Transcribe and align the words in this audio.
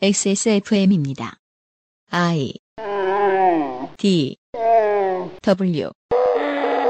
XSFM입니다. 0.00 1.38
I 2.12 2.52
D 3.96 4.36
W 5.42 5.90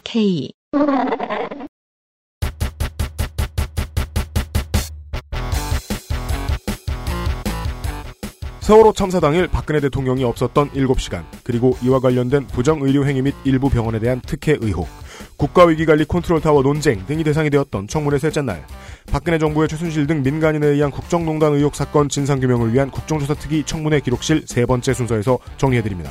K 0.04 0.52
세월호 8.60 8.92
참사 8.92 9.20
당일 9.20 9.48
박근혜 9.48 9.80
대통령이 9.80 10.22
없었던 10.24 10.72
7시간, 10.72 11.24
그리고 11.42 11.78
이와 11.82 12.00
관련된 12.00 12.46
부정의료 12.48 13.06
행위 13.06 13.22
및 13.22 13.34
일부 13.44 13.70
병원에 13.70 13.98
대한 13.98 14.20
특혜 14.20 14.58
의혹, 14.60 14.86
국가위기관리 15.38 16.04
컨트롤타워 16.04 16.62
논쟁 16.62 17.06
등이 17.06 17.22
대상이 17.22 17.48
되었던 17.48 17.86
청문회 17.86 18.18
셋째 18.18 18.42
날, 18.42 18.66
박근혜 19.10 19.38
정부의 19.38 19.68
최순실 19.68 20.08
등 20.08 20.22
민간인에 20.22 20.66
의한 20.66 20.90
국정농단 20.90 21.54
의혹 21.54 21.76
사건 21.76 22.08
진상규명을 22.08 22.74
위한 22.74 22.90
국정조사 22.90 23.34
특위 23.34 23.62
청문회 23.62 24.00
기록실 24.00 24.42
세 24.46 24.66
번째 24.66 24.92
순서에서 24.92 25.38
정리해드립니다. 25.56 26.10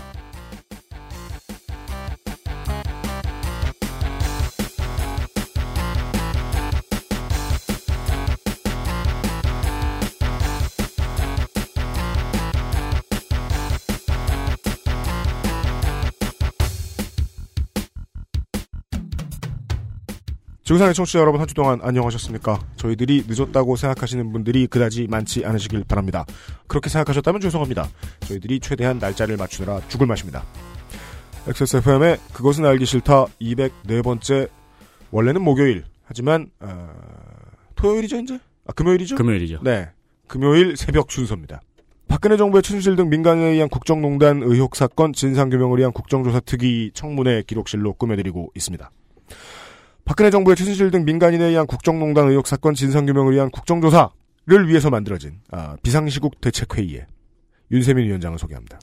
지구상의 20.67 20.93
청취자 20.93 21.19
여러분 21.19 21.39
한 21.39 21.47
주 21.47 21.53
동안 21.53 21.79
안녕하셨습니까? 21.81 22.59
저희들이 22.75 23.23
늦었다고 23.29 23.77
생각하시는 23.77 24.33
분들이 24.33 24.67
그다지 24.67 25.07
많지 25.07 25.45
않으시길 25.45 25.85
바랍니다. 25.87 26.25
그렇게 26.67 26.89
생각하셨다면 26.89 27.39
죄송합니다. 27.39 27.87
저희들이 28.27 28.59
최대한 28.59 28.99
날짜를 28.99 29.37
맞추느라 29.37 29.79
죽을 29.87 30.07
맛입니다. 30.07 30.43
XSFM의 31.47 32.17
그것은 32.33 32.65
알기 32.65 32.85
싫다 32.85 33.27
204번째 33.41 34.49
원래는 35.11 35.41
목요일 35.41 35.85
하지만 36.03 36.51
어, 36.59 36.89
토요일이죠 37.75 38.17
이제? 38.17 38.37
아 38.67 38.73
금요일이죠? 38.73 39.15
금요일이죠. 39.15 39.61
네. 39.63 39.87
금요일 40.27 40.75
새벽 40.75 41.09
순서입니다. 41.13 41.61
박근혜 42.09 42.35
정부의 42.35 42.61
최순실 42.61 42.97
등 42.97 43.07
민간에 43.07 43.41
의한 43.41 43.69
국정농단 43.69 44.43
의혹 44.43 44.75
사건 44.75 45.13
진상규명을 45.13 45.79
위한 45.79 45.93
국정조사 45.93 46.41
특위 46.41 46.91
청문회 46.93 47.43
기록실로 47.47 47.93
꾸며드리고 47.93 48.51
있습니다. 48.53 48.91
박근혜 50.07 50.31
정부의 50.31 50.55
최순실 50.55 50.89
등 50.89 51.03
민간인에 51.03 51.43
의한 51.43 51.67
국정농단 51.67 52.29
의혹 52.29 52.47
사건 52.47 52.73
진상규명을 52.73 53.33
위한 53.33 53.51
국정조사를 53.51 54.67
위해서 54.67 54.89
만들어진 54.89 55.41
아, 55.51 55.75
비상시국 55.83 56.39
대책회의에 56.39 57.05
윤세민 57.71 58.05
위원장을 58.05 58.39
소개합니다. 58.39 58.79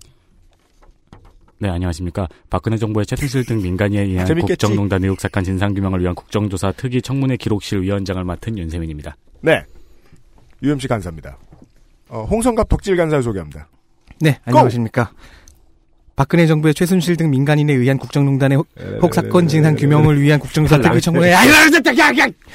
네, 1.59 1.71
안녕하십니까. 1.71 2.29
박근혜 2.51 2.77
정부의 2.77 3.07
최순실 3.07 3.47
등 3.47 3.63
민간인에 3.63 4.03
의한 4.03 4.27
재밌겠지? 4.27 4.67
국정농단 4.67 5.03
의혹 5.03 5.19
사건 5.19 5.45
진상규명을 5.45 6.01
위한 6.01 6.15
국정조사 6.15 6.73
특위 6.73 7.01
청문회 7.01 7.39
기록실 7.39 7.81
위원장을 7.81 8.23
맡은 8.23 8.59
윤세민입니다. 8.59 9.17
네. 9.41 9.65
UMC 10.63 10.89
간사입니다. 10.89 11.39
어, 12.11 12.25
홍성갑 12.25 12.69
덕질 12.69 12.97
간사를 12.97 13.23
소개합니다. 13.23 13.69
네, 14.21 14.39
안녕하십니까. 14.45 15.11
박근혜 16.17 16.47
정부의 16.47 16.75
최순실 16.75 17.17
등 17.17 17.31
민간인에 17.31 17.73
의한 17.73 17.99
국정농단의 17.99 18.59
혹, 18.59 18.69
혹 19.03 19.15
사건 19.15 19.49
진상 19.49 19.75
규명을 19.75 20.21
위한 20.21 20.39
국정조사 20.39 20.81
특위 20.81 21.01
청문회. 21.01 21.33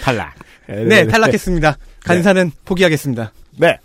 탈락. 0.02 0.34
네, 0.68 1.08
탈락했습니다. 1.08 1.78
간사는 2.06 2.52
포기하겠습니다. 2.66 3.34
네. 3.58 3.78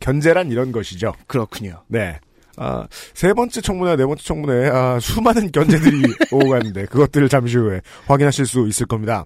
견제란 0.00 0.50
이런 0.50 0.72
것이죠. 0.72 1.14
그렇군요. 1.26 1.82
네. 1.86 2.18
아, 2.58 2.86
세 3.14 3.32
번째 3.32 3.60
청문회, 3.60 3.96
네 3.96 4.04
번째 4.04 4.22
청문회, 4.22 4.68
아, 4.68 4.98
수많은 5.00 5.52
견제들이 5.52 6.02
오고 6.32 6.48
갔는데, 6.50 6.86
그것들을 6.86 7.28
잠시 7.28 7.56
후에 7.56 7.80
확인하실 8.06 8.46
수 8.46 8.66
있을 8.66 8.86
겁니다. 8.86 9.24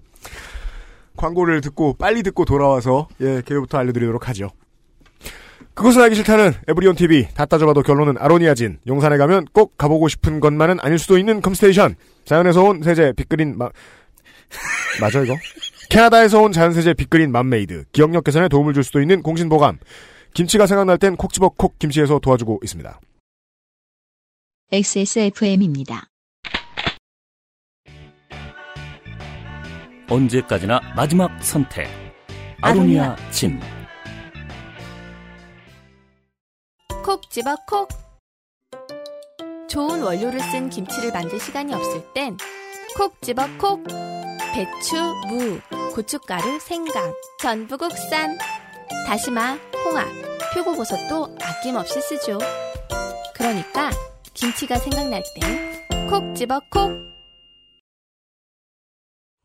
광고를 1.17 1.61
듣고, 1.61 1.95
빨리 1.95 2.21
듣고 2.21 2.45
돌아와서, 2.45 3.07
예, 3.21 3.41
개요부터 3.43 3.79
알려드리도록 3.79 4.29
하죠. 4.29 4.51
그것은 5.73 6.01
알기 6.01 6.15
싫다는 6.15 6.53
에브리온 6.67 6.95
TV. 6.95 7.27
다 7.33 7.45
따져봐도 7.45 7.81
결론은 7.81 8.15
아로니아진. 8.17 8.79
용산에 8.87 9.17
가면 9.17 9.45
꼭 9.53 9.77
가보고 9.77 10.07
싶은 10.07 10.39
것만은 10.39 10.79
아닐 10.81 10.99
수도 10.99 11.17
있는 11.17 11.41
컴스테이션. 11.41 11.95
자연에서 12.25 12.63
온 12.63 12.83
세제 12.83 13.13
빅그린 13.13 13.57
마, 13.57 13.69
맞아, 15.01 15.21
이거? 15.21 15.35
캐나다에서 15.89 16.41
온 16.41 16.51
자연세제 16.51 16.93
빅그린 16.93 17.31
맘메이드. 17.31 17.85
기억력 17.91 18.23
개선에 18.23 18.47
도움을 18.47 18.73
줄 18.73 18.83
수도 18.83 19.01
있는 19.01 19.21
공신보감. 19.21 19.79
김치가 20.33 20.65
생각날 20.65 20.97
땐 20.97 21.15
콕 21.15 21.31
집어 21.33 21.49
콕 21.49 21.77
김치에서 21.77 22.19
도와주고 22.19 22.59
있습니다. 22.63 22.99
XSFM입니다. 24.71 26.07
언제까지나 30.09 30.79
마지막 30.95 31.31
선택. 31.43 31.87
아로니아 32.61 33.15
진. 33.31 33.59
콕 37.03 37.29
집어 37.29 37.55
콕. 37.67 37.87
좋은 39.67 40.01
원료를 40.01 40.39
쓴 40.39 40.69
김치를 40.69 41.11
만들 41.11 41.39
시간이 41.39 41.73
없을 41.73 42.01
땐 42.13 42.37
콕 42.97 43.19
집어 43.21 43.45
콕. 43.57 43.83
배추, 44.53 44.95
무, 45.27 45.59
고춧가루, 45.93 46.59
생강, 46.59 47.13
전부 47.41 47.77
국산. 47.77 48.37
다시마, 49.07 49.57
홍합, 49.85 50.07
표고버섯도 50.53 51.35
아낌없이 51.41 51.99
쓰죠. 52.01 52.37
그러니까 53.35 53.89
김치가 54.33 54.77
생각날 54.77 55.23
땐 55.39 56.07
콕 56.09 56.35
집어 56.35 56.59
콕. 56.69 56.91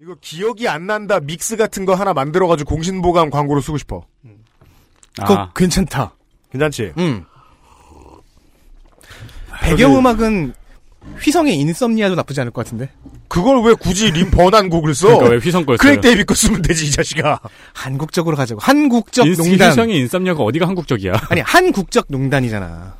이거 0.00 0.14
기억이 0.20 0.68
안 0.68 0.86
난다 0.86 1.18
믹스 1.18 1.56
같은 1.56 1.84
거 1.84 1.94
하나 1.94 2.12
만들어가지고 2.14 2.68
공신보감 2.74 3.30
광고로 3.30 3.60
쓰고 3.60 3.78
싶어. 3.78 4.06
꼭 5.26 5.30
아, 5.36 5.52
괜찮다. 5.54 6.14
괜찮지? 6.52 6.92
음. 6.98 7.24
배경음악은 9.62 10.54
휘성의 11.22 11.56
Insomnia도 11.58 12.14
나쁘지 12.14 12.40
않을 12.40 12.52
것 12.52 12.64
같은데. 12.64 12.90
그걸 13.28 13.62
왜 13.62 13.74
굳이 13.74 14.10
림 14.10 14.30
번안 14.30 14.68
곡을 14.68 14.94
써? 14.94 15.06
그러니까 15.08 15.30
왜 15.30 15.36
휘성 15.38 15.64
거였어요? 15.66 15.78
Craig 15.82 16.00
David 16.00 16.24
거 16.24 16.34
쓰면 16.34 16.62
되지 16.62 16.86
이 16.86 16.90
자식아. 16.90 17.40
한국적으로 17.74 18.36
가자고. 18.36 18.60
한국적 18.60 19.26
인- 19.26 19.34
농단. 19.34 19.70
휘성의 19.70 19.96
Insomnia가 19.98 20.42
어디가 20.42 20.66
한국적이야? 20.66 21.12
아니, 21.30 21.40
한국적 21.40 22.06
농단이잖아. 22.08 22.96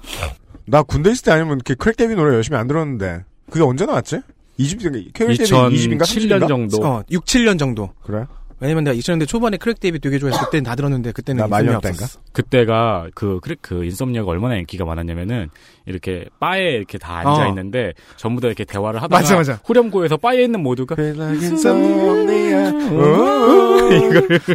나 0.67 0.83
군대 0.83 1.11
있을 1.11 1.25
때 1.25 1.33
아니면 1.33 1.57
이렇게 1.57 1.75
Craig 1.75 1.97
David 1.97 2.15
노래 2.15 2.35
열심히 2.35 2.59
안 2.59 2.67
들었는데 2.69 3.25
그게 3.51 3.65
언제 3.65 3.87
나왔지? 3.87 4.21
20년 4.59 5.13
Craig 5.15 5.37
David 5.39 5.45
20인가 5.53 6.03
2007년 6.03 6.49
정도. 6.49 6.87
어, 6.87 7.03
6, 7.11 7.25
7년 7.25 7.59
정도. 7.59 7.91
그래? 8.03 8.25
왜냐면 8.61 8.85
내가 8.85 8.97
2000년대 8.97 9.27
초반에 9.29 9.57
Craig 9.57 9.79
David 9.81 10.01
되게 10.01 10.19
좋아해서 10.19 10.45
그때는 10.47 10.65
다 10.65 10.75
들었는데 10.75 11.13
그때는 11.13 11.49
나 11.49 11.61
Insomnia? 11.61 11.77
없었어. 11.79 12.21
그때가 12.33 13.09
그 13.15 13.39
Craig 13.41 13.59
그 13.63 13.85
Insomnia가 13.85 14.29
얼마나 14.31 14.57
인기가 14.57 14.85
많았냐면은 14.85 15.49
이렇게 15.87 16.27
바에 16.41 16.73
이렇게 16.73 16.99
다 16.99 17.19
앉아 17.19 17.47
어. 17.47 17.49
있는데 17.49 17.93
전부 18.17 18.41
다 18.41 18.49
이렇게 18.49 18.65
대화를 18.65 19.01
하다가 19.03 19.21
맞아, 19.21 19.37
맞아. 19.37 19.61
후렴구에서 19.65 20.17
바에 20.17 20.43
있는 20.43 20.61
모두가 20.63 20.97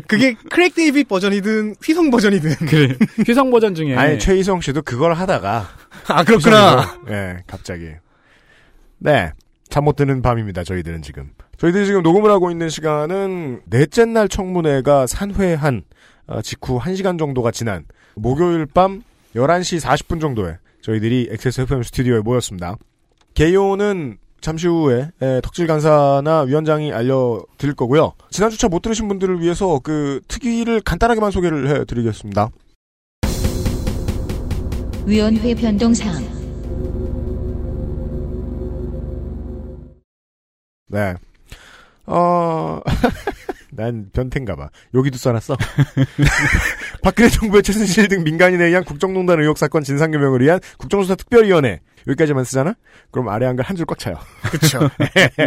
그게 0.07 0.33
Craig 0.49 0.75
David 0.75 1.03
버전이든 1.05 1.75
휘성 1.83 2.11
버전이든. 2.11 2.55
그래 2.67 2.95
휘성 3.25 3.51
버전 3.51 3.75
중에 3.75 3.95
아니 3.95 4.19
최희성 4.19 4.61
씨도 4.61 4.81
그걸 4.83 5.13
하다가 5.13 5.67
아, 6.07 6.23
그렇구나. 6.23 6.99
예, 7.09 7.37
갑자기. 7.47 7.89
네. 8.99 9.31
잠 9.69 9.83
못 9.85 9.95
드는 9.95 10.21
밤입니다. 10.21 10.63
저희들은 10.63 11.01
지금. 11.01 11.31
저희들이 11.63 11.85
지금 11.85 12.03
녹음을 12.03 12.29
하고 12.29 12.51
있는 12.51 12.67
시간은 12.67 13.61
넷째 13.69 14.03
날 14.03 14.27
청문회가 14.27 15.07
산회한 15.07 15.83
어, 16.27 16.41
직후 16.41 16.77
1시간 16.77 17.17
정도가 17.17 17.51
지난 17.51 17.85
목요일 18.15 18.65
밤 18.65 19.01
11시 19.33 19.79
40분 19.79 20.19
정도에 20.19 20.57
저희들이 20.81 21.29
XSFM 21.31 21.83
스튜디오에 21.83 22.19
모였습니다. 22.19 22.75
개요는 23.33 24.17
잠시 24.41 24.67
후에 24.67 25.11
에, 25.21 25.39
덕질 25.39 25.65
간사나 25.67 26.41
위원장이 26.41 26.91
알려드릴 26.91 27.75
거고요. 27.75 28.11
지난주차 28.29 28.67
못 28.67 28.81
들으신 28.81 29.07
분들을 29.07 29.39
위해서 29.39 29.79
그 29.81 30.19
특위를 30.27 30.81
간단하게만 30.81 31.31
소개를 31.31 31.69
해드리겠습니다. 31.69 32.49
위원회 35.05 35.55
변동사항 35.55 36.23
네. 40.89 41.15
어, 42.05 42.81
난 43.71 44.09
변태인가 44.13 44.55
봐. 44.55 44.69
여기도 44.93 45.17
써놨어. 45.17 45.55
박근혜 47.01 47.29
정부의 47.29 47.63
최순실 47.63 48.07
등 48.07 48.23
민간인에 48.23 48.65
의한 48.65 48.83
국정농단 48.83 49.39
의혹 49.39 49.57
사건 49.57 49.83
진상규명을 49.83 50.41
위한 50.41 50.59
국정조사 50.77 51.15
특별위원회. 51.15 51.79
여기까지만 52.05 52.43
쓰잖아? 52.43 52.75
그럼 53.11 53.29
아래 53.29 53.45
한글 53.45 53.63
한 53.65 53.75
줄 53.77 53.85
꽉 53.85 53.97
차요. 53.97 54.15
그쵸. 54.51 54.79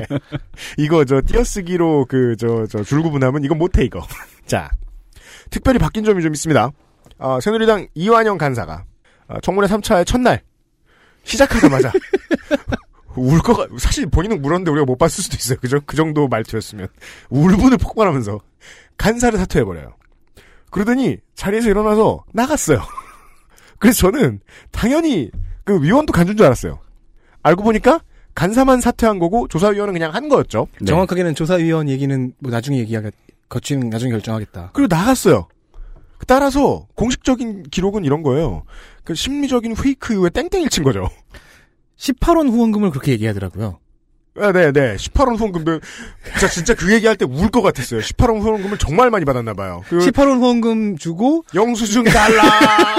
이거 0.79 1.05
저 1.05 1.21
띄어쓰기로 1.25 2.07
그 2.07 2.35
저 2.37 2.67
저 2.67 2.83
줄구분하면 2.83 3.45
이거 3.45 3.55
못해 3.55 3.85
이거. 3.85 4.05
자, 4.47 4.71
특별히 5.51 5.79
바뀐 5.79 6.03
점이 6.05 6.23
좀 6.23 6.33
있습니다. 6.33 6.71
아, 7.19 7.39
새누리당 7.41 7.89
이완영 7.95 8.39
간사가 8.39 8.85
아, 9.29 9.41
청문회 9.43 9.69
3차의 9.69 10.07
첫날 10.07 10.43
시작하자마자 11.25 11.93
울 13.17 13.41
거가 13.41 13.67
사실 13.79 14.07
본인은 14.07 14.45
울었는데 14.45 14.71
우리가 14.71 14.85
못 14.85 14.97
봤을 14.97 15.23
수도 15.25 15.37
있어요. 15.37 15.59
그죠? 15.61 15.81
그 15.87 15.97
정도 15.97 16.29
말투였으면 16.29 16.89
울분을 17.31 17.79
폭발하면서 17.79 18.41
간사를 18.97 19.39
사퇴해버려요. 19.39 19.95
그러더니 20.71 21.19
자리에서 21.35 21.69
일어나서 21.71 22.25
나갔어요. 22.33 22.81
그래서 23.79 23.99
저는 24.11 24.41
당연히 24.71 25.31
그 25.65 25.83
위원도 25.83 26.13
간준 26.13 26.37
줄 26.37 26.47
알았어요. 26.47 26.79
알고 27.43 27.63
보니까 27.63 28.01
간사만 28.35 28.81
사퇴한 28.81 29.19
거고 29.19 29.49
조사위원은 29.49 29.93
그냥 29.95 30.15
한 30.15 30.29
거였죠. 30.29 30.69
네. 30.81 30.87
정확하게는 30.87 31.35
조사위원 31.35 31.89
얘기는 31.89 32.33
뭐 32.39 32.51
나중에 32.51 32.79
얘기하겠, 32.79 33.15
거치는 33.49 33.89
나중에 33.89 34.13
결정하겠다. 34.13 34.71
그리고 34.75 34.95
나갔어요. 34.95 35.49
따라서 36.27 36.87
공식적인 36.95 37.65
기록은 37.65 38.05
이런 38.05 38.23
거예요. 38.23 38.65
그 39.05 39.15
심리적인 39.15 39.75
페이크 39.75 40.13
이후에 40.15 40.31
땡땡이를 40.31 40.71
친 40.71 40.85
거죠. 40.85 41.09
18원 41.99 42.51
후원금을 42.51 42.91
그렇게 42.91 43.13
얘기하더라고요. 43.13 43.79
아, 44.39 44.53
네, 44.53 44.71
네. 44.71 44.97
18원 44.97 45.39
후원금도 45.39 45.81
진짜 46.33 46.49
진짜 46.49 46.75
그 46.75 46.93
얘기할 46.93 47.17
때 47.17 47.25
울 47.25 47.49
것 47.51 47.63
같았어요. 47.63 48.01
18원 48.01 48.41
후원금을 48.43 48.77
정말 48.77 49.11
많이 49.11 49.25
받았나 49.25 49.55
봐요. 49.55 49.83
그 49.89 49.99
18원 49.99 50.39
후원금 50.41 50.99
주고 50.99 51.45
영수증 51.55 52.05
달라. 52.05 52.43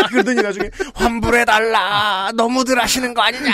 그러더니 0.10 0.42
나중에 0.42 0.72
환불해 0.96 1.46
달라. 1.46 2.32
너무들 2.36 2.80
하시는 2.82 3.14
거 3.14 3.22
아니냐. 3.22 3.52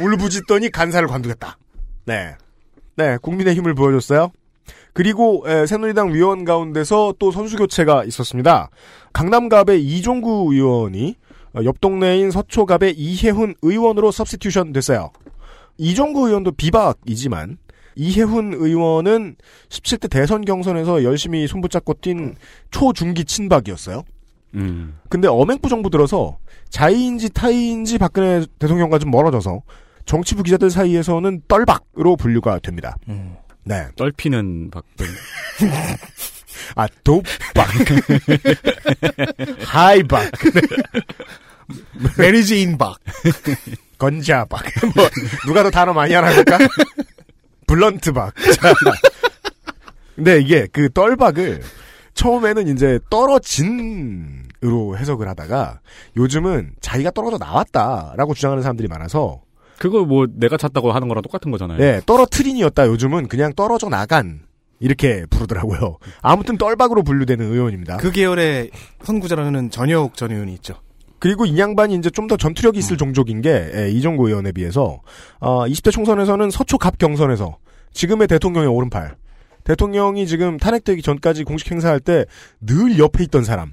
울부짖더니 0.00 0.70
간사를 0.70 1.06
관두겠다. 1.06 1.58
네. 2.06 2.34
네, 2.96 3.18
국민의 3.20 3.54
힘을 3.54 3.74
보여줬어요. 3.74 4.32
그리고 4.94 5.44
에, 5.46 5.66
새누리당 5.66 6.14
위원 6.14 6.46
가운데서 6.46 7.16
또 7.18 7.30
선수 7.30 7.58
교체가 7.58 8.04
있었습니다. 8.04 8.70
강남갑의 9.12 9.82
이종구 9.84 10.48
의원이 10.50 11.16
어, 11.20 11.25
옆 11.64 11.80
동네인 11.80 12.30
서초갑의 12.30 12.94
이혜훈 12.96 13.54
의원으로 13.62 14.10
substitution 14.10 14.72
됐어요. 14.72 15.10
이종구 15.78 16.28
의원도 16.28 16.52
비박이지만 16.52 17.58
이혜훈 17.96 18.52
의원은 18.54 19.36
17대 19.68 20.10
대선 20.10 20.44
경선에서 20.44 21.02
열심히 21.02 21.46
손붙잡고 21.46 21.94
뛴 21.94 22.34
초중기 22.70 23.24
친박이었어요. 23.24 24.04
음. 24.54 24.98
근데 25.08 25.28
이명박 25.28 25.68
정부 25.68 25.90
들어서 25.90 26.38
자의인지 26.68 27.30
타의인지 27.30 27.98
박근혜 27.98 28.44
대통령과 28.58 28.98
좀 28.98 29.10
멀어져서 29.10 29.62
정치부 30.04 30.42
기자들 30.42 30.70
사이에서는 30.70 31.42
떨박으로 31.48 32.16
분류가 32.16 32.58
됩니다. 32.60 32.96
음. 33.08 33.36
네. 33.64 33.88
떨피는 33.96 34.70
박근. 34.70 35.06
아, 36.76 36.86
dope박. 37.02 37.66
high박. 39.66 40.30
Mary 42.18 42.48
Jane 42.48 42.78
박. 42.78 42.98
ganja 43.98 44.44
박. 44.44 44.62
뭐, 44.94 45.08
누가 45.46 45.62
더 45.62 45.70
단어 45.70 45.92
많이 45.92 46.14
알아볼까? 46.14 46.58
blunt 47.66 48.12
박. 48.12 48.34
자. 48.34 48.74
근데 50.14 50.40
이게 50.40 50.66
그 50.72 50.90
떨박을 50.92 51.62
처음에는 52.14 52.68
이제 52.68 52.98
떨어진으로 53.10 54.96
해석을 54.96 55.28
하다가 55.28 55.80
요즘은 56.16 56.72
자기가 56.80 57.10
떨어져 57.10 57.36
나왔다라고 57.38 58.34
주장하는 58.34 58.62
사람들이 58.62 58.88
많아서 58.88 59.42
그거 59.78 60.04
뭐 60.04 60.26
내가 60.30 60.56
찾다고 60.56 60.92
하는 60.92 61.08
거랑 61.08 61.22
똑같은 61.22 61.50
거잖아요. 61.50 61.78
네, 61.78 62.00
떨어트린이었다. 62.06 62.86
요즘은 62.86 63.28
그냥 63.28 63.52
떨어져 63.54 63.90
나간 63.90 64.40
이렇게 64.80 65.26
부르더라고요. 65.28 65.98
아무튼 66.22 66.56
떨박으로 66.56 67.02
분류되는 67.02 67.52
의원입니다. 67.52 67.98
그 67.98 68.10
계열의 68.10 68.70
선구자로는 69.02 69.70
전효욱 69.70 70.16
전 70.16 70.30
의원이 70.30 70.54
있죠. 70.54 70.80
그리고 71.18 71.46
이 71.46 71.58
양반이 71.58 71.94
이제 71.94 72.10
좀 72.10 72.26
더 72.26 72.36
전투력이 72.36 72.76
음. 72.76 72.80
있을 72.80 72.96
종족인 72.96 73.40
게 73.40 73.70
예, 73.74 73.90
이정구 73.90 74.28
의원에 74.28 74.50
비해서 74.52 75.00
어, 75.38 75.64
20대 75.66 75.92
총선에서는 75.92 76.50
서초 76.50 76.78
갑 76.78 76.98
경선에서 76.98 77.58
지금의 77.92 78.26
대통령의 78.28 78.68
오른팔 78.68 79.16
대통령이 79.64 80.26
지금 80.26 80.56
탄핵되기 80.58 81.02
전까지 81.02 81.44
공식 81.44 81.70
행사할 81.70 82.00
때 82.00 82.24
늘 82.60 82.98
옆에 82.98 83.22
있던 83.24 83.44
사람 83.44 83.72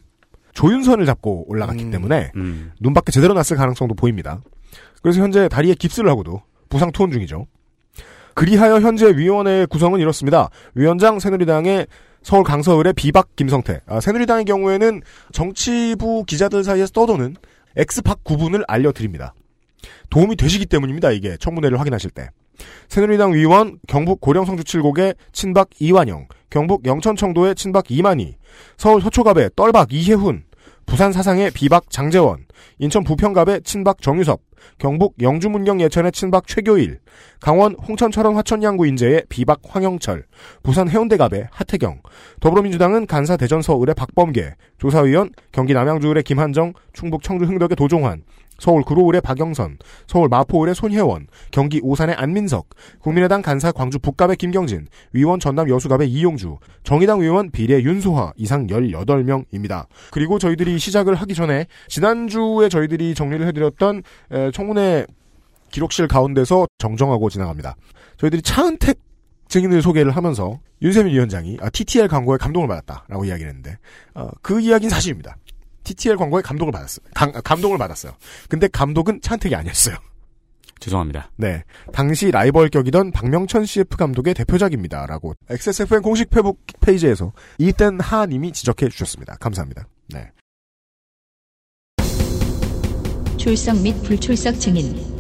조윤선을 0.54 1.06
잡고 1.08 1.46
올라갔기 1.50 1.86
음. 1.86 1.92
때문에 1.92 2.32
음. 2.36 2.72
눈 2.80 2.94
밖에 2.94 3.12
제대로 3.12 3.34
났을 3.34 3.58
가능성도 3.58 3.96
보입니다. 3.96 4.42
그래서 5.02 5.20
현재 5.20 5.48
다리에 5.50 5.74
깁스를 5.74 6.10
하고도 6.10 6.42
부상 6.70 6.92
투혼 6.92 7.12
중이죠. 7.12 7.48
그리하여 8.36 8.80
현재 8.80 9.16
위원회 9.16 9.66
구성은 9.66 10.00
이렇습니다. 10.00 10.50
위원장 10.76 11.20
새누리당의 11.20 11.88
서울 12.24 12.44
강서을의 12.44 12.94
비박 12.94 13.36
김성태. 13.36 13.82
아, 13.86 14.00
새누리당의 14.00 14.46
경우에는 14.46 15.02
정치부 15.34 16.24
기자들 16.26 16.64
사이에서 16.64 16.92
떠도는 16.94 17.36
엑스팍 17.76 18.24
구분을 18.24 18.64
알려드립니다. 18.68 19.34
도움이 20.10 20.38
되시기 20.38 20.66
때문입니다. 20.66 21.12
이게 21.12 21.36
청문회를 21.38 21.80
확인하실 21.80 22.12
때. 22.12 22.30
새누리당 22.88 23.34
위원 23.34 23.80
경북 23.88 24.22
고령성주 24.22 24.64
칠곡의 24.64 25.16
친박 25.32 25.70
이완영, 25.80 26.28
경북 26.50 26.86
영천청도의 26.86 27.56
친박 27.56 27.90
이만희, 27.90 28.38
서울 28.78 29.02
서초갑의 29.02 29.52
떨박 29.56 29.92
이혜훈, 29.92 30.44
부산 30.86 31.12
사상의 31.12 31.52
비박 31.52 31.90
장재원, 31.90 32.46
인천 32.80 33.04
부평갑의 33.04 33.64
친박 33.64 34.02
정유섭, 34.02 34.40
경북 34.78 35.16
영주문경 35.22 35.82
예천의 35.82 36.12
친박 36.12 36.48
최교일, 36.48 37.00
강원 37.40 37.76
홍천 37.76 38.12
철원 38.12 38.36
화천 38.36 38.64
양구 38.64 38.88
인제의 38.88 39.26
비박 39.30 39.62
황영철, 39.68 40.26
부산 40.64 40.90
해운대갑의 40.90 41.48
하태경, 41.52 42.02
더불어민주당은 42.40 43.08
간사 43.08 43.38
대전 43.38 43.62
서울의 43.62 43.96
박범계, 43.96 44.56
조사위원 44.78 45.32
경기 45.52 45.74
남양주을의 45.74 46.24
김한정, 46.24 46.74
충북 46.94 47.24
청주 47.24 47.46
흥덕의 47.46 47.76
도종환, 47.76 48.24
서울 48.64 48.82
구로을의 48.84 49.20
박영선, 49.20 49.78
서울 50.08 50.30
마포을의 50.30 50.74
손혜원, 50.74 51.28
경기 51.52 51.82
오산의 51.84 52.16
안민석, 52.16 52.70
국민의당 53.02 53.42
간사 53.42 53.74
광주 53.74 54.00
북갑의 54.00 54.38
김경진, 54.38 54.88
위원 55.12 55.42
전남 55.42 55.68
여수갑의 55.68 56.10
이용주, 56.10 56.60
정의당 56.86 57.20
위원 57.20 57.52
비례 57.52 57.84
윤소화 57.84 58.32
이상 58.38 58.68
18명입니다. 58.68 59.88
그리고 60.12 60.40
저희들이 60.40 60.80
시작을 60.80 61.14
하기 61.16 61.34
전에 61.34 61.66
지난주에 61.90 62.70
저희들이 62.70 63.16
정리를 63.16 63.46
해드렸던 63.48 64.02
에, 64.32 64.52
청문회 64.52 65.08
기록실 65.72 66.08
가운데서 66.08 66.66
정정하고 66.78 67.30
지나갑니다. 67.30 67.76
저희들이 68.16 68.44
차은택 68.44 68.98
증인을 69.50 69.82
소개를 69.82 70.16
하면서 70.16 70.62
윤세민 70.82 71.14
위원장이 71.14 71.58
아, 71.62 71.70
TTL 71.70 72.08
광고에 72.08 72.38
감동을 72.38 72.70
받았다라고 72.70 73.26
이야기를 73.26 73.50
했는데 73.50 73.78
어, 74.14 74.30
그 74.42 74.62
이야기는 74.62 74.90
사실입니다. 74.90 75.36
TTL 75.84 76.18
광고에 76.18 76.42
감동을 76.42 76.72
받았어요. 76.72 77.06
감, 77.14 77.32
감동을 77.32 77.78
받았어요. 77.78 78.14
근데 78.50 78.68
감독은 78.68 79.22
차은택이 79.22 79.56
아니었어요. 79.56 79.96
죄송합니다. 80.80 81.32
네. 81.38 81.64
당시 81.94 82.32
라이벌 82.32 82.70
격이던 82.70 83.12
박명천 83.12 83.66
CF 83.66 83.96
감독의 83.96 84.34
대표작입니다. 84.34 85.06
라고 85.06 85.34
XSFN 85.50 86.02
공식 86.02 86.30
페북 86.30 86.62
페이지에서 86.82 87.32
이땐 87.58 88.00
하님이 88.00 88.52
지적해 88.52 88.90
주셨습니다. 88.90 89.36
감사합니다. 89.40 89.88
네. 90.10 90.32
출석 93.38 93.82
및 93.82 94.02
불출석 94.04 94.60
증인 94.60 95.14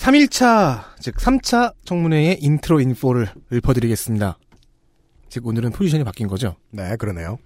3일차, 0.00 0.84
즉 1.00 1.16
3차 1.16 1.74
청문회의 1.84 2.38
intro 2.40 2.80
info를 2.80 3.28
읊어드리겠습니다. 3.52 4.38
즉 5.30 5.46
오늘은 5.46 5.70
포지션이 5.70 6.04
바뀐 6.04 6.26
거죠. 6.28 6.56
네, 6.70 6.94
그러네요. 6.96 7.38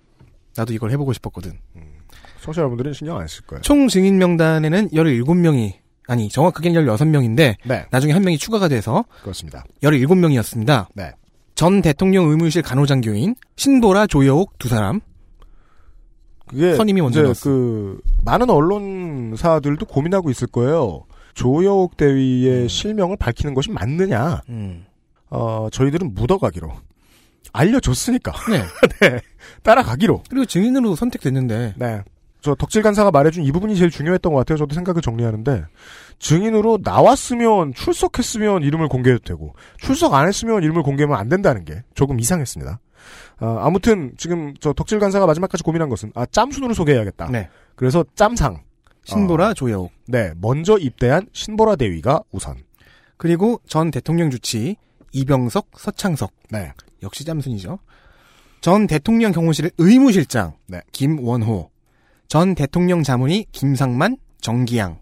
나도 0.57 0.73
이걸 0.73 0.91
해보고 0.91 1.13
싶었거든. 1.13 1.53
청취자 2.43 2.63
여러분들은 2.63 2.93
신경 2.93 3.19
안 3.19 3.27
쓸 3.29 3.45
거예요. 3.47 3.63
총 3.63 3.87
증인 3.89 4.19
명단에는 4.19 4.89
17명이, 4.91 5.73
아니 6.09 6.29
정확하게는 6.29 6.85
16명인데 6.85 7.55
네, 7.65 7.87
나중에 7.91 8.13
한 8.13 8.23
명이 8.23 8.39
추가가 8.39 8.69
돼서 8.69 9.05
그렇습니다. 9.23 9.65
17명이었습니다. 9.83 10.87
네. 10.95 11.13
전 11.55 11.81
대통령 11.83 12.29
의무실 12.31 12.63
간호장교인 12.63 13.37
신보라 13.57 14.07
조여옥 14.09 14.59
두 14.59 14.69
사람, 14.69 15.01
그게 16.47 16.75
선임이 16.75 17.01
먼저 17.01 17.23
나왔어. 17.23 17.45
그 17.51 18.01
많은 18.25 18.51
언론사들도 18.51 19.87
고민하고 19.87 20.31
있을 20.31 20.47
거예요. 20.49 21.05
조여옥 21.35 21.97
대위의 21.97 22.69
실명을 22.69 23.17
밝히는 23.17 23.55
것이 23.55 23.71
맞느냐? 23.71 24.43
음. 24.49 24.85
어, 25.31 25.69
저희들은 25.73 26.15
묻어가기로 26.15 26.71
알려줬으니까 27.53 28.33
네. 28.51 28.63
네, 29.01 29.21
따라가기로. 29.63 30.25
그리고 30.29 30.45
증인으로 30.45 30.97
선택됐는데 30.97 31.75
네. 31.77 32.03
저 32.41 32.55
덕질 32.55 32.83
간사가 32.83 33.11
말해준 33.11 33.45
이 33.45 33.53
부분이 33.53 33.75
제일 33.77 33.91
중요했던 33.91 34.33
것 34.33 34.39
같아요. 34.41 34.59
저도 34.59 34.75
생각을 34.75 35.01
정리하는데 35.01 35.65
증인으로 36.19 36.79
나왔으면 36.83 37.73
출석했으면 37.73 38.63
이름을 38.63 38.89
공개해도 38.89 39.25
되고 39.25 39.55
출석 39.79 40.15
안 40.15 40.29
했으면 40.29 40.63
이름을 40.63 40.83
공개하면 40.83 41.17
안 41.19 41.29
된다는 41.29 41.65
게 41.65 41.83
조금 41.95 42.21
이상했습니다. 42.21 42.81
어, 43.41 43.59
아무튼 43.61 44.13
지금 44.17 44.55
저 44.61 44.73
덕질 44.73 44.99
간사가 44.99 45.27
마지막까지 45.27 45.65
고민한 45.65 45.89
것은 45.89 46.13
아 46.15 46.27
짬순으로 46.27 46.75
소개해야겠다. 46.75 47.29
네. 47.31 47.49
그래서 47.77 48.05
짬상. 48.15 48.63
신보라 49.07 49.53
조여옥 49.53 49.93
네, 50.07 50.33
먼저 50.41 50.79
입대한 50.79 51.27
신보라 51.33 51.77
대위가 51.77 52.23
우선. 52.31 52.57
그리고 53.17 53.61
전 53.67 53.91
대통령 53.91 54.31
주치 54.31 54.77
이병석 55.15 55.71
서창석 55.79 56.33
네. 56.51 56.73
역시 57.03 57.25
짬순이죠. 57.25 57.79
전 58.61 58.87
대통령 58.87 59.33
경호실 59.33 59.71
의무실장 59.79 60.55
네. 60.67 60.81
김원호, 60.93 61.71
전 62.29 62.55
대통령 62.55 63.03
자문의 63.03 63.47
김상만, 63.53 64.17
정기양. 64.41 64.99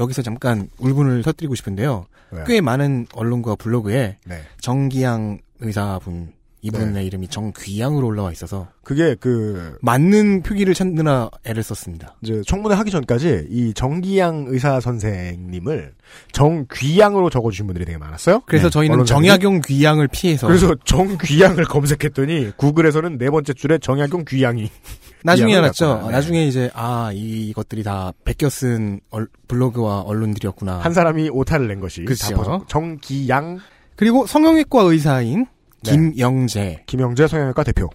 여기서 0.00 0.22
잠깐 0.22 0.68
울분을 0.78 1.22
터뜨리고 1.22 1.54
싶은데요. 1.54 2.06
왜요? 2.30 2.44
꽤 2.46 2.60
많은 2.60 3.06
언론과 3.14 3.56
블로그에 3.56 4.18
네. 4.24 4.42
정기양 4.60 5.38
의사분 5.60 6.32
이분의 6.64 7.04
이름이 7.06 7.28
정귀양으로 7.28 8.06
올라와 8.06 8.32
있어서 8.32 8.68
그게 8.82 9.14
그 9.20 9.76
맞는 9.82 10.42
표기를 10.42 10.72
찾느라 10.72 11.28
애를 11.44 11.62
썼습니다. 11.62 12.16
이제 12.22 12.40
청문회 12.46 12.74
하기 12.76 12.90
전까지 12.90 13.48
이 13.50 13.74
정기양 13.74 14.46
의사 14.48 14.80
선생님을 14.80 15.92
정귀양으로 16.32 17.28
적어주신 17.28 17.66
분들이 17.66 17.84
되게 17.84 17.98
많았어요. 17.98 18.40
그래서 18.46 18.68
네, 18.68 18.70
저희는. 18.70 19.04
정약용 19.04 19.60
귀양을 19.60 20.08
피해서 20.08 20.46
그래서 20.46 20.74
정귀양을 20.84 21.64
검색했더니 21.68 22.52
구글에서는 22.56 23.18
네 23.18 23.28
번째 23.28 23.52
줄에 23.52 23.76
정약용 23.78 24.24
귀양이 24.26 24.70
나중에 25.22 25.56
알았죠. 25.56 26.02
네. 26.06 26.12
나중에 26.12 26.46
이제 26.46 26.70
아 26.74 27.10
이것들이 27.12 27.82
다 27.82 28.12
베껴 28.24 28.48
쓴 28.48 29.00
얼- 29.10 29.28
블로그와 29.48 30.00
언론들이었구나. 30.00 30.78
한 30.78 30.92
사람이 30.94 31.28
오타를 31.30 31.68
낸 31.68 31.80
것이 31.80 32.04
퍼져. 32.04 32.64
정기양 32.68 33.60
그리고 33.96 34.26
성형외과 34.26 34.82
의사인 34.82 35.40
네. 35.40 35.46
김영재, 35.84 36.84
김영재 36.86 37.28
성형외과 37.28 37.62
대표. 37.64 37.88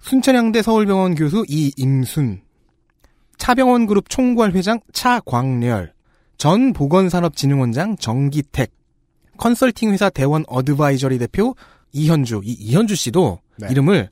순천향대 0.00 0.62
서울병원 0.62 1.14
교수 1.14 1.44
이임순, 1.48 2.42
차병원 3.38 3.86
그룹 3.86 4.08
총괄 4.08 4.52
회장 4.52 4.80
차광렬, 4.92 5.92
전 6.36 6.72
보건산업진흥원장 6.72 7.96
정기택, 7.96 8.72
컨설팅 9.36 9.92
회사 9.92 10.10
대원 10.10 10.44
어드바이저리 10.46 11.18
대표 11.18 11.54
이현주, 11.92 12.42
이 12.44 12.52
이현주 12.52 12.94
씨도 12.94 13.40
네. 13.58 13.68
이름을 13.70 14.10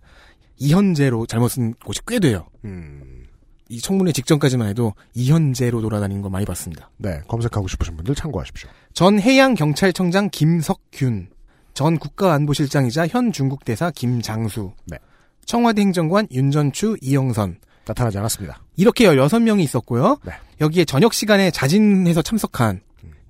이현재로 0.57 1.27
잘못 1.27 1.49
쓴 1.49 1.75
곳이 1.85 2.01
꽤 2.07 2.19
돼요. 2.19 2.47
음, 2.65 3.25
이 3.69 3.81
청문회 3.81 4.13
직전까지만 4.13 4.69
해도 4.69 4.95
이현재로 5.15 5.81
돌아다니는 5.81 6.23
거 6.23 6.29
많이 6.29 6.45
봤습니다. 6.45 6.91
네 6.99 7.21
검색하고 7.27 7.69
싶으신 7.69 7.97
분들 7.97 8.15
참고하십시오. 8.15 8.71
전 8.93 9.19
해양경찰청장 9.19 10.31
김석균, 10.31 11.29
전 11.75 11.99
국가안보실장이자 11.99 13.07
현 13.09 13.33
중국 13.33 13.65
대사 13.65 13.91
김장수, 13.91 14.73
네. 14.87 14.99
청와대 15.45 15.81
행정관 15.83 16.29
윤전추 16.31 16.97
이영선 17.01 17.59
나타나지 17.87 18.19
않았습니다. 18.19 18.63
이렇게 18.77 19.07
16명이 19.07 19.61
있었고요. 19.61 20.19
네. 20.25 20.33
여기에 20.61 20.85
저녁 20.85 21.15
시간에 21.15 21.51
자진해서 21.51 22.23
참석한 22.23 22.81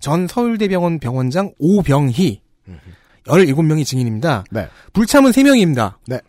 전 0.01 0.27
서울대병원 0.27 0.99
병원장 0.99 1.53
오병희 1.59 2.43
17명이 3.25 3.87
증인입니다. 3.87 4.45
네. 4.51 4.69
불참은 4.93 5.31
3명입니다. 5.31 5.95
네. 6.07 6.21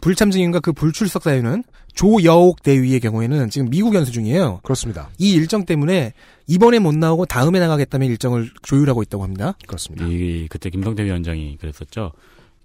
불참 0.00 0.30
증인과 0.30 0.60
그 0.60 0.72
불출석 0.72 1.24
사유는 1.24 1.64
조여옥 1.94 2.62
대위의 2.62 3.00
경우에는 3.00 3.50
지금 3.50 3.68
미국 3.70 3.94
연수 3.94 4.12
중이에요. 4.12 4.60
그렇습니다. 4.62 5.10
이 5.18 5.32
일정 5.32 5.64
때문에 5.64 6.12
이번에 6.48 6.78
못 6.78 6.94
나오고 6.96 7.26
다음에 7.26 7.60
나가겠다면 7.60 8.08
일정을 8.08 8.50
조율하고 8.62 9.02
있다고 9.02 9.22
합니다. 9.22 9.54
그렇습니다. 9.66 10.06
이 10.06 10.48
그때 10.48 10.70
김성태 10.70 11.04
위원장이 11.04 11.58
그랬었죠. 11.58 12.12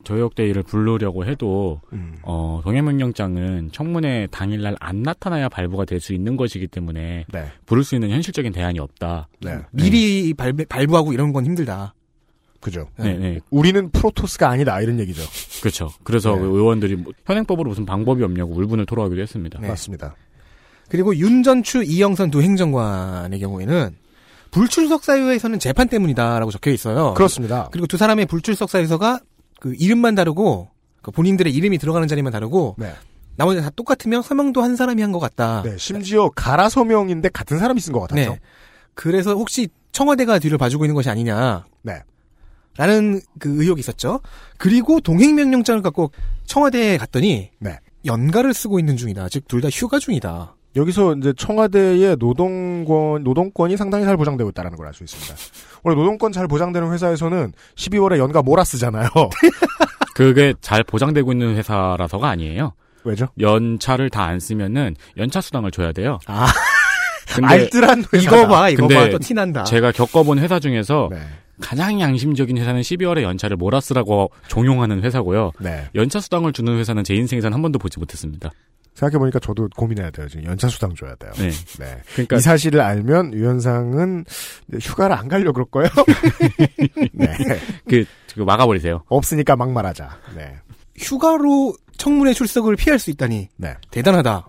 조혁대의를 0.04 0.64
부르려고 0.64 1.26
해도 1.26 1.80
음, 1.94 2.16
어, 2.24 2.60
동해명령장은 2.64 3.70
청문회 3.72 4.28
당일날 4.32 4.76
안 4.80 5.02
나타나야 5.02 5.48
발부가 5.50 5.86
될 5.86 6.02
수 6.02 6.14
있는 6.14 6.36
것이기 6.36 6.68
때문에 6.68 7.26
네. 7.32 7.46
부를 7.66 7.84
수 7.86 7.96
있는 7.96 8.10
현실적인 8.10 8.52
대안이 8.52 8.80
없다. 8.80 9.30
네. 9.42 9.60
미리 9.72 10.34
발, 10.34 10.52
발부하고 10.54 11.14
이런 11.14 11.32
건 11.32 11.46
힘들다. 11.46 11.94
그죠. 12.60 12.88
네, 12.98 13.18
네, 13.18 13.40
우리는 13.50 13.90
프로토스가 13.92 14.50
아니다 14.50 14.80
이런 14.82 15.00
얘기죠. 15.00 15.22
그렇죠. 15.62 15.90
그래서 16.04 16.34
네. 16.36 16.42
그 16.42 16.46
의원들이 16.48 16.96
뭐 16.98 17.14
현행법으로 17.26 17.70
무슨 17.70 17.86
방법이 17.86 18.24
없냐고 18.24 18.54
울분을 18.56 18.86
토로하기도 18.86 19.22
했습니다. 19.22 19.60
네. 19.62 19.68
맞습니다. 19.70 20.16
그리고 20.94 21.16
윤전추 21.16 21.82
이영선 21.86 22.30
두 22.30 22.44
행정관의 22.44 23.40
경우에는 23.40 23.96
불출석 24.52 25.04
사유에서는 25.04 25.58
재판 25.58 25.88
때문이다라고 25.88 26.52
적혀 26.52 26.70
있어요. 26.70 27.16
그렇습니다. 27.16 27.68
그리고 27.72 27.88
두 27.88 27.98
사람의 27.98 28.28
불출석 28.28 28.70
사유서가 28.70 29.20
그 29.60 29.74
이름만 29.80 30.14
다르고 30.14 30.70
그 31.02 31.10
본인들의 31.10 31.52
이름이 31.52 31.80
들어가는 31.80 32.08
자리만 32.08 32.32
다르고 32.32 32.76
네. 32.78 32.94
나머지 33.38 33.60
다 33.60 33.72
똑같으면 33.72 34.22
서명도 34.22 34.62
한 34.62 34.76
사람이 34.76 35.02
한 35.02 35.12
것 35.12 35.18
같다. 35.18 35.64
네. 35.64 35.76
심지어 35.80 36.30
가라 36.30 36.70
서명인데 36.70 37.30
같은 37.30 37.58
사람이 37.58 37.82
쓴 37.82 37.92
것 37.92 38.02
같았죠. 38.02 38.30
네. 38.34 38.40
그래서 38.94 39.34
혹시 39.34 39.70
청와대가 39.94 40.38
뒤를 40.38 40.60
봐주고 40.60 40.86
있는 40.86 40.94
것이 40.94 41.10
아니냐. 41.10 41.66
네. 41.82 42.04
라는 42.78 43.20
그 43.40 43.50
의혹이 43.64 43.80
있었죠. 43.80 44.20
그리고 44.60 45.00
동행명령장을 45.00 45.82
갖고 45.82 46.12
청와대에 46.46 46.98
갔더니 46.98 47.50
네. 47.58 47.80
연가를 48.06 48.54
쓰고 48.54 48.78
있는 48.78 48.96
중이다. 48.96 49.30
즉 49.30 49.48
둘 49.48 49.62
다 49.62 49.70
휴가 49.70 49.98
중이다. 49.98 50.56
여기서 50.76 51.16
이제 51.16 51.34
청와대의 51.38 52.18
노동권 52.18 53.24
노동권이 53.24 53.78
상당히 53.78 54.06
잘 54.06 54.18
보장되고 54.18 54.50
있다는 54.50 54.76
걸 54.76 54.88
알 54.88 54.94
수 54.94 55.04
있습니다. 55.04 55.36
원래 55.84 55.96
노동권 55.96 56.32
잘 56.32 56.48
보장되는 56.48 56.92
회사에서는 56.92 57.54
12월에 57.76 58.18
연가 58.18 58.42
몰아 58.42 58.64
쓰잖아요. 58.64 59.08
그게 60.16 60.54
잘 60.62 60.84
보장되고 60.84 61.32
있는 61.32 61.56
회사라서가 61.56 62.30
아니에요. 62.30 62.74
왜죠? 63.04 63.28
연차를 63.40 64.10
다 64.10 64.24
안 64.24 64.40
쓰면은 64.40 64.96
연차 65.18 65.42
수당을 65.42 65.72
줘야 65.72 65.92
돼요. 65.92 66.20
아, 66.28 66.48
근데 67.36 67.48
알뜰한 67.48 68.06
회사. 68.14 68.18
이거 68.38 68.48
봐, 68.48 68.70
이거 68.70 68.88
봐, 68.88 69.10
또 69.10 69.20
티난다. 69.20 69.64
제가 69.66 69.92
겪어본 69.92 70.40
회사 70.40 70.60
중에서 70.60 71.10
네. 71.12 71.18
가장 71.62 72.00
양심적인 72.00 72.58
회사는 72.58 72.82
12월에 72.82 73.22
연차를 73.24 73.58
몰아쓰라고 73.58 74.32
종용하는 74.48 75.04
회사고요. 75.04 75.52
네. 75.60 75.86
연차 75.96 76.20
수당을 76.20 76.54
주는 76.54 76.78
회사는 76.78 77.04
제 77.04 77.14
인생에선 77.16 77.54
한 77.54 77.62
번도 77.62 77.78
보지 77.80 78.00
못했습니다. 78.00 78.50
생각해보니까 78.96 79.40
저도 79.40 79.68
고민해야 79.76 80.12
돼요. 80.12 80.28
지금 80.28 80.46
연차 80.46 80.68
수당 80.68 80.94
줘야 80.96 81.16
돼요. 81.16 81.32
네. 81.36 81.50
네. 81.80 82.02
그러니까 82.14 82.38
이 82.38 82.40
사실을 82.40 82.82
알면 82.82 83.34
유현상은 83.34 84.26
휴가를 84.80 85.16
안 85.16 85.28
가려 85.28 85.52
그럴 85.52 85.66
거예요. 85.66 85.90
네. 87.14 87.28
그, 87.90 88.06
그 88.36 88.42
막아버리세요. 88.42 89.04
없으니까 89.08 89.56
막말하자. 89.56 90.10
네. 90.36 90.56
휴가로 90.98 91.76
청문회 91.98 92.34
출석을 92.34 92.76
피할 92.76 93.00
수 93.00 93.10
있다니 93.10 93.50
네. 93.58 93.76
대단하다. 93.92 94.48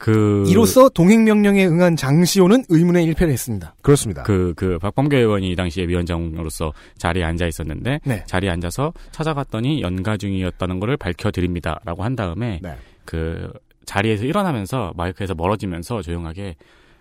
그 0.00 0.44
이로써 0.48 0.88
동행 0.88 1.24
명령에 1.24 1.66
응한 1.66 1.94
장시호는 1.94 2.64
의문의 2.70 3.04
일패를 3.04 3.30
했습니다. 3.30 3.74
그렇습니다. 3.82 4.22
그, 4.22 4.54
그, 4.56 4.78
박범계 4.78 5.18
의원이 5.18 5.50
이 5.50 5.56
당시에 5.56 5.86
위원장으로서 5.86 6.72
자리에 6.96 7.22
앉아 7.22 7.46
있었는데, 7.46 8.00
네. 8.04 8.24
자리에 8.24 8.48
앉아서 8.48 8.94
찾아갔더니 9.12 9.82
연가 9.82 10.16
중이었다는 10.16 10.80
것을 10.80 10.96
밝혀 10.96 11.30
드립니다. 11.30 11.80
라고 11.84 12.02
한 12.02 12.16
다음에, 12.16 12.60
네. 12.62 12.76
그, 13.04 13.52
자리에서 13.90 14.24
일어나면서 14.24 14.92
마이크에서 14.96 15.34
멀어지면서 15.34 16.00
조용하게, 16.02 16.54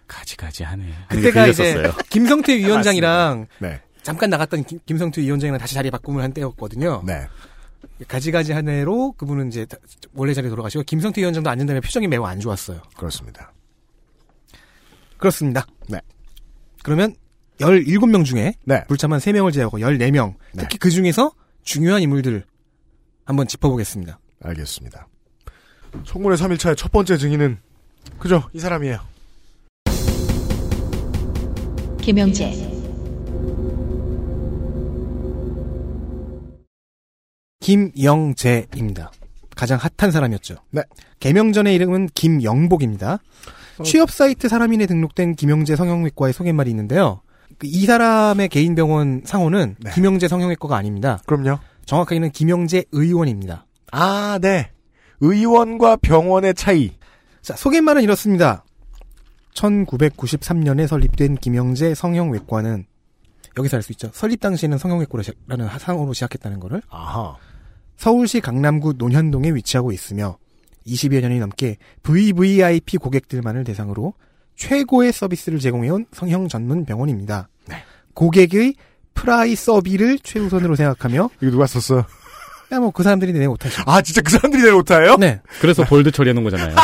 가지가지 0.08 0.64
하네. 0.64 0.92
그때가 1.10 1.46
이제 1.46 1.92
김성태 2.10 2.58
위원장이랑 2.58 3.46
네. 3.62 3.80
잠깐 4.02 4.32
나갔던 4.32 4.64
김, 4.64 4.80
김성태 4.88 5.22
위원장이랑 5.22 5.60
다시 5.60 5.76
자리 5.76 5.92
바꿈을 5.92 6.24
한 6.24 6.34
때였거든요. 6.34 7.04
네. 7.06 7.28
가지가지 8.08 8.54
한 8.54 8.68
해로 8.68 9.12
그분은 9.12 9.50
이제 9.50 9.66
다- 9.66 9.78
원래 10.16 10.34
자리에 10.34 10.50
돌아가시고 10.50 10.84
김성태 10.86 11.22
위원장도 11.22 11.48
앉은 11.52 11.68
다음에 11.68 11.80
표정이 11.80 12.08
매우 12.08 12.24
안 12.26 12.40
좋았어요. 12.40 12.82
그렇습니다. 12.98 13.54
그렇습니다. 15.18 15.68
네. 15.88 16.00
그러면 16.82 17.14
17명 17.60 18.26
중에 18.26 18.54
네. 18.64 18.84
불참한 18.88 19.20
3명을 19.20 19.54
제외하고 19.54 19.78
14명, 19.78 20.34
네. 20.54 20.64
특히 20.64 20.80
그 20.80 20.90
중에서 20.90 21.34
중요한 21.62 22.02
인물들 22.02 22.46
한번 23.26 23.48
짚어보겠습니다. 23.48 24.20
알겠습니다. 24.42 25.08
청문회 26.04 26.36
3일차의 26.36 26.78
첫 26.78 26.92
번째 26.92 27.18
증인은 27.18 27.58
그죠? 28.18 28.44
이 28.54 28.60
사람이에요. 28.60 29.00
김영재, 32.02 32.70
김영재입니다. 37.60 39.12
가장 39.56 39.78
핫한 39.78 40.12
사람이었죠. 40.12 40.56
네. 40.72 40.82
개명 41.20 41.52
전의 41.52 41.76
이름은 41.76 42.10
김영복입니다. 42.16 43.20
취업 43.84 44.10
사이트 44.10 44.48
사람인에 44.50 44.86
등록된 44.86 45.36
김영재 45.36 45.76
성형외과의 45.76 46.34
소개말이 46.34 46.70
있는데요. 46.72 47.22
그이 47.58 47.86
사람의 47.86 48.50
개인 48.50 48.76
병원 48.76 49.22
상호는 49.26 49.76
네. 49.80 49.92
김영재 49.92 50.28
성형외과가 50.28 50.78
아닙니다. 50.78 51.20
그럼요. 51.26 51.60
정확하게는 51.86 52.32
김영재 52.32 52.86
의원입니다. 52.92 53.66
아, 53.92 54.40
네. 54.42 54.72
의원과 55.22 55.98
병원의 55.98 56.54
차이. 56.54 56.92
자, 57.42 57.56
소개말은 57.56 58.02
이렇습니다. 58.04 58.64
1993년에 59.54 60.88
설립된 60.88 61.36
김영재 61.36 61.96
성형외과는 61.96 62.86
여기서 63.58 63.78
알 63.78 63.84
수 63.84 63.92
있죠. 63.94 64.10
설립 64.14 64.40
당시에는 64.40 64.78
성형외과라는 64.78 65.68
상호로 65.80 66.14
시작했다는 66.14 66.60
거를 66.60 66.82
아하. 66.90 67.36
서울시 67.98 68.40
강남구 68.40 68.94
논현동에 68.98 69.52
위치하고 69.52 69.92
있으며 69.92 70.38
20여 70.88 71.22
년이 71.22 71.40
넘게 71.40 71.78
VVIP 72.04 72.98
고객들만을 72.98 73.66
대상으로 73.66 74.14
최고의 74.56 75.12
서비스를 75.12 75.60
제공해온 75.60 76.06
성형 76.14 76.48
전문 76.48 76.86
병원입니다. 76.86 77.50
네. 77.68 77.84
고객의 78.14 78.76
프라이 79.14 79.56
서비를 79.56 80.20
최우선으로 80.20 80.76
생각하며 80.76 81.30
이거 81.42 81.52
누가 81.52 81.66
썼어? 81.66 82.06
야, 82.72 82.80
뭐, 82.80 82.92
그 82.92 83.04
사람들이 83.04 83.34
내 83.34 83.46
오타죠. 83.46 83.84
아, 83.86 84.02
진짜 84.02 84.22
그 84.22 84.32
사람들이 84.32 84.64
내 84.64 84.70
오타예요? 84.70 85.18
네. 85.18 85.42
그래서 85.60 85.84
bold 85.84 86.12
처리해놓은 86.12 86.44
거잖아요. 86.44 86.76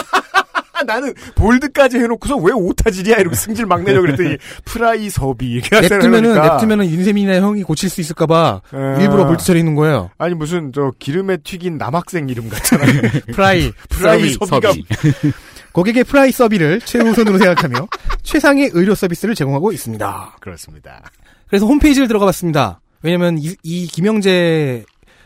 아, 0.73 0.83
나는 0.83 1.13
bold까지 1.35 1.97
해놓고서 1.97 2.35
왜 2.37 2.51
오타질이야? 2.53 3.17
이러고 3.17 3.35
승질 3.35 3.65
막 3.65 3.83
내려 3.83 4.01
그랬더니 4.01 4.37
프라이 4.65 5.09
섭이 5.09 5.35
이렇게 5.41 5.79
냅두면은. 5.79 6.33
냅두면은 6.41 6.85
윤세민이나 6.89 7.39
형이 7.39 7.63
고칠 7.63 7.89
수 7.89 8.01
있을까봐 8.01 8.61
아. 8.71 8.97
일부러 8.99 9.25
bold 9.25 9.45
처리는 9.45 9.75
거예요. 9.75 10.11
아니 10.17 10.33
무슨 10.35 10.71
저 10.73 10.91
기름에 10.99 11.37
튀긴 11.37 11.77
남학생 11.77 12.27
이름 12.29 12.49
같잖아요. 12.49 13.01
프라이. 13.33 13.71
프라이 13.89 14.29
섭이가 14.33 14.73
섭이. 14.73 14.85
고객의 15.71 16.03
프라이 16.03 16.31
서비를 16.31 16.81
최우선으로 16.81 17.37
생각하며 17.37 17.87
최상의 18.23 18.71
의료 18.73 18.95
서비스를 18.95 19.33
제공하고 19.35 19.71
있습니다. 19.71 20.05
아, 20.07 20.35
그렇습니다. 20.39 21.01
그래서 21.47 21.65
홈페이지를 21.65 22.07
들어가 22.07 22.25
봤습니다. 22.25 22.79
왜냐면 23.01 23.37
이, 23.37 23.55
이 23.63 23.85
김영재 23.87 24.83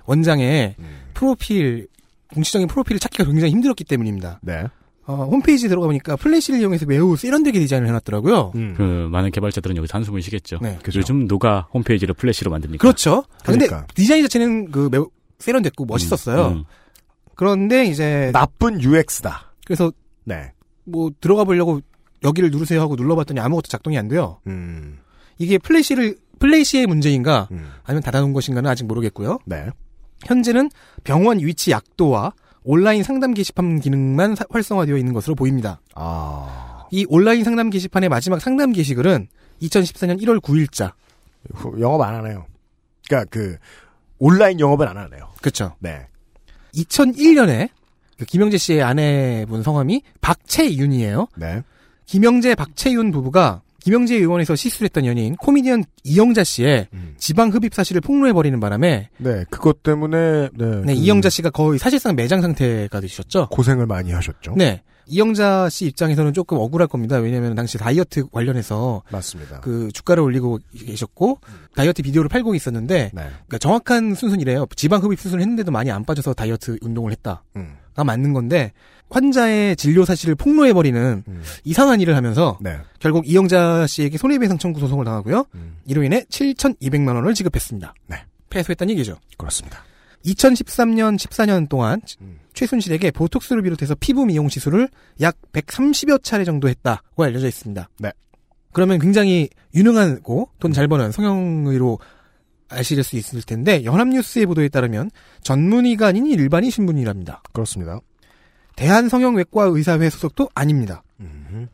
원장의 0.09 0.75
음. 0.79 0.85
프로필, 1.13 1.87
공식적인 2.33 2.67
프로필을 2.67 2.99
찾기가 2.99 3.25
굉장히 3.25 3.51
힘들었기 3.51 3.83
때문입니다. 3.83 4.39
네. 4.41 4.65
어, 5.05 5.27
홈페이지 5.31 5.67
들어가 5.69 5.85
보니까 5.85 6.15
플래시를 6.15 6.59
이용해서 6.59 6.87
매우 6.87 7.15
세련되게 7.15 7.59
디자인을 7.59 7.87
해놨더라고요. 7.87 8.53
음. 8.55 8.73
그 8.75 9.07
많은 9.11 9.29
개발자들은 9.29 9.77
여기서 9.77 9.97
한숨을 9.97 10.21
쉬겠죠. 10.23 10.57
네. 10.61 10.79
그죠. 10.81 10.99
요즘 10.99 11.27
누가 11.27 11.67
홈페이지를 11.73 12.15
플래시로 12.15 12.49
만듭니까? 12.49 12.81
그렇죠. 12.81 13.23
아, 13.41 13.43
근데 13.45 13.67
그러니까. 13.67 13.87
디자인 13.93 14.23
자체는 14.23 14.71
그 14.71 14.89
매우 14.91 15.09
세련됐고 15.37 15.85
멋있었어요. 15.85 16.47
음. 16.47 16.63
그런데 17.35 17.85
이제 17.85 18.31
나쁜 18.33 18.81
UX다. 18.81 19.53
그래서 19.65 19.91
네. 20.25 20.53
뭐 20.85 21.11
들어가 21.21 21.43
보려고 21.43 21.81
여기를 22.23 22.49
누르세요 22.49 22.81
하고 22.81 22.95
눌러봤더니 22.95 23.39
아무것도 23.39 23.67
작동이 23.67 23.97
안 23.97 24.07
돼요. 24.07 24.39
음. 24.47 24.97
이게 25.37 25.57
플래시를 25.59 26.17
플래시의 26.39 26.87
문제인가 26.87 27.47
음. 27.51 27.69
아니면 27.83 28.01
닫아놓은 28.01 28.33
것인가는 28.33 28.69
아직 28.69 28.85
모르겠고요. 28.85 29.39
네. 29.45 29.69
현재는 30.25 30.69
병원 31.03 31.39
위치 31.39 31.71
약도와 31.71 32.33
온라인 32.63 33.03
상담 33.03 33.33
게시판 33.33 33.79
기능만 33.79 34.35
사- 34.35 34.45
활성화되어 34.49 34.97
있는 34.97 35.13
것으로 35.13 35.35
보입니다. 35.35 35.81
아. 35.95 36.85
이 36.91 37.05
온라인 37.09 37.43
상담 37.43 37.69
게시판의 37.69 38.09
마지막 38.09 38.41
상담 38.41 38.71
게시글은 38.73 39.27
2014년 39.61 40.21
1월 40.21 40.39
9일자. 40.41 40.93
후- 41.53 41.79
영업 41.79 42.01
안 42.01 42.15
하네요. 42.15 42.45
그러니까 43.07 43.29
그 43.31 43.57
온라인 44.19 44.59
영업은 44.59 44.87
안 44.87 44.97
하네요. 44.97 45.29
그렇죠. 45.41 45.75
네. 45.79 46.07
2001년에 46.75 47.69
그 48.17 48.25
김영재 48.25 48.57
씨의 48.57 48.83
아내분 48.83 49.63
성함이 49.63 50.01
박채윤이에요. 50.21 51.27
네. 51.37 51.63
김영재 52.05 52.55
박채윤 52.55 53.11
부부가 53.11 53.61
김영재 53.79 54.15
의원에서 54.15 54.55
시술했던 54.55 55.05
연예인 55.05 55.35
코미디언 55.35 55.83
이영자 56.03 56.43
씨의 56.43 56.87
음. 56.93 57.15
지방 57.17 57.49
흡입 57.49 57.73
사실을 57.73 58.01
폭로해 58.01 58.33
버리는 58.33 58.59
바람에 58.59 59.09
네. 59.17 59.45
그것 59.49 59.83
때문에 59.83 60.49
네. 60.53 60.81
네, 60.81 60.81
그 60.85 60.91
이영자 60.91 61.29
씨가 61.29 61.49
거의 61.49 61.79
사실상 61.79 62.15
매장 62.15 62.41
상태가 62.41 62.99
되셨죠. 62.99 63.49
고생을 63.49 63.85
많이 63.85 64.11
하셨죠. 64.11 64.53
네. 64.55 64.83
이영자 65.09 65.69
씨 65.69 65.87
입장에서는 65.87 66.33
조금 66.33 66.59
억울할 66.59 66.87
겁니다. 66.87 67.17
왜냐하면 67.17 67.55
당시 67.55 67.77
다이어트 67.77 68.27
관련해서 68.29 69.01
맞습니다. 69.09 69.59
그 69.61 69.89
주가를 69.91 70.21
올리고 70.21 70.59
계셨고 70.85 71.39
다이어트 71.75 72.03
비디오를 72.03 72.29
팔고 72.29 72.53
있었는데 72.53 73.11
네. 73.13 73.21
그러니까 73.21 73.57
정확한 73.57 74.13
순순 74.13 74.39
이래요. 74.39 74.67
지방 74.75 75.01
흡입 75.01 75.19
수술을 75.19 75.41
했는데도 75.41 75.71
많이 75.71 75.89
안 75.89 76.05
빠져서 76.05 76.35
다이어트 76.35 76.77
운동을 76.81 77.11
했다가 77.11 77.41
음. 77.55 77.75
맞는 77.95 78.33
건데 78.33 78.71
환자의 79.09 79.75
진료 79.75 80.05
사실을 80.05 80.35
폭로해버리는 80.35 81.23
음. 81.27 81.41
이상한 81.63 81.99
일을 82.01 82.15
하면서 82.15 82.57
네. 82.61 82.77
결국 82.99 83.27
이영자 83.27 83.87
씨에게 83.87 84.17
손해배상 84.17 84.57
청구 84.57 84.79
소송을 84.79 85.05
당하고요. 85.05 85.45
음. 85.55 85.77
이로 85.85 86.03
인해 86.03 86.23
7,200만 86.29 87.15
원을 87.15 87.33
지급했습니다. 87.33 87.93
네. 88.07 88.17
패소했다는 88.49 88.91
얘기죠. 88.93 89.17
그렇습니다. 89.37 89.83
2013년, 90.25 91.17
14년 91.17 91.69
동안 91.69 92.01
음. 92.21 92.39
최순실에게 92.53 93.11
보톡스를 93.11 93.61
비롯해서 93.61 93.95
피부 93.99 94.25
미용 94.25 94.49
시술을 94.49 94.89
약 95.21 95.37
130여 95.53 96.23
차례 96.23 96.43
정도 96.43 96.67
했다고 96.67 97.23
알려져 97.23 97.47
있습니다. 97.47 97.89
네. 97.99 98.11
그러면 98.73 98.99
굉장히 98.99 99.49
유능하고 99.73 100.49
돈 100.59 100.73
잘 100.73 100.87
버는 100.87 101.11
성형의로 101.11 101.99
아실 102.69 103.03
수 103.03 103.15
있을 103.15 103.41
텐데 103.41 103.83
연합뉴스의 103.83 104.45
보도에 104.45 104.69
따르면 104.69 105.09
전문의가 105.41 106.07
아닌 106.07 106.27
일반인 106.27 106.69
신분이랍니다. 106.69 107.41
그렇습니다. 107.51 107.99
대한성형외과 108.79 109.65
의사회 109.65 110.09
소속도 110.09 110.49
아닙니다. 110.55 111.03
음. 111.19 111.67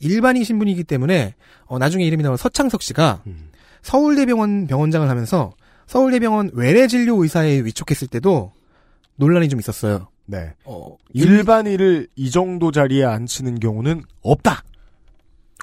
일반인 0.00 0.42
신분이기 0.42 0.82
때문에 0.82 1.34
어, 1.66 1.78
나중에 1.78 2.04
이름이 2.04 2.24
나온 2.24 2.36
서창석 2.36 2.82
씨가 2.82 3.22
음. 3.28 3.50
서울대병원 3.82 4.66
병원장을 4.66 5.08
하면서 5.08 5.54
서울대병원 5.86 6.50
외래진료 6.54 7.22
의사에 7.22 7.60
위촉했을 7.60 8.08
때도 8.08 8.52
논란이 9.16 9.48
좀 9.48 9.60
있었어요. 9.60 10.08
네. 10.26 10.54
어, 10.64 10.96
일반인을 11.12 12.08
이 12.16 12.30
정도 12.30 12.72
자리에 12.72 13.04
앉히는 13.04 13.60
경우는 13.60 14.02
없다. 14.22 14.64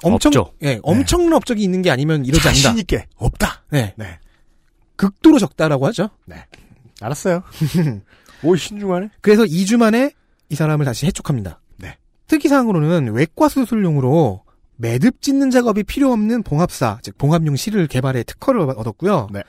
엄청 0.02 0.30
없죠. 0.30 0.54
예, 0.62 0.80
엄청난 0.82 1.34
업적이 1.34 1.62
있는 1.62 1.82
게 1.82 1.90
아니면 1.90 2.24
이러지 2.24 2.48
않는다. 2.48 2.68
자신 2.68 2.78
있게 2.78 3.06
없다. 3.16 3.64
네. 3.70 3.94
네. 3.96 4.18
극도로 4.96 5.38
적다라고 5.38 5.86
하죠. 5.88 6.08
알았어요. 7.00 7.42
오 8.42 8.56
신중하네. 8.56 9.10
그래서 9.20 9.44
2주 9.44 9.76
만에 9.76 10.12
이 10.52 10.54
사람을 10.54 10.84
다시 10.84 11.06
해촉합니다. 11.06 11.60
네. 11.78 11.96
특이사항으로는 12.26 13.12
외과 13.14 13.48
수술용으로 13.48 14.44
매듭 14.76 15.22
짓는 15.22 15.50
작업이 15.50 15.82
필요 15.82 16.12
없는 16.12 16.42
봉합사, 16.42 16.98
즉 17.02 17.16
봉합용 17.16 17.56
실을 17.56 17.86
개발해 17.86 18.22
특허를 18.24 18.60
얻었고요. 18.60 19.28
네. 19.32 19.42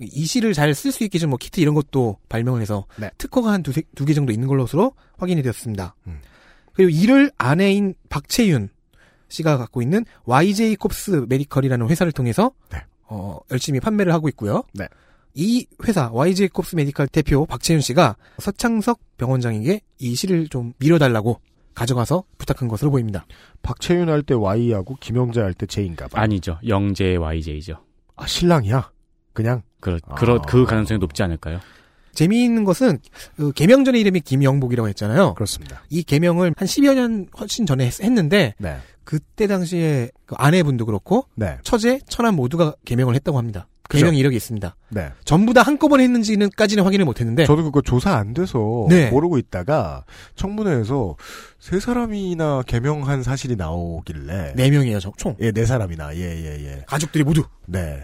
이 0.00 0.24
실을 0.26 0.52
잘 0.54 0.70
쓸 0.74 0.92
수 0.92 1.02
있게 1.04 1.18
좀 1.18 1.30
뭐 1.30 1.38
키트 1.38 1.60
이런 1.60 1.74
것도 1.74 2.18
발명을 2.28 2.60
해서 2.60 2.86
네. 2.98 3.10
특허가 3.18 3.52
한 3.52 3.62
두 3.62 3.72
개 4.04 4.14
정도 4.14 4.32
있는 4.32 4.46
걸로서 4.48 4.92
확인이 5.18 5.42
되었습니다. 5.42 5.94
음. 6.06 6.20
그리고 6.72 6.90
이를 6.90 7.30
아내인 7.38 7.94
박채윤 8.08 8.68
씨가 9.28 9.56
갖고 9.56 9.82
있는 9.82 10.04
YJ 10.24 10.76
콥스 10.76 11.26
메디컬이라는 11.28 11.88
회사를 11.88 12.12
통해서 12.12 12.52
네. 12.70 12.78
어, 13.06 13.38
열심히 13.50 13.80
판매를 13.80 14.12
하고 14.12 14.28
있고요. 14.28 14.62
네. 14.72 14.86
이 15.34 15.66
회사 15.86 16.10
YJ 16.12 16.48
콥스 16.48 16.76
메디컬 16.76 17.08
대표 17.08 17.44
박채윤 17.46 17.80
씨가 17.80 18.16
서창석 18.38 19.00
병원장에게 19.16 19.80
이 19.98 20.14
실을 20.14 20.48
좀 20.48 20.72
밀어달라고 20.78 21.40
가져가서 21.74 22.24
부탁한 22.38 22.68
것으로 22.68 22.92
보입니다. 22.92 23.26
박채윤 23.62 24.08
할 24.08 24.22
때 24.22 24.34
Y하고 24.34 24.96
김영재 25.00 25.40
할 25.40 25.54
때 25.54 25.66
J인가 25.66 26.06
봐. 26.06 26.20
아니죠. 26.20 26.58
영재 26.66 27.16
YJ죠. 27.16 27.78
아, 28.16 28.26
신랑이야. 28.26 28.92
그냥 29.32 29.62
그러, 29.80 29.98
아. 30.06 30.14
그 30.14 30.64
가능성이 30.64 30.98
높지 30.98 31.22
않을까요? 31.24 31.58
재미있는 32.12 32.62
것은 32.62 33.00
그 33.36 33.50
개명 33.52 33.84
전에 33.84 33.98
이름이 33.98 34.20
김영복이라고 34.20 34.88
했잖아요. 34.90 35.34
그렇습니다. 35.34 35.82
이 35.90 36.04
개명을 36.04 36.54
한 36.56 36.68
10여 36.68 36.94
년 36.94 37.26
훨씬 37.38 37.66
전에 37.66 37.86
했, 37.86 38.08
는데 38.12 38.54
네. 38.58 38.76
그때 39.02 39.48
당시에 39.48 40.10
그 40.24 40.36
아내분도 40.38 40.86
그렇고 40.86 41.26
네. 41.34 41.58
처제, 41.64 41.98
처남 42.08 42.36
모두가 42.36 42.76
개명을 42.84 43.16
했다고 43.16 43.36
합니다. 43.36 43.66
그죠. 43.88 44.06
개명 44.06 44.16
이력이 44.16 44.34
있습니다. 44.36 44.76
네. 44.90 45.10
전부 45.24 45.52
다 45.52 45.62
한꺼번에 45.62 46.04
했는지는까지는 46.04 46.84
확인을 46.84 47.04
못했는데 47.04 47.44
저도 47.44 47.64
그거 47.64 47.80
조사 47.82 48.16
안 48.16 48.32
돼서 48.34 48.86
네. 48.88 49.10
모르고 49.10 49.36
있다가 49.38 50.04
청문회에서 50.36 51.16
세 51.58 51.78
사람이나 51.80 52.62
개명한 52.66 53.22
사실이 53.22 53.56
나오길래 53.56 54.54
네 54.56 54.70
명이에요, 54.70 55.00
저- 55.00 55.12
총 55.16 55.36
예, 55.40 55.52
네 55.52 55.64
사람이나 55.66 56.14
예, 56.16 56.20
예, 56.20 56.64
예. 56.64 56.82
가족들이 56.86 57.24
모두. 57.24 57.44
네. 57.66 58.00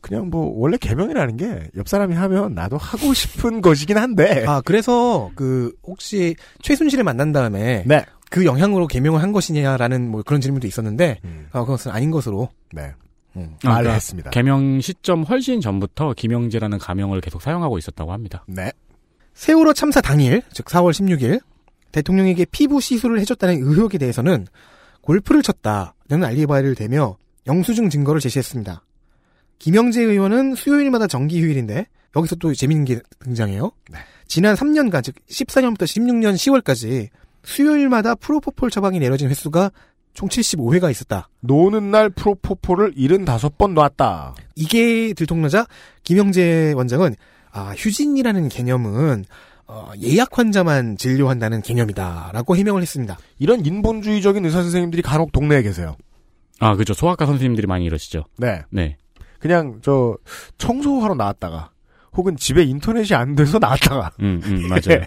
그냥 0.00 0.30
뭐 0.30 0.52
원래 0.56 0.76
개명이라는 0.78 1.36
게 1.36 1.68
옆 1.76 1.88
사람이 1.88 2.14
하면 2.14 2.54
나도 2.54 2.78
하고 2.78 3.12
싶은 3.12 3.60
것이긴 3.60 3.98
한데. 3.98 4.44
아 4.46 4.62
그래서 4.64 5.30
그 5.34 5.72
혹시 5.86 6.34
최순실을 6.62 7.04
만난 7.04 7.32
다음에 7.32 7.82
네. 7.86 8.04
그 8.30 8.44
영향으로 8.44 8.86
개명을 8.86 9.22
한 9.22 9.32
것이냐라는 9.32 10.08
뭐 10.08 10.22
그런 10.22 10.40
질문도 10.40 10.66
있었는데 10.66 11.18
음, 11.24 11.48
아, 11.52 11.60
그것은 11.60 11.90
아닌 11.92 12.10
것으로. 12.10 12.48
네. 12.72 12.92
음. 13.36 13.56
말을 13.62 13.82
그러니까 13.82 13.92
했습니다. 13.92 14.30
개명 14.30 14.80
시점 14.80 15.22
훨씬 15.22 15.60
전부터 15.60 16.14
김영재라는 16.14 16.78
가명을 16.78 17.20
계속 17.20 17.42
사용하고 17.42 17.78
있었다고 17.78 18.12
합니다. 18.12 18.44
네. 18.48 18.72
세월호 19.34 19.74
참사 19.74 20.00
당일, 20.00 20.42
즉 20.52 20.66
4월 20.66 20.92
16일 20.92 21.40
대통령에게 21.92 22.46
피부 22.46 22.80
시술을 22.80 23.20
해줬다는 23.20 23.56
의혹에 23.62 23.98
대해서는 23.98 24.46
골프를 25.02 25.42
쳤다는 25.42 26.24
알리바이를 26.24 26.74
대며 26.74 27.16
영수증 27.46 27.90
증거를 27.90 28.20
제시했습니다. 28.20 28.82
김영재 29.58 30.02
의원은 30.02 30.54
수요일마다 30.54 31.06
정기 31.06 31.40
휴일인데 31.40 31.86
여기서 32.16 32.36
또 32.36 32.52
재밌는 32.52 32.84
게 32.84 33.00
등장해요. 33.20 33.70
네. 33.90 33.98
지난 34.26 34.54
3년간 34.54 35.04
즉 35.04 35.14
14년부터 35.28 35.82
16년 35.82 36.34
10월까지 36.34 37.08
수요일마다 37.44 38.14
프로포폴 38.16 38.70
처방이 38.70 38.98
내려진 38.98 39.28
횟수가 39.30 39.70
총 40.16 40.28
75회가 40.28 40.90
있었다. 40.90 41.28
노는 41.40 41.90
날 41.90 42.08
프로포폴을 42.08 42.94
75번 42.94 43.74
놨다. 43.74 44.34
이게 44.56 45.12
들통나자 45.12 45.66
김영재 46.02 46.72
원장은 46.74 47.14
아 47.52 47.74
휴진이라는 47.76 48.48
개념은 48.48 49.24
어, 49.68 49.92
예약 50.02 50.38
환자만 50.38 50.96
진료한다는 50.96 51.60
개념이다라고 51.60 52.56
해명을 52.56 52.82
했습니다. 52.82 53.18
이런 53.38 53.64
인본주의적인 53.64 54.44
의사 54.44 54.62
선생님들이 54.62 55.02
간혹 55.02 55.32
동네에 55.32 55.62
계세요. 55.62 55.96
아, 56.60 56.76
그죠. 56.76 56.94
소아과 56.94 57.26
선생님들이 57.26 57.66
많이 57.66 57.84
이러시죠. 57.84 58.24
네. 58.38 58.62
네. 58.70 58.96
그냥 59.38 59.80
저 59.82 60.16
청소하러 60.56 61.14
나왔다가 61.14 61.70
혹은 62.14 62.36
집에 62.36 62.62
인터넷이 62.62 63.14
안 63.14 63.34
돼서 63.34 63.58
나왔다가 63.58 64.12
음, 64.20 64.40
음, 64.44 64.68
맞아요. 64.68 65.02
예. 65.02 65.06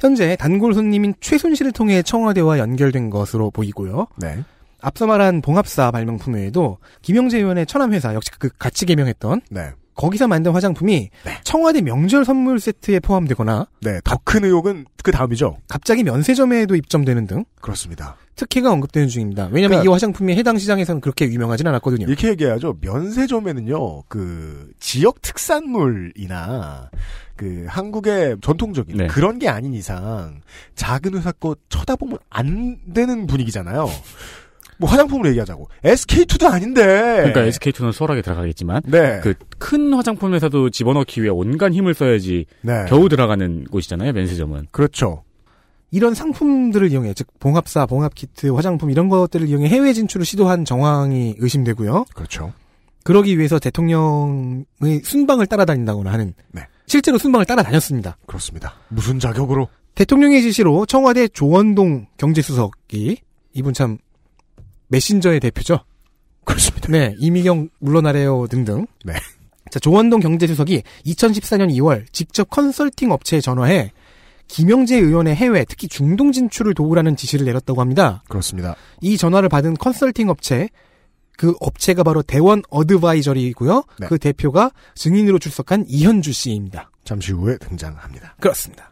현재 0.00 0.36
단골 0.36 0.74
손님인 0.74 1.14
최순실을 1.20 1.72
통해 1.72 2.02
청와대와 2.02 2.58
연결된 2.58 3.10
것으로 3.10 3.50
보이고요. 3.50 4.06
네. 4.16 4.42
앞서 4.80 5.06
말한 5.06 5.42
봉합사 5.42 5.90
발명품 5.90 6.34
외에도 6.34 6.78
김영재 7.02 7.38
의원의 7.38 7.66
천암회사 7.66 8.14
역시 8.14 8.30
그 8.38 8.48
같이 8.58 8.86
개명했던 8.86 9.42
네. 9.50 9.72
거기서 10.00 10.28
만든 10.28 10.52
화장품이 10.52 11.10
청와대 11.44 11.82
명절 11.82 12.24
선물 12.24 12.58
세트에 12.58 13.00
포함되거나 13.00 13.66
네. 13.82 14.00
더 14.02 14.16
큰 14.24 14.44
의혹은 14.44 14.86
그 15.02 15.10
다음이죠. 15.12 15.56
갑자기 15.68 16.04
면세점에도 16.04 16.74
입점되는 16.76 17.26
등 17.26 17.44
그렇습니다. 17.60 18.16
특혜가 18.36 18.70
언급되는 18.72 19.08
중입니다. 19.08 19.48
왜냐하면 19.50 19.80
그러니까- 19.80 19.84
이 19.84 19.92
화장품이 19.92 20.36
해당 20.36 20.56
시장에서는 20.56 21.00
그렇게 21.02 21.26
유명하진 21.26 21.66
않았거든요. 21.66 22.06
이렇게 22.06 22.28
얘기하죠. 22.28 22.76
면세점에는요, 22.80 24.04
그, 24.08 24.70
지역 24.78 25.20
특산물이나, 25.20 26.90
그, 27.36 27.66
한국의 27.68 28.36
전통적인 28.40 28.96
네. 28.96 29.06
그런 29.08 29.38
게 29.38 29.48
아닌 29.48 29.74
이상, 29.74 30.40
작은 30.76 31.14
회사 31.16 31.32
거 31.32 31.56
쳐다보면 31.68 32.18
안 32.30 32.78
되는 32.94 33.26
분위기잖아요. 33.26 33.88
뭐 34.80 34.88
화장품으로 34.88 35.28
얘기하자고. 35.28 35.68
SK2도 35.84 36.50
아닌데! 36.50 36.82
그러니까 36.82 37.42
SK2는 37.42 37.92
수월하게 37.92 38.22
들어가겠지만 38.22 38.82
네. 38.86 39.20
그큰 39.20 39.92
화장품 39.92 40.34
회사도 40.34 40.70
집어넣기 40.70 41.20
위해 41.22 41.30
온갖 41.30 41.72
힘을 41.72 41.92
써야지 41.92 42.46
네. 42.62 42.86
겨우 42.88 43.08
들어가는 43.10 43.64
곳이잖아요. 43.70 44.12
면세점은. 44.12 44.68
그렇죠. 44.70 45.22
이런 45.90 46.14
상품들을 46.14 46.90
이용해 46.90 47.12
즉 47.14 47.26
봉합사, 47.40 47.84
봉합키트, 47.84 48.48
화장품 48.48 48.90
이런 48.90 49.08
것들을 49.08 49.46
이용해 49.48 49.68
해외 49.68 49.92
진출을 49.92 50.24
시도한 50.24 50.64
정황이 50.64 51.34
의심되고요. 51.38 52.06
그렇죠. 52.14 52.52
그러기 53.04 53.36
위해서 53.38 53.58
대통령의 53.58 55.00
순방을 55.04 55.46
따라다닌다거나 55.46 56.10
하는 56.10 56.32
네. 56.52 56.62
실제로 56.86 57.18
순방을 57.18 57.44
따라다녔습니다. 57.44 58.16
그렇습니다. 58.26 58.74
무슨 58.88 59.18
자격으로? 59.18 59.68
대통령의 59.94 60.40
지시로 60.42 60.86
청와대 60.86 61.28
조원동 61.28 62.06
경제수석이 62.16 63.18
이분 63.52 63.74
참 63.74 63.98
메신저의 64.90 65.40
대표죠. 65.40 65.80
그렇습니다. 66.44 66.88
네, 66.90 67.14
이미경 67.18 67.70
물러나래요 67.78 68.46
등등. 68.48 68.86
네. 69.04 69.14
자, 69.70 69.78
조원동 69.78 70.20
경제수석이 70.20 70.82
2014년 71.06 71.70
2월 71.76 72.04
직접 72.12 72.50
컨설팅 72.50 73.10
업체에 73.12 73.40
전화해 73.40 73.92
김영재 74.48 74.96
의원의 74.96 75.36
해외, 75.36 75.64
특히 75.64 75.86
중동 75.86 76.32
진출을 76.32 76.74
도우라는 76.74 77.14
지시를 77.14 77.46
내렸다고 77.46 77.80
합니다. 77.80 78.24
그렇습니다. 78.28 78.74
이 79.00 79.16
전화를 79.16 79.48
받은 79.48 79.74
컨설팅 79.74 80.28
업체, 80.28 80.68
그 81.38 81.54
업체가 81.60 82.02
바로 82.02 82.22
대원 82.22 82.62
어드바이저리고요. 82.68 83.84
네. 84.00 84.06
그 84.08 84.18
대표가 84.18 84.72
증인으로 84.96 85.38
출석한 85.38 85.84
이현주 85.86 86.32
씨입니다. 86.32 86.90
잠시 87.04 87.32
후에 87.32 87.56
등장합니다. 87.58 88.36
그렇습니다. 88.40 88.90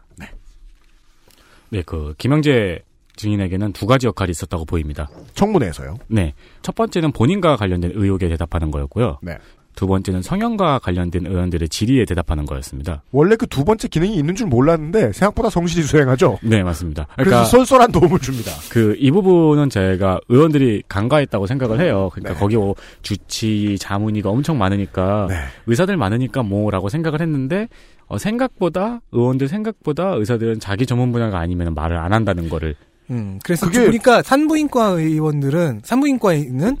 네, 1.71 1.83
그 1.83 2.15
김영재 2.17 2.79
증인에게는 3.19 3.73
두 3.73 3.85
가지 3.85 4.07
역할이 4.07 4.31
있었다고 4.31 4.65
보입니다. 4.65 5.09
청문회에서요. 5.35 5.97
네. 6.07 6.33
첫 6.61 6.73
번째는 6.73 7.11
본인과 7.11 7.57
관련된 7.57 7.91
의혹에 7.93 8.29
대답하는 8.29 8.71
거였고요. 8.71 9.19
네. 9.21 9.37
두 9.75 9.87
번째는 9.87 10.21
성형과 10.21 10.79
관련된 10.79 11.25
의원들의 11.25 11.69
질의에 11.69 12.03
대답하는 12.03 12.45
거였습니다. 12.45 13.01
원래 13.13 13.37
그 13.37 13.45
두 13.45 13.63
번째 13.63 13.87
기능이 13.87 14.15
있는 14.15 14.35
줄 14.35 14.47
몰랐는데, 14.47 15.13
생각보다 15.13 15.49
성실히 15.49 15.83
수행하죠. 15.83 16.37
네, 16.41 16.63
맞습니다. 16.63 17.07
그래서 17.15 17.29
그러니까 17.29 17.45
쏠쏠한 17.45 17.91
도움을 17.93 18.19
줍니다. 18.19 18.51
그 18.71 18.95
이 18.99 19.09
부분은 19.11 19.69
제가 19.69 20.19
의원들이 20.27 20.83
간과했다고 20.89 21.47
생각을 21.47 21.79
해요. 21.79 22.09
그러니까 22.11 22.33
네. 22.33 22.39
거기 22.39 22.57
뭐 22.57 22.75
주치, 23.03 23.77
자문위가 23.79 24.29
엄청 24.29 24.57
많으니까 24.57 25.27
네. 25.29 25.35
의사들 25.67 25.95
많으니까 25.95 26.43
뭐라고 26.43 26.89
생각을 26.89 27.21
했는데 27.21 27.69
어, 28.07 28.17
생각보다 28.17 28.99
의원들 29.13 29.47
생각보다 29.47 30.13
의사들은 30.15 30.59
자기 30.59 30.85
전문 30.87 31.11
분야가 31.13 31.39
아니면 31.39 31.73
말을 31.73 31.95
안 31.97 32.11
한다는 32.11 32.49
거를 32.49 32.75
음, 33.11 33.39
그래서 33.43 33.65
그게- 33.65 33.85
보니까 33.85 34.21
산부인과 34.21 34.87
의원들은 34.89 35.81
산부인과에 35.83 36.37
있는 36.39 36.77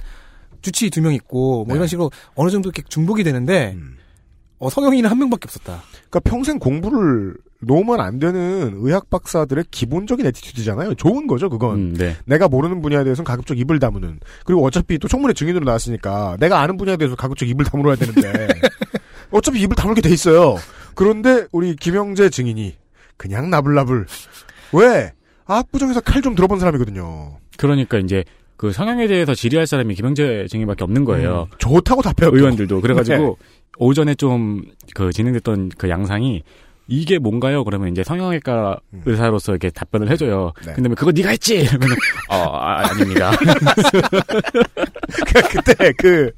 주치 0.61 0.89
두명 0.89 1.13
있고 1.13 1.63
뭐 1.65 1.67
네. 1.69 1.75
이런 1.75 1.87
식으로 1.87 2.11
어느 2.35 2.49
정도 2.49 2.69
이렇게 2.69 2.83
중복이 2.87 3.23
되는데 3.23 3.73
음. 3.75 3.97
어, 4.59 4.69
성형이는 4.69 5.09
한 5.09 5.17
명밖에 5.17 5.45
없었다. 5.45 5.81
그러니까 6.09 6.19
평생 6.21 6.59
공부를 6.59 7.35
놓으면 7.61 7.99
안 8.01 8.19
되는 8.19 8.73
의학 8.77 9.09
박사들의 9.09 9.65
기본적인 9.71 10.25
에티튜드잖아요. 10.25 10.95
좋은 10.95 11.27
거죠, 11.27 11.49
그건. 11.49 11.75
음, 11.75 11.93
네. 11.93 12.15
내가 12.25 12.47
모르는 12.49 12.81
분야에 12.81 13.03
대해서는 13.05 13.25
가급적 13.25 13.57
입을 13.57 13.79
다무는. 13.79 14.19
그리고 14.45 14.63
어차피 14.65 14.97
또 14.97 15.07
청문회 15.07 15.33
증인으로 15.33 15.63
나왔으니까 15.65 16.37
내가 16.39 16.59
아는 16.59 16.75
분야에 16.77 16.97
대해서 16.97 17.15
가급적 17.15 17.47
입을 17.47 17.65
다물어야 17.65 17.95
되는데 17.95 18.21
어차피 19.31 19.61
입을 19.61 19.75
다물게 19.75 20.01
돼 20.01 20.09
있어요. 20.09 20.57
그런데 20.95 21.47
우리 21.51 21.75
김영재 21.75 22.29
증인이 22.29 22.75
그냥 23.17 23.49
나불나불 23.49 24.07
왜 24.73 25.13
압구정에서 25.55 26.01
칼 26.01 26.21
좀 26.21 26.35
들어본 26.35 26.59
사람이거든요. 26.59 27.37
그러니까 27.57 27.97
이제 27.97 28.23
그 28.57 28.71
성형에 28.73 29.07
대해서 29.07 29.33
질의할 29.33 29.67
사람이 29.67 29.95
김영재 29.95 30.47
증인밖에 30.49 30.83
없는 30.83 31.05
거예요. 31.05 31.47
음, 31.51 31.55
좋다고 31.59 32.01
답해요. 32.01 32.31
또. 32.31 32.37
의원들도 32.37 32.81
그래가지고 32.81 33.17
네. 33.39 33.45
오전에 33.77 34.15
좀 34.15 34.63
그 34.95 35.13
진행됐던 35.13 35.69
그 35.77 35.89
양상이 35.89 36.43
이게 36.89 37.19
뭔가요? 37.19 37.63
그러면 37.63 37.89
이제 37.91 38.03
성형외과 38.03 38.77
음. 38.93 39.01
의사로서 39.05 39.51
이렇게 39.53 39.69
답변을 39.69 40.09
해줘요. 40.09 40.51
네. 40.65 40.73
근데 40.73 40.89
그거 40.95 41.11
네가 41.11 41.29
했지? 41.29 41.59
이러면 41.59 41.89
어 42.29 42.35
아, 42.35 42.87
아닙니다. 42.89 43.31
그때 45.51 45.93
그 45.97 46.31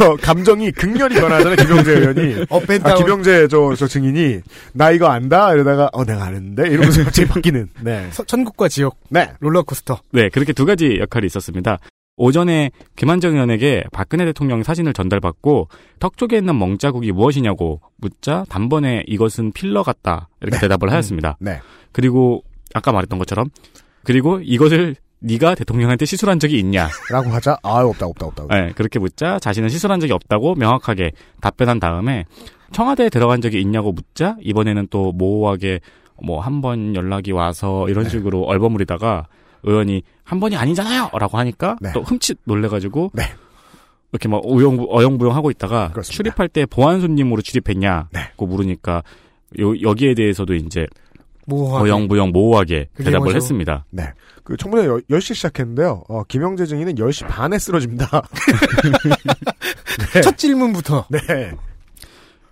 어, 0.00 0.16
감정이 0.16 0.70
극렬히 0.72 1.14
변하잖아요. 1.16 1.56
김영재 1.56 1.92
의원이. 1.92 2.42
아, 2.42 2.46
up 2.50 2.59
and 2.59 2.73
down. 2.73 2.96
김영재 3.02 3.48
저, 3.48 3.74
저 3.76 3.86
증인이 3.86 4.40
나 4.72 4.90
이거 4.90 5.06
안다 5.08 5.52
이러다가 5.54 5.88
어 5.92 6.04
내가 6.04 6.24
아는데 6.24 6.68
이러면서 6.68 7.04
갑자기 7.04 7.28
바뀌는. 7.28 7.68
네. 7.80 8.08
서- 8.10 8.24
천국과 8.24 8.68
지옥 8.68 8.98
네. 9.08 9.30
롤러코스터. 9.40 10.00
네, 10.12 10.28
그렇게 10.28 10.52
두 10.52 10.64
가지 10.66 10.98
역할이 11.00 11.26
있었습니다. 11.26 11.78
오전에 12.16 12.70
김한정 12.96 13.34
의원에게 13.34 13.84
박근혜 13.92 14.24
대통령 14.24 14.62
사진을 14.62 14.92
전달받고 14.94 15.68
턱 15.98 16.16
쪽에 16.16 16.38
있는 16.38 16.58
멍자국이 16.58 17.12
무엇이냐고 17.12 17.80
묻자 17.98 18.46
단번에 18.48 19.04
이것은 19.06 19.52
필러 19.52 19.82
같다 19.82 20.28
이렇게 20.40 20.56
네. 20.56 20.60
대답을 20.62 20.90
하였습니다. 20.90 21.36
네. 21.40 21.60
그리고 21.92 22.42
아까 22.74 22.92
말했던 22.92 23.18
것처럼 23.18 23.50
그리고 24.04 24.40
이것을 24.42 24.96
네가 25.20 25.54
대통령한테 25.54 26.04
시술한 26.04 26.38
적이 26.38 26.58
있냐? 26.60 26.88
라고 27.10 27.30
하자 27.30 27.56
아 27.62 27.80
없다 27.80 28.06
없다 28.06 28.26
없다. 28.26 28.46
네, 28.48 28.72
그렇게 28.76 28.98
묻자 28.98 29.38
자신은 29.38 29.68
시술한 29.70 29.98
적이 30.00 30.12
없다고 30.12 30.54
명확하게 30.54 31.12
답변한 31.40 31.80
다음에 31.80 32.24
청와대에 32.72 33.08
들어간 33.08 33.40
적이 33.40 33.60
있냐고 33.60 33.92
묻자 33.92 34.36
이번에는 34.40 34.88
또 34.90 35.12
모호하게 35.12 35.80
뭐 36.22 36.40
한 36.40 36.60
번 36.62 36.94
연락이 36.94 37.32
와서 37.32 37.88
이런 37.88 38.04
네. 38.04 38.10
식으로 38.10 38.42
얼버무리다가 38.44 39.26
의원이 39.66 40.02
한 40.24 40.40
번이 40.40 40.56
아니잖아요!라고 40.56 41.36
하니까 41.38 41.76
네. 41.80 41.92
또 41.92 42.02
흠칫 42.02 42.38
놀래가지고 42.44 43.10
네. 43.12 43.24
이렇게 44.12 44.28
막 44.28 44.40
어영 44.46 44.86
어영부영 44.88 45.34
하고 45.34 45.50
있다가 45.50 45.90
그렇습니다. 45.90 46.16
출입할 46.16 46.48
때 46.48 46.64
보안 46.64 47.00
손님으로 47.00 47.42
출입했냐고 47.42 48.08
네. 48.12 48.30
물으니까 48.38 49.02
요, 49.60 49.80
여기에 49.80 50.14
대해서도 50.14 50.54
이제 50.54 50.86
뭐 51.46 51.80
어영부영 51.80 52.30
모호하게 52.30 52.88
대답을 52.96 53.18
뭐죠? 53.18 53.36
했습니다. 53.36 53.84
네. 53.90 54.04
그 54.42 54.56
청문회 54.56 54.86
10 55.10 55.20
시 55.20 55.34
시작했는데요. 55.34 56.04
어, 56.08 56.22
김영재 56.28 56.66
증인은 56.66 56.94
10시 56.94 57.26
반에 57.26 57.58
쓰러집니다. 57.58 58.22
네. 60.14 60.20
첫 60.20 60.38
질문부터 60.38 61.06
네. 61.10 61.18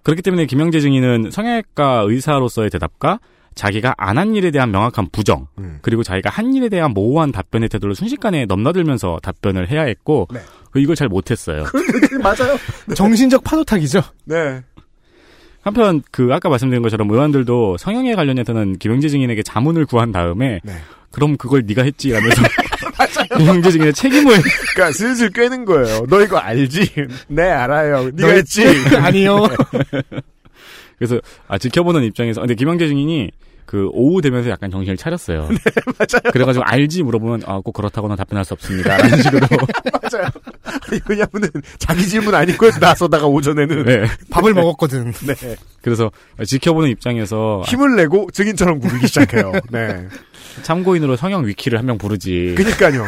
그렇기 0.02 0.22
때문에 0.22 0.46
김영재 0.46 0.80
증인은 0.80 1.30
성형외과 1.30 2.04
의사로서의 2.06 2.70
대답과 2.70 3.20
자기가 3.54 3.94
안 3.96 4.18
한 4.18 4.34
일에 4.34 4.50
대한 4.50 4.70
명확한 4.70 5.08
부정, 5.12 5.46
음. 5.58 5.78
그리고 5.82 6.02
자기가 6.02 6.30
한 6.30 6.54
일에 6.54 6.68
대한 6.68 6.92
모호한 6.92 7.32
답변의 7.32 7.68
태도를 7.68 7.94
순식간에 7.94 8.46
넘나들면서 8.46 9.20
답변을 9.22 9.70
해야 9.70 9.82
했고, 9.82 10.28
네. 10.32 10.40
그 10.70 10.80
이걸 10.80 10.96
잘 10.96 11.08
못했어요. 11.08 11.64
맞아요. 12.22 12.56
정신적 12.96 13.44
파도타기죠. 13.44 14.02
네. 14.24 14.62
한편 15.62 16.02
그 16.10 16.28
아까 16.32 16.48
말씀드린 16.48 16.82
것처럼 16.82 17.10
의원들도 17.10 17.78
성형에 17.78 18.14
관련해서는 18.14 18.78
김영재 18.78 19.08
증인에게 19.08 19.42
자문을 19.42 19.86
구한 19.86 20.12
다음에 20.12 20.60
네. 20.62 20.72
그럼 21.10 21.36
그걸 21.36 21.62
네가 21.66 21.82
했지 21.84 22.10
라면서 22.10 22.42
김영재 23.38 23.70
증인의 23.70 23.92
책임을 23.94 24.34
그러니까 24.74 24.92
슬슬 24.92 25.30
꿰는 25.30 25.64
거예요. 25.64 26.04
너 26.08 26.20
이거 26.22 26.36
알지? 26.38 26.92
네, 27.28 27.42
알아요. 27.50 28.10
네가 28.12 28.26
너 28.26 28.28
했지? 28.28 28.64
아니요. 29.00 29.46
그래서 31.06 31.20
아 31.48 31.58
지켜보는 31.58 32.02
입장에서 32.04 32.40
근데 32.40 32.54
김영재 32.54 32.88
증인이 32.88 33.30
그 33.66 33.88
오후 33.92 34.20
되면서 34.20 34.50
약간 34.50 34.70
정신을 34.70 34.96
차렸어요. 34.98 35.48
네, 35.50 35.56
맞아요. 35.98 36.30
그래가지고 36.32 36.64
알지 36.66 37.02
물어보면 37.02 37.42
아 37.46 37.60
꼭 37.60 37.72
그렇다고는 37.72 38.14
답변할 38.16 38.44
수 38.44 38.52
없습니다. 38.54 38.96
라는 38.98 39.22
식으로 39.22 39.46
맞아요. 40.02 40.28
아니, 40.64 41.00
왜냐면은 41.08 41.48
자기 41.78 42.06
질문 42.06 42.34
아니고 42.34 42.68
나서다가 42.78 43.26
오전에는 43.26 43.84
네. 43.84 44.04
밥을 44.30 44.52
먹었거든. 44.52 45.12
네. 45.26 45.56
그래서 45.82 46.10
지켜보는 46.44 46.90
입장에서 46.90 47.62
힘을 47.66 47.96
내고 47.96 48.28
증인처럼 48.32 48.80
구르기 48.80 49.06
시작해요. 49.08 49.52
네. 49.70 50.08
참고인으로 50.62 51.16
성형 51.16 51.46
위키를 51.46 51.78
한 51.78 51.86
명 51.86 51.96
부르지. 51.98 52.54
그니까요. 52.56 53.06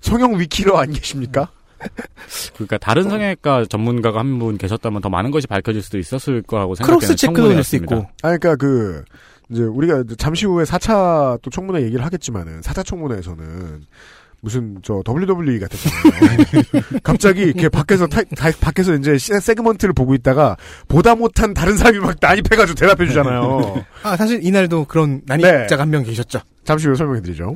성형 0.00 0.40
위키로 0.40 0.78
안 0.78 0.90
계십니까? 0.92 1.50
그러니까 2.54 2.78
다른 2.78 3.04
성형외과 3.04 3.66
전문가가 3.68 4.18
한 4.20 4.38
분 4.38 4.56
계셨다면 4.58 5.02
더 5.02 5.08
많은 5.10 5.30
것이 5.30 5.46
밝혀질 5.46 5.82
수도 5.82 5.98
있었을 5.98 6.42
거라고 6.42 6.74
생각되는 6.74 6.98
cross 7.00 7.16
check도 7.16 7.48
낼수 7.52 7.72
청문회였습니다. 7.72 7.96
있고. 7.96 8.06
아, 8.22 8.36
그러니까 8.36 8.56
그 8.56 9.04
이제 9.50 9.62
우리가 9.62 10.04
잠시 10.18 10.46
후에 10.46 10.64
4차 10.64 11.40
또 11.42 11.50
청문회 11.50 11.82
얘기를 11.82 12.04
하겠지만은 12.04 12.60
4차 12.60 12.84
청문회에서는 12.86 13.82
무슨 14.42 14.78
저 14.82 15.02
WWE 15.06 15.58
같았잖아요. 15.58 16.62
갑자기 17.02 17.42
이렇게 17.42 17.68
밖에서 17.68 18.06
타, 18.06 18.22
다- 18.22 18.50
밖에서 18.60 18.94
이제 18.94 19.18
시- 19.18 19.38
segment를 19.38 19.92
보고 19.92 20.14
있다가 20.14 20.56
보다 20.88 21.14
못한 21.14 21.52
다른 21.52 21.76
사람이 21.76 21.98
막 21.98 22.16
난입해가지고 22.18 22.74
대답해 22.78 23.06
주잖아요. 23.06 23.84
아, 24.02 24.16
사실 24.16 24.40
이날도 24.42 24.86
그런 24.86 25.20
네. 25.26 25.36
난입자가 25.36 25.82
한명 25.82 26.04
계셨죠. 26.04 26.40
잠시 26.64 26.86
후에 26.86 26.94
설명해 26.94 27.20
드리죠. 27.20 27.54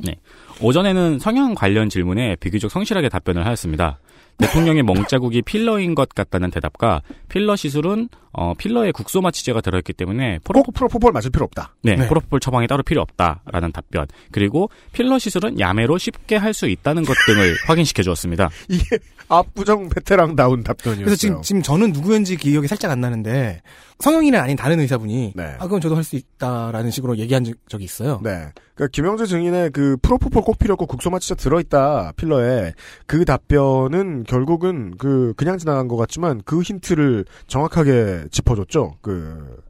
오전에는 0.61 1.17
성형 1.19 1.55
관련 1.55 1.89
질문에 1.89 2.35
비교적 2.39 2.69
성실하게 2.69 3.09
답변을 3.09 3.45
하였습니다. 3.47 3.97
대통령의 4.37 4.83
멍자국이 4.83 5.41
필러인 5.43 5.95
것 5.95 6.09
같다는 6.09 6.51
대답과 6.51 7.01
필러 7.29 7.55
시술은 7.55 8.09
어, 8.33 8.53
필러에 8.53 8.91
국소마 8.91 9.31
치제가 9.31 9.61
들어있기 9.61 9.93
때문에 9.93 10.39
프로, 10.43 10.61
꼭 10.61 10.73
프로포폴 10.73 11.13
맞을 11.13 11.31
필요 11.31 11.45
없다. 11.45 11.73
네, 11.83 11.95
네. 11.95 12.07
프로포폴 12.07 12.41
처방이 12.41 12.67
따로 12.67 12.83
필요 12.83 13.01
없다라는 13.01 13.71
답변. 13.71 14.07
그리고 14.31 14.69
필러 14.91 15.17
시술은 15.17 15.59
야매로 15.59 15.97
쉽게 15.97 16.35
할 16.35 16.55
수 16.55 16.67
있다는 16.69 17.03
것 17.03 17.13
등을 17.25 17.53
확인시켜 17.67 18.01
주었습니다. 18.01 18.49
이게 18.69 18.97
압구정 19.29 19.89
베테랑다운 19.89 20.63
답변이었어요. 20.63 21.05
그래서 21.05 21.15
지금, 21.17 21.41
지금 21.41 21.61
저는 21.61 21.91
누구였는지 21.91 22.37
기억이 22.37 22.67
살짝 22.67 22.91
안 22.91 23.01
나는데, 23.01 23.61
성형이는 23.99 24.37
아닌 24.39 24.55
다른 24.57 24.79
의사분이, 24.79 25.33
네. 25.35 25.55
아, 25.57 25.67
그럼 25.67 25.79
저도 25.79 25.95
할 25.95 26.03
수 26.03 26.15
있다라는 26.17 26.91
식으로 26.91 27.17
얘기한 27.17 27.43
적- 27.43 27.55
적이 27.69 27.85
있어요. 27.85 28.19
네. 28.23 28.31
그러니까 28.75 28.87
김영재 28.91 29.25
증인의 29.25 29.71
그 29.71 29.95
프로포폴 30.01 30.43
꼭 30.43 30.57
필요 30.59 30.73
없고 30.73 30.85
국소마 30.85 31.17
치자 31.19 31.33
들어있다 31.35 32.11
필러에 32.17 32.73
그 33.07 33.23
답변은 33.25 34.25
결국은 34.25 34.93
그 34.97 35.33
그냥 35.37 35.57
지나간 35.57 35.87
것 35.87 35.95
같지만 35.95 36.41
그 36.45 36.61
힌트를 36.61 37.23
정확하게 37.47 38.25
짚어줬죠. 38.31 38.97
그 39.01 39.63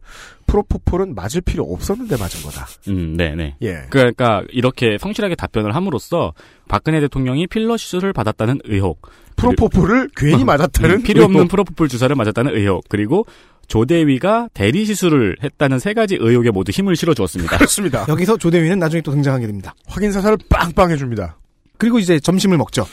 프로포폴은 0.56 1.16
맞을 1.16 1.42
필요 1.42 1.64
없었는데 1.64 2.18
맞은 2.18 2.42
거다. 2.44 2.68
음, 2.88 3.16
네, 3.18 3.36
네. 3.36 3.56
예. 3.62 3.84
그러니까 3.90 4.44
이렇게 4.52 4.98
성실하게 4.98 5.36
답변을 5.36 5.76
함으로써 5.76 6.34
박근혜 6.68 7.00
대통령이 7.02 7.48
필러 7.48 7.76
시술을 7.76 8.14
받았다는 8.14 8.62
의혹, 8.66 9.10
프로포폴을 9.36 10.10
괜히 10.16 10.44
맞았다는 10.46 10.98
음, 10.98 11.04
필요 11.04 11.24
없는 11.26 11.40
의혹. 11.42 11.52
프로포폴 11.52 11.90
주사를 11.90 12.16
맞았다는 12.16 12.56
의혹, 12.56 12.86
그리고 12.88 13.26
조대위가 13.68 14.50
대리 14.54 14.86
시술을 14.86 15.38
했다는 15.44 15.80
세 15.80 15.94
가지 15.94 16.16
의혹에 16.20 16.52
모두 16.52 16.72
힘을 16.72 16.96
실어 16.96 17.14
주었습니다. 17.14 17.58
그렇습니다. 17.58 18.06
여기서 18.08 18.38
조대위는 18.38 18.80
나중에 18.80 19.02
또 19.02 19.12
등장하게 19.12 19.48
됩니다. 19.48 19.76
확인 19.88 20.12
사살을 20.12 20.38
빵빵 20.50 20.92
해줍니다. 20.92 21.38
그리고 21.78 22.00
이제 22.00 22.20
점심을 22.20 22.58
먹죠. 22.58 22.86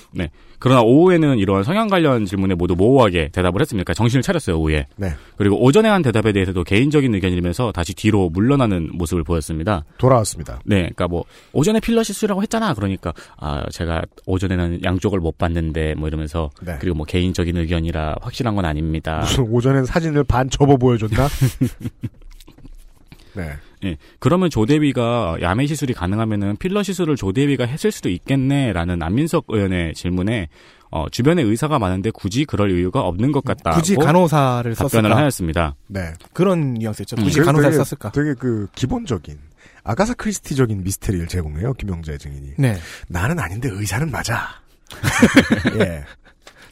그러나 0.62 0.80
오후에는 0.82 1.38
이러한 1.38 1.64
성향 1.64 1.88
관련 1.88 2.24
질문에 2.24 2.54
모두 2.54 2.76
모호하게 2.76 3.30
대답을 3.32 3.60
했습니다. 3.60 3.82
그러니까 3.82 3.94
정신을 3.94 4.22
차렸어요, 4.22 4.60
오후에. 4.60 4.86
네. 4.94 5.12
그리고 5.36 5.60
오전에 5.60 5.88
한 5.88 6.02
대답에 6.02 6.32
대해서도 6.32 6.62
개인적인 6.62 7.12
의견이면서 7.16 7.72
다시 7.72 7.94
뒤로 7.94 8.30
물러나는 8.30 8.90
모습을 8.92 9.24
보였습니다. 9.24 9.84
돌아왔습니다. 9.98 10.60
네, 10.64 10.82
그러니까 10.82 11.08
뭐 11.08 11.24
오전에 11.52 11.80
필러 11.80 12.04
시술이라고 12.04 12.42
했잖아. 12.42 12.74
그러니까 12.74 13.12
아 13.38 13.68
제가 13.70 14.02
오전에는 14.26 14.84
양쪽을 14.84 15.18
못 15.18 15.36
봤는데 15.36 15.96
뭐 15.96 16.06
이러면서 16.06 16.50
네. 16.62 16.76
그리고 16.80 16.96
뭐 16.96 17.06
개인적인 17.06 17.56
의견이라 17.56 18.18
확실한 18.22 18.54
건 18.54 18.64
아닙니다. 18.64 19.18
무슨 19.22 19.48
오전엔 19.48 19.84
사진을 19.84 20.22
반 20.22 20.48
접어 20.48 20.76
보여줬나? 20.76 21.26
네. 23.34 23.50
예, 23.84 23.96
그러면 24.20 24.48
조대위가 24.50 25.38
야매 25.40 25.66
시술이 25.66 25.92
가능하면은 25.94 26.56
필러 26.56 26.82
시술을 26.82 27.16
조대위가 27.16 27.64
했을 27.66 27.90
수도 27.90 28.08
있겠네라는 28.10 29.02
안민석 29.02 29.44
의원의 29.48 29.94
질문에 29.94 30.48
어, 30.90 31.08
주변에 31.08 31.42
의사가 31.42 31.78
많은데 31.78 32.10
굳이 32.10 32.44
그럴 32.44 32.70
이유가 32.70 33.00
없는 33.00 33.32
것 33.32 33.42
같다. 33.44 33.70
굳이 33.72 33.96
간호사를 33.96 34.74
답변을 34.74 35.08
썼을까? 35.08 35.16
하였습니다. 35.16 35.74
네. 35.88 36.12
그런 36.34 36.74
뉘앙스였죠. 36.74 37.16
음, 37.16 37.24
굳이 37.24 37.36
그래서 37.38 37.46
간호사를 37.50 37.70
되게- 37.72 37.84
썼을까? 37.84 38.12
되게 38.12 38.34
그 38.34 38.66
기본적인 38.74 39.38
아가사 39.84 40.14
크리스티적인 40.14 40.84
미스테리를 40.84 41.26
제공해요. 41.28 41.72
김영재 41.72 42.18
증인이. 42.18 42.52
네. 42.58 42.76
나는 43.08 43.38
아닌데 43.40 43.68
의사는 43.72 44.10
맞아. 44.10 44.48
예. 45.80 46.04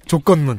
조건문. 0.06 0.58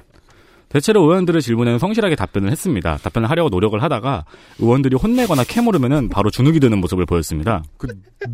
대체로 0.71 1.01
의원들의 1.03 1.41
질문에는 1.41 1.79
성실하게 1.79 2.15
답변을 2.15 2.51
했습니다. 2.51 2.97
답변을 2.97 3.29
하려고 3.29 3.49
노력을 3.49 3.81
하다가 3.81 4.25
의원들이 4.59 4.95
혼내거나 4.95 5.43
캐물으면은 5.43 6.09
바로 6.09 6.29
주눅이 6.29 6.59
드는 6.59 6.79
모습을 6.79 7.05
보였습니다. 7.05 7.63
그 7.77 7.87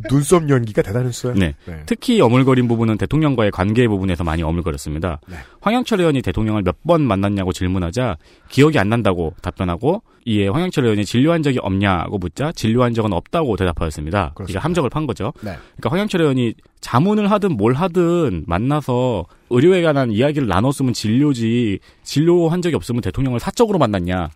눈썹 0.09 0.49
연기가 0.49 0.81
대단했어요. 0.81 1.33
네. 1.33 1.55
네. 1.65 1.83
특히 1.85 2.21
어물거린 2.21 2.67
부분은 2.67 2.97
대통령과의 2.97 3.51
관계 3.51 3.87
부분에서 3.87 4.23
많이 4.23 4.43
어물거렸습니다. 4.43 5.19
네. 5.27 5.37
황영철 5.61 5.99
의원이 5.99 6.21
대통령을 6.21 6.63
몇 6.63 6.77
번 6.87 7.01
만났냐고 7.01 7.51
질문하자 7.51 8.15
기억이 8.49 8.79
안 8.79 8.87
난다고 8.87 9.33
답변하고 9.41 10.03
이에 10.25 10.47
황영철 10.47 10.85
의원이 10.85 11.03
진료한 11.05 11.43
적이 11.43 11.59
없냐고 11.61 12.17
묻자 12.17 12.53
진료한 12.53 12.93
적은 12.93 13.11
없다고 13.11 13.57
대답하였습니다. 13.57 14.31
그렇습니다. 14.35 14.49
이게 14.49 14.57
함정을 14.57 14.89
판 14.89 15.05
거죠. 15.05 15.33
네. 15.41 15.51
그러니까 15.75 15.89
황영철 15.89 16.21
의원이 16.21 16.53
자문을 16.81 17.31
하든 17.31 17.57
뭘 17.57 17.73
하든 17.73 18.45
만나서 18.47 19.25
의료에 19.49 19.81
관한 19.81 20.11
이야기를 20.11 20.47
나눴으면 20.47 20.93
진료지 20.93 21.79
진료한 22.03 22.61
적이 22.61 22.75
없으면 22.75 23.01
대통령을 23.01 23.39
사적으로 23.39 23.79
만났냐 23.79 24.29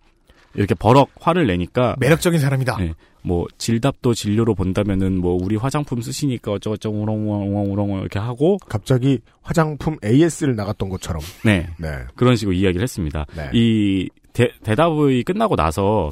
이렇게 0.56 0.76
버럭 0.76 1.10
화를 1.20 1.48
내니까 1.48 1.96
매력적인 2.00 2.40
사람이다. 2.40 2.78
네. 2.78 2.94
뭐 3.24 3.46
질답도 3.58 4.14
진료로 4.14 4.56
본다면은 4.56 5.20
뭐 5.20 5.38
우리 5.42 5.56
화장품 5.56 6.02
쓰시니까 6.02 6.54
어쩌고저쩌고 6.54 7.02
우렁우렁 7.04 7.72
우렁 7.72 7.90
이렇게 8.00 8.20
하고 8.20 8.58
갑자기 8.68 9.20
화장품 9.42 9.98
AS를 10.04 10.56
나갔던 10.56 10.90
것처럼. 10.90 11.22
네 11.46 11.68
네. 11.78 11.90
그런 12.16 12.36
식으로 12.36 12.54
이야기를 12.56 12.82
했습니다. 12.82 13.26
네. 13.36 13.50
이 13.54 14.10
대, 14.34 14.52
대답이 14.64 15.24
끝나고 15.24 15.56
나서 15.56 16.10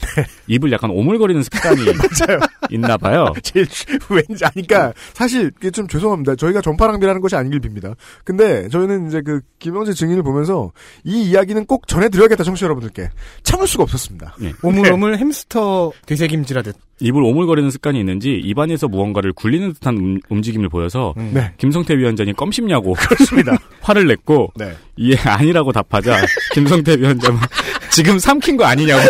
입을 0.48 0.72
약간 0.72 0.90
오물거리는 0.92 1.42
습관이 1.44 1.82
있나 2.70 2.98
봐요. 2.98 3.34
제일 3.44 3.68
왠지 4.10 4.46
아니까 4.46 4.94
사실 5.14 5.52
이게 5.58 5.72
좀 5.72 5.88
죄송합니다. 5.88 6.36
저희가 6.36 6.62
전파랑비라는 6.62 7.22
것이 7.22 7.36
아니길 7.36 7.62
빕니다. 7.62 7.96
근데 8.24 8.68
저희는 8.70 9.08
이제 9.08 9.22
그 9.22 9.42
김영재 9.60 9.94
증인을 9.94 10.24
보면서 10.24 10.72
이 11.04 11.30
이야기는 11.30 11.66
꼭 11.66 11.88
전해드려야겠다 11.88 12.44
청취 12.44 12.60
자 12.60 12.66
여러분들께 12.66 13.10
참을 13.44 13.68
수가 13.68 13.84
없었습니다. 13.84 14.36
오물오물 14.64 15.18
햄스터 15.18 15.92
되새김질하듯. 16.06 16.89
입을 17.00 17.24
오물거리는 17.24 17.70
습관이 17.72 18.00
있는지 18.00 18.34
입안에서 18.44 18.88
무언가를 18.88 19.34
굴리는 19.34 19.74
듯한 19.74 19.98
음, 19.98 20.20
움직임을 20.30 20.70
보여서 20.70 21.14
음. 21.18 21.32
네. 21.34 21.52
김성태 21.58 21.98
위원장이 21.98 22.34
껌씹냐고 22.34 22.94
그렇습니다. 22.94 23.58
화를 23.82 24.08
냈고 24.08 24.52
네. 24.56 24.74
이에 24.98 25.16
아니라고 25.18 25.72
답하자 25.72 26.18
김성태 26.54 26.98
위원장은 26.98 27.40
지금 27.92 28.20
삼킨 28.20 28.58
거 28.58 28.66
아니냐고 28.66 29.02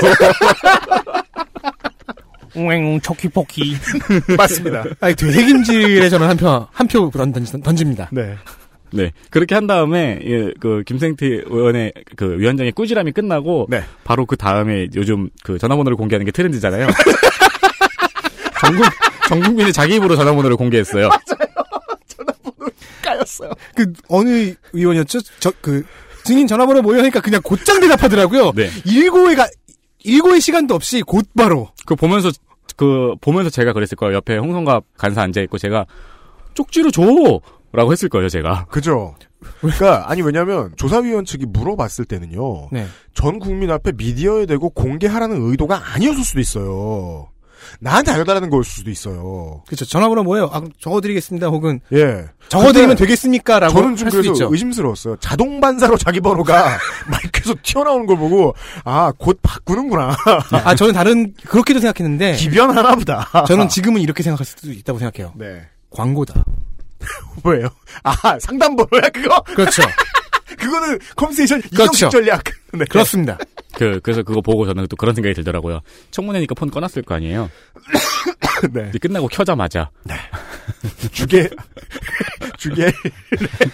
웅 2.56 3.00
초키포키. 3.02 3.76
맞습니다. 4.38 4.84
아니, 5.00 5.16
되새김질에 5.16 6.10
저는 6.10 6.28
한 6.28 6.38
표, 6.38 6.68
한표 6.72 7.12
던집니다. 7.64 8.10
네. 8.12 8.36
네 8.92 9.12
그렇게 9.30 9.54
한 9.54 9.68
다음에 9.68 10.20
예, 10.26 10.52
그 10.60 10.84
김성태 10.84 11.44
의원의 11.46 11.94
그 12.16 12.40
위원장의 12.40 12.72
꾸지람이 12.72 13.12
끝나고 13.12 13.68
네. 13.70 13.84
바로 14.04 14.26
그 14.26 14.36
다음에 14.36 14.88
요즘 14.96 15.30
그 15.44 15.60
전화번호를 15.60 15.96
공개하는 15.96 16.26
게 16.26 16.32
트렌드잖아요. 16.32 16.88
전국 18.62 18.86
전 19.28 19.40
국민이 19.42 19.72
자기 19.74 19.96
입으로 19.96 20.16
전화번호를 20.16 20.58
공개했어요. 20.58 21.10
까였어요. 23.04 23.52
그, 23.76 23.94
어느 24.08 24.54
의원이었죠? 24.74 25.20
저, 25.40 25.52
그, 25.62 25.84
증인 26.24 26.48
전화번호 26.48 26.82
모여하니까 26.82 27.22
그냥 27.22 27.42
곧장 27.44 27.80
대답하더라고요. 27.80 28.52
네. 28.54 28.70
일고의 28.86 29.36
가, 29.36 29.48
일고의 30.04 30.42
시간도 30.42 30.76
없이 30.76 31.02
곧바로. 31.02 31.72
그 31.86 31.96
보면서 31.96 32.32
그 32.76 33.16
보면서 33.22 33.50
제가 33.50 33.74
그랬을 33.74 33.96
거예요. 33.98 34.16
옆에 34.16 34.38
홍성갑 34.38 34.84
간사 34.98 35.22
앉아 35.22 35.42
있고 35.42 35.58
제가 35.58 35.86
쪽지로 36.54 36.92
줘 36.92 37.04
라고 37.72 37.92
했을 37.92 38.10
거예요. 38.10 38.30
제가. 38.30 38.66
그죠. 38.66 39.16
그러니까 39.62 40.10
아니 40.10 40.22
왜냐하면 40.22 40.74
조사위원 40.76 41.26
측이 41.26 41.46
물어봤을 41.48 42.06
때는요. 42.06 42.70
네. 42.72 42.88
전 43.14 43.40
국민 43.40 43.72
앞에 43.72 43.94
미디어에 43.96 44.46
대고 44.46 44.70
공개하라는 44.72 45.50
의도가 45.50 45.94
아니었을 45.94 46.24
수도 46.24 46.40
있어요. 46.40 47.30
나한테 47.80 48.12
알려달라는 48.12 48.50
거였을 48.50 48.72
수도 48.72 48.90
있어요. 48.90 49.64
그렇죠. 49.68 49.86
전화번호 49.86 50.24
뭐예요? 50.24 50.50
아, 50.52 50.62
적어드리겠습니다. 50.80 51.48
혹은 51.48 51.80
예. 51.94 52.26
적어드리면 52.50 52.90
근데 52.96 53.04
되겠습니까? 53.06 53.60
라고 53.60 53.74
저는 53.74 53.96
좀 53.96 54.10
그래서 54.10 54.32
있죠. 54.32 54.48
의심스러웠어요. 54.52 55.18
자동 55.18 55.60
반사로 55.62 55.98
자기 55.98 56.20
번호가 56.20 56.78
마이크에서 57.08 57.54
튀어나오는 57.62 58.06
걸 58.06 58.18
보고 58.18 58.56
아 58.86 59.12
곧 59.18 59.40
바꾸는구나. 59.42 60.16
아, 60.52 60.76
저는 60.76 60.94
다른, 60.94 61.34
그렇게도 61.46 61.80
생각했는데, 61.80 62.36
기변 62.38 62.76
하나 62.76 62.96
보다. 62.96 63.28
저는 63.48 63.68
지금은 63.70 64.02
이렇게 64.02 64.24
생각할 64.24 64.46
수도 64.46 64.72
있다고 64.72 64.98
생각해요. 65.00 65.34
네. 65.36 65.68
광고다. 65.92 66.44
뭐예요? 67.44 67.68
아 68.04 68.38
상담 68.40 68.76
번호야 68.76 69.10
그거? 69.10 69.42
그렇죠. 69.44 69.82
그거는 70.58 71.00
컴세이션 71.16 71.62
그렇죠. 71.62 71.84
이정식 71.84 72.10
전략. 72.12 72.44
네. 72.74 72.86
그렇습니다. 72.86 73.38
그 73.76 74.00
그래서 74.02 74.24
그거 74.24 74.42
보고 74.42 74.66
저는 74.66 74.88
또 74.88 74.96
그런 74.96 75.16
생각이 75.16 75.34
들더라고요. 75.36 75.82
청문회니까 76.12 76.56
폰 76.56 76.70
꺼놨을 76.70 77.04
거 77.04 77.16
아니에요. 77.16 77.50
네. 78.74 78.84
근데 78.84 79.00
끝나고 79.00 79.28
켜자마자 79.28 79.90
주게 81.12 81.50
주게. 82.58 82.92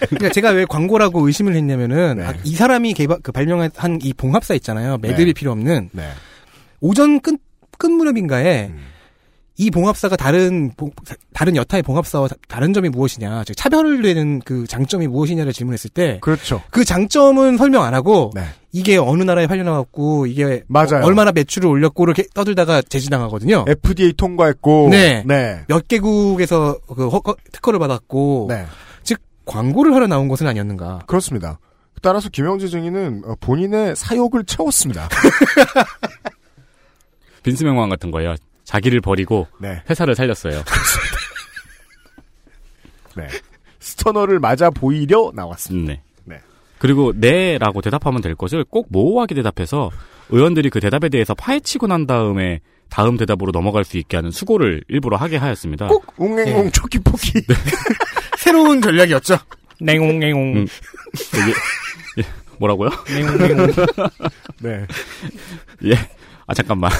그러니까 0.08 0.30
제가 0.30 0.50
왜 0.50 0.64
광고라고 0.64 1.26
의심을 1.26 1.54
했냐면은 1.54 2.18
네. 2.18 2.24
아, 2.24 2.34
이 2.44 2.54
사람이 2.54 2.94
개발 2.94 3.18
그 3.22 3.32
발명한 3.32 3.98
이 4.02 4.12
봉합사 4.12 4.54
있잖아요. 4.54 4.98
매듭이 4.98 5.26
네. 5.26 5.32
필요 5.32 5.52
없는 5.52 5.90
네. 5.92 6.10
오전 6.80 7.20
끝 7.20 7.46
끝 7.78 7.90
무렵인가에 7.90 8.68
음. 8.68 8.86
이 9.58 9.70
봉합사가 9.70 10.16
다른 10.16 10.70
봉- 10.76 10.90
다른 11.32 11.56
여타의 11.56 11.82
봉합사와 11.82 12.28
다- 12.28 12.36
다른 12.46 12.74
점이 12.74 12.90
무엇이냐, 12.90 13.44
즉 13.44 13.54
차별되는 13.56 14.40
그 14.44 14.66
장점이 14.66 15.06
무엇이냐를 15.06 15.52
질문했을 15.54 15.88
때그 15.90 16.20
그렇죠. 16.20 16.60
장점은 16.84 17.56
설명 17.56 17.82
안 17.84 17.94
하고 17.94 18.30
네. 18.34 18.42
이게 18.72 18.98
어느 18.98 19.22
나라에 19.22 19.46
팔려나갔고 19.46 20.26
이게 20.26 20.62
맞아요. 20.66 21.02
어- 21.02 21.06
얼마나 21.06 21.32
매출을 21.32 21.66
올렸고 21.68 22.04
이렇게 22.04 22.24
떠들다가 22.34 22.82
제지당하거든요. 22.82 23.64
FDA 23.66 24.12
통과했고. 24.12 24.88
네. 24.90 25.22
네. 25.26 25.62
몇 25.68 25.88
개국에서 25.88 26.78
그 26.94 27.08
허- 27.08 27.22
특허를 27.52 27.78
받았고 27.78 28.48
네. 28.50 28.66
즉 29.04 29.20
광고를 29.46 29.94
하러 29.94 30.06
나온 30.06 30.28
것은 30.28 30.46
아니었는가. 30.46 31.00
그렇습니다. 31.06 31.58
따라서 32.02 32.28
김영재 32.28 32.68
증인은 32.68 33.22
어, 33.24 33.34
본인의 33.40 33.96
사욕을 33.96 34.44
채웠습니다. 34.44 35.08
빈스 37.42 37.64
명왕 37.64 37.88
같은 37.88 38.10
거예요. 38.10 38.34
자기를 38.66 39.00
버리고 39.00 39.46
네. 39.58 39.82
회사를 39.88 40.14
살렸어요. 40.14 40.62
네. 43.16 43.26
스터너를 43.78 44.40
맞아 44.40 44.68
보이려 44.68 45.32
나왔습니다. 45.34 45.94
네. 45.94 46.02
네. 46.24 46.40
그리고 46.78 47.12
네라고 47.16 47.80
대답하면 47.80 48.20
될 48.20 48.34
것을 48.34 48.64
꼭 48.64 48.88
모호하게 48.90 49.36
대답해서 49.36 49.90
의원들이 50.28 50.70
그 50.70 50.80
대답에 50.80 51.08
대해서 51.08 51.34
파헤치고 51.34 51.86
난 51.86 52.06
다음에 52.06 52.60
다음 52.88 53.16
대답으로 53.16 53.52
넘어갈 53.52 53.84
수 53.84 53.96
있게 53.98 54.16
하는 54.16 54.30
수고를 54.30 54.82
일부러 54.88 55.16
하게 55.16 55.36
하였습니다. 55.36 55.86
꼭 55.86 56.12
웅앵웅 56.18 56.64
네. 56.64 56.70
초키포키. 56.70 57.32
새로운 58.38 58.82
전략이었죠. 58.82 59.36
냉옹 59.80 60.18
냉옹 60.18 60.56
음. 60.56 60.66
뭐라고요? 62.58 62.90
냉옹 63.08 63.38
냉옹 63.38 63.66
네. 64.60 64.86
예. 65.84 65.94
아 66.46 66.54
잠깐만. 66.54 66.90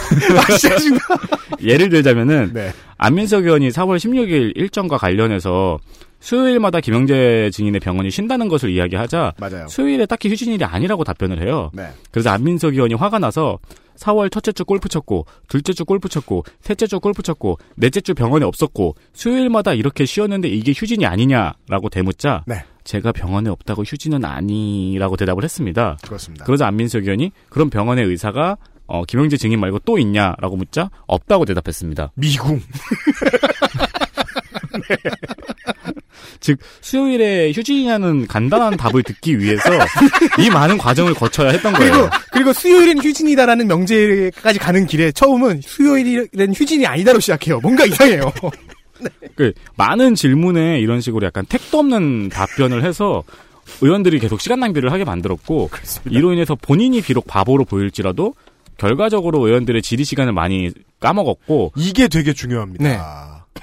예를 1.63 1.89
들자면은 1.89 2.51
네. 2.53 2.73
안민석 2.99 3.45
의원이 3.45 3.69
4월 3.71 3.97
16일 3.97 4.57
일정과 4.57 4.99
관련해서 4.99 5.79
수요일마다 6.19 6.81
김영재 6.81 7.51
증인의 7.53 7.81
병원이 7.81 8.11
쉰다는 8.11 8.49
것을 8.49 8.71
이야기하자 8.71 9.35
맞아요. 9.39 9.69
수요일에 9.69 10.07
딱히 10.07 10.29
휴진 10.29 10.53
일이 10.53 10.65
아니라고 10.65 11.05
답변을 11.05 11.43
해요. 11.43 11.71
네. 11.73 11.89
그래서 12.11 12.31
안민석 12.31 12.75
의원이 12.75 12.95
화가 12.95 13.19
나서 13.19 13.59
4월 13.97 14.31
첫째 14.31 14.53
주 14.53 14.65
골프 14.65 14.89
쳤고 14.89 15.27
둘째 15.49 15.73
주 15.73 15.85
골프 15.85 16.09
쳤고 16.09 16.45
셋째 16.61 16.87
주 16.87 17.01
골프 17.01 17.23
쳤고 17.23 17.59
넷째 17.77 18.01
주 18.01 18.15
병원에 18.15 18.45
없었고 18.45 18.95
수요일마다 19.13 19.75
이렇게 19.75 20.05
쉬었는데 20.05 20.49
이게 20.49 20.73
휴진이 20.77 21.07
아니냐라고 21.07 21.89
대묻자 21.91 22.45
네. 22.47 22.65
제가 22.85 23.13
병원에 23.13 23.51
없다고 23.51 23.83
휴진은 23.83 24.25
아니라고 24.25 25.17
대답을 25.17 25.45
했습니다. 25.45 25.99
그렇습니다. 26.03 26.45
그러자 26.45 26.67
안민석 26.67 27.05
의원이 27.05 27.33
그럼 27.49 27.71
병원의 27.71 28.05
의사가 28.05 28.57
어, 28.87 29.05
김영재 29.05 29.37
증인 29.37 29.61
말고 29.61 29.81
또 29.81 29.99
있냐라고 29.99 30.57
묻자 30.57 30.91
없다고 31.07 31.45
대답했습니다. 31.45 32.13
미궁. 32.15 32.61
즉 36.41 36.59
수요일에 36.81 37.53
휴진이냐는 37.53 38.27
간단한 38.27 38.77
답을 38.77 39.03
듣기 39.03 39.39
위해서 39.39 39.69
이 40.39 40.51
많은 40.51 40.79
과정을 40.79 41.15
거쳐야 41.15 41.51
했던 41.51 41.73
그리고 41.73 41.95
거예요. 41.95 42.11
그리고 42.31 42.53
수요일엔 42.53 42.99
휴진이다라는 42.99 43.67
명제까지 43.67 44.59
가는 44.59 44.87
길에 44.87 45.11
처음은 45.13 45.61
수요일엔 45.63 46.55
휴진이 46.55 46.87
아니다로 46.87 47.21
시작해요. 47.21 47.61
뭔가 47.61 47.85
이상해요. 47.85 48.33
그 49.35 49.53
많은 49.77 50.15
질문에 50.15 50.81
이런 50.81 51.01
식으로 51.01 51.27
약간 51.27 51.45
택도 51.47 51.79
없는 51.79 52.29
답변을 52.31 52.85
해서 52.85 53.23
의원들이 53.81 54.21
계속 54.21 54.41
시간 54.41 54.61
낭비를 54.61 54.93
하게 54.93 55.05
만들었고 55.05 55.71
이로 56.09 56.33
인해서 56.33 56.55
본인이 56.55 57.03
비록 57.03 57.27
바보로 57.27 57.65
보일지라도 57.65 58.35
결과적으로 58.79 59.47
의원들의 59.47 59.83
질의 59.83 60.05
시간을 60.05 60.33
많이 60.33 60.71
까먹었고 61.01 61.73
이게 61.77 62.09
되게 62.09 62.33
중요합니다. 62.33 62.85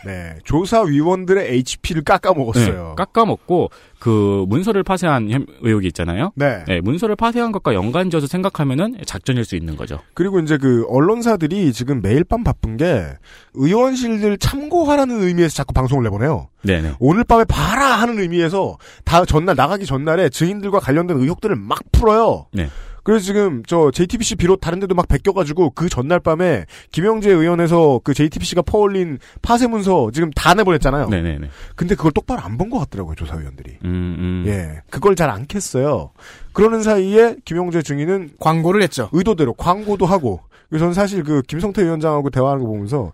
네. 0.06 0.36
조사위원들의 0.44 1.54
HP를 1.54 2.04
깎아먹었어요. 2.04 2.88
네, 2.90 2.96
깎아먹고 2.98 3.70
그 4.00 4.44
문서를 4.50 4.84
파쇄한 4.84 5.30
혐- 5.30 5.46
의혹이 5.62 5.88
있잖아요. 5.88 6.32
네. 6.36 6.64
네, 6.68 6.82
문서를 6.82 7.16
파쇄한 7.16 7.52
것과 7.54 7.74
연관지어서 7.74 8.28
생각하면은 8.28 8.98
작전일 9.06 9.46
수 9.46 9.56
있는 9.56 9.78
거죠. 9.78 10.00
그리고 10.16 10.40
이제 10.40 10.58
그 10.58 10.86
언론사들이 10.90 11.72
지금 11.74 12.02
매일 12.02 12.24
밤 12.24 12.44
바쁜 12.44 12.76
게 12.76 13.06
의원실들 13.54 14.40
참고하라는 14.40 15.22
의미에서 15.22 15.54
자꾸 15.56 15.74
방송을 15.74 16.04
내보내요. 16.06 16.48
네네. 16.64 16.94
오늘 17.00 17.24
밤에 17.24 17.46
봐라 17.46 17.86
하는 18.02 18.20
의미에서 18.20 18.78
다 19.06 19.24
전날 19.26 19.56
나가기 19.56 19.86
전날에 19.86 20.28
증인들과 20.30 20.80
관련된 20.80 21.18
의혹들을 21.18 21.56
막 21.56 21.80
풀어요. 21.92 22.48
네. 22.52 22.68
그래서 23.04 23.24
지금 23.26 23.64
저 23.68 23.92
JTBC 23.92 24.36
비롯 24.38 24.60
다른 24.62 24.80
데도 24.80 24.96
막 24.96 25.08
베껴가지고 25.08 25.72
그 25.72 25.90
전날 25.90 26.20
밤에 26.20 26.66
김영재 26.92 27.30
의원에서 27.30 28.00
그 28.04 28.14
JTBC가 28.14 28.62
퍼올린 28.62 29.20
파쇄 29.42 29.68
문서 29.68 30.10
지금 30.14 30.32
다 30.32 30.54
내보냈잖아요. 30.54 31.10
네네네. 31.10 31.50
근데 31.76 31.96
그걸 31.96 32.12
똑바로 32.14 32.42
안 32.42 32.58
본 32.58 32.70
것 32.70 32.80
같더라고요 32.80 33.16
조사위원들이. 33.16 33.78
음, 33.84 34.16
음. 34.20 34.44
예, 34.48 34.82
그걸 34.90 35.16
잘 35.16 35.30
안 35.30 35.46
캤어요. 35.48 36.12
그러는 36.54 36.82
사이에 36.84 37.36
김영재 37.46 37.82
증인은 37.82 38.32
광고를 38.40 38.82
했죠. 38.84 39.10
의도대로 39.12 39.54
광고도 39.54 40.06
하고 40.06 40.42
그래서 40.70 40.84
저는 40.84 40.94
사실 40.94 41.24
그 41.24 41.42
김성태 41.44 41.84
위원장하고 41.84 42.30
대화하는 42.30 42.64
거 42.64 42.70
보면서 42.70 43.12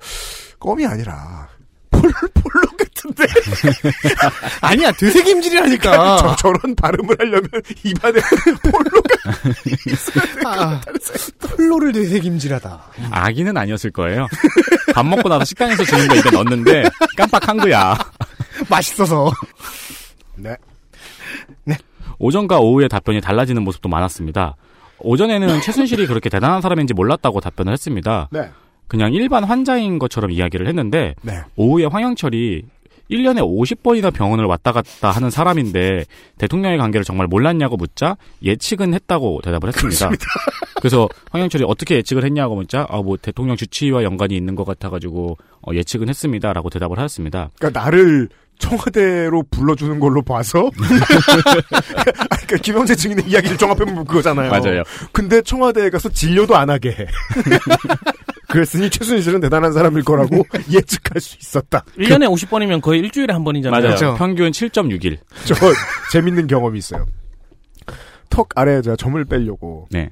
껌이 0.60 0.86
아니라 0.86 1.48
폴, 2.02 2.12
폴로 2.34 2.68
같은데 2.78 3.26
아니야, 4.62 4.92
되새김질이라니까. 4.92 6.18
저, 6.18 6.36
저런 6.38 6.76
발음을 6.76 7.16
하려면 7.20 7.50
입안에 7.84 8.20
폴로가 8.64 9.20
아, 10.46 10.82
폴로를 11.40 11.92
되새김질하다. 11.92 12.82
아기는 13.12 13.56
아니었을 13.56 13.92
거예요. 13.92 14.28
밥 14.94 15.06
먹고 15.06 15.30
나서 15.30 15.46
식당에서 15.46 15.84
주는 15.84 16.08
거 16.08 16.16
입에 16.16 16.30
넣었는데 16.32 16.84
깜빡한 17.18 17.58
거야. 17.58 17.98
맛있어서. 18.70 19.32
네. 20.36 20.56
오전과 22.18 22.60
오후에 22.60 22.88
답변이 22.88 23.22
달라지는 23.22 23.64
모습도 23.64 23.88
많았습니다. 23.90 24.56
오전에는 25.00 25.62
최순실이 25.62 26.08
그렇게 26.08 26.30
대단한 26.30 26.62
사람인지 26.62 26.94
몰랐다고 26.94 27.40
답변을 27.40 27.72
했습니다. 27.74 28.28
네. 28.32 28.50
그냥 28.90 29.14
일반 29.14 29.46
환자인 29.46 29.98
것처럼 30.00 30.32
이야기를 30.32 30.68
했는데 30.68 31.16
네. 31.22 31.40
오후에 31.56 31.86
황영철이 31.86 32.64
1년에 33.10 33.40
50번이나 33.40 34.14
병원을 34.14 34.46
왔다 34.46 34.72
갔다 34.72 35.10
하는 35.10 35.32
사람인데 35.32 36.06
대통령의 36.38 36.78
관계를 36.78 37.04
정말 37.04 37.26
몰랐냐고 37.26 37.76
묻자 37.76 38.18
예측은 38.44 38.94
했다고 38.94 39.42
대답을 39.44 39.70
했습니다. 39.70 40.12
그래서 40.78 41.10
황영철이 41.32 41.64
어떻게 41.68 41.96
예측을 41.96 42.24
했냐고 42.24 42.56
묻자 42.56 42.86
아 42.90 43.02
뭐 43.02 43.18
대통령 43.18 43.56
주치의와 43.56 44.04
연관이 44.04 44.36
있는 44.38 44.54
것 44.56 44.64
같아가지고 44.66 45.38
어, 45.62 45.72
예측은 45.74 46.08
했습니다라고 46.10 46.70
대답을 46.70 47.00
하였습니다. 47.00 47.50
그러니까 47.58 47.80
나를 47.82 48.30
청와대로 48.60 49.44
불러주는 49.50 50.00
걸로 50.00 50.22
봐서 50.22 50.70
그러니까 52.30 52.58
김영재 52.62 52.94
증인의 52.96 53.26
이야기를 53.28 53.58
종합해보면 53.58 54.06
그거잖아요. 54.06 54.52
맞아요. 54.52 54.84
근데 55.14 55.42
청와대에 55.42 55.90
가서 55.90 56.10
진료도 56.10 56.56
안 56.56 56.70
하게 56.70 56.90
해. 56.92 57.08
그랬으니 58.50 58.90
최순실은 58.90 59.40
대단한 59.42 59.72
사람일 59.72 60.04
거라고 60.04 60.44
예측할 60.72 61.22
수 61.22 61.38
있었다. 61.40 61.84
1년에 61.98 62.28
50번이면 62.28 62.82
거의 62.82 63.00
일주일에 63.02 63.32
한 63.32 63.44
번이잖아요. 63.44 63.82
맞아요. 63.82 63.96
그렇죠. 63.96 64.16
평균 64.18 64.52
7.6일. 64.52 65.18
저 65.46 65.56
재밌는 66.12 66.48
경험이 66.48 66.80
있어요. 66.80 67.06
턱 68.30 68.50
아래에 68.56 68.82
제가 68.82 68.96
점을 68.96 69.24
빼려고 69.26 69.88
네. 69.92 70.10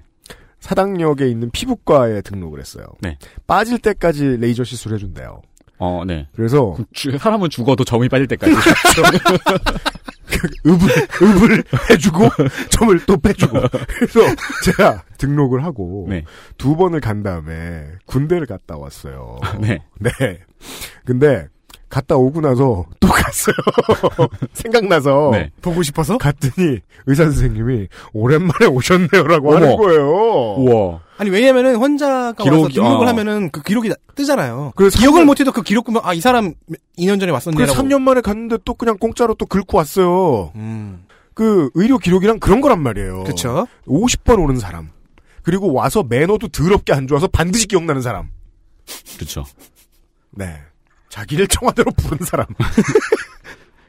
사당역에 0.60 1.28
있는 1.28 1.50
피부과에 1.52 2.22
등록을 2.22 2.60
했어요. 2.60 2.86
네. 3.00 3.18
빠질 3.46 3.80
때까지 3.80 4.38
레이저 4.40 4.64
시술 4.64 4.94
해준대요. 4.94 5.42
어, 5.80 6.04
네. 6.06 6.28
그래서 6.36 6.76
주- 6.94 7.18
사람은 7.18 7.50
죽어도 7.50 7.84
점이 7.84 8.10
빠질 8.10 8.28
때까지. 8.28 8.54
읍을 10.66 11.08
읍을 11.22 11.64
해주고 11.90 12.30
점을 12.70 13.06
또 13.06 13.18
빼주고 13.18 13.60
그래서 13.88 14.20
제가 14.66 15.04
등록을 15.18 15.64
하고 15.64 16.06
네. 16.10 16.24
두 16.58 16.76
번을 16.76 17.00
간 17.00 17.24
다음에 17.24 17.86
군대를 18.06 18.46
갔다 18.46 18.78
왔어요. 18.78 19.38
네. 19.60 19.80
네. 20.00 20.10
근데 21.06 21.48
갔다 21.90 22.16
오고 22.18 22.42
나서 22.42 22.86
또 23.00 23.08
갔어요. 23.08 23.56
생각나서 24.54 25.30
네. 25.32 25.52
보고 25.62 25.82
싶어서? 25.84 26.18
갔더니 26.18 26.80
의사 27.06 27.24
선생님이 27.24 27.88
오랜만에 28.14 28.66
오셨네요라고 28.70 29.56
하는. 29.56 29.78
거예요. 29.78 30.12
우와. 30.58 31.00
아니, 31.20 31.30
왜냐면은 31.30 31.78
환자가 31.78 32.36
와서 32.38 32.68
기록이- 32.68 32.74
등록을 32.76 33.06
어. 33.06 33.10
하면은 33.10 33.50
그 33.52 33.62
기록이 33.64 33.90
나- 33.90 33.96
뜨잖아요. 34.16 34.74
그래서 34.76 35.00
기억을 35.00 35.24
3년 35.24 35.26
못해도 35.26 35.52
그 35.52 35.62
기록 35.64 35.86
보면, 35.86 36.02
아, 36.06 36.14
이 36.14 36.22
사람 36.22 36.54
2년 36.98 37.20
전에 37.20 37.32
왔었네. 37.32 37.56
그래서 37.56 37.74
3년 37.74 38.02
만에 38.02 38.22
갔는데 38.22 38.58
또 38.66 38.74
그냥 38.76 38.98
공짜로 38.98 39.34
또 39.36 39.46
긁고 39.46 39.78
왔어요. 39.78 40.52
음. 40.56 41.06
그 41.34 41.70
의료 41.76 41.98
기록이랑 41.98 42.40
그런 42.40 42.62
거란 42.62 42.82
말이에요. 42.82 43.24
그쵸. 43.26 43.68
50번 43.88 44.40
오는 44.44 44.58
사람. 44.58 44.90
그리고 45.44 45.72
와서 45.74 46.04
매너도 46.04 46.50
더럽게 46.50 46.94
안 46.94 47.08
좋아서 47.08 47.28
반드시 47.28 47.68
기억나는 47.68 48.02
사람. 48.02 48.30
그렇죠. 49.16 49.44
네. 50.32 50.58
자기를 51.10 51.48
청와대로 51.50 51.92
부른 51.92 52.26
사람. 52.26 52.46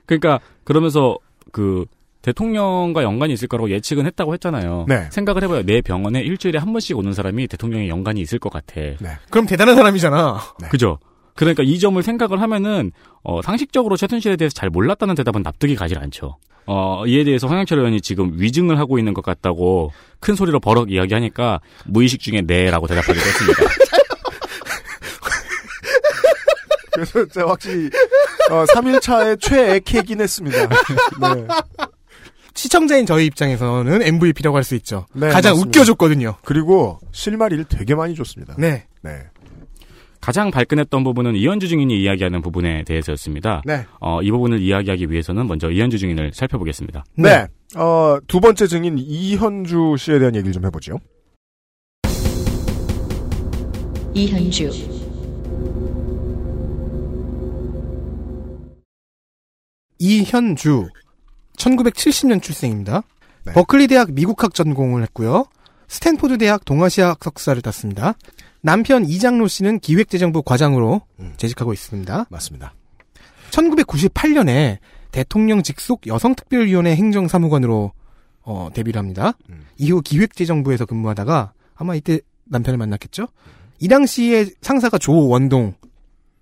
그러니까 0.07 0.41
그러면서 0.65 1.17
그 1.53 1.85
대통령과 2.29 3.03
연관이 3.03 3.33
있을 3.33 3.49
거라고 3.49 3.71
예측은 3.71 4.07
했다고 4.07 4.35
했잖아요. 4.35 4.85
네. 4.89 5.09
생각을 5.11 5.43
해봐요. 5.45 5.63
내 5.63 5.81
병원에 5.81 6.21
일주일에 6.21 6.59
한 6.59 6.73
번씩 6.73 6.97
오는 6.97 7.13
사람이 7.13 7.47
대통령에 7.49 7.89
연관이 7.89 8.21
있을 8.21 8.39
것 8.39 8.53
같아. 8.53 8.75
그럼 9.31 9.47
대단한 9.47 9.77
사람이잖아. 9.77 10.41
네. 10.61 10.69
그죠? 10.69 10.99
그러니까 11.35 11.63
이 11.63 11.79
점을 11.79 12.03
생각을 12.03 12.43
하면은 12.43 12.93
어, 13.23 13.41
상식적으로 13.43 13.97
최순실에 13.97 14.37
대해서 14.37 14.55
잘 14.55 14.71
몰랐다는 14.71 15.15
대답은 15.15 15.43
납득이 15.43 15.75
가질 15.77 15.99
않죠. 15.99 16.37
어, 16.67 17.07
이에 17.07 17.25
대해서 17.25 17.47
황영철 17.47 17.79
의원이 17.79 18.03
지금 18.03 18.33
위증을 18.35 18.79
하고 18.79 18.99
있는 18.99 19.15
것 19.15 19.25
같다고 19.25 19.93
큰 20.21 20.35
소리로 20.35 20.61
버럭 20.61 20.91
이야기하니까 20.91 21.61
무의식 21.87 22.21
중에 22.21 22.43
네라고 22.43 22.87
대답하기도 22.87 23.25
했습니다. 23.25 23.63
그래서 26.93 27.25
제가 27.27 27.51
확실히 27.51 27.89
어, 28.51 28.65
3일차에 28.65 29.41
최애 29.41 29.81
캐긴 29.81 30.21
했습니다. 30.21 30.69
네. 30.69 31.47
시청자인 32.59 33.07
저희 33.07 33.27
입장에서는 33.27 34.03
MVP라고 34.03 34.57
할 34.57 34.65
수 34.65 34.75
있죠. 34.75 35.07
네, 35.15 35.29
가장 35.29 35.53
맞습니다. 35.53 35.79
웃겨줬거든요. 35.81 36.35
그리고 36.45 36.99
실마리를 37.13 37.65
되게 37.65 37.95
많이 37.95 38.15
줬습니다. 38.17 38.55
네. 38.59 38.85
네. 39.03 39.13
가장 40.21 40.51
발끈했던 40.51 41.05
부분은 41.05 41.37
이현주 41.37 41.69
증인이 41.69 42.03
이야기하는 42.03 42.43
부분에 42.43 42.83
대해서였습니다. 42.83 43.63
네. 43.65 43.87
어, 44.01 44.21
이 44.23 44.31
부분을 44.33 44.61
이야기하기 44.61 45.09
위해서는 45.11 45.47
먼저 45.47 45.71
이현주 45.71 45.99
증인을 45.99 46.33
살펴보겠습니다. 46.35 47.05
네. 47.17 47.47
어, 47.77 48.19
두 48.27 48.41
번째 48.41 48.67
증인 48.67 48.99
이현주 48.99 49.95
씨에 49.97 50.19
대한 50.19 50.35
얘기를 50.35 50.53
좀 50.53 50.67
해보죠. 50.67 50.99
이현주, 54.15 54.71
이현주 60.01 60.89
1970년 61.59 62.41
출생입니다. 62.43 63.03
네. 63.45 63.53
버클리 63.53 63.89
대학 63.89 64.13
미국학 64.13 64.55
전공을 64.55 65.03
했고요. 65.03 65.47
스탠포드 65.89 66.39
대학 66.39 66.65
동아시아학 66.65 67.19
석사를 67.23 67.61
땄습니다. 67.63 68.15
남편 68.61 69.05
이장로 69.05 69.49
씨는 69.49 69.81
기획재정부 69.81 70.43
과장으로 70.43 71.03
음. 71.21 71.35
재직하고 71.37 71.73
있습니다. 71.73 72.27
맞습니다. 72.29 72.75
1998년에 73.51 74.79
대통령 75.13 75.63
직속 75.63 76.07
여성특별위원회 76.07 76.95
행정사무관으로 76.97 77.93
어, 78.43 78.69
데뷔를 78.75 78.99
합니다. 78.99 79.33
음. 79.49 79.67
이후 79.77 80.01
기획재정부에서 80.03 80.87
근무하다가 80.87 81.53
아마 81.75 81.95
이때 81.95 82.21
남편을 82.45 82.79
만났겠죠? 82.79 83.29
이 83.81 83.89
당시에 83.89 84.47
상사가 84.61 84.99
조원동 84.99 85.75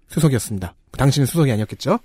수석이었습니다. 0.08 0.74
당시는 0.96 1.26
수석이 1.26 1.52
아니었겠죠? 1.52 1.98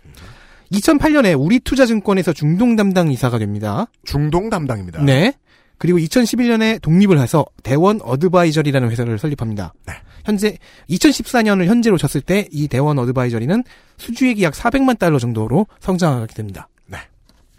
2008년에 0.72 1.40
우리투자증권에서 1.40 2.34
중동 2.34 2.76
담당 2.76 3.12
이사가 3.12 3.38
됩니다. 3.40 3.88
중동 4.04 4.50
담당입니다. 4.50 5.04
네. 5.04 5.34
그리고 5.78 5.98
2011년에 5.98 6.82
독립을 6.82 7.20
해서 7.20 7.46
대원 7.64 8.00
어드바이저리라는 8.04 8.90
회사를 8.92 9.18
설립합니다. 9.18 9.74
네. 9.88 9.94
현재 10.24 10.58
2014년을 10.90 11.66
현재로 11.66 11.98
쳤을 11.98 12.22
때 12.22 12.48
이 12.52 12.68
대원 12.68 13.00
어드바이저리는 13.00 13.64
수주액이 13.98 14.44
약 14.44 14.54
400만 14.54 15.00
달러 15.00 15.18
정도로 15.18 15.66
성장하게 15.80 16.36
됩니다. 16.36 16.70
네. 16.86 17.00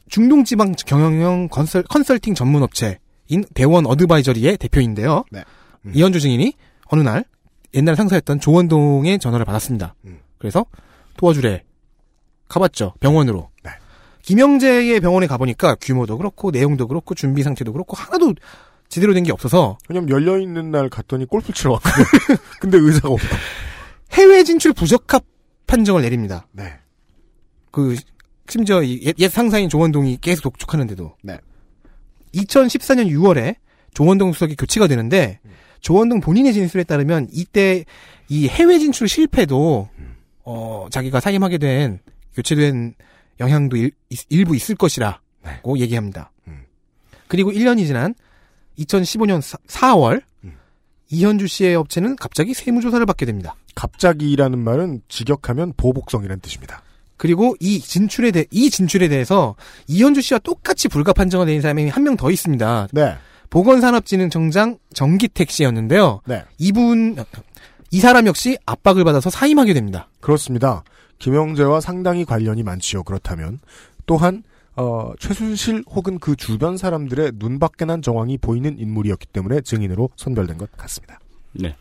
중동 0.09 0.45
지방 0.45 0.73
경영형 0.73 1.49
컨설, 1.49 1.83
컨설팅 1.83 2.35
전문 2.35 2.63
업체인 2.63 3.45
대원 3.55 3.87
어드바이저리의 3.87 4.57
대표인데요. 4.59 5.25
네. 5.33 5.43
음. 5.87 5.93
이현주 5.95 6.21
증인이 6.21 6.53
어느 6.87 7.03
날 7.03 7.25
옛날 7.75 7.97
상사였던 7.97 8.39
조원동의 8.39 9.19
전화를 9.19 9.45
받았습니다. 9.45 9.95
음. 10.05 10.21
그래서 10.39 10.65
도와주래. 11.17 11.65
가봤죠. 12.53 12.95
병원으로. 13.01 13.49
네. 13.65 13.71
김영재의 14.23 15.01
병원에 15.01 15.27
가보니까 15.27 15.77
규모도 15.81 16.19
그렇고 16.19 16.51
내용도 16.51 16.87
그렇고 16.87 17.15
준비 17.15 17.43
상태도 17.43 17.73
그렇고 17.73 17.97
하나도 17.97 18.35
제대로 18.89 19.15
된 19.15 19.25
게 19.25 19.33
없어서 19.33 19.79
왜냐면 19.89 20.11
열려있는 20.11 20.71
날 20.71 20.89
갔더니 20.91 21.25
골프 21.25 21.53
치러 21.53 21.73
왔거든. 21.73 22.05
근데 22.61 22.79
의사가 22.79 23.09
없다. 23.09 23.27
해외 24.13 24.45
진출 24.45 24.73
부적합 24.75 25.25
판정을 25.67 26.03
내립니다. 26.03 26.47
네. 26.53 26.75
그 27.71 27.97
심지어 28.49 28.83
이 28.83 29.01
옛, 29.05 29.15
옛 29.19 29.29
상사인 29.31 29.71
조원동이 29.71 30.19
계속 30.21 30.43
독촉하는데도. 30.43 31.17
네. 31.23 31.39
2014년 32.35 33.09
6월에 33.09 33.57
조원동 33.95 34.33
수석이 34.35 34.57
교체가 34.57 34.87
되는데 34.89 35.41
조원동 35.81 36.21
본인의 36.21 36.53
진술에 36.53 36.85
따르면 36.85 37.29
이때 37.33 37.85
이 38.29 38.49
해외 38.49 38.79
진출 38.79 39.09
실패도 39.09 39.89
어 40.45 40.87
자기가 40.91 41.21
사임하게 41.21 41.59
된 41.59 41.99
교체된 42.35 42.95
영향도 43.41 43.77
일, 43.77 44.45
부 44.45 44.55
있을 44.57 44.75
것이라고 44.75 45.79
얘기합니다. 45.79 46.31
음. 46.49 46.65
그리고 47.29 47.51
1년이 47.51 47.87
지난 47.87 48.15
2015년 48.79 49.41
4, 49.67 49.95
월 49.97 50.23
음. 50.45 50.57
이현주 51.11 51.47
씨의 51.47 51.75
업체는 51.75 52.17
갑자기 52.17 52.55
세무조사를 52.55 53.05
받게 53.07 53.27
됩니다. 53.27 53.55
갑자기라는 53.75 54.59
말은 54.59 55.03
직역하면 55.09 55.75
보복성이라는 55.77 56.41
뜻입니다. 56.41 56.83
그리고 57.17 57.55
이 57.61 57.79
진출에 57.79 58.31
대, 58.33 58.47
이 58.51 58.69
진출에 58.69 59.09
대해서 59.09 59.55
이현주 59.87 60.21
씨와 60.23 60.41
똑같이 60.41 60.89
불가 60.89 61.13
판정을 61.13 61.47
내린 61.47 61.61
사람이 61.63 61.89
한 61.89 62.03
명 62.03 62.17
더 62.17 62.31
있습니다. 62.31 62.89
네. 62.93 63.17
보건산업진흥청장 63.51 64.79
정기택 64.95 65.51
씨였는데요. 65.51 66.21
네. 66.27 66.45
이분 66.59 67.17
이 67.91 68.01
사람 68.01 68.27
역시 68.27 68.57
압박을 68.67 69.05
받아서 69.05 69.31
사임하게 69.31 69.75
됩니다. 69.75 70.09
그렇습니다. 70.21 70.83
김영재와 71.23 71.81
상당히 71.81 72.25
관련이 72.25 72.65
많지요. 72.65 73.05
그렇다면 73.05 73.61
또한 74.07 74.43
어, 74.75 75.13
최순실 75.21 75.85
혹은 75.89 76.19
그 76.19 76.35
주변 76.35 76.77
사람들의 76.77 77.33
눈밖에 77.37 77.85
난 77.85 78.03
정황이 78.03 78.39
보이는 78.39 78.77
인물이었기 78.77 79.29
때문에 79.29 79.61
증인으로 79.61 80.11
선별된 80.17 80.59
것 80.59 80.73
같습니다. 80.73 81.21
네. 81.53 81.77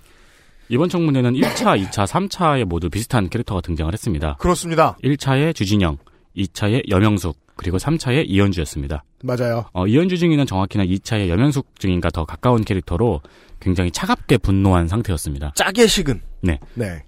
이번 0.70 0.90
청문회는 0.90 1.34
1차, 1.34 1.82
2차, 1.84 2.06
3차에 2.06 2.66
모두 2.66 2.90
비슷한 2.92 3.30
캐릭터가 3.30 3.62
등장을 3.62 3.92
했습니다. 3.92 4.36
그렇습니다. 4.40 4.96
1차에 5.04 5.56
주진영, 5.56 5.98
2차에 6.38 6.88
여명숙, 6.90 7.36
그리고 7.56 7.78
3차에 7.78 8.26
이현주였습니다. 8.28 9.04
맞아요. 9.24 9.66
어, 9.74 9.88
이현주 9.88 10.20
증인은 10.20 10.46
정확히는 10.46 10.86
2차의 10.86 11.30
여명숙 11.30 11.80
증인과 11.80 12.12
더 12.12 12.26
가까운 12.26 12.64
캐릭터로 12.64 13.22
굉장히 13.60 13.90
차갑게 13.92 14.38
분노한 14.38 14.88
상태였습니다. 14.88 15.54
짜게 15.56 15.88
식은. 15.88 16.22
네. 16.42 16.60
네. 16.76 17.04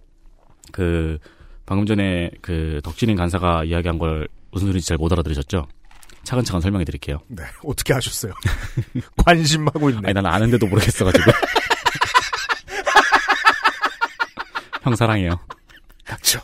그 0.72 1.20
방금 1.66 1.86
전에 1.86 2.30
그 2.42 2.82
덕진인 2.84 3.16
간사가 3.16 3.64
이야기한 3.66 3.98
걸 3.98 4.28
무슨 4.52 4.68
소리인지 4.68 4.88
잘 4.88 4.98
못 4.98 5.12
알아들으셨죠? 5.12 5.66
차근차근 6.24 6.62
설명해 6.62 6.86
드릴게요. 6.86 7.20
네. 7.28 7.44
어떻게 7.66 7.94
하셨어요? 7.94 8.34
관심하고 9.26 9.90
있네. 9.90 10.02
아니, 10.06 10.14
난 10.14 10.26
아는데도 10.26 10.68
모르겠어가지고. 10.68 11.26
형 14.84 14.96
사랑해요. 14.96 15.40
닥쳐. 16.06 16.40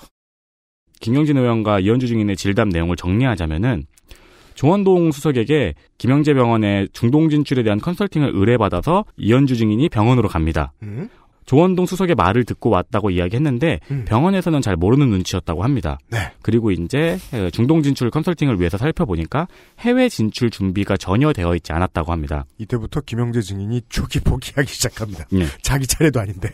김경진 1.01 1.37
의원과 1.37 1.79
이현주 1.79 2.07
증인의 2.07 2.35
질담 2.35 2.69
내용을 2.69 2.95
정리하자면은 2.95 3.85
조원동 4.55 5.11
수석에게 5.13 5.73
김영재 5.97 6.33
병원의 6.33 6.89
중동 6.91 7.29
진출에 7.29 7.63
대한 7.63 7.79
컨설팅을 7.79 8.31
의뢰받아서 8.33 9.05
이현주 9.17 9.55
증인이 9.55 9.87
병원으로 9.89 10.27
갑니다. 10.27 10.73
음? 10.83 11.09
조원동 11.49 11.87
수석의 11.87 12.13
말을 12.13 12.45
듣고 12.45 12.69
왔다고 12.69 13.09
이야기했는데 13.09 13.79
음. 13.89 14.05
병원에서는 14.07 14.61
잘 14.61 14.75
모르는 14.75 15.09
눈치였다고 15.09 15.63
합니다. 15.63 15.97
네. 16.11 16.31
그리고 16.43 16.69
이제 16.69 17.17
중동 17.51 17.81
진출 17.81 18.11
컨설팅을 18.11 18.59
위해서 18.59 18.77
살펴보니까 18.77 19.47
해외 19.79 20.09
진출 20.09 20.51
준비가 20.51 20.95
전혀 20.95 21.33
되어 21.33 21.55
있지 21.55 21.73
않았다고 21.73 22.11
합니다. 22.11 22.45
이때부터 22.59 23.01
김영재 23.01 23.41
증인이 23.41 23.81
초기 23.89 24.19
포기하기 24.19 24.71
시작합니다. 24.71 25.25
네. 25.31 25.47
자기 25.63 25.87
차례도 25.87 26.19
아닌데. 26.19 26.53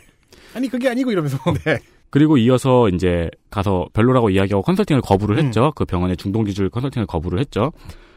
아니 0.53 0.69
그게 0.69 0.87
아니고 0.87 1.11
이러면서 1.11 1.39
네. 1.65 1.79
그리고 2.09 2.37
이어서 2.37 2.87
이제 2.87 3.29
가서 3.49 3.89
별로라고 3.91 4.29
이야기하고 4.29 4.61
컨설팅을 4.61 5.01
거부를 5.01 5.37
음. 5.39 5.45
했죠. 5.45 5.73
그 5.75 5.83
병원의 5.83 6.15
중동 6.15 6.45
진출 6.45 6.69
컨설팅을 6.69 7.05
거부를 7.05 7.39
했죠. 7.39 7.73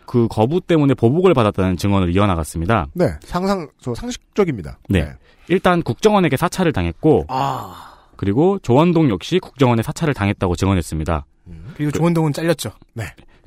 그 0.08 0.26
거부 0.28 0.62
때문에 0.62 0.94
보복을 0.94 1.34
받았다는 1.34 1.76
증언을 1.76 2.16
이어나갔습니다. 2.16 2.86
네. 2.94 3.10
상상, 3.20 3.68
저 3.78 3.94
상식적입니다. 3.94 4.78
네. 4.88 5.12
일단 5.48 5.82
국정원에게 5.82 6.36
사찰을 6.36 6.72
당했고 6.72 7.26
아. 7.28 7.94
그리고 8.16 8.58
조원동 8.62 9.10
역시 9.10 9.38
국정원에 9.38 9.82
사찰을 9.82 10.14
당했다고 10.14 10.56
증언했습니다. 10.56 11.26
그리고 11.76 11.92
조원동은 11.92 12.32
잘렸죠. 12.32 12.72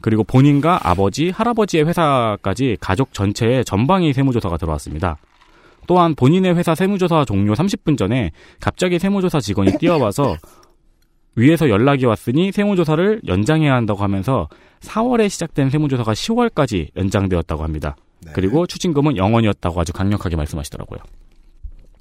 그리고 0.02 0.24
본인과 0.24 0.82
아버지, 0.84 1.32
할아버지의 1.32 1.86
회사까지 1.86 2.78
가족 2.80 3.14
전체에 3.14 3.64
전방위 3.64 4.14
세무조사가 4.14 4.58
들어왔습니다. 4.58 5.18
또한 5.88 6.14
본인의 6.16 6.56
회사 6.56 6.76
세무조사 6.76 7.26
종료 7.26 7.54
30분 7.54 7.98
전에 7.98 8.32
갑자기 8.60 9.00
세무조사 9.00 9.40
직원이 9.40 9.78
뛰어와서 9.80 10.38
위에서 11.36 11.70
연락이 11.70 12.06
왔으니 12.06 12.52
세무조사를 12.52 13.22
연장해야 13.28 13.74
한다고 13.74 14.04
하면서 14.04 14.50
4월에 14.82 15.30
시작된 15.30 15.70
세무조사가 15.70 16.14
10월까지 16.14 16.90
연장되었다고 16.98 17.64
합니다. 17.64 17.96
네. 18.22 18.32
그리고 18.34 18.68
추징금은 18.68 19.14
0원이었다고 19.14 19.78
아주 19.78 19.94
강력하게 19.94 20.36
말씀하시더라고요. 20.36 21.00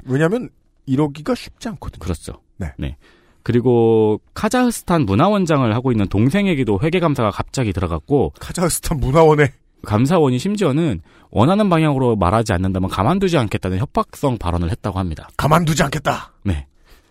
왜냐면 0.04 0.50
이러기가 0.86 1.34
쉽지 1.34 1.68
않거든요. 1.68 2.00
그렇죠. 2.00 2.32
네. 2.56 2.96
그리고 3.42 4.20
카자흐스탄 4.34 5.02
문화원장을 5.02 5.74
하고 5.74 5.92
있는 5.92 6.06
동생에게도 6.08 6.80
회계 6.82 7.00
감사가 7.00 7.30
갑자기 7.30 7.72
들어갔고 7.72 8.34
카자흐스탄 8.38 8.98
문화원에 9.00 9.52
감사원이 9.82 10.38
심지어는 10.38 11.00
원하는 11.30 11.70
방향으로 11.70 12.16
말하지 12.16 12.52
않는다면 12.52 12.90
가만두지 12.90 13.38
않겠다는 13.38 13.78
협박성 13.78 14.36
발언을 14.36 14.70
했다고 14.70 14.98
합니다. 14.98 15.28
가만두지 15.36 15.82
않겠다. 15.84 16.32
네. 16.44 16.66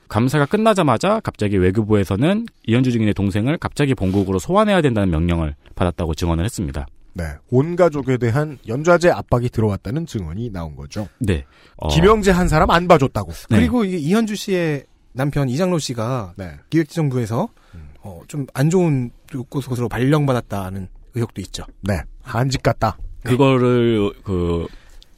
감사가 0.10 0.46
끝나자마자 0.48 1.20
갑자기 1.22 1.58
외교부에서는 1.58 2.46
이현주 2.68 2.92
증인의 2.92 3.14
동생을 3.14 3.58
갑자기 3.58 3.94
본국으로 3.96 4.40
소환해야 4.40 4.82
된다는 4.82 5.10
명령을 5.12 5.56
받았다고 5.76 6.16
증언을 6.16 6.44
했습니다. 6.46 6.88
네. 7.14 7.26
온 7.50 7.76
가족에 7.76 8.18
대한 8.18 8.58
연좌제 8.68 9.10
압박이 9.12 9.50
들어왔다는 9.50 10.06
증언이 10.06 10.52
나온 10.52 10.76
거죠. 10.76 11.08
네. 11.20 11.46
어, 11.78 11.90
김영재 11.90 12.32
한 12.32 12.48
사람 12.48 12.70
안 12.72 12.88
봐줬다고. 12.88 13.32
네. 13.50 13.58
그리고 13.58 13.86
이현주 13.86 14.36
씨의 14.36 14.86
남편 15.14 15.50
이장로 15.50 15.80
씨가 15.80 16.34
네. 16.38 16.54
기획재정부에서 16.70 17.50
음. 17.76 17.90
어, 18.02 18.22
좀 18.28 18.46
안 18.54 18.70
좋은 18.70 19.12
곳으로 19.50 19.90
발령받았다는 19.90 20.88
의혹도 21.16 21.42
있죠. 21.42 21.64
네. 21.82 22.02
한직 22.22 22.64
같다. 22.64 22.98
그거를 23.24 24.12
그 24.24 24.66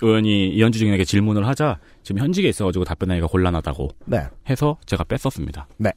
의원이 0.02 0.50
이현주 0.50 0.80
증인에게 0.80 1.06
질문을 1.06 1.48
하자 1.48 1.80
지금 2.04 2.22
현직에 2.22 2.50
있어가지고 2.50 2.86
답변하기가 2.86 3.28
곤란하다고 3.28 3.90
네. 4.06 4.24
해서 4.50 4.78
제가 4.86 5.04
뺐었습니다. 5.04 5.68
네. 5.78 5.92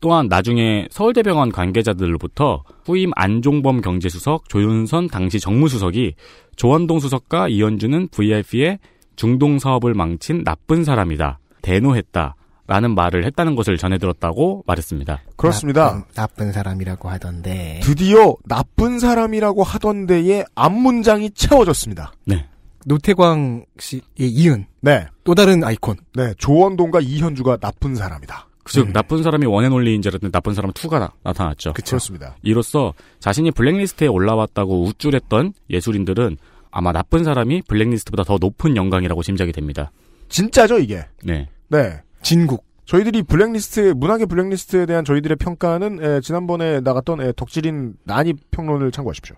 또한 0.00 0.28
나중에 0.28 0.86
서울대병원 0.90 1.50
관계자들로부터 1.50 2.62
후임 2.84 3.10
안종범 3.16 3.80
경제수석, 3.80 4.50
조윤선 4.50 5.08
당시 5.08 5.40
정무수석이 5.40 6.14
조원동 6.56 7.00
수석과 7.00 7.48
이현주는 7.48 8.08
VIP의 8.08 8.80
중동 9.16 9.58
사업을 9.58 9.94
망친 9.94 10.44
나쁜 10.44 10.84
사람이다. 10.84 11.38
대노했다. 11.62 12.36
라는 12.66 12.94
말을 12.94 13.26
했다는 13.26 13.56
것을 13.56 13.76
전해 13.76 13.98
들었다고 13.98 14.64
말했습니다. 14.66 15.22
그렇습니다. 15.36 15.84
나쁜, 15.84 16.04
나쁜 16.14 16.52
사람이라고 16.52 17.10
하던데. 17.10 17.80
드디어 17.82 18.34
나쁜 18.46 18.98
사람이라고 18.98 19.62
하던 19.62 20.06
데에 20.06 20.44
앞문장이 20.54 21.30
채워졌습니다. 21.32 22.12
네. 22.24 22.46
노태광 22.84 23.64
씨의 23.78 24.02
이은 24.18 24.66
네. 24.80 25.06
또 25.24 25.34
다른 25.34 25.64
아이콘. 25.64 25.96
네. 26.14 26.34
조원동과 26.38 27.00
이현주가 27.00 27.56
나쁜 27.58 27.94
사람이다. 27.94 28.48
즉 28.66 28.88
음. 28.88 28.92
나쁜 28.92 29.22
사람이 29.22 29.46
원앤올리인 29.46 30.00
줄 30.02 30.10
알았는데 30.10 30.32
나쁜 30.32 30.54
사람 30.54 30.70
2가 30.72 30.98
나, 30.98 31.12
나타났죠. 31.22 31.74
그렇습니다. 31.74 32.36
이로써 32.42 32.94
자신이 33.20 33.50
블랙리스트에 33.50 34.06
올라왔다고 34.06 34.84
우쭐했던 34.84 35.52
예술인들은 35.70 36.38
아마 36.70 36.92
나쁜 36.92 37.24
사람이 37.24 37.62
블랙리스트보다 37.68 38.24
더 38.24 38.38
높은 38.40 38.76
영광이라고 38.76 39.22
짐작이 39.22 39.52
됩니다. 39.52 39.92
진짜죠, 40.28 40.78
이게. 40.78 41.04
네. 41.22 41.48
네. 41.68 42.00
진국. 42.22 42.64
저희들이 42.86 43.22
블랙리스트, 43.22 43.94
문학의 43.96 44.26
블랙리스트에 44.26 44.86
대한 44.86 45.04
저희들의 45.04 45.36
평가는 45.36 46.02
에, 46.02 46.20
지난번에 46.20 46.80
나갔던 46.80 47.20
에, 47.20 47.32
덕질인 47.36 47.94
난입 48.04 48.50
평론을 48.50 48.90
참고하십시오. 48.92 49.36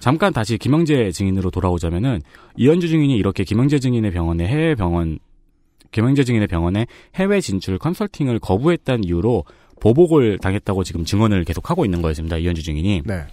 잠깐 0.00 0.32
다시 0.32 0.58
김영재 0.58 1.12
증인으로 1.12 1.50
돌아오자면은 1.50 2.20
이현주 2.56 2.88
증인이 2.88 3.14
이렇게 3.16 3.44
김영재 3.44 3.78
증인의 3.78 4.10
병원에 4.10 4.46
해외 4.46 4.74
병원 4.74 5.18
김영재 5.92 6.24
증인의 6.24 6.48
병원에 6.48 6.86
해외 7.14 7.40
진출 7.40 7.78
컨설팅을 7.78 8.38
거부했다는 8.38 9.04
이유로 9.04 9.44
보복을 9.80 10.38
당했다고 10.38 10.84
지금 10.84 11.04
증언을 11.04 11.44
계속 11.44 11.70
하고 11.70 11.84
있는 11.84 12.02
거였습니다. 12.02 12.38
이현주 12.38 12.62
증인이. 12.62 13.02
네. 13.04 13.24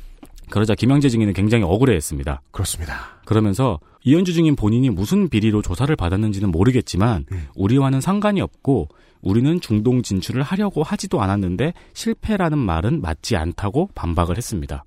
그러자 0.49 0.75
김영재 0.75 1.09
증인은 1.09 1.33
굉장히 1.33 1.63
억울해했습니다. 1.63 2.41
그렇습니다. 2.51 3.19
그러면서 3.25 3.79
이현주 4.03 4.33
증인 4.33 4.55
본인이 4.55 4.89
무슨 4.89 5.29
비리로 5.29 5.61
조사를 5.61 5.93
받았는지는 5.95 6.51
모르겠지만 6.51 7.25
음. 7.31 7.47
우리와는 7.55 8.01
상관이 8.01 8.41
없고 8.41 8.87
우리는 9.21 9.59
중동 9.59 10.01
진출을 10.01 10.43
하려고 10.43 10.83
하지도 10.83 11.21
않았는데 11.21 11.73
실패라는 11.93 12.57
말은 12.57 13.01
맞지 13.01 13.35
않다고 13.35 13.89
반박을 13.95 14.37
했습니다. 14.37 14.85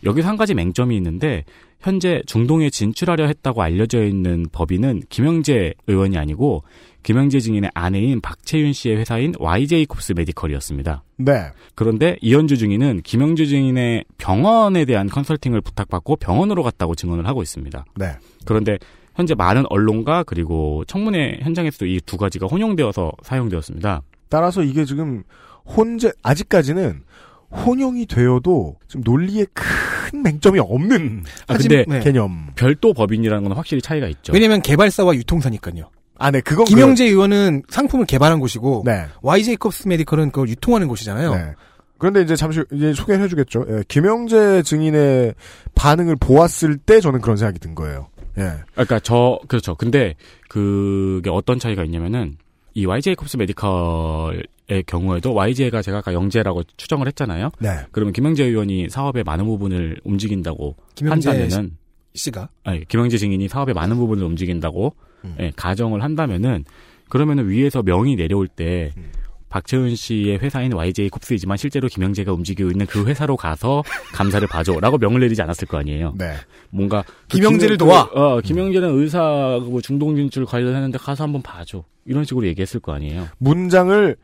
네. 0.00 0.08
여기서 0.08 0.28
한 0.28 0.36
가지 0.36 0.54
맹점이 0.54 0.96
있는데 0.96 1.44
현재 1.80 2.22
중동에 2.26 2.70
진출하려 2.70 3.26
했다고 3.26 3.62
알려져 3.62 4.04
있는 4.04 4.46
법인은 4.50 5.02
김영재 5.08 5.74
의원이 5.86 6.16
아니고 6.18 6.64
김영재 7.02 7.38
증인의 7.38 7.70
아내인 7.74 8.20
박채윤 8.20 8.72
씨의 8.72 8.96
회사인 8.96 9.32
YJ콥스 9.38 10.14
메디컬이었습니다. 10.16 11.04
네. 11.18 11.50
그런데 11.76 12.16
이현주 12.20 12.56
증인은 12.56 13.02
김영주 13.02 13.46
증인의 13.46 14.04
병원에 14.18 14.84
대한 14.84 15.08
컨설팅을 15.08 15.60
부탁받고 15.60 16.16
병원으로 16.16 16.64
갔다고 16.64 16.96
증언을 16.96 17.28
하고 17.28 17.42
있습니다. 17.42 17.84
네. 17.94 18.12
그런데 18.44 18.78
현재 19.14 19.34
많은 19.34 19.64
언론과 19.70 20.24
그리고 20.24 20.84
청문회 20.86 21.38
현장에서도 21.42 21.86
이 21.86 22.00
두 22.04 22.16
가지가 22.16 22.46
혼용되어서 22.48 23.12
사용되었습니다. 23.22 24.02
따라서 24.28 24.62
이게 24.62 24.84
지금 24.84 25.22
혼재, 25.64 26.10
아직까지는 26.22 27.02
혼용이 27.50 28.06
되어도 28.06 28.76
지금 28.88 29.02
논리에 29.04 29.46
큰 29.54 30.22
맹점이 30.22 30.58
없는 30.58 31.24
아, 31.48 31.54
하지- 31.54 31.68
근데 31.68 31.84
네. 31.88 32.00
개념. 32.00 32.48
별도 32.56 32.92
법인이라는 32.92 33.44
건 33.48 33.52
확실히 33.56 33.80
차이가 33.82 34.06
있죠. 34.08 34.32
왜냐면 34.32 34.60
개발사와 34.62 35.14
유통사니까요. 35.14 35.90
아, 36.18 36.30
네, 36.30 36.40
그건. 36.40 36.64
김영재 36.64 37.04
의원은 37.04 37.62
상품을 37.68 38.06
개발한 38.06 38.40
곳이고 38.40 38.82
그, 38.84 38.90
네. 38.90 39.06
YJ 39.22 39.56
콥스 39.56 39.88
메디컬은 39.88 40.30
그걸 40.30 40.48
유통하는 40.48 40.88
곳이잖아요. 40.88 41.34
네. 41.34 41.52
그런데 41.98 42.22
이제 42.22 42.36
잠시 42.36 42.62
이제 42.72 42.92
소개를 42.92 43.24
해주겠죠. 43.24 43.64
예, 43.70 43.82
김영재 43.88 44.62
증인의 44.62 45.34
반응을 45.74 46.16
보았을 46.16 46.76
때 46.76 47.00
저는 47.00 47.20
그런 47.20 47.36
생각이 47.38 47.58
든 47.58 47.74
거예요. 47.74 48.08
예. 48.38 48.52
그러니까 48.72 49.00
저 49.00 49.38
그렇죠. 49.48 49.74
근데 49.76 50.14
그게 50.48 51.30
어떤 51.30 51.58
차이가 51.58 51.84
있냐면은 51.84 52.36
이 52.74 52.84
YJ 52.84 53.14
콥스 53.14 53.38
메디컬 53.38 54.42
의 54.68 54.82
경우에도 54.82 55.32
YJ가 55.32 55.80
제가 55.80 55.98
아까 55.98 56.12
영재라고 56.12 56.64
추정을 56.76 57.06
했잖아요. 57.06 57.50
네. 57.60 57.68
그러면 57.92 58.12
김영재 58.12 58.44
의원이 58.44 58.88
사업의 58.88 59.22
많은 59.22 59.44
부분을 59.44 60.00
움직인다고 60.02 60.74
김영재 60.96 61.30
한다면은 61.30 61.76
씨가 62.14 62.48
아니, 62.64 62.84
김영재 62.88 63.16
증인이 63.18 63.46
사업의 63.46 63.74
많은 63.74 63.96
부분을 63.96 64.24
움직인다고 64.24 64.96
음. 65.24 65.36
예, 65.38 65.52
가정을 65.54 66.02
한다면은 66.02 66.64
그러면은 67.08 67.48
위에서 67.48 67.82
명이 67.84 68.16
내려올 68.16 68.48
때 68.48 68.90
음. 68.96 69.04
박채은 69.50 69.94
씨의 69.94 70.38
회사인 70.40 70.72
YJ 70.72 71.10
콥스이지만 71.10 71.56
실제로 71.56 71.86
김영재가 71.86 72.32
움직이고 72.32 72.68
있는 72.68 72.86
그 72.86 73.06
회사로 73.06 73.36
가서 73.36 73.84
감사를 74.14 74.46
봐줘라고 74.48 74.98
명을 74.98 75.20
내리지 75.20 75.40
않았을 75.42 75.68
거 75.68 75.78
아니에요. 75.78 76.14
네. 76.18 76.32
뭔가 76.70 77.04
그 77.30 77.36
김영재를 77.36 77.76
김영- 77.76 77.78
도와. 77.78 78.08
그, 78.10 78.18
어, 78.18 78.40
김영재는 78.40 78.98
의사 78.98 79.60
뭐 79.62 79.80
중동 79.80 80.16
진출 80.16 80.44
관련했는데 80.44 80.98
가서 80.98 81.22
한번 81.22 81.40
봐줘. 81.42 81.84
이런 82.04 82.24
식으로 82.24 82.48
얘기했을 82.48 82.80
거 82.80 82.92
아니에요. 82.92 83.28
문장을 83.38 84.16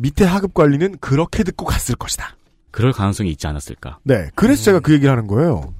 밑에 0.00 0.24
하급 0.24 0.54
관리는 0.54 0.96
그렇게 1.00 1.42
듣고 1.44 1.66
갔을 1.66 1.94
것이다. 1.94 2.36
그럴 2.70 2.92
가능성이 2.92 3.30
있지 3.30 3.46
않았을까. 3.46 3.98
네. 4.02 4.30
그래서 4.34 4.64
제가 4.64 4.80
그 4.80 4.92
얘기를 4.94 5.10
하는 5.10 5.26
거예요. 5.26 5.74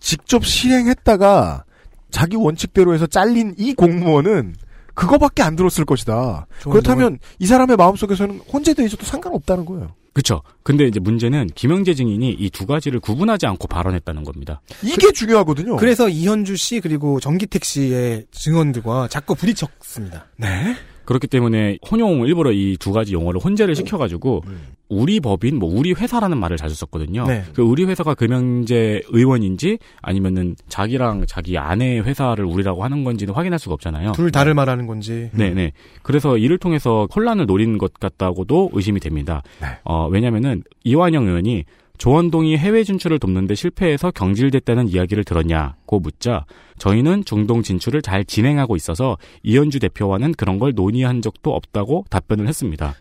직접 0.00 0.44
실행했다가 0.44 1.64
자기 2.10 2.36
원칙대로 2.36 2.92
해서 2.94 3.06
잘린 3.06 3.54
이 3.56 3.72
공무원은 3.74 4.54
그거밖에 4.94 5.42
안 5.42 5.56
들었을 5.56 5.84
것이다. 5.84 6.46
그렇다면 6.64 7.18
이 7.38 7.46
사람의 7.46 7.76
마음속에서는 7.76 8.40
혼재돼 8.52 8.84
있어도 8.84 9.04
상관없다는 9.06 9.64
거예요. 9.64 9.94
그쵸. 10.12 10.42
근데 10.64 10.84
이제 10.86 10.98
문제는 10.98 11.50
김영재 11.54 11.94
증인이 11.94 12.30
이 12.32 12.50
두 12.50 12.66
가지를 12.66 12.98
구분하지 12.98 13.46
않고 13.46 13.68
발언했다는 13.68 14.24
겁니다. 14.24 14.60
이게 14.82 15.12
중요하거든요. 15.12 15.76
그래서 15.76 16.08
이현주 16.08 16.56
씨 16.56 16.80
그리고 16.80 17.20
정기택 17.20 17.64
씨의 17.64 18.26
증언들과 18.32 19.06
자꾸 19.08 19.36
부딪혔습니다. 19.36 20.26
네. 20.36 20.74
그렇기 21.08 21.26
때문에 21.26 21.78
혼용 21.90 22.26
일부러 22.26 22.52
이 22.52 22.76
두 22.78 22.92
가지 22.92 23.14
용어를 23.14 23.40
혼재를 23.40 23.74
시켜가지고 23.74 24.42
음. 24.46 24.60
우리 24.88 25.20
법인 25.20 25.58
뭐 25.58 25.68
우리 25.72 25.92
회사라는 25.92 26.38
말을 26.38 26.56
자주 26.58 26.74
썼거든요. 26.74 27.26
네. 27.26 27.44
그 27.54 27.62
우리 27.62 27.84
회사가 27.84 28.14
금영재 28.14 29.02
의원인지 29.08 29.78
아니면은 30.02 30.54
자기랑 30.68 31.24
자기 31.26 31.56
아내의 31.58 32.04
회사를 32.04 32.44
우리라고 32.44 32.84
하는 32.84 33.04
건지는 33.04 33.34
확인할 33.34 33.58
수가 33.58 33.74
없잖아요. 33.74 34.12
둘 34.12 34.30
다를 34.30 34.54
말하는 34.54 34.86
건지. 34.86 35.30
네네. 35.32 35.72
그래서 36.02 36.36
이를 36.36 36.58
통해서 36.58 37.08
혼란을 37.14 37.46
노린 37.46 37.78
것 37.78 37.94
같다고도 37.94 38.70
의심이 38.74 39.00
됩니다. 39.00 39.42
네. 39.60 39.68
어, 39.84 40.08
왜냐면은 40.08 40.62
이완영 40.84 41.26
의원이 41.26 41.64
조원동이 41.98 42.56
해외 42.56 42.84
진출을 42.84 43.18
돕는데 43.18 43.54
실패해서 43.54 44.10
경질됐다는 44.12 44.88
이야기를 44.88 45.24
들었냐고 45.24 46.00
묻자 46.00 46.46
저희는 46.78 47.24
중동 47.24 47.62
진출을 47.62 48.02
잘 48.02 48.24
진행하고 48.24 48.76
있어서 48.76 49.18
이현주 49.42 49.80
대표와는 49.80 50.32
그런 50.34 50.58
걸 50.58 50.72
논의한 50.74 51.20
적도 51.22 51.54
없다고 51.54 52.04
답변을 52.08 52.46
했습니다. 52.48 52.94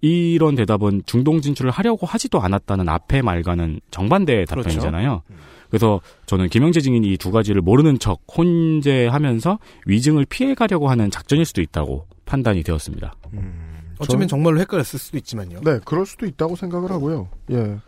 이런 0.00 0.54
대답은 0.54 1.02
중동 1.04 1.42
진출을 1.42 1.70
하려고 1.70 2.06
하지도 2.06 2.40
않았다는 2.40 2.88
앞의 2.88 3.20
말과는 3.22 3.80
정반대의 3.90 4.46
그렇죠. 4.46 4.68
답변이잖아요. 4.70 5.22
그래서 5.68 6.00
저는 6.26 6.48
김영재 6.48 6.80
증인이 6.80 7.06
이 7.12 7.16
두 7.18 7.30
가지를 7.30 7.60
모르는 7.60 7.98
척 7.98 8.20
혼재하면서 8.36 9.58
위증을 9.86 10.24
피해가려고 10.24 10.88
하는 10.88 11.10
작전일 11.10 11.44
수도 11.44 11.60
있다고 11.60 12.06
판단이 12.24 12.62
되었습니다. 12.62 13.12
음, 13.34 13.69
어쩌면 14.00 14.26
저는- 14.26 14.30
정말로 14.30 14.60
헷갈렸을 14.60 14.98
수도 14.98 15.16
있지만요. 15.18 15.60
네, 15.64 15.78
그럴 15.84 16.06
수도 16.06 16.26
있다고 16.26 16.56
생각을 16.56 16.90
하고요. 16.90 17.28
예. 17.52 17.78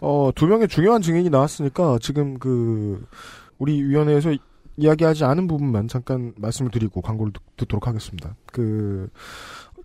어, 0.00 0.30
두 0.34 0.46
명의 0.46 0.68
중요한 0.68 1.02
증인이 1.02 1.30
나왔으니까 1.30 1.98
지금 2.00 2.38
그 2.38 3.06
우리 3.58 3.82
위원회에서 3.82 4.34
이야기하지 4.76 5.24
않은 5.24 5.48
부분만 5.48 5.88
잠깐 5.88 6.32
말씀을 6.36 6.70
드리고 6.70 7.00
광고를 7.00 7.32
듣, 7.32 7.42
듣도록 7.56 7.86
하겠습니다. 7.88 8.36
그 8.46 9.08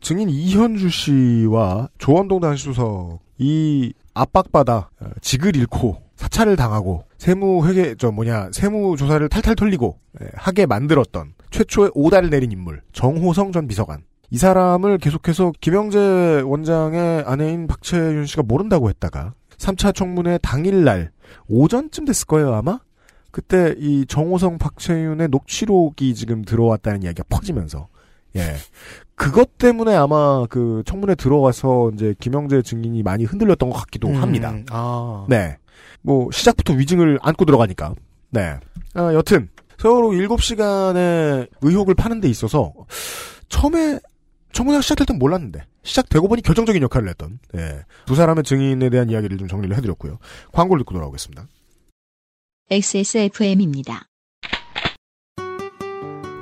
증인 0.02 0.30
이현주 0.30 0.90
씨와 0.90 1.90
조원동 1.98 2.40
단수석이 2.42 3.94
압박받아 4.14 4.90
어, 5.00 5.06
직을 5.22 5.56
잃고 5.56 6.02
사찰을 6.16 6.56
당하고 6.56 7.06
세무 7.18 7.68
회계 7.68 7.96
저 7.98 8.12
뭐냐 8.12 8.50
세무 8.52 8.96
조사를 8.98 9.28
탈탈 9.30 9.56
털리고 9.56 9.98
예, 10.22 10.28
하게 10.36 10.66
만들었던 10.66 11.34
최초의 11.50 11.92
오다를 11.96 12.30
내린 12.30 12.52
인물 12.52 12.82
정호성 12.94 13.52
전 13.52 13.68
비서관 13.68 14.04
이 14.34 14.38
사람을 14.38 14.98
계속해서 14.98 15.54
김영재 15.62 16.42
원장의 16.44 17.24
아내인 17.28 17.68
박채윤 17.68 18.26
씨가 18.26 18.42
모른다고 18.42 18.90
했다가 18.90 19.36
3차 19.58 19.94
청문회 19.94 20.40
당일날 20.40 21.12
오전쯤 21.48 22.06
됐을 22.06 22.26
거예요 22.26 22.56
아마 22.56 22.80
그때 23.30 23.76
이 23.78 24.08
정호성 24.08 24.58
박채윤의 24.58 25.28
녹취록이 25.28 26.16
지금 26.16 26.44
들어왔다는 26.44 27.04
이야기가 27.04 27.26
퍼지면서 27.30 27.90
예 28.36 28.56
그것 29.14 29.60
때문에 29.60 29.94
아마 29.94 30.48
그 30.50 30.82
청문회 30.88 31.14
들어와서 31.14 31.92
이제 31.94 32.16
김영재 32.20 32.64
증인이 32.64 33.04
많이 33.04 33.26
흔들렸던 33.26 33.70
것 33.70 33.78
같기도 33.82 34.08
음, 34.08 34.16
합니다. 34.16 34.56
아. 34.72 35.26
네. 35.30 35.58
뭐, 36.02 36.30
시작부터 36.32 36.74
위증을 36.74 37.20
안고 37.22 37.46
들어가니까. 37.46 37.94
네. 38.32 38.58
아, 38.96 39.14
여튼, 39.14 39.50
세월호 39.78 40.10
7시간의 40.10 41.48
의혹을 41.62 41.94
파는 41.94 42.22
데 42.22 42.28
있어서, 42.28 42.74
처음에, 43.50 44.00
청문회가 44.54 44.82
시작될 44.82 45.06
땐 45.06 45.20
몰랐는데, 45.20 45.66
시작되고 45.84 46.28
보니 46.28 46.41
결정적인 46.41 46.82
역할을 46.84 47.10
했던, 47.10 47.39
예. 47.56 47.84
두 48.06 48.16
사람의 48.16 48.43
증인에 48.43 48.89
대한 48.89 49.10
이야기를 49.10 49.38
좀 49.38 49.47
정리를 49.47 49.76
해드렸고요. 49.76 50.20
광고를 50.54 50.82
듣고 50.82 50.93
돌아오겠습니다. 50.93 51.47
XSFM입니다. 52.70 54.08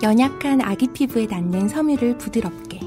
연약한 0.04 0.62
아기 0.62 0.88
피부에 0.88 1.28
닿는 1.28 1.68
섬유를 1.68 2.18
부드럽게 2.18 2.80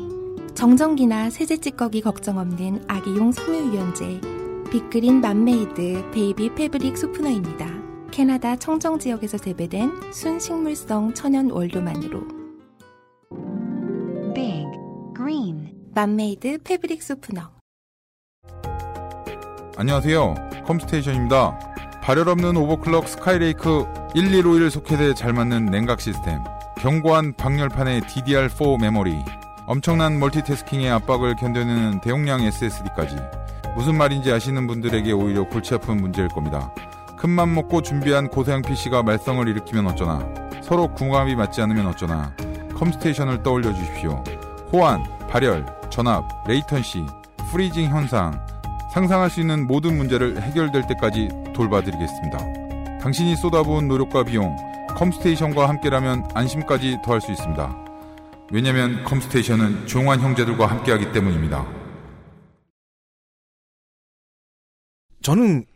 정전기나 0.54 1.30
세제 1.30 1.56
찌꺼기 1.56 2.00
걱정 2.00 2.38
없는 2.38 2.84
아기용 2.88 3.32
섬유 3.32 3.72
유연제 3.72 4.20
빅그린 4.70 5.20
맘메이드 5.20 6.10
baby 6.12 6.54
fabric 6.54 6.96
softener입니다. 6.96 7.68
캐나다 8.10 8.56
청정 8.56 8.98
지역에서 8.98 9.38
재배된 9.38 10.12
순식물성 10.12 11.14
천연 11.14 11.50
원료만으로 11.50 12.22
Big 14.34 14.66
Green 15.16 15.70
맘메이드 15.94 16.58
fabric 16.64 17.02
softener 17.02 17.42
안녕하세요. 19.76 20.34
컴스테이션입니다. 20.66 21.58
발열 22.02 22.28
없는 22.28 22.56
overclock 22.56 23.08
스카이레이크 23.08 23.84
1151 24.14 24.70
소켓에 24.70 25.14
잘 25.14 25.32
맞는 25.32 25.66
냉각 25.66 26.00
시스템. 26.00 26.42
견고한 26.78 27.34
방열판의 27.36 28.02
DDR4 28.02 28.80
메모리. 28.80 29.16
엄청난 29.66 30.18
multitasking의 30.18 30.90
압박을 30.90 31.36
견뎌내는 31.36 32.00
대용량 32.00 32.42
SSD까지. 32.42 33.16
무슨 33.74 33.96
말인지 33.96 34.32
아시는 34.32 34.66
분들에게 34.66 35.12
오히려 35.12 35.48
골치 35.48 35.74
아픈 35.74 35.96
문제일 35.96 36.28
겁니다. 36.28 36.74
큰맘 37.16 37.54
먹고 37.54 37.82
준비한 37.82 38.28
고사양 38.28 38.62
PC가 38.62 39.02
말썽을 39.02 39.48
일으키면 39.48 39.86
어쩌나. 39.86 40.28
서로 40.62 40.92
궁합이 40.92 41.34
맞지 41.36 41.60
않으면 41.62 41.86
어쩌나. 41.86 42.34
컴스테이션을 42.74 43.42
떠올려 43.42 43.72
주십시오. 43.72 44.22
호환, 44.74 45.04
발열, 45.28 45.64
전압, 45.88 46.48
latency, 46.48 47.06
freezing 47.52 47.90
현상, 47.90 48.44
상상할 48.92 49.30
수 49.30 49.40
있는 49.40 49.68
모든 49.68 49.96
문제를 49.96 50.42
해결될 50.42 50.88
때까지 50.88 51.28
돌봐드리겠습니다. 51.54 52.98
당신이 52.98 53.36
쏟아부은 53.36 53.86
노력과 53.86 54.24
비용, 54.24 54.56
컴스테이션과 54.96 55.68
함께라면 55.68 56.28
안심까지 56.34 56.98
더할 57.04 57.20
수 57.20 57.30
있습니다. 57.30 57.84
왜냐면 58.50 59.04
컴스테이션은 59.04 59.86
조용한 59.86 60.18
형제들과 60.18 60.66
함께하기 60.66 61.12
때문입니다. 61.12 61.64
저는 65.22 65.66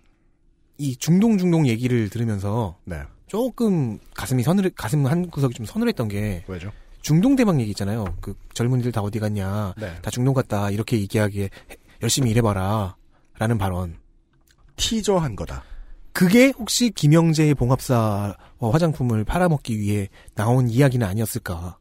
이 0.78 0.96
중동 0.96 1.38
중동 1.38 1.68
얘기를 1.68 2.10
들으면서 2.10 2.76
네. 2.84 3.02
조금 3.28 4.00
가슴이 4.16 4.42
서늘 4.42 4.70
가슴 4.70 5.06
한 5.06 5.30
구석이 5.30 5.54
좀 5.54 5.66
서늘했던 5.66 6.08
게 6.08 6.42
왜죠? 6.48 6.72
중동 7.08 7.36
대박 7.36 7.58
얘기 7.58 7.70
있잖아요. 7.70 8.04
그 8.20 8.34
젊은이들 8.52 8.92
다 8.92 9.00
어디 9.00 9.18
갔냐, 9.18 9.72
네. 9.78 9.94
다 10.02 10.10
중동 10.10 10.34
갔다 10.34 10.68
이렇게 10.68 11.00
얘기하기에 11.00 11.44
해- 11.44 11.76
열심히 12.02 12.30
일해봐라 12.32 12.96
라는 13.38 13.56
발언. 13.56 13.96
티저한 14.76 15.34
거다. 15.34 15.62
그게 16.12 16.52
혹시 16.58 16.90
김영재의 16.90 17.54
봉합사 17.54 18.36
화장품을 18.60 19.24
팔아먹기 19.24 19.78
위해 19.78 20.10
나온 20.34 20.68
이야기는 20.68 21.06
아니었을까? 21.06 21.78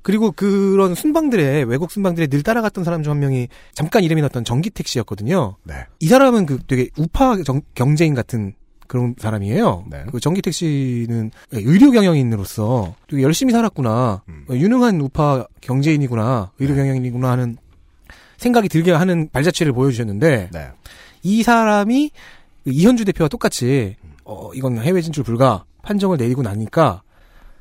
그리고 0.00 0.32
그런 0.32 0.94
순방들의 0.94 1.64
외국 1.64 1.90
순방들에 1.90 2.28
늘 2.28 2.42
따라갔던 2.42 2.84
사람 2.84 3.02
중 3.02 3.10
한 3.12 3.18
명이 3.20 3.48
잠깐 3.74 4.02
이름이 4.02 4.22
났던 4.22 4.44
전기택 4.44 4.88
씨였거든요. 4.88 5.58
네. 5.64 5.74
이 5.98 6.06
사람은 6.06 6.46
그 6.46 6.58
되게 6.66 6.88
우파 6.96 7.36
정- 7.42 7.60
경제인 7.74 8.14
같은 8.14 8.54
그런 8.90 9.14
사람이에요. 9.16 9.84
네. 9.88 10.04
그 10.10 10.18
전기택 10.18 10.52
씨는 10.52 11.30
의료 11.52 11.92
경영인으로서 11.92 12.96
되게 13.08 13.22
열심히 13.22 13.52
살았구나. 13.52 14.24
음. 14.28 14.46
어, 14.50 14.54
유능한 14.54 15.00
우파 15.00 15.46
경제인이구나. 15.60 16.50
의료 16.58 16.74
경영인이구나 16.74 17.30
하는 17.30 17.56
생각이 18.36 18.68
들게 18.68 18.90
하는 18.90 19.28
발자취를 19.32 19.72
보여주셨는데 19.72 20.50
네. 20.52 20.68
이 21.22 21.44
사람이 21.44 22.10
그 22.64 22.70
이현주 22.72 23.04
대표와 23.04 23.28
똑같이 23.28 23.94
어 24.24 24.50
이건 24.54 24.78
해외 24.78 25.00
진출 25.02 25.22
불가 25.22 25.64
판정을 25.82 26.16
내리고 26.18 26.42
나니까 26.42 27.02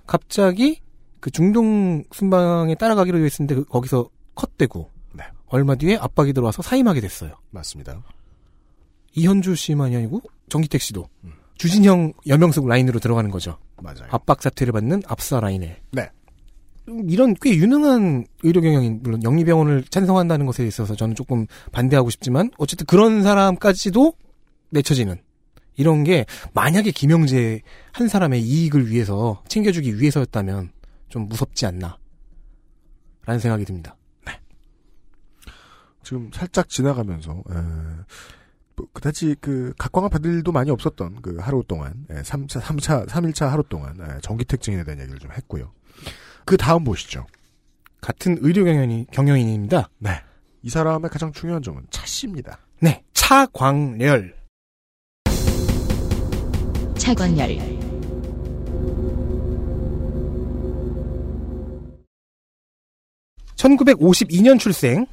갑자기 0.07 0.81
그 1.19 1.29
중동 1.29 2.03
순방에 2.11 2.73
따라가기로 2.73 3.19
했었는데 3.23 3.53
그- 3.53 3.65
거기서 3.65 4.09
컷되고 4.33 4.89
네. 5.13 5.25
얼마 5.49 5.75
뒤에 5.75 5.97
압박이 5.97 6.33
들어와서 6.33 6.63
사임하게 6.63 7.01
됐어요. 7.01 7.33
맞습니다. 7.51 8.01
이현주 9.13 9.53
씨만이 9.55 9.95
아니고 9.95 10.21
정기택 10.49 10.81
씨도 10.81 11.07
주진형 11.57 12.13
여명석 12.27 12.67
라인으로 12.67 12.99
들어가는 12.99 13.29
거죠. 13.31 13.57
맞아요. 13.81 14.07
압박 14.09 14.41
사태를 14.41 14.73
받는 14.73 15.03
압사 15.07 15.39
라인에. 15.39 15.81
네. 15.91 16.09
음, 16.87 17.09
이런 17.09 17.35
꽤 17.41 17.55
유능한 17.55 18.25
의료 18.43 18.61
경영인 18.61 18.99
물론 19.03 19.23
영리병원을 19.23 19.83
찬성한다는 19.89 20.45
것에 20.45 20.65
있어서 20.65 20.95
저는 20.95 21.15
조금 21.15 21.45
반대하고 21.71 22.09
싶지만 22.09 22.49
어쨌든 22.57 22.85
그런 22.85 23.23
사람까지도 23.23 24.13
내쳐지는 24.69 25.17
이런 25.75 26.03
게 26.03 26.25
만약에 26.53 26.91
김영재 26.91 27.61
한 27.93 28.07
사람의 28.07 28.41
이익을 28.41 28.89
위해서 28.89 29.43
챙겨주기 29.47 29.99
위해서였다면 29.99 30.71
좀 31.09 31.27
무섭지 31.27 31.65
않나 31.65 31.97
라는 33.25 33.39
생각이 33.39 33.65
듭니다. 33.65 33.95
지금 36.09 36.31
살짝 36.33 36.69
지나가면서 36.69 37.31
에, 37.31 37.53
뭐, 37.53 38.05
그다지 38.93 39.35
그 39.41 39.73
각광을 39.77 40.09
받을 40.09 40.33
일도 40.33 40.51
많이 40.51 40.71
없었던 40.71 41.21
그 41.21 41.37
하루 41.39 41.63
동안 41.67 42.05
에, 42.09 42.21
3차 42.21 42.61
3차 42.61 43.07
3일차 43.07 43.47
하루 43.47 43.63
동안 43.63 43.95
에, 43.99 44.19
전기택 44.21 44.61
증인에 44.61 44.83
대한 44.83 44.99
얘기를 44.99 45.19
좀 45.19 45.31
했고요. 45.31 45.71
그 46.45 46.57
다음 46.57 46.83
보시죠. 46.83 47.25
같은 48.01 48.37
의료 48.41 48.63
경영인, 48.63 49.05
경영인입니다. 49.11 49.89
네. 49.99 50.11
이 50.61 50.69
사람의 50.69 51.09
가장 51.09 51.31
중요한 51.31 51.61
점은 51.61 51.83
차 51.89 52.05
씨입니다. 52.05 52.59
네. 52.79 53.03
차광렬. 53.13 54.35
차관열 56.97 57.79
1952년 63.55 64.59
출생, 64.59 65.05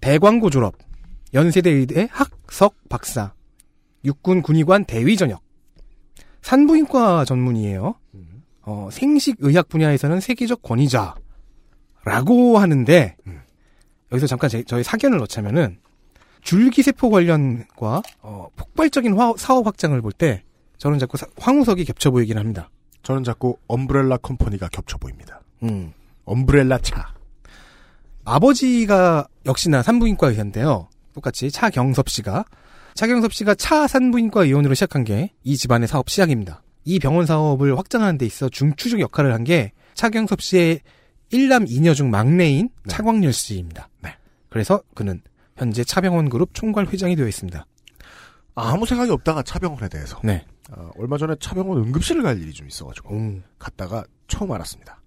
대광고 0.00 0.50
졸업, 0.50 0.74
연세대 1.34 1.70
의대 1.70 2.08
학석 2.10 2.74
박사, 2.88 3.34
육군 4.04 4.42
군의관 4.42 4.84
대위 4.84 5.16
전역, 5.16 5.42
산부인과 6.42 7.24
전문이에요. 7.24 7.94
어, 8.62 8.88
생식 8.92 9.36
의학 9.40 9.68
분야에서는 9.68 10.20
세계적 10.20 10.62
권위자라고 10.62 12.58
하는데 12.58 13.16
여기서 14.12 14.26
잠깐 14.26 14.50
제, 14.50 14.62
저희 14.64 14.82
사견을 14.82 15.18
넣자면은 15.18 15.78
줄기세포 16.42 17.10
관련과 17.10 18.02
어, 18.22 18.48
폭발적인 18.56 19.14
화- 19.18 19.34
사업 19.36 19.66
확장을 19.66 20.00
볼 20.00 20.12
때 20.12 20.42
저는 20.78 20.98
자꾸 20.98 21.16
사- 21.16 21.26
황우석이 21.36 21.84
겹쳐 21.84 22.10
보이긴 22.10 22.38
합니다. 22.38 22.70
저는 23.02 23.22
자꾸 23.24 23.56
엄브렐라 23.66 24.16
컴퍼니가 24.18 24.68
겹쳐 24.68 24.98
보입니다. 24.98 25.40
음. 25.62 25.92
엄브렐라 26.24 26.78
차. 26.78 27.14
아버지가 28.24 29.26
역시나 29.46 29.82
산부인과 29.82 30.28
의사인데요. 30.28 30.88
똑같이 31.14 31.50
차경섭 31.50 32.08
씨가 32.08 32.44
차경섭 32.94 33.32
씨가 33.32 33.54
차 33.54 33.86
산부인과 33.86 34.44
의원으로 34.44 34.74
시작한 34.74 35.04
게 35.04 35.32
이 35.44 35.56
집안의 35.56 35.88
사업 35.88 36.10
시작입니다. 36.10 36.62
이 36.84 36.98
병원 36.98 37.26
사업을 37.26 37.76
확장하는 37.78 38.18
데 38.18 38.26
있어 38.26 38.48
중추적 38.48 39.00
역할을 39.00 39.32
한 39.32 39.44
게 39.44 39.72
차경섭 39.94 40.40
씨의 40.40 40.80
일남 41.30 41.66
이녀 41.68 41.94
중 41.94 42.10
막내인 42.10 42.70
네. 42.84 42.88
차광렬 42.88 43.32
씨입니다. 43.32 43.88
네. 44.02 44.14
그래서 44.48 44.82
그는 44.94 45.20
현재 45.56 45.84
차병원 45.84 46.28
그룹 46.30 46.54
총괄 46.54 46.86
회장이 46.86 47.14
되어 47.16 47.28
있습니다. 47.28 47.64
아무 48.54 48.86
생각이 48.86 49.10
없다가 49.12 49.42
차병원에 49.42 49.88
대해서 49.88 50.18
네. 50.24 50.44
어, 50.70 50.90
얼마 50.98 51.18
전에 51.18 51.34
차병원 51.40 51.78
응급실을 51.78 52.22
갈 52.22 52.40
일이 52.40 52.52
좀 52.52 52.66
있어가지고 52.68 53.14
음. 53.14 53.42
갔다가 53.58 54.04
처음 54.26 54.50
알았습니다. 54.52 55.00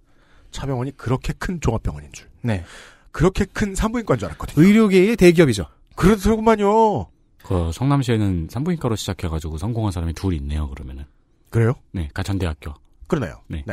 차병원이 0.51 0.95
그렇게 0.97 1.33
큰 1.33 1.59
종합병원인 1.59 2.11
줄. 2.13 2.27
네. 2.41 2.63
그렇게 3.11 3.45
큰 3.45 3.75
산부인과인 3.75 4.19
줄 4.19 4.27
알았거든요. 4.27 4.65
의료계의 4.65 5.15
대기업이죠. 5.17 5.65
그렇더구만요. 5.95 7.07
그 7.43 7.71
성남시에는 7.73 8.47
산부인과로 8.49 8.95
시작해가지고 8.95 9.57
성공한 9.57 9.91
사람이 9.91 10.13
둘 10.13 10.33
있네요. 10.35 10.69
그러면은 10.69 11.05
그래요? 11.49 11.73
네 11.91 12.09
가천대학교. 12.13 12.73
그러네요. 13.07 13.35
네. 13.47 13.63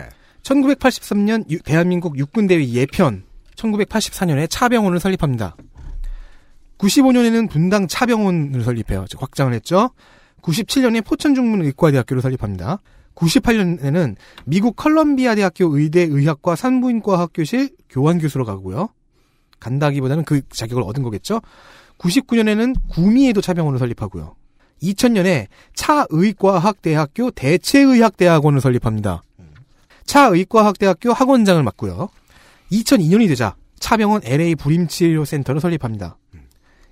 1983년 0.42 1.48
유- 1.50 1.60
대한민국 1.60 2.18
육군대위 2.18 2.74
예편, 2.74 3.24
1984년에 3.56 4.48
차병원을 4.50 4.98
설립합니다. 5.00 5.56
95년에는 6.78 7.48
분당 7.50 7.86
차병원을 7.86 8.62
설립해요. 8.64 9.04
즉 9.08 9.22
확장을 9.22 9.52
했죠. 9.52 9.90
97년에 10.42 11.04
포천중문 11.04 11.62
의과대학교를 11.62 12.22
설립합니다. 12.22 12.80
98년에는 13.14 14.16
미국 14.46 14.76
컬럼비아 14.76 15.34
대학교 15.34 15.76
의대 15.76 16.00
의학과 16.02 16.56
산부인과 16.56 17.18
학교실 17.18 17.70
교환 17.90 18.18
교수로 18.18 18.46
가고요. 18.46 18.88
간다기보다는 19.58 20.24
그 20.24 20.40
자격을 20.48 20.82
얻은 20.84 21.02
거겠죠. 21.02 21.42
99년에는 22.00 22.74
구미에도 22.88 23.40
차병원을 23.40 23.78
설립하고요. 23.78 24.34
2000년에 24.82 25.46
차의과학대학교 25.74 27.30
대체의학대학원을 27.30 28.60
설립합니다. 28.60 29.22
차의과학대학교 30.04 31.12
학원장을 31.12 31.62
맡고요. 31.62 32.08
2002년이 32.72 33.28
되자 33.28 33.54
차병원 33.78 34.22
LA 34.24 34.54
불임치료센터를 34.56 35.60
설립합니다. 35.60 36.16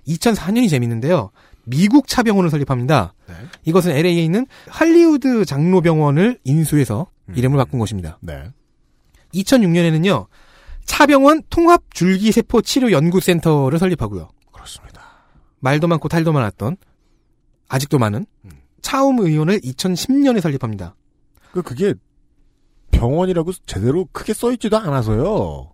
2004년이 0.07 0.69
재밌는데요. 0.69 1.31
미국 1.65 2.07
차병원을 2.07 2.49
설립합니다. 2.49 3.13
네. 3.27 3.35
이것은 3.65 3.91
LA에 3.91 4.23
있는 4.23 4.47
할리우드 4.67 5.45
장로병원을 5.45 6.39
인수해서 6.43 7.07
이름을 7.35 7.57
바꾼 7.57 7.79
것입니다. 7.79 8.17
네. 8.21 8.51
2006년에는요. 9.33 10.27
차병원 10.85 11.43
통합줄기세포 11.49 12.61
치료연구센터를 12.61 13.77
설립하고요. 13.77 14.29
말도 15.59 15.87
많고 15.87 16.07
탈도 16.07 16.31
많았던 16.31 16.77
아직도 17.67 17.99
많은 17.99 18.25
음. 18.45 18.51
차움 18.81 19.19
의원을 19.19 19.59
2010년에 19.59 20.41
설립합니다. 20.41 20.95
그 21.51 21.61
그게 21.61 21.93
병원이라고 22.91 23.51
제대로 23.65 24.07
크게 24.11 24.33
써있지도 24.33 24.77
않아서요. 24.77 25.71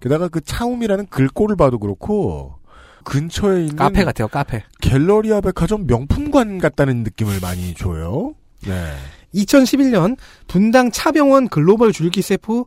게다가 0.00 0.28
그 0.28 0.40
차움이라는 0.40 1.06
글꼴을 1.06 1.56
봐도 1.56 1.78
그렇고 1.78 2.58
근처에 3.04 3.62
있는 3.62 3.76
카페 3.76 4.04
같아요, 4.04 4.28
카페. 4.28 4.62
갤러리아 4.80 5.40
백화점 5.40 5.86
명품관 5.86 6.58
같다는 6.58 7.02
느낌을 7.02 7.40
많이 7.40 7.74
줘요. 7.74 8.34
네. 8.66 8.94
2011년 9.34 10.16
분당 10.46 10.90
차병원 10.90 11.48
글로벌 11.48 11.92
줄기세포 11.92 12.66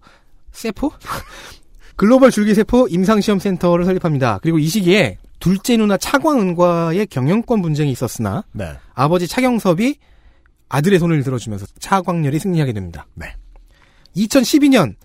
세포? 0.52 0.92
글로벌 1.96 2.30
줄기세포 2.30 2.88
임상시험센터를 2.90 3.86
설립합니다. 3.86 4.40
그리고 4.42 4.60
이 4.60 4.68
시기에 4.68 5.18
둘째 5.40 5.78
누나 5.78 5.98
차광은과의 5.98 7.08
경영권 7.08 7.62
분쟁이 7.62 7.92
있었으나 7.92 8.44
네. 8.54 8.72
아버지 8.94 9.28
차경섭이 9.28 9.96
아들의 10.70 11.00
손을 11.00 11.24
들어주면서 11.24 11.66
차광렬이 11.80 12.40
승리하게 12.40 12.74
됩니다. 12.74 13.08
네. 13.14 13.28
2012년 14.16 14.96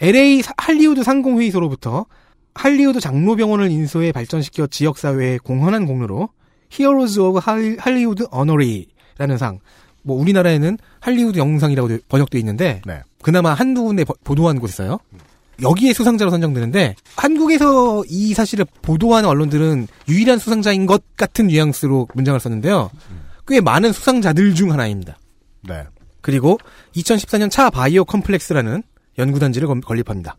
LA 0.00 0.42
사- 0.42 0.54
할리우드 0.58 1.02
상공회의소로부터 1.02 2.06
할리우드 2.54 3.00
장로병원을 3.00 3.70
인수해 3.70 4.10
발전시켜 4.12 4.66
지역사회에 4.68 5.38
공헌한 5.38 5.86
공로로 5.86 6.28
of 7.18 7.40
Hal- 7.46 7.76
Hollywood 7.86 8.24
Honorary라는 8.32 9.38
상, 9.38 9.60
뭐 10.02 10.20
우리나라에는 10.20 10.78
할리우드 11.00 11.38
영상이라고 11.38 11.88
돼- 11.88 11.98
번역되어 12.08 12.38
있는데 12.40 12.80
네. 12.86 13.02
그나마 13.22 13.54
한두 13.54 13.84
군데 13.84 14.04
버- 14.04 14.14
보도한 14.24 14.58
곳이 14.58 14.72
있어요. 14.72 14.98
여기에 15.62 15.92
수상자로 15.92 16.30
선정되는데 16.30 16.94
한국에서 17.16 18.04
이 18.08 18.34
사실을 18.34 18.64
보도하는 18.82 19.28
언론들은 19.28 19.86
유일한 20.08 20.38
수상자인 20.38 20.86
것 20.86 21.02
같은 21.16 21.46
뉘앙스로 21.48 22.08
문장을 22.14 22.38
썼는데요. 22.40 22.90
꽤 23.46 23.60
많은 23.60 23.92
수상자들 23.92 24.54
중 24.54 24.72
하나입니다. 24.72 25.18
네. 25.62 25.84
그리고 26.20 26.58
2014년 26.96 27.50
차 27.50 27.70
바이오 27.70 28.04
컴플렉스라는 28.04 28.82
연구단지를 29.18 29.68
건- 29.68 29.80
건립합니다. 29.80 30.36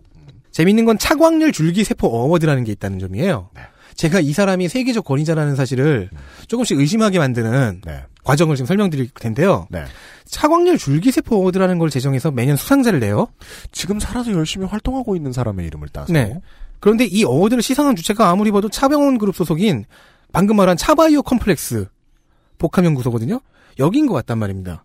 재밌는 0.51 0.86
건 0.86 0.97
차광렬 0.97 1.51
줄기세포 1.51 2.07
어워드라는 2.07 2.63
게 2.63 2.72
있다는 2.72 2.99
점이에요. 2.99 3.49
네. 3.55 3.61
제가 3.96 4.20
이 4.20 4.34
사람이 4.34 4.68
세계적 4.68 5.06
권위자라는 5.06 5.56
사실을 5.56 6.10
조금씩 6.48 6.78
의심하게 6.78 7.20
만드는 7.20 7.82
네. 7.86 8.04
과정을 8.24 8.56
지금 8.56 8.66
설명드릴 8.68 9.10
텐데요. 9.10 9.68
네. 9.70 9.86
차광렬 10.26 10.78
줄기세포 10.78 11.38
어워드라는 11.38 11.78
걸 11.80 11.89
제정해서 11.89 12.32
매년 12.32 12.58
수상자를 12.58 13.00
내요. 13.00 13.28
지금 13.72 14.00
살아서 14.00 14.32
열심히 14.34 14.66
활동하고 14.66 15.16
있는 15.16 15.32
사람의 15.32 15.66
이름을 15.68 15.89
따서 15.89 16.12
네. 16.12 16.39
그런데 16.80 17.06
이 17.06 17.24
어워드를 17.24 17.64
시상한 17.64 17.96
주체가 17.96 18.30
아무리 18.30 18.52
봐도 18.52 18.70
차병원 18.70 19.18
그룹 19.18 19.36
소속인 19.36 19.86
방금 20.34 20.58
말한 20.58 20.76
차바이오 20.78 21.22
컴플렉스 21.24 21.88
복합연구소거든요. 22.58 23.39
여긴 23.80 24.08
것 24.08 24.14
같단 24.14 24.38
말입니다. 24.38 24.84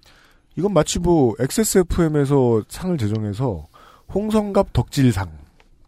이건 0.57 0.73
마치 0.73 0.99
뭐 0.99 1.35
XSFM에서 1.39 2.63
상을 2.69 2.97
제정해서 2.97 3.67
홍성갑 4.13 4.73
덕질상 4.73 5.31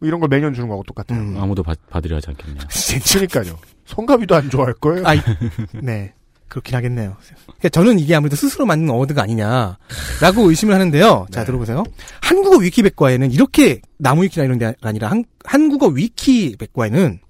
뭐 0.03 0.09
이런 0.09 0.19
걸 0.19 0.29
매년 0.29 0.53
주는 0.53 0.67
거하고 0.67 0.83
똑같아요. 0.83 1.21
음. 1.21 1.37
아무도 1.41 1.63
받, 1.63 1.79
받으려 1.89 2.17
하지 2.17 2.31
않겠네요. 2.31 2.65
그러니까요. 3.13 3.57
성갑이도 3.87 4.35
안 4.35 4.51
좋아할 4.51 4.75
거예요. 4.75 5.07
아이, 5.07 5.21
네. 5.81 6.13
그렇긴 6.49 6.75
하겠네요. 6.75 7.17
그러니까 7.47 7.69
저는 7.69 8.01
이게 8.01 8.15
아무래도 8.15 8.35
스스로 8.35 8.67
만든 8.67 8.91
어워드가 8.91 9.23
아니냐라고 9.23 10.49
의심을 10.51 10.75
하는데요. 10.75 11.27
자, 11.31 11.41
네. 11.41 11.47
들어보세요. 11.47 11.85
한국어 12.21 12.59
위키백과에는 12.59 13.31
이렇게 13.31 13.81
나무 13.97 14.25
위키나 14.25 14.45
이런 14.45 14.59
게 14.59 14.75
아니라 14.83 15.09
한, 15.09 15.25
한국어 15.45 15.87
위키백과에는 15.87 17.21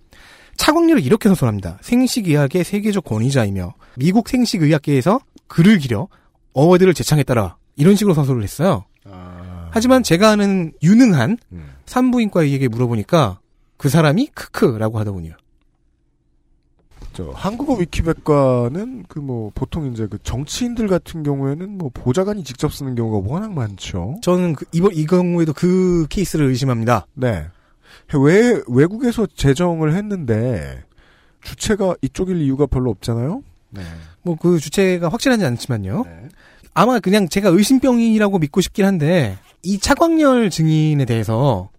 차광렬을 0.57 1.05
이렇게 1.05 1.29
서술합니다. 1.29 1.79
생식의학의 1.83 2.65
세계적 2.65 3.05
권위자이며 3.05 3.75
미국 3.97 4.29
생식의학계에서 4.29 5.21
글을 5.47 5.79
기려 5.79 6.09
어워드를 6.55 6.95
제창했더라. 6.95 7.57
이런 7.77 7.97
식으로 7.97 8.15
서술을 8.15 8.43
했어요. 8.43 8.87
아, 9.05 9.69
하지만 9.73 10.03
제가 10.03 10.31
아는 10.31 10.73
유능한 10.83 11.37
음. 11.53 11.72
산부인과의에게 11.87 12.69
물어보니까 12.69 13.41
그 13.77 13.89
사람이 13.89 14.29
크크라고 14.35 14.99
하더군요. 14.99 15.35
저 17.15 17.31
한국어 17.35 17.75
위키백과는 17.75 19.05
그 19.09 19.21
뭐 19.21 19.51
보통 19.55 19.93
이제 19.93 20.07
그 20.07 20.19
정치인들 20.23 20.89
같은 20.89 21.23
경우에는 21.23 21.77
뭐 21.77 21.91
보좌관이 21.93 22.43
직접 22.45 22.73
쓰는 22.73 22.95
경우가 22.95 23.29
워낙 23.31 23.53
많죠. 23.53 24.17
저는 24.23 24.55
그 24.55 24.65
이번 24.73 24.95
이 24.95 25.05
경우에도 25.07 25.53
그 25.53 26.07
케이스를 26.09 26.47
의심합니다. 26.47 27.07
네. 27.15 27.47
왜 28.15 28.61
외국에서 28.67 29.27
제정을 29.27 29.95
했는데 29.95 30.85
주체가 31.43 31.97
이쪽일 32.03 32.41
이유가 32.41 32.67
별로 32.67 32.91
없잖아요. 32.91 33.43
네. 33.71 33.83
뭐 34.23 34.37
그 34.37 34.59
주체가 34.59 35.09
확실하지 35.09 35.45
않지만요. 35.45 36.05
네. 36.07 36.29
아마 36.75 36.99
그냥 37.01 37.29
제가 37.29 37.51
의심병이라고 37.51 38.39
믿고 38.39 38.61
싶긴 38.63 38.87
한데 38.87 39.37
이 39.63 39.79
차광렬 39.79 40.51
증인에 40.51 41.05
대해서 41.05 41.71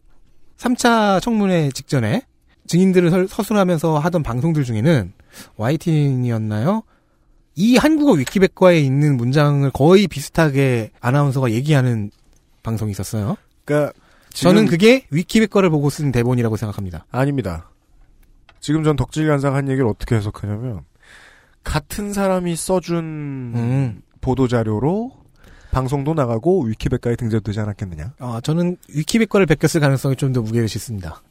3차 0.58 1.22
청문회 1.22 1.70
직전에 1.72 2.22
증인들을 2.68 3.10
설- 3.10 3.28
서술하면서 3.28 4.00
하던 4.00 4.24
방송들 4.24 4.64
중에는 4.64 5.12
YTN이었나요? 5.58 6.84
이 7.56 7.76
한국어 7.78 8.14
위키백과에 8.14 8.80
있는 8.80 9.18
문장을 9.18 9.70
거의 9.72 10.08
비슷하게 10.08 10.92
아나운서가 11.02 11.52
얘기하는 11.52 12.10
방송이 12.64 12.92
있었어요. 12.92 13.36
그러니까 13.66 13.94
저는 14.30 14.66
그게 14.66 15.06
위키백과를 15.12 15.70
보고 15.70 15.90
쓴 15.90 16.12
대본이라고 16.12 16.56
생각합니다. 16.56 17.06
아닙니다. 17.12 17.70
지금 18.62 18.84
전 18.84 18.96
덕질 18.96 19.28
간상 19.28 19.54
한 19.56 19.68
얘기를 19.68 19.86
어떻게 19.88 20.16
해석하냐면 20.16 20.82
같은 21.64 22.14
사람이 22.14 22.56
써준 22.56 22.98
음. 23.56 24.02
보도 24.22 24.48
자료로 24.48 25.12
방송도 25.74 26.14
나가고 26.14 26.64
위키백과에 26.64 27.16
등재되지 27.16 27.60
않았겠느냐? 27.60 28.14
어, 28.20 28.40
저는 28.42 28.78
위키백과를 28.90 29.46
베꼈을 29.48 29.82
가능성이 29.82 30.16
좀 30.16 30.32
더 30.34 30.42
무게를 30.42 30.68
싣습니다. 30.68 31.22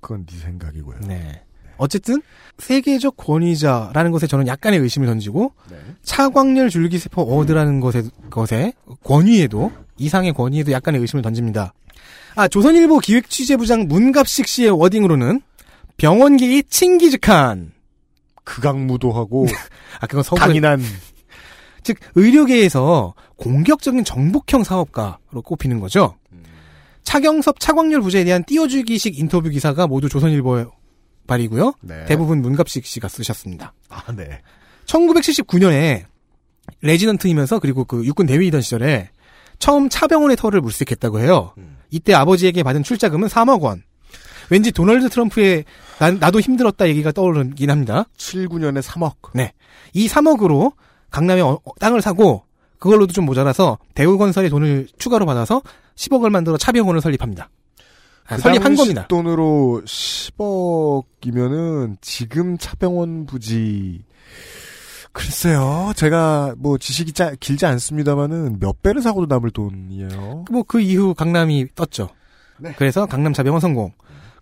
그건 0.00 0.24
네 0.26 0.36
생각이고요. 0.38 1.00
네. 1.06 1.42
어쨌든 1.78 2.22
세계적 2.58 3.16
권위자라는 3.16 4.10
것에 4.10 4.26
저는 4.26 4.46
약간의 4.46 4.80
의심을 4.80 5.06
던지고 5.06 5.52
네. 5.70 5.76
차광렬 6.02 6.70
줄기세포 6.70 7.20
어워드라는 7.22 7.80
것에 7.80 8.02
것에 8.30 8.72
권위에도 9.04 9.70
이상의 9.98 10.32
권위에도 10.32 10.72
약간의 10.72 11.00
의심을 11.02 11.22
던집니다. 11.22 11.74
아 12.34 12.48
조선일보 12.48 12.98
기획 13.00 13.28
취재부장 13.28 13.88
문갑식 13.88 14.46
씨의 14.46 14.70
워딩으로는 14.70 15.42
병원계의 15.98 16.64
친기즈칸. 16.68 17.72
극악무도하고 18.44 19.46
아 20.00 20.06
그건 20.06 20.22
서구 20.22 20.36
강인한 20.40 20.80
즉 21.82 21.96
의료계에서 22.14 23.14
공격적인 23.36 24.04
정복형 24.04 24.64
사업가로 24.64 25.42
꼽히는 25.44 25.80
거죠. 25.80 26.16
차경섭 27.04 27.60
차광렬 27.60 28.00
부재에 28.00 28.24
대한 28.24 28.42
띄워주기식 28.44 29.18
인터뷰 29.18 29.48
기사가 29.48 29.86
모두 29.86 30.08
조선일보 30.08 30.72
발이고요. 31.26 31.74
네. 31.82 32.04
대부분 32.06 32.42
문갑식 32.42 32.84
씨가 32.84 33.08
쓰셨습니다. 33.08 33.72
아, 33.88 34.12
네. 34.12 34.40
1979년에 34.86 36.04
레지던트이면서 36.82 37.58
그리고 37.60 37.84
그 37.84 38.04
육군 38.04 38.26
대위이던 38.26 38.60
시절에 38.60 39.10
처음 39.58 39.88
차병원의 39.88 40.36
터를 40.36 40.60
물색했다고 40.60 41.20
해요. 41.20 41.52
음. 41.58 41.78
이때 41.90 42.12
아버지에게 42.14 42.62
받은 42.62 42.82
출자금은 42.82 43.28
3억 43.28 43.60
원. 43.62 43.82
왠지 44.50 44.70
도널드 44.70 45.08
트럼프의 45.08 45.64
난, 45.98 46.18
나도 46.18 46.40
힘들었다 46.40 46.88
얘기가 46.88 47.12
떠오르긴 47.12 47.70
합니다. 47.70 48.06
79년에 48.16 48.82
3억. 48.82 49.14
이 49.94 50.08
3억으로 50.08 50.72
강남에 51.10 51.40
어- 51.40 51.58
어, 51.64 51.72
땅을 51.80 52.02
사고 52.02 52.44
그걸로도 52.78 53.12
좀 53.12 53.24
모자라서 53.26 53.78
대우건설의 53.94 54.50
돈을 54.50 54.88
추가로 54.98 55.26
받아서 55.26 55.62
10억을 55.96 56.30
만들어 56.30 56.56
차병원을 56.56 57.00
설립합니다. 57.00 57.50
아, 58.28 58.36
그 58.36 58.42
설립한 58.42 58.76
겁니다. 58.76 59.06
돈으로 59.08 59.82
10억이면은 59.84 61.96
지금 62.00 62.56
차병원 62.58 63.26
부지 63.26 64.04
글쎄요. 65.12 65.92
제가 65.96 66.54
뭐 66.58 66.76
지식이 66.76 67.12
짜, 67.12 67.32
길지 67.40 67.64
않습니다만은 67.64 68.58
몇 68.60 68.82
배를 68.82 69.00
사고도 69.00 69.34
남을 69.34 69.50
돈이에요. 69.50 70.44
뭐 70.50 70.62
그 70.66 70.80
이후 70.80 71.14
강남이 71.14 71.68
떴죠. 71.74 72.08
네. 72.58 72.74
그래서 72.76 73.06
강남 73.06 73.32
차병원 73.32 73.60
성공. 73.60 73.92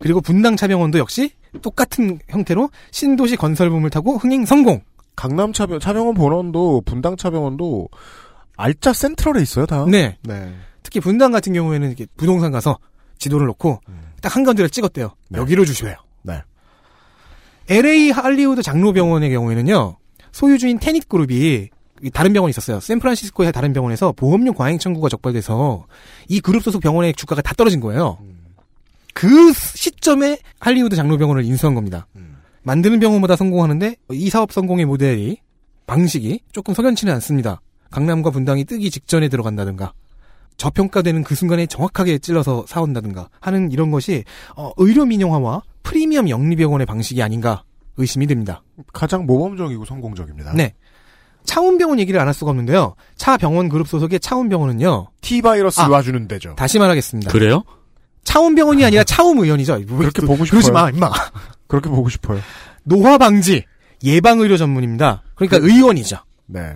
그리고 0.01 0.21
분당 0.21 0.57
차병원도 0.57 0.99
역시 0.99 1.31
똑같은 1.63 2.19
형태로 2.29 2.71
신도시 2.91 3.37
건설붐을 3.37 3.91
타고 3.91 4.17
흥행 4.17 4.45
성공. 4.45 4.81
강남 5.15 5.53
차병 5.53 5.79
차병원 5.79 6.15
본원도 6.15 6.83
분당 6.85 7.17
차병원도 7.17 7.89
알짜 8.57 8.93
센트럴에 8.93 9.43
있어요, 9.43 9.67
다. 9.67 9.85
네. 9.89 10.17
네. 10.23 10.55
특히 10.83 11.01
분당 11.01 11.33
같은 11.33 11.53
경우에는 11.53 11.89
이렇게 11.89 12.07
부동산 12.17 12.53
가서 12.53 12.79
지도를 13.19 13.47
놓고 13.49 13.81
딱한 14.21 14.45
건드를 14.45 14.71
찍었대요. 14.71 15.15
네. 15.29 15.39
여기로 15.39 15.65
주셔요. 15.65 15.97
네. 16.23 16.41
LA 17.69 18.11
할리우드 18.11 18.63
장로병원의 18.63 19.31
경우에는요. 19.31 19.97
소유주인 20.33 20.79
테닛 20.79 21.09
그룹이 21.09 21.71
이 22.03 22.11
다른 22.11 22.33
병원이 22.33 22.51
있었어요. 22.51 22.81
샌프란시스코의 22.81 23.53
다른 23.53 23.73
병원에서 23.73 24.13
보험료 24.13 24.53
과잉 24.53 24.79
청구가 24.79 25.09
적발돼서 25.09 25.87
이 26.29 26.41
그룹 26.41 26.63
소속 26.63 26.83
병원의 26.83 27.15
주가가 27.15 27.41
다 27.41 27.55
떨어진 27.55 27.81
거예요. 27.81 28.19
그 29.15 29.53
시점에 29.53 30.39
할리우드 30.59 30.97
장로병원을 30.97 31.45
인수한 31.45 31.75
겁니다. 31.75 32.07
만드는 32.63 32.99
병원보다 33.01 33.37
성공하는데 33.37 33.97
이 34.13 34.31
사업 34.31 34.53
성공의 34.53 34.87
모델이 34.87 35.39
방식이 35.87 36.41
조금 36.53 36.75
석연치는 36.75 37.13
않습니다. 37.15 37.61
강남과 37.95 38.31
분당이 38.31 38.65
뜨기 38.65 38.91
직전에 38.91 39.29
들어간다든가 39.29 39.93
저평가되는 40.57 41.23
그 41.23 41.37
순간에 41.37 41.67
정확하게 41.67 42.19
찔러서 42.19 42.65
사온다든가 42.67 43.29
하는 43.41 43.71
이런 43.71 43.93
것이 43.93 44.25
어, 44.57 44.73
의료 44.79 45.05
민영화와 45.05 45.63
프리미엄 45.85 46.29
영리병원의 46.29 46.87
방식이 46.87 47.23
아닌가 47.23 47.63
의심이 47.97 48.27
됩니다. 48.27 48.65
가장 48.93 49.27
모범적이고 49.27 49.85
성공적입니다. 49.85 50.55
네. 50.55 50.75
차운병원 51.45 52.01
얘기를 52.01 52.19
안 52.19 52.27
할 52.27 52.35
수가 52.35 52.51
없는데요. 52.51 52.95
차병원 53.17 53.69
그룹 53.69 53.87
소속의 53.87 54.19
차운병원은요. 54.19 55.11
T 55.21 55.41
바이러스 55.43 55.81
아. 55.81 55.87
놔주는 55.87 56.27
데죠. 56.27 56.55
다시 56.57 56.81
말하겠습니다. 56.81 57.31
그래요? 57.31 57.63
차운병원이 58.25 58.85
아니라 58.85 59.05
차움 59.05 59.39
의원이죠. 59.39 59.75
왜 59.75 59.85
그렇게 59.85 60.21
또 60.23 60.27
보고 60.27 60.43
그러지 60.45 60.67
싶어요. 60.67 60.73
마, 60.73 60.91
임마. 60.91 61.13
그렇게 61.69 61.89
보고 61.91 62.09
싶어요. 62.09 62.41
노화 62.83 63.19
방지 63.19 63.65
예방 64.03 64.41
의료 64.41 64.57
전문입니다. 64.57 65.23
그러니까 65.37 65.59
의원이죠. 65.59 66.17
네. 66.47 66.75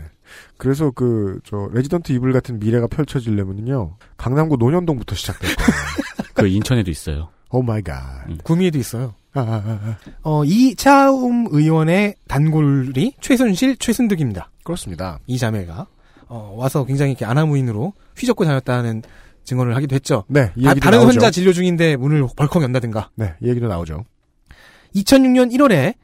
그래서 0.58 0.90
그, 0.90 1.40
저, 1.44 1.68
레지던트 1.72 2.12
이블 2.12 2.32
같은 2.32 2.58
미래가 2.58 2.88
펼쳐지려면요. 2.88 3.96
강남구 4.16 4.56
논현동부터 4.58 5.14
시작될 5.14 5.54
거예요. 5.54 5.70
그 6.34 6.46
인천에도 6.46 6.90
있어요. 6.90 7.30
oh 7.50 7.62
my 7.62 7.80
god. 7.80 8.26
구미에도 8.44 8.78
있어요. 8.78 9.14
아, 9.32 9.40
아, 9.40 9.44
아, 9.44 9.80
아. 9.82 9.96
어, 10.22 10.44
이 10.44 10.74
차움 10.74 11.46
의원의 11.50 12.16
단골이 12.26 13.14
최순실, 13.20 13.76
최순득입니다. 13.76 14.50
그렇습니다. 14.64 15.18
이 15.26 15.38
자매가 15.38 15.86
어, 16.26 16.54
와서 16.56 16.84
굉장히 16.84 17.12
이렇게 17.12 17.24
안하무인으로 17.24 17.94
휘젓고 18.16 18.44
다녔다는 18.44 19.02
증언을 19.44 19.74
하기도 19.76 19.94
했죠. 19.94 20.24
네, 20.28 20.52
이 20.56 20.64
다, 20.64 20.70
얘기도 20.70 20.84
다른 20.84 20.98
나오죠. 20.98 21.08
환자 21.08 21.30
진료 21.30 21.52
중인데 21.52 21.96
문을 21.96 22.26
벌컥 22.36 22.62
연다든가. 22.62 23.10
네, 23.14 23.34
이 23.40 23.48
얘기도 23.48 23.68
나오죠. 23.68 24.04
2006년 24.94 25.52
1월에 25.54 25.94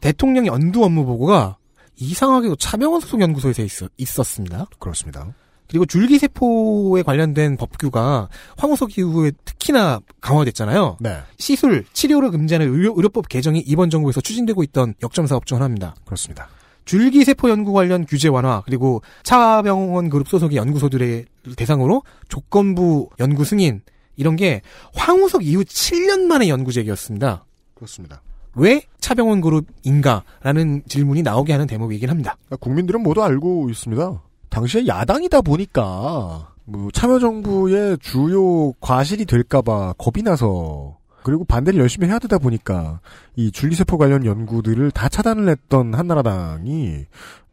대통령의 0.00 0.48
연두 0.48 0.84
업무 0.84 1.04
보고가 1.04 1.56
이상하게도 1.96 2.56
차병원 2.56 3.00
소속 3.00 3.20
연구소에서 3.20 3.62
있, 3.96 4.18
었습니다 4.18 4.66
그렇습니다. 4.78 5.32
그리고 5.68 5.86
줄기세포에 5.86 7.02
관련된 7.02 7.56
법규가 7.56 8.28
황우석 8.58 8.98
이후에 8.98 9.32
특히나 9.44 10.00
강화됐잖아요. 10.20 10.98
네, 11.00 11.22
시술, 11.38 11.84
치료를 11.94 12.30
금지하는 12.30 12.70
의료, 12.70 12.92
의료 12.94 13.08
법 13.08 13.28
개정이 13.28 13.60
이번 13.60 13.88
정부에서 13.88 14.20
추진되고 14.20 14.62
있던 14.64 14.94
역점 15.02 15.26
사업 15.26 15.46
중 15.46 15.56
하나입니다. 15.56 15.94
그렇습니다. 16.04 16.48
줄기세포 16.84 17.48
연구 17.48 17.72
관련 17.72 18.04
규제 18.04 18.28
완화 18.28 18.62
그리고 18.66 19.02
차병원 19.22 20.10
그룹 20.10 20.28
소속의 20.28 20.56
연구소들의 20.58 21.24
대상으로 21.56 22.02
조건부 22.28 23.08
연구 23.20 23.44
승인 23.44 23.80
이런 24.16 24.36
게 24.36 24.60
황우석 24.94 25.46
이후 25.46 25.64
7년 25.64 26.22
만의 26.22 26.50
연구 26.50 26.72
제기였습니다. 26.72 27.44
그렇습니다. 27.74 28.20
왜 28.54 28.82
차병원 29.00 29.40
그룹인가라는 29.40 30.82
질문이 30.86 31.22
나오게 31.22 31.52
하는 31.52 31.66
대목이긴 31.66 32.10
합니다. 32.10 32.36
국민들은 32.60 33.02
모두 33.02 33.22
알고 33.22 33.70
있습니다. 33.70 34.22
당시에 34.50 34.86
야당이다 34.86 35.40
보니까 35.40 36.52
뭐 36.64 36.90
참여정부의 36.92 37.98
주요 38.00 38.72
과실이 38.80 39.24
될까봐 39.24 39.94
겁이 39.98 40.22
나서 40.22 40.98
그리고 41.22 41.44
반대를 41.44 41.80
열심히 41.80 42.08
해야 42.08 42.18
되다 42.18 42.38
보니까 42.38 43.00
이 43.36 43.50
줄기세포 43.50 43.96
관련 43.96 44.24
연구들을 44.24 44.90
다 44.90 45.08
차단을 45.08 45.48
했던 45.48 45.94
한나라당이 45.94 47.06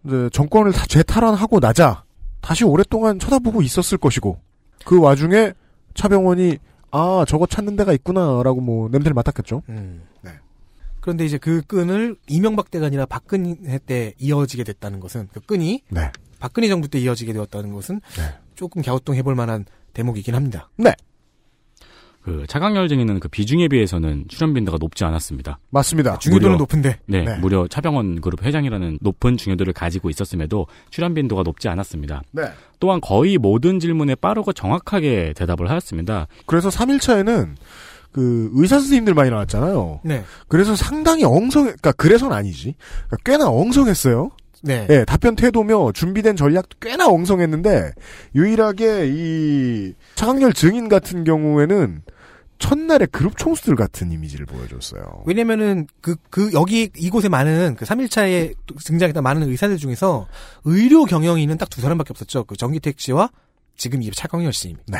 이제 0.05 0.29
정권을 0.31 0.71
다 0.73 0.85
재탈환하고 0.87 1.59
나자 1.59 2.03
다시 2.41 2.65
오랫동안 2.65 3.19
쳐다보고 3.19 3.61
있었을 3.61 3.97
것이고 3.97 4.39
그 4.85 4.99
와중에 4.99 5.53
차병원이 5.93 6.57
아 6.91 7.25
저거 7.27 7.45
찾는 7.45 7.75
데가 7.75 7.93
있구나라고 7.93 8.61
뭐 8.61 8.89
냄새를 8.89 9.13
맡았겠죠. 9.13 9.61
네. 9.67 10.31
그런데 11.01 11.25
이제 11.25 11.37
그 11.37 11.61
끈을 11.61 12.15
이명박 12.27 12.71
때가 12.71 12.87
아니라 12.87 13.05
박근혜 13.05 13.77
때 13.79 14.13
이어지게 14.19 14.63
됐다는 14.63 14.99
것은 14.99 15.27
그 15.33 15.39
끈이 15.41 15.83
네. 15.89 16.11
박근혜 16.39 16.67
정부 16.67 16.87
때 16.87 16.99
이어지게 16.99 17.33
되었다는 17.33 17.73
것은 17.73 18.01
네. 18.17 18.23
조금 18.55 18.81
갸우뚱해 18.81 19.23
볼 19.23 19.35
만한 19.35 19.65
대목이긴 19.93 20.35
합니다. 20.35 20.69
그 22.21 22.45
차강열 22.47 22.89
증인은 22.89 23.21
그 23.21 23.29
비중에 23.29 23.69
비해서는 23.69 24.25
출연 24.27 24.53
빈도가 24.53 24.77
높지 24.79 25.05
않았습니다. 25.05 25.57
맞습니다. 25.69 26.19
중요도는 26.19 26.49
무려- 26.51 26.57
높은데 26.59 26.99
네, 27.05 27.23
네. 27.23 27.37
무려 27.37 27.65
차병원 27.67 28.19
그룹 28.19 28.43
회장이라는 28.43 28.99
높은 29.01 29.37
중요도를 29.37 29.71
가지고 29.71 30.09
있었음에도 30.09 30.67
출연 30.89 31.13
빈도가 31.13 31.43
높지 31.43 31.69
않았습니다. 31.69 32.21
네. 32.31 32.43
또한 32.79 32.99
거의 33.01 33.37
모든 33.37 33.79
질문에 33.79 34.15
빠르고 34.15 34.51
정확하게 34.51 35.33
대답을 35.37 35.69
하였습니다. 35.69 36.27
그래서 36.45 36.67
3일차에는 36.69 37.55
그 38.11 38.49
의사 38.53 38.77
선생님들 38.79 39.13
많이 39.13 39.29
나왔잖아요. 39.29 40.01
네. 40.03 40.23
그래서 40.47 40.75
상당히 40.75 41.23
엉성, 41.23 41.63
그러니까 41.63 41.91
그래서는 41.93 42.35
아니지. 42.35 42.75
그러니까 43.07 43.17
꽤나 43.23 43.49
엉성했어요. 43.49 44.31
네. 44.61 44.87
예, 44.89 45.05
답변 45.05 45.35
태도며 45.35 45.91
준비된 45.93 46.35
전략도 46.35 46.77
꽤나 46.81 47.07
엉성했는데 47.07 47.93
유일하게 48.35 49.07
이 49.07 49.93
차강렬 50.15 50.53
증인 50.53 50.89
같은 50.89 51.23
경우에는 51.23 52.01
첫날에 52.57 53.05
그룹 53.05 53.37
총수들 53.37 53.77
같은 53.77 54.11
이미지를 54.11 54.45
보여줬어요. 54.45 55.23
왜냐면은 55.25 55.87
그, 56.01 56.17
그, 56.29 56.51
여기, 56.51 56.89
이곳에 56.97 57.29
많은 57.29 57.75
그 57.75 57.85
3일차에 57.85 58.53
등장했던 58.83 59.23
많은 59.23 59.47
의사들 59.47 59.77
중에서 59.77 60.27
의료 60.65 61.05
경영인은 61.05 61.57
딱 61.57 61.69
두 61.69 61.79
사람밖에 61.79 62.09
없었죠. 62.11 62.43
그 62.43 62.57
정기택 62.57 62.99
씨와 62.99 63.29
지금 63.77 64.01
이 64.01 64.11
차광렬 64.11 64.51
씨. 64.51 64.75
네. 64.87 64.99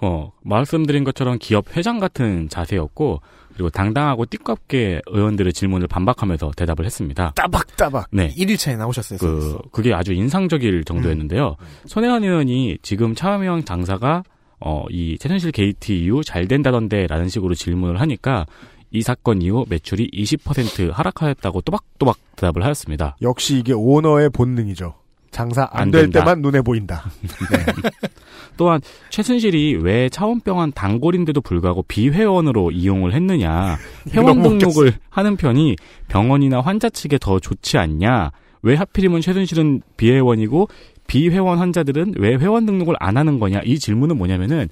어, 0.00 0.32
말씀드린 0.42 1.04
것처럼 1.04 1.38
기업 1.38 1.76
회장 1.76 1.98
같은 1.98 2.48
자세였고 2.48 3.20
그리고 3.54 3.70
당당하고 3.70 4.26
띠껍게 4.26 5.00
의원들의 5.06 5.52
질문을 5.52 5.86
반박하면서 5.86 6.52
대답을 6.56 6.84
했습니다. 6.84 7.32
따박따박. 7.36 8.08
네. 8.10 8.28
1일차에 8.30 8.76
나오셨어요. 8.76 9.18
그 9.18 9.58
그게 9.70 9.94
아주 9.94 10.12
인상적일 10.12 10.84
정도였는데요. 10.84 11.56
손혜원 11.86 12.24
의원이 12.24 12.78
지금 12.82 13.14
차병원 13.14 13.64
장사가 13.64 14.24
어, 14.60 14.84
이 14.90 15.16
최순실 15.18 15.52
게이트 15.52 15.92
이후 15.92 16.24
잘 16.24 16.48
된다던데 16.48 17.06
라는 17.06 17.28
식으로 17.28 17.54
질문을 17.54 18.00
하니까 18.00 18.46
이 18.90 19.02
사건 19.02 19.42
이후 19.42 19.64
매출이 19.68 20.10
20% 20.12 20.92
하락하였다고 20.92 21.60
또박또박 21.62 22.16
대답을 22.36 22.64
하였습니다. 22.64 23.16
역시 23.22 23.58
이게 23.58 23.72
오너의 23.72 24.30
본능이죠. 24.30 24.94
장사 25.34 25.68
안안 25.72 25.90
될. 25.90 26.10
때만 26.10 26.40
눈에 26.42 26.62
보인다. 26.62 27.04
또한 28.56 28.80
최순실이 29.10 29.78
왜 29.82 30.08
차원병원 30.08 30.70
단골인데도 30.72 31.40
불구하고 31.40 31.82
비회원으로 31.88 32.70
이용을 32.70 33.12
했느냐 33.14 33.76
회원 34.14 34.42
등록을 34.42 34.94
하는 35.10 35.36
편이 35.36 35.74
병원이나 36.06 36.60
환자 36.60 36.88
측에 36.88 37.18
더 37.20 37.40
좋지 37.40 37.78
않냐 37.78 38.30
왜 38.62 38.76
하필이면 38.76 39.22
최순실은 39.22 39.82
비회원이고 39.96 40.68
비회원 41.08 41.58
환자들은 41.58 42.14
왜 42.18 42.36
회원 42.36 42.64
등록을 42.64 42.94
안 43.00 43.16
하는 43.16 43.40
거냐 43.40 43.60
이 43.64 43.78
질문은 43.80 44.16
뭐냐면은 44.16 44.68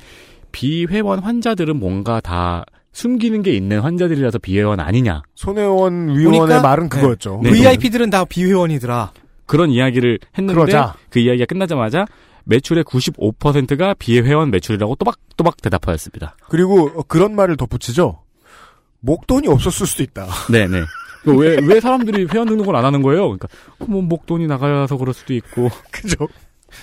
비회원 0.53 1.19
환자들은 1.19 1.77
뭔가 1.77 2.21
다 2.21 2.65
숨기는 2.93 3.43
게 3.43 3.53
있는 3.53 3.81
환자들이라서 3.81 4.39
비회원 4.39 4.79
아니냐 4.79 5.23
손혜원 5.35 6.17
위원의 6.17 6.41
보니까- 6.41 6.63
말은 6.63 6.89
그거였죠. 6.89 7.41
네. 7.43 7.51
VIP들은 7.51 8.11
다 8.11 8.25
비회원이더라. 8.25 9.13
그런 9.47 9.71
이야기를 9.71 10.19
했는데 10.37 10.55
그러자. 10.55 10.95
그 11.11 11.19
이야기가 11.19 11.47
끝나자마자 11.47 12.07
매출의 12.45 12.85
95%가 12.85 13.95
비회원 13.95 14.51
매출이라고 14.51 14.97
또박또박 14.97 15.61
대답하였습니다. 15.63 16.37
그리고 16.49 16.91
어, 16.95 17.03
그런 17.03 17.35
말을 17.35 17.57
덧붙이죠. 17.57 18.23
목돈이 19.01 19.49
없었을 19.49 19.87
수도 19.87 20.03
있다. 20.03 20.27
네네. 20.51 20.83
왜, 21.27 21.57
왜 21.63 21.81
사람들이 21.81 22.27
회원 22.33 22.49
등록을 22.49 22.75
안 22.75 22.85
하는 22.85 23.01
거예요? 23.03 23.23
그러니까, 23.23 23.49
뭐, 23.79 24.03
목돈이 24.03 24.49
나가서 24.49 24.97
그럴 24.97 25.15
수도 25.15 25.35
있고. 25.35 25.71
그죠? 25.93 26.29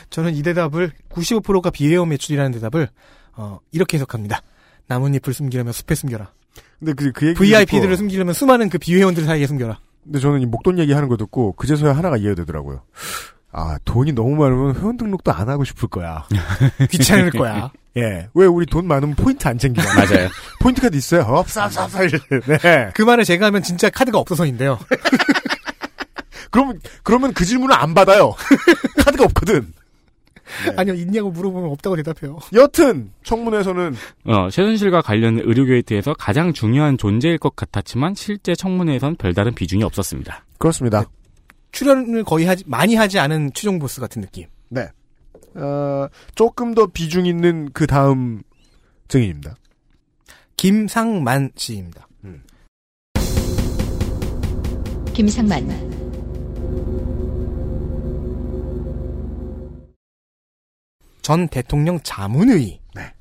저는 0.10 0.34
이 0.36 0.44
대답을 0.44 0.92
95%가 1.10 1.72
비회원 1.72 2.10
매출이라는 2.10 2.52
대답을 2.54 2.90
어, 3.34 3.60
이렇게 3.72 3.98
해석합니다. 3.98 4.42
나뭇잎을 4.88 5.34
숨기려면 5.34 5.74
숲에 5.74 5.96
숨겨라. 5.96 6.32
근데 6.80 6.94
그, 6.94 7.12
그 7.12 7.28
얘기. 7.28 7.38
VIP들을 7.38 7.98
숨기려면 7.98 8.34
수많은 8.34 8.70
그 8.70 8.78
비회원들 8.78 9.24
사이에 9.26 9.46
숨겨라. 9.48 9.80
근데 10.04 10.20
저는 10.20 10.42
이 10.42 10.46
목돈 10.46 10.80
얘기하는 10.80 11.08
거 11.08 11.18
듣고 11.18 11.54
그제서야 11.54 11.96
하나가 11.96 12.18
이해되더라고요. 12.18 12.82
아, 13.52 13.78
돈이 13.84 14.14
너무 14.14 14.36
많으면 14.36 14.76
회원 14.76 14.98
등록도 14.98 15.32
안 15.32 15.50
하고 15.50 15.64
싶을 15.64 15.90
거야. 15.90 16.26
귀찮을 16.92 17.32
거야. 17.32 17.72
예. 17.98 18.30
왜 18.34 18.46
우리 18.46 18.66
돈 18.66 18.88
많으면 18.88 19.16
포인트 19.16 19.48
안 19.48 19.58
챙기냐. 19.58 19.88
맞아요. 19.96 20.30
포인트 20.60 20.82
카드 20.82 20.96
있어요? 20.96 21.24
없어, 21.24 21.64
없어, 21.64 21.86
없어. 21.86 22.00
네. 22.08 22.92
그 22.94 23.02
말을 23.02 23.24
제가 23.26 23.48
하면 23.48 23.64
진짜 23.64 23.90
카드가 23.90 24.20
없어서인데요. 24.20 24.78
그러면, 26.52 26.80
그러면 27.04 27.34
그 27.34 27.46
질문을 27.46 27.76
안 27.76 27.94
받아요. 27.94 28.36
카드가 29.04 29.26
없거든. 29.26 29.74
아니요, 30.76 30.94
있냐고 30.96 31.32
물어보면 31.32 31.70
없다고 31.72 31.96
대답해요. 31.98 32.40
여튼, 32.54 33.12
청문회에서는 33.24 33.96
어, 34.26 34.50
최순실과 34.50 35.02
관련 35.02 35.40
의료 35.40 35.66
게이트에서 35.66 36.14
가장 36.14 36.54
중요한 36.54 36.98
존재일 36.98 37.38
것 37.38 37.56
같았지만 37.56 38.16
실제 38.16 38.56
청문회에선 38.56 39.16
별다른 39.16 39.54
비중이 39.54 39.84
없었습니다. 39.84 40.46
그렇습니다. 40.58 41.06
출연을 41.72 42.24
거의 42.24 42.46
하지, 42.46 42.64
많이 42.68 42.96
하지 42.96 43.20
않은 43.20 43.52
최종 43.54 43.80
보스 43.80 44.02
같은 44.02 44.22
느낌. 44.22 44.48
네. 44.70 44.88
어, 45.56 46.08
조금 46.36 46.74
더 46.74 46.88
비중 46.88 47.26
있는 47.26 47.70
그 47.74 47.88
다음 47.88 48.42
증인입니다. 49.08 49.56
김상만 50.58 51.52
씨입니다. 51.56 52.08
김상만, 55.20 55.68
전 61.30 61.48
대통령 61.48 62.00
자문의. 62.02 62.80
네. 62.96 63.14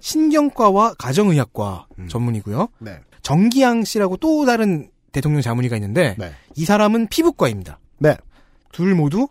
신경과와 0.00 0.92
가정의학과 0.98 1.86
음. 1.98 2.06
전문이고요. 2.06 2.68
네. 2.80 3.00
정기양 3.22 3.84
씨라고 3.84 4.18
또 4.18 4.44
다른 4.44 4.90
대통령 5.12 5.40
자문의가 5.40 5.76
있는데 5.76 6.14
네. 6.18 6.32
이 6.56 6.66
사람은 6.66 7.06
피부과입니다. 7.08 7.78
네. 8.00 8.18
둘 8.70 8.94
모두 8.94 9.28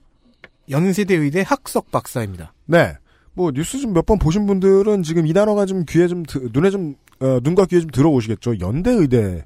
연세대 0.68 1.14
의대 1.14 1.44
학석 1.46 1.92
박사입니다. 1.92 2.54
네. 2.66 2.96
뭐, 3.34 3.52
뉴스 3.52 3.78
좀 3.80 3.94
몇 3.94 4.04
번 4.08 4.18
보신 4.18 4.48
분들은 4.48 5.04
지금 5.04 5.28
이 5.28 5.34
단어가 5.34 5.68
좀 5.68 5.86
귀에 5.88 6.08
좀, 6.08 6.24
드- 6.24 6.50
눈에 6.52 6.72
좀, 6.72 6.96
어, 7.20 7.38
눈과 7.44 7.66
귀에 7.68 7.82
좀 7.82 7.92
들어오시겠죠. 7.92 8.60
연대 8.62 8.90
의대 8.90 9.46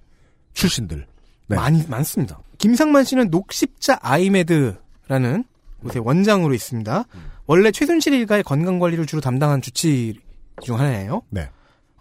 출신들. 0.54 1.06
네. 1.48 1.56
많이 1.58 1.86
많습니다. 1.88 2.40
김상만 2.58 3.04
씨는 3.04 3.30
녹십자 3.32 4.00
아이메드라는 4.02 5.44
곳의 5.84 6.02
원장으로 6.06 6.54
있습니다. 6.54 7.04
원래 7.48 7.72
최순실 7.72 8.14
일가의 8.14 8.44
건강 8.44 8.80
관리를 8.80 9.06
주로 9.06 9.22
담당한 9.22 9.62
주치 9.62 10.20
중 10.62 10.80
하나예요. 10.80 11.22
네. 11.30 11.50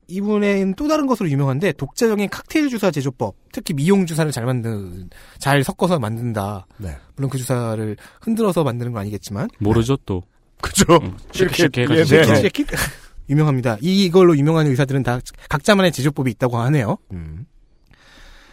이분은 0.07 0.75
또 0.77 0.87
다른 0.87 1.07
것으로 1.07 1.31
유명한데 1.31 1.73
독자적인 1.73 2.29
칵테일 2.29 2.69
주사 2.69 2.91
제조법, 2.91 3.35
특히 3.53 3.73
미용 3.75 4.05
주사를 4.05 4.31
잘 4.33 4.45
만든 4.45 5.09
잘 5.39 5.65
섞어서 5.65 5.99
만든다. 5.99 6.67
네. 6.77 6.97
물론 7.17 7.31
그 7.31 7.39
주사를 7.39 7.97
흔들어서 8.21 8.65
만드는 8.65 8.93
건 8.93 9.01
아니겠지만 9.03 9.49
모르죠, 9.61 9.97
또. 10.05 10.23
그죠? 10.61 10.85
음, 11.03 11.17
쉽게 11.33 11.55
쉽게 11.55 11.83
해가지고. 11.83 12.21
네, 12.23 12.43
네. 12.43 12.49
키- 12.51 12.65
키- 12.65 12.75
유명합니다. 13.31 13.79
이걸로 13.81 14.37
유명한 14.37 14.67
의사들은 14.67 15.03
다 15.03 15.21
각자만의 15.49 15.93
제조법이 15.93 16.31
있다고 16.33 16.59
하네요. 16.59 16.99
음. 17.13 17.47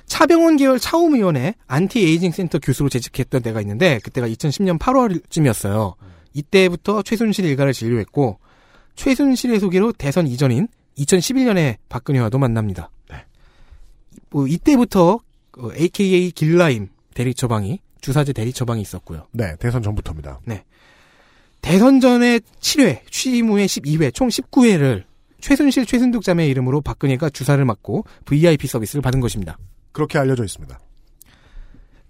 차병원 0.06 0.58
계열 0.58 0.80
차움 0.80 1.16
의원회 1.16 1.54
안티 1.68 2.00
에이징 2.00 2.32
센터 2.32 2.60
교수로 2.60 2.90
재직했던 2.90 3.42
때가 3.44 3.62
있는데 3.62 4.00
그때가 4.04 4.28
2010년 4.28 4.78
8월쯤이었어요. 4.80 5.96
이때부터 6.34 7.02
최순실 7.02 7.46
일가를 7.46 7.74
진료했고 7.74 8.40
최순실의 8.96 9.60
소개로 9.60 9.92
대선 9.94 10.28
이전인 10.28 10.68
2011년에 10.98 11.78
박근혜와도 11.90 12.38
만납니다. 12.38 12.90
뭐 14.30 14.48
이때부터 14.48 15.20
그 15.52 15.74
AKA 15.78 16.32
길라임 16.32 16.90
대리 17.14 17.34
처방이 17.34 17.80
주사제 18.00 18.34
대리 18.34 18.54
처방이 18.54 18.82
있었고요. 18.82 19.28
네, 19.32 19.56
대선 19.60 19.84
전부터입니다. 19.84 20.40
대선 21.62 22.00
전에 22.00 22.40
7회, 22.60 23.02
취임 23.10 23.50
후에 23.50 23.66
12회, 23.66 24.14
총 24.14 24.30
19회를 24.30 25.04
최순실 25.40 25.86
최순득 25.86 26.24
자매 26.24 26.48
이름으로 26.48 26.82
박근혜가 26.82 27.30
주사를 27.30 27.64
맞고 27.64 28.06
VIP 28.26 28.68
서비스를 28.68 29.02
받은 29.02 29.20
것입니다. 29.20 29.58
그렇게 29.92 30.18
알려져 30.18 30.44
있습니다. 30.44 30.80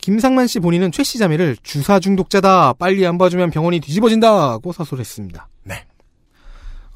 김상만 0.02 0.48
씨 0.48 0.60
본인은 0.60 0.92
최 0.92 1.04
씨 1.04 1.18
자매를 1.18 1.58
주사 1.64 2.00
중독자다. 2.00 2.74
빨리 2.74 3.06
안 3.06 3.18
봐주면 3.18 3.52
병원이 3.52 3.80
뒤집어진다고 3.80 4.72
사설했습니다. 4.72 5.48
네. 5.64 5.86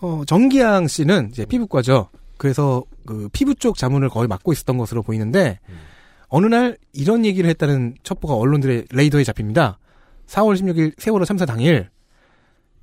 어, 0.02 0.24
정기양 0.26 0.88
씨는 0.88 1.30
이제 1.32 1.46
피부과죠. 1.46 2.10
그래서 2.38 2.84
그 3.06 3.30
피부 3.32 3.56
쪽 3.56 3.78
자문을 3.78 4.10
거의 4.10 4.28
맡고 4.28 4.52
있었던 4.52 4.78
것으로 4.78 5.04
보이는데 5.04 5.60
어느 6.28 6.48
날 6.48 6.78
이런 6.92 7.24
얘기를 7.26 7.50
했다는 7.50 7.96
첩보가 8.04 8.36
언론들의 8.36 8.88
레이더에 8.92 9.24
잡힙니다. 9.24 9.78
4월 10.28 10.56
16일 10.60 10.94
세월호 10.98 11.24
참사 11.26 11.46
당일 11.46 11.90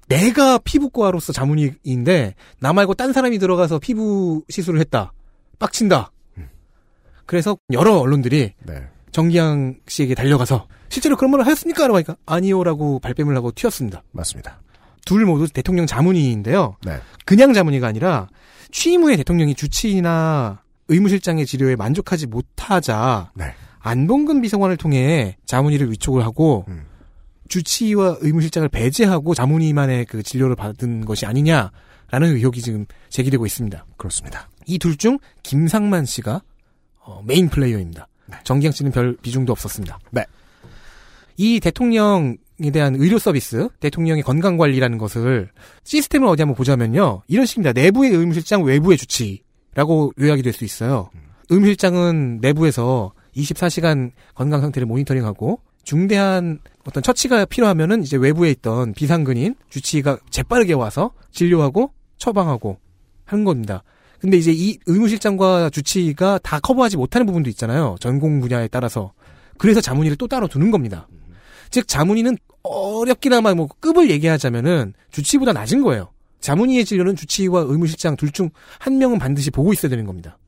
내가 0.09 0.59
피부과로서 0.59 1.33
자문의인데 1.33 2.35
나 2.61 2.73
말고 2.73 2.95
딴 2.95 3.13
사람이 3.13 3.39
들어가서 3.39 3.79
피부 3.79 4.43
시술을 4.49 4.81
했다. 4.81 5.13
빡친다. 5.59 6.13
그래서 7.27 7.57
여러 7.73 7.97
언론들이 7.99 8.53
네. 8.65 8.89
정기양 9.13 9.77
씨에게 9.87 10.15
달려가서 10.15 10.67
실제로 10.89 11.17
그런 11.17 11.31
말을 11.31 11.47
하였습니까? 11.47 11.83
라고 11.87 11.97
하니까 11.97 12.17
아니요라고 12.27 12.99
발뺌을 13.01 13.37
하고 13.37 13.53
튀었습니다. 13.53 14.03
맞습니다. 14.13 14.61
둘 15.05 15.25
모두 15.25 15.49
대통령 15.49 15.87
자문의인데요. 15.87 16.77
네. 16.85 16.99
그냥 17.25 17.53
자문의가 17.53 17.87
아니라 17.87 18.29
취임 18.71 19.03
후에 19.03 19.17
대통령이 19.17 19.55
주치의나 19.55 20.63
의무실장의 20.89 21.47
지료에 21.47 21.77
만족하지 21.77 22.27
못하자 22.27 23.33
네. 23.35 23.55
안봉근 23.81 24.41
비서관을 24.43 24.77
통해 24.77 25.37
자문의를 25.45 25.91
위촉을 25.91 26.25
하고 26.25 26.65
음. 26.69 26.85
주치의와 27.49 28.19
의무실장을 28.21 28.69
배제하고 28.69 29.35
자문의만의 29.35 30.07
그 30.07 30.23
진료를 30.23 30.57
받은 30.57 31.05
것이 31.05 31.27
아니냐라는 31.27 31.71
의혹이 32.23 32.63
지금 32.63 32.87
제기되고 33.11 33.45
있습니다. 33.45 33.85
그렇습니다. 33.97 34.49
이 34.67 34.79
둘 34.79 34.97
중 34.97 35.19
김상만 35.43 36.05
씨가 36.07 36.43
어, 37.01 37.23
메인 37.27 37.49
플레이어입니다. 37.49 38.07
정기양 38.45 38.73
씨는 38.73 38.93
별 38.93 39.17
비중도 39.17 39.53
없었습니다. 39.53 39.99
네. 40.11 40.25
이 41.37 41.61
대통령에 41.61 42.37
대한 42.73 42.95
의료 42.97 43.19
서비스, 43.19 43.69
대통령의 43.81 44.23
건강 44.23 44.57
관리라는 44.57 44.99
것을 44.99 45.51
시스템을 45.85 46.29
어디 46.29 46.43
한번 46.43 46.55
보자면요. 46.57 47.23
이런 47.27 47.47
식입니다. 47.47 47.73
내부의 47.73 48.11
의무실장, 48.13 48.63
외부의 48.65 48.99
주치라고 48.99 50.13
요약이 50.21 50.43
될 50.43 50.53
수 50.53 50.65
있어요. 50.65 51.11
의무실장은 51.51 52.39
내부에서 52.41 53.13
24시간 53.37 54.13
건강 54.35 54.61
상태를 54.61 54.87
모니터링하고 54.87 55.61
중대한 55.85 56.61
어떤 56.87 57.03
처치가 57.03 57.45
필요하면은 57.45 58.03
이제 58.03 58.17
외부에 58.17 58.51
있던 58.51 58.93
비상근인 58.93 59.55
주치의가 59.71 60.19
재빠르게 60.31 60.75
와서 60.75 61.13
진료하고 61.33 61.93
처방하고 62.19 62.79
하는 63.25 63.45
겁니다. 63.45 63.83
근데 64.23 64.37
이제 64.37 64.53
이 64.55 64.79
의무실장과 64.87 65.69
주치의가 65.71 66.39
다 66.45 66.61
커버하지 66.61 66.97
못하는 66.97 67.27
부분도 67.27 67.51
있잖아요. 67.51 67.97
전공 68.01 68.41
분야에 68.41 68.69
따라서. 68.69 69.13
그래서 69.59 69.81
자문의를 69.81 70.17
또 70.17 70.29
따로 70.29 70.47
두는 70.47 70.71
겁니다. 70.71 71.09
즉 71.71 71.89
자문의는 71.89 72.39
어렵기나마 72.63 73.53
뭐 73.55 73.69
급을 73.81 74.11
얘기하자면은 74.11 74.95
주치의보다 75.11 75.53
낮은 75.53 75.83
거예요. 75.83 76.13
자문의의 76.41 76.85
진료는 76.85 77.17
주치의와 77.17 77.63
의무실장 77.63 78.17
둘 78.17 78.31
중 78.31 78.51
한 78.79 78.99
명은 78.99 79.19
반드시 79.19 79.51
보고 79.51 79.73
있어야 79.73 79.91
되는 79.91 80.07
겁니다. 80.07 80.39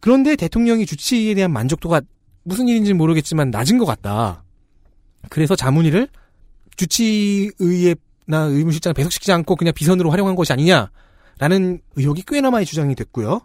그런데 0.00 0.36
대통령이 0.36 0.84
주치의에 0.84 1.34
대한 1.34 1.52
만족도가 1.52 2.02
무슨 2.42 2.68
일인지는 2.68 2.98
모르겠지만 2.98 3.50
낮은 3.50 3.78
것 3.78 3.86
같다. 3.86 4.44
그래서 5.30 5.56
자문의를 5.56 6.08
주치의나 6.76 7.94
의무실장을 8.30 8.92
배속시키지 8.94 9.32
않고 9.32 9.56
그냥 9.56 9.72
비선으로 9.74 10.10
활용한 10.10 10.34
것이 10.34 10.52
아니냐라는 10.52 10.90
의혹이 11.96 12.22
꽤나 12.26 12.50
많이 12.50 12.64
주장이 12.64 12.94
됐고요. 12.94 13.40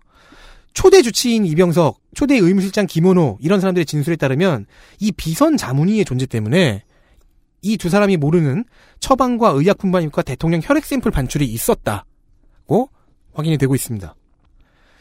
초대 0.73 1.01
주치인 1.01 1.45
이병석, 1.45 1.99
초대 2.13 2.35
의무실장 2.35 2.85
김원호 2.85 3.39
이런 3.41 3.59
사람들의 3.59 3.85
진술에 3.85 4.15
따르면 4.15 4.67
이 4.99 5.11
비선 5.11 5.57
자문의의 5.57 6.05
존재 6.05 6.25
때문에 6.25 6.83
이 7.61 7.77
두 7.77 7.89
사람이 7.89 8.17
모르는 8.17 8.65
처방과 8.99 9.49
의약 9.49 9.77
분반입과 9.79 10.21
대통령 10.21 10.61
혈액 10.63 10.85
샘플 10.85 11.11
반출이 11.11 11.45
있었다고 11.45 12.89
확인이 13.33 13.57
되고 13.57 13.75
있습니다. 13.75 14.15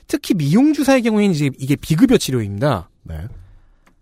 특히 0.07 0.35
미용 0.35 0.73
주사의 0.73 1.03
경우에는 1.03 1.35
이제 1.35 1.51
이게 1.59 1.77
비급여 1.77 2.17
치료입니다. 2.17 2.91
네. 3.03 3.27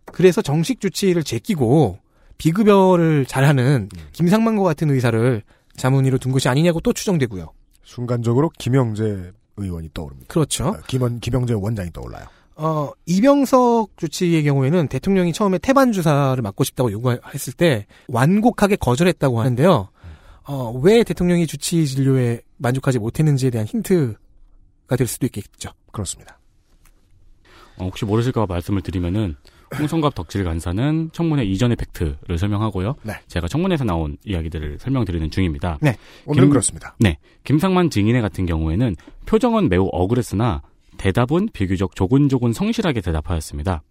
그래서 0.07 0.43
정식 0.43 0.81
주치의를 0.81 1.25
제끼고 1.25 1.99
비급여를 2.39 3.27
잘하는 3.27 3.89
김상만과 4.13 4.63
같은 4.63 4.91
의사를 4.91 5.43
자문의로 5.77 6.19
둔 6.19 6.31
것이 6.33 6.49
아니냐고 6.49 6.81
또 6.81 6.93
추정되고요. 6.93 7.53
순간적으로 7.85 8.51
김영재 8.59 9.33
의원이 9.57 9.91
떠오릅니다. 9.95 10.33
그렇죠. 10.33 10.69
아, 10.69 10.81
김원, 10.87 11.21
김영재 11.21 11.55
원장이 11.55 11.93
떠올라요. 11.93 12.27
어, 12.57 12.91
이병석 13.07 13.97
주치의 13.97 14.45
경우에는 14.45 14.89
대통령이 14.89 15.33
처음에 15.33 15.59
태반 15.59 15.93
주사를 15.93 16.41
맞고 16.41 16.65
싶다고 16.65 16.93
요구했을 16.93 17.53
때 17.53 17.87
완곡하게 18.09 18.77
거절했다고 18.77 19.41
하는데요. 19.41 19.89
어, 20.47 20.81
왜 20.83 21.03
대통령이 21.05 21.47
주치 21.47 21.87
진료에 21.87 22.43
만족하지 22.59 22.99
못했는지에 22.99 23.51
대한 23.51 23.67
힌트가 23.67 24.97
될 24.97 25.07
수도 25.07 25.27
있겠죠. 25.27 25.71
그렇습니다. 25.91 26.39
어, 27.79 27.87
혹시 27.87 28.05
모르실까 28.05 28.47
봐 28.47 28.55
말씀을 28.55 28.83
드리면은 28.83 29.37
홍성갑 29.79 30.15
덕질 30.15 30.45
간사는 30.45 31.11
청문회 31.13 31.45
이전의 31.45 31.77
팩트를 31.77 32.39
설명하고요. 32.39 32.95
네. 33.03 33.15
제가 33.27 33.49
청문회에서 33.49 33.85
나온 33.85 34.17
이야기들을 34.25 34.79
설명드리는 34.79 35.31
중입니다. 35.31 35.79
오늘은 36.27 36.47
김- 36.47 36.51
그렇습니다. 36.51 36.97
김상만 37.45 37.91
증인의 37.91 38.23
같은 38.23 38.47
경우에는 38.47 38.97
표정은 39.27 39.69
매우 39.69 39.89
억울했으나 39.93 40.63
대답은 40.97 41.49
비교적 41.53 41.95
조곤조곤 41.97 42.53
성실하게 42.53 43.01
대답하였습니다. 43.01 43.83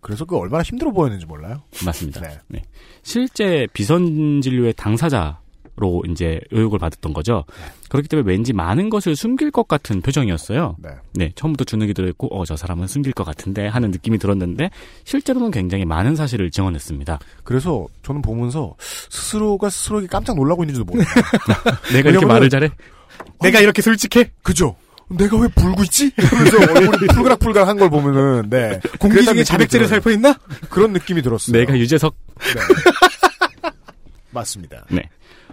그래서 0.00 0.24
그 0.24 0.36
얼마나 0.36 0.62
힘들어 0.62 0.90
보였는지 0.90 1.26
몰라요. 1.26 1.62
맞습니다. 1.84 2.20
네. 2.48 2.62
실제 3.02 3.66
비선 3.72 4.40
진료의 4.40 4.72
당사자 4.76 5.40
로 5.76 6.02
이제 6.10 6.38
의혹을 6.50 6.78
받았던 6.78 7.14
거죠. 7.14 7.44
그렇기 7.88 8.06
때문에 8.06 8.30
왠지 8.30 8.52
많은 8.52 8.90
것을 8.90 9.16
숨길 9.16 9.50
것 9.50 9.66
같은 9.68 10.02
표정이었어요. 10.02 10.76
네. 10.78 10.90
네, 11.14 11.32
처음부터 11.34 11.64
주눅이 11.64 11.94
들었고, 11.94 12.28
어, 12.28 12.44
저 12.44 12.56
사람은 12.56 12.86
숨길 12.88 13.14
것 13.14 13.24
같은데 13.24 13.66
하는 13.68 13.90
느낌이 13.90 14.18
들었는데, 14.18 14.68
실제로는 15.04 15.50
굉장히 15.50 15.86
많은 15.86 16.14
사실을 16.14 16.50
증언했습니다. 16.50 17.18
그래서 17.42 17.86
저는 18.02 18.20
보면서 18.20 18.74
스스로가 19.08 19.70
스스로에게 19.70 20.08
깜짝 20.08 20.36
놀라고 20.36 20.62
있는지도 20.62 20.84
모르겠어요. 20.84 21.24
내가 21.94 22.10
이렇게 22.10 22.26
말을 22.26 22.50
잘해? 22.50 22.68
내가 23.40 23.60
이렇게 23.60 23.80
솔직해? 23.80 24.30
그죠? 24.42 24.76
내가 25.08 25.38
왜 25.38 25.48
불고 25.54 25.82
있지? 25.84 26.10
이러면서 26.18 26.58
얼굴이 26.58 27.06
풀그락풀그락 27.14 27.66
한 27.66 27.78
걸 27.78 27.88
보면은, 27.88 28.50
네. 28.50 28.78
공기 28.98 29.24
중에 29.24 29.42
자백제를 29.42 29.58
느낌이 29.58 29.68
들어요. 29.68 29.88
살포 29.88 30.10
있나? 30.10 30.38
그런 30.68 30.92
느낌이 30.92 31.22
들었어요. 31.22 31.56
내가 31.58 31.78
유재석. 31.78 32.14
네. 32.38 32.60
맞습니다. 34.30 34.84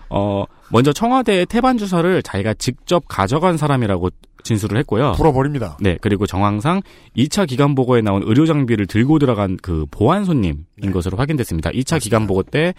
어, 0.10 0.45
먼저 0.72 0.93
청와대의 0.93 1.45
태반 1.47 1.78
주사를 1.78 2.22
자기가 2.24 2.53
직접 2.55 3.03
가져간 3.07 3.57
사람이라고 3.57 4.10
진술을 4.43 4.78
했고요. 4.80 5.14
불어버립니다. 5.18 5.78
네, 5.82 5.97
그리고 6.01 6.26
정황상 6.26 6.82
2차 7.18 7.47
기간 7.47 7.76
보고에 7.76 8.01
나온 8.01 8.24
의료 8.26 8.45
장비를 8.45 8.88
들고 8.88 9.20
들어간 9.20 9.57
그 9.62 9.86
보안 9.91 10.24
손님인 10.26 10.66
네. 10.78 10.91
것으로 10.91 11.18
확인됐습니다. 11.18 11.72
2차 11.72 11.99
기간 12.01 12.26
보고 12.26 12.41
때그 12.43 12.76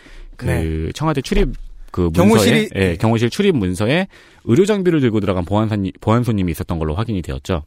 네. 0.47 0.93
청와대 0.95 1.21
출입 1.21 1.51
그 1.93 2.09
문서에 2.15 2.69
경호실이- 2.69 2.69
예, 2.77 2.97
경호실 2.97 3.31
출입 3.31 3.57
문서에 3.57 4.07
의료 4.45 4.65
장비를 4.65 5.01
들고 5.01 5.21
들어간 5.21 5.45
보안 5.45 5.69
손님 5.69 5.93
보안 6.01 6.23
손님이 6.25 6.53
있었던 6.53 6.79
걸로 6.79 6.95
확인이 6.95 7.21
되었죠. 7.21 7.65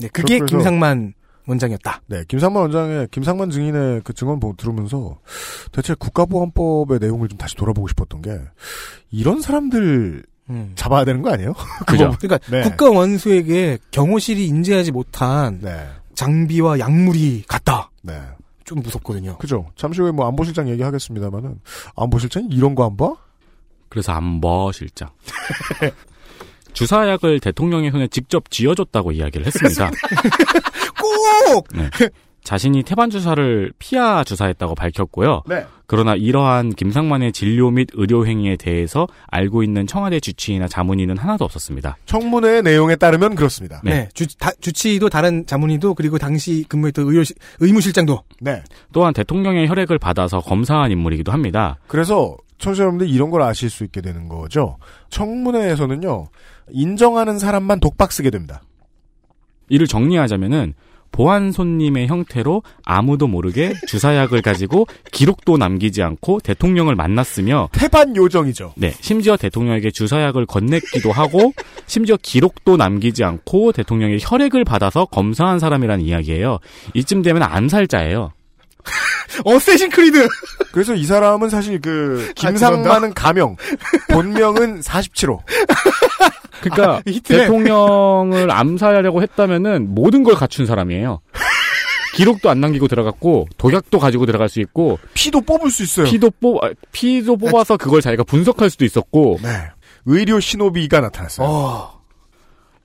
네, 0.00 0.08
그게 0.12 0.40
김상만 0.40 1.14
원장이었다. 1.46 2.00
네, 2.06 2.24
김상만 2.28 2.62
원장의 2.62 3.08
김상만 3.10 3.50
증인의 3.50 4.00
그 4.04 4.12
증언 4.14 4.40
보고 4.40 4.54
들으면서 4.56 5.18
대체 5.72 5.94
국가보안법의 5.94 6.98
내용을 7.00 7.28
좀 7.28 7.36
다시 7.38 7.54
돌아보고 7.56 7.88
싶었던 7.88 8.22
게 8.22 8.38
이런 9.10 9.40
사람들 9.40 10.24
음. 10.50 10.72
잡아야 10.74 11.04
되는 11.04 11.22
거 11.22 11.30
아니에요? 11.32 11.54
그죠? 11.86 12.14
그러니까 12.18 12.38
네. 12.50 12.62
국가 12.62 12.90
원수에게 12.90 13.78
경호실이 13.90 14.46
인지하지 14.46 14.92
못한 14.92 15.58
네, 15.62 15.86
장비와 16.14 16.78
약물이 16.78 17.44
갔다. 17.48 17.90
네, 18.02 18.20
좀 18.64 18.80
무섭거든요. 18.80 19.38
그죠. 19.38 19.66
잠시 19.76 20.00
후에 20.00 20.10
뭐 20.10 20.26
안보실장 20.28 20.68
얘기하겠습니다만은 20.70 21.60
안보실장이 21.96 22.48
이런 22.50 22.74
거 22.74 22.84
안 22.84 22.96
봐? 22.96 23.14
그래서 23.90 24.12
안보 24.12 24.72
실장. 24.72 25.08
주사약을 26.74 27.40
대통령의 27.40 27.90
손에 27.90 28.08
직접 28.08 28.50
쥐어줬다고 28.50 29.12
이야기를 29.12 29.46
했습니다. 29.46 29.90
꼭! 31.00 31.68
네. 31.74 31.88
자신이 32.44 32.82
태반 32.82 33.08
주사를 33.08 33.72
피하 33.78 34.22
주사했다고 34.22 34.74
밝혔고요. 34.74 35.42
네. 35.48 35.64
그러나 35.86 36.14
이러한 36.14 36.70
김상만의 36.70 37.32
진료 37.32 37.70
및 37.70 37.88
의료 37.94 38.26
행위에 38.26 38.56
대해서 38.56 39.06
알고 39.28 39.62
있는 39.62 39.86
청와대 39.86 40.20
주치의나 40.20 40.68
자문의는 40.68 41.18
하나도 41.18 41.44
없었습니다. 41.44 41.96
청문회 42.06 42.62
내용에 42.62 42.96
따르면 42.96 43.34
그렇습니다. 43.34 43.80
네. 43.82 43.90
네. 43.90 44.08
주, 44.14 44.26
다, 44.38 44.50
주치의도 44.60 45.08
다른 45.08 45.46
자문의도 45.46 45.94
그리고 45.94 46.18
당시 46.18 46.64
근무했던 46.68 47.06
의료, 47.06 47.22
의무실장도 47.60 48.22
네. 48.40 48.62
또한 48.92 49.14
대통령의 49.14 49.66
혈액을 49.68 49.98
받아서 49.98 50.40
검사한 50.40 50.90
인물이기도 50.90 51.32
합니다. 51.32 51.78
그래서 51.86 52.36
청취자 52.64 52.84
여러분들 52.84 53.10
이런 53.10 53.30
걸 53.30 53.42
아실 53.42 53.68
수 53.68 53.84
있게 53.84 54.00
되는 54.00 54.28
거죠. 54.28 54.78
청문회에서는요. 55.10 56.26
인정하는 56.70 57.38
사람만 57.38 57.80
독박 57.80 58.10
쓰게 58.10 58.30
됩니다. 58.30 58.62
이를 59.68 59.86
정리하자면은 59.86 60.72
보안 61.12 61.52
손님의 61.52 62.08
형태로 62.08 62.62
아무도 62.84 63.28
모르게 63.28 63.72
주사약을 63.86 64.42
가지고 64.42 64.86
기록도 65.12 65.58
남기지 65.58 66.02
않고 66.02 66.40
대통령을 66.40 66.96
만났으며 66.96 67.68
태반 67.70 68.16
요정이죠. 68.16 68.72
네, 68.76 68.90
심지어 69.00 69.36
대통령에게 69.36 69.90
주사약을 69.90 70.46
건넸기도 70.46 71.12
하고 71.12 71.52
심지어 71.86 72.16
기록도 72.20 72.78
남기지 72.78 73.22
않고 73.22 73.72
대통령의 73.72 74.18
혈액을 74.22 74.64
받아서 74.64 75.04
검사한 75.04 75.60
사람이라는 75.60 76.04
이야기예요. 76.04 76.58
이쯤 76.94 77.22
되면 77.22 77.42
암살자예요. 77.42 78.32
어쌔신 79.44 79.90
크리드! 79.90 80.28
그래서 80.72 80.94
이 80.94 81.04
사람은 81.04 81.48
사실 81.50 81.80
그 81.80 82.28
아, 82.30 82.32
김상만은 82.34 83.14
가명, 83.14 83.56
본명은 84.10 84.80
47호. 84.80 85.40
그러니까 86.60 87.02
히트맨. 87.06 87.42
대통령을 87.42 88.50
암살하려고 88.50 89.22
했다면은 89.22 89.94
모든 89.94 90.22
걸 90.22 90.34
갖춘 90.34 90.66
사람이에요. 90.66 91.20
기록도 92.14 92.48
안 92.48 92.60
남기고 92.60 92.86
들어갔고 92.88 93.48
독약도 93.58 93.98
가지고 93.98 94.24
들어갈 94.24 94.48
수 94.48 94.60
있고 94.60 94.98
피도 95.14 95.40
뽑을 95.40 95.70
수 95.70 95.82
있어요. 95.82 96.06
피도 96.06 96.30
뽑 96.40 96.62
아, 96.64 96.70
피도 96.92 97.36
뽑아서 97.36 97.76
그걸 97.76 98.00
자기가 98.00 98.22
분석할 98.22 98.70
수도 98.70 98.84
있었고 98.84 99.40
네. 99.42 99.48
의료 100.06 100.38
신호비가 100.38 101.00
나타났어요. 101.00 101.46
어. 101.46 101.93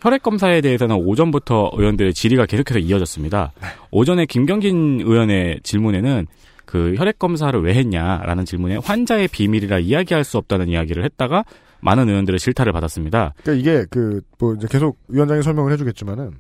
혈액 0.02 0.24
검사에 0.24 0.62
대해서는 0.62 0.95
오전부터 0.95 1.72
의원들의 1.74 2.14
질의가 2.14 2.45
계속해서 2.45 2.80
이어졌습니다. 2.80 3.52
오전에 3.91 4.26
김경진 4.26 5.02
의원의 5.02 5.60
질문에는 5.64 6.28
그 6.66 6.93
혈액 6.97 7.20
검사를 7.20 7.60
왜 7.62 7.74
했냐라는 7.74 8.45
질문에 8.45 8.78
환자의 8.78 9.28
비밀이라 9.28 9.80
이야기할 9.80 10.24
수 10.24 10.38
없다는 10.38 10.70
이야기를 10.70 11.04
했다가 11.04 11.43
많은 11.82 12.08
의원들의 12.10 12.39
질타를 12.39 12.72
받았습니다. 12.74 13.34
그러니까 13.43 13.62
이게 13.72 13.86
그 13.89 14.22
뭐 14.39 14.54
이제 14.56 14.68
계속 14.70 14.97
위원장이 15.10 15.43
설명을 15.43 15.72
해주겠지만은 15.74 16.32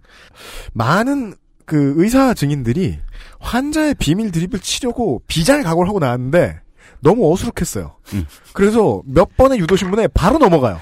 많은 0.73 1.33
그 1.65 1.93
의사 1.97 2.33
증인들이 2.33 2.97
환자의 3.39 3.95
비밀 3.99 4.31
드립을 4.31 4.59
치려고 4.59 5.21
비장의 5.27 5.63
각오를 5.63 5.87
하고 5.89 5.99
나왔는데 5.99 6.59
너무 7.01 7.31
어수룩했어요. 7.31 7.95
음. 8.13 8.25
그래서 8.53 9.01
몇 9.05 9.35
번의 9.37 9.59
유도 9.59 9.75
신문에 9.75 10.07
바로 10.07 10.37
넘어가요. 10.37 10.79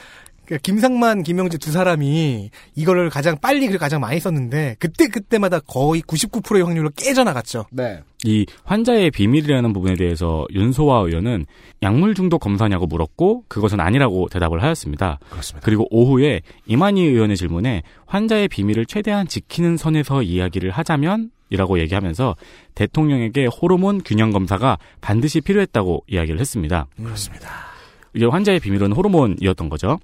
그러니까 0.48 0.61
김상만, 0.64 1.24
김영재 1.24 1.57
두 1.57 1.72
사람이 1.72 2.49
이거를 2.74 3.10
가장 3.10 3.38
빨리 3.38 3.68
그리고 3.68 3.80
가장 3.80 3.99
많이 3.99 4.19
썼는데 4.19 4.78
그때 4.80 5.07
그때마다 5.07 5.60
거의 5.60 6.02
99%의 6.02 6.64
확률로 6.64 6.90
깨져나갔죠. 6.95 7.65
네. 7.72 8.02
이 8.24 8.45
환자의 8.64 9.11
비밀이라는 9.11 9.74
부분에 9.74 9.95
대해서 9.95 10.45
윤소아 10.53 11.02
의원은 11.02 11.45
약물 11.84 12.15
중독 12.15 12.40
검사냐고 12.40 12.88
물었고 12.88 13.44
그것은 13.49 13.82
아니라고 13.82 14.30
대답을 14.30 14.64
하였습니다. 14.64 15.19
그렇습니다. 15.30 15.65
그리고 15.65 15.86
오후에 15.91 16.41
이만희 16.65 17.02
의원의 17.02 17.36
질문에 17.36 17.84
환자의 18.06 18.48
비밀을 18.48 18.86
최대한 18.86 19.28
지키는 19.28 19.76
선에서 19.76 20.24
이야기를 20.24 20.72
하자면 20.72 21.32
이라고 21.49 21.80
얘기하면서 21.80 22.36
대통령에게 22.74 23.48
호르몬 23.48 24.02
균형 24.03 24.32
검사가 24.32 24.78
반드시 25.02 25.41
필요했다고 25.41 26.06
이야기를 26.07 26.40
했습니다. 26.40 26.88
그렇습니다. 26.95 27.49
이게 28.14 28.26
환자의 28.26 28.60
비밀은 28.60 28.94
호르몬이었던 28.94 29.69
거죠. 29.69 29.99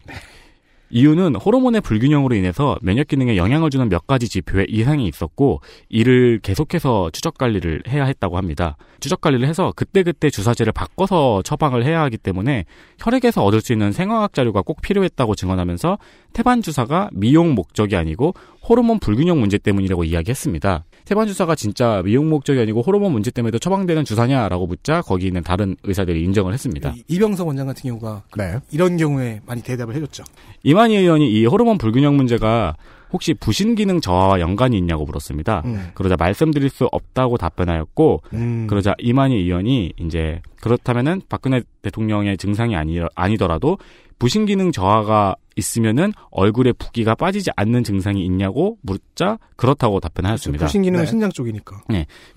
이유는 0.96 1.34
호르몬의 1.36 1.82
불균형으로 1.82 2.36
인해서 2.36 2.78
면역 2.84 3.08
기능에 3.08 3.36
영향을 3.36 3.72
주는 3.72 3.90
몇 3.90 4.06
가지 4.06 4.30
지표에 4.30 4.68
이상이 4.70 5.08
있었고 5.08 5.62
이를 5.90 6.40
계속해서 6.44 7.10
추적 7.12 7.40
관리를 7.40 7.82
해야 7.90 8.06
했다고 8.06 8.38
합니다. 8.38 8.78
추적 9.00 9.20
관리를 9.20 9.48
해서 9.48 9.74
그때그때 9.76 10.30
주사제를 10.30 10.72
바꿔서 10.72 11.42
처방을 11.42 11.84
해야 11.84 12.02
하기 12.04 12.18
때문에 12.18 12.66
혈액에서 13.00 13.44
얻을 13.44 13.62
수 13.62 13.74
있는 13.74 13.92
생화학 13.92 14.34
자료가 14.34 14.62
꼭 14.62 14.82
필요했다고 14.84 15.34
증언하면서 15.34 15.98
태반 16.32 16.62
주사가 16.62 17.10
미용 17.12 17.56
목적이 17.56 17.96
아니고 17.96 18.36
호르몬 18.62 19.00
불균형 19.00 19.40
문제 19.40 19.58
때문이라고 19.58 20.04
이야기했습니다. 20.04 20.84
태반 21.06 21.28
주사가 21.28 21.56
진짜 21.56 22.02
미용 22.06 22.30
목적이 22.30 22.62
아니고 22.62 22.82
호르몬 22.82 23.12
문제 23.12 23.30
때문에도 23.32 23.60
처방되는 23.60 24.06
주사냐라고 24.06 24.68
묻자 24.68 25.02
거기 25.02 25.28
있는 25.28 25.42
다른 25.44 25.76
의사들이 25.84 26.22
인정을 26.24 26.54
했습니다. 26.54 26.94
이- 26.96 27.04
이병석 27.08 27.48
원장 27.48 27.68
같은 27.68 27.84
경우가 27.90 28.24
네. 28.38 28.60
이런 28.72 28.98
경우에 28.98 29.42
많이 29.46 29.62
대답을 29.62 29.96
해줬죠. 29.96 30.24
이만희 30.64 30.96
의원이 30.96 31.30
이 31.32 31.46
호르몬 31.46 31.78
불균형 31.78 32.16
문제가 32.16 32.76
혹시 33.12 33.34
부신 33.36 33.76
기능 33.76 34.02
저하와 34.02 34.40
연관이 34.40 34.76
있냐고 34.78 35.06
물었습니다. 35.06 35.62
음. 35.66 35.90
그러자 35.94 36.16
말씀드릴 36.18 36.70
수 36.70 36.86
없다고 36.92 37.38
답변하였고 37.38 38.22
음. 38.34 38.66
그러자 38.68 38.96
이만희 38.98 39.36
의원이 39.36 39.94
이제 40.00 40.42
그렇다면은 40.62 41.22
박근혜 41.30 41.62
대통령의 41.84 42.38
증상이 42.38 42.76
아니, 42.76 43.00
아니더라도 43.14 43.78
부신 44.24 44.46
기능 44.46 44.72
저하가 44.72 45.36
있으면은 45.58 46.14
얼굴에 46.32 46.72
붓기가 46.72 47.14
빠지지 47.14 47.52
않는 47.58 47.84
증상이 47.84 48.24
있냐고 48.24 48.78
묻자 48.82 49.38
그렇다고 49.58 50.00
답변하였습니다. 50.00 50.66
부신 50.66 50.82
기능은 50.82 51.04
네. 51.04 51.10
신장 51.10 51.30
쪽이니까. 51.30 51.82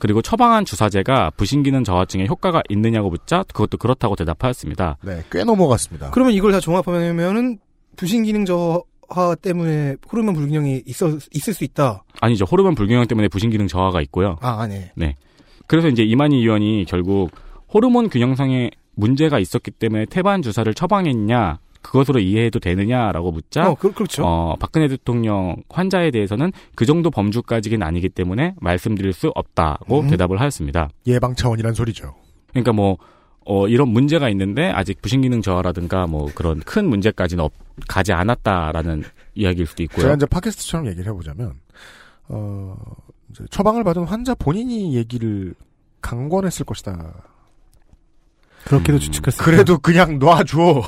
그리고 0.01 0.21
처방한 0.21 0.65
주사제가 0.65 1.31
부신 1.37 1.63
기능 1.63 1.85
저하증에 1.85 2.27
효과가 2.27 2.65
있느냐고 2.71 3.09
묻자 3.09 3.45
그것도 3.45 3.79
그렇다고 3.79 4.17
대답하였습니다. 4.17 4.99
네, 5.05 5.23
꽤 5.31 5.45
넘어갔습니다. 5.45 6.11
그러면 6.11 6.33
이걸 6.33 6.51
다 6.51 6.59
종합하면은 6.59 7.61
부신 7.95 8.25
기능 8.25 8.45
저하 8.45 9.37
때문에 9.41 9.95
호르몬 10.11 10.35
불균형이 10.35 10.83
있어 10.87 11.19
있을 11.33 11.55
수 11.55 11.63
있다. 11.63 12.03
아니죠. 12.21 12.47
호르몬 12.51 12.75
불균형 12.75 13.07
때문에 13.07 13.29
부신 13.29 13.51
기능 13.51 13.69
저하가 13.69 14.03
있고요. 14.03 14.39
아, 14.41 14.61
아, 14.61 14.67
네. 14.67 15.15
그래서 15.69 15.87
이제 15.87 16.03
이만희 16.03 16.39
의원이 16.39 16.85
결국 16.89 17.31
호르몬 17.73 18.09
균형상에 18.09 18.71
문제가 18.97 19.39
있었기 19.39 19.71
때문에 19.71 20.07
태반 20.07 20.43
주사를 20.43 20.75
처방했냐 20.75 21.61
그것으로 21.83 22.21
이해해도 22.21 22.59
되느냐라고 22.59 23.33
묻자 23.33 23.71
어, 23.71 23.75
그, 23.75 23.93
그렇죠. 23.93 24.25
어, 24.25 24.57
박근혜 24.59 24.89
대통령 24.89 25.57
환자에 25.69 26.11
대해서는 26.11 26.53
그 26.75 26.87
정도 26.87 27.11
범주까지는 27.11 27.83
아니기 27.83 28.09
때문에 28.09 28.55
말씀드릴 28.61 29.13
수 29.13 29.33
없다고 29.35 30.01
음. 30.01 30.11
대답을 30.11 30.41
하였습니다. 30.41 30.89
예방 31.07 31.35
차원이란 31.35 31.75
소리죠. 31.75 32.15
그러니까 32.51 32.73
뭐 32.73 32.99
어, 33.47 33.69
이런 33.69 33.89
문제가 33.89 34.29
있는데 34.31 34.71
아직 34.71 35.01
부신기능 35.01 35.41
저하라든가 35.41 36.07
뭐 36.09 36.29
그런 36.35 36.61
큰 36.61 36.89
문제까지는 36.89 37.45
없, 37.45 37.53
가지 37.87 38.13
않았다라는 38.13 39.05
이야기일 39.35 39.67
수도 39.67 39.83
있고요. 39.85 40.03
제가 40.03 40.15
이제 40.15 40.27
팟캐스트처럼 40.27 40.89
얘기를 40.89 41.07
해보자면, 41.13 41.55
어, 42.29 42.77
이제 43.31 43.45
처방을 43.51 43.85
받은 43.85 44.05
환자 44.05 44.35
본인이 44.35 44.97
얘기를 44.97 45.55
강권했을 46.01 46.67
것이다. 46.67 47.15
그렇게도 48.67 48.99
음, 48.99 49.01
추측할 49.01 49.33
수 49.33 49.43
그래도 49.43 49.79
그냥 49.79 50.19
놔줘. 50.19 50.57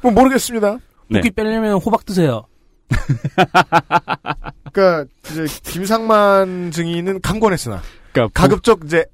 뭐 0.00 0.12
모르겠습니다. 0.12 0.78
네. 1.08 1.20
붓기 1.20 1.32
빼려면 1.32 1.74
호박 1.74 2.06
드세요. 2.06 2.46
그러니까 4.72 5.10
이제 5.30 5.46
김상만 5.64 6.70
증인은 6.70 7.20
강권했으나 7.20 7.82
그러니까 8.12 8.40
가급적 8.40 8.80
이제 8.84 9.04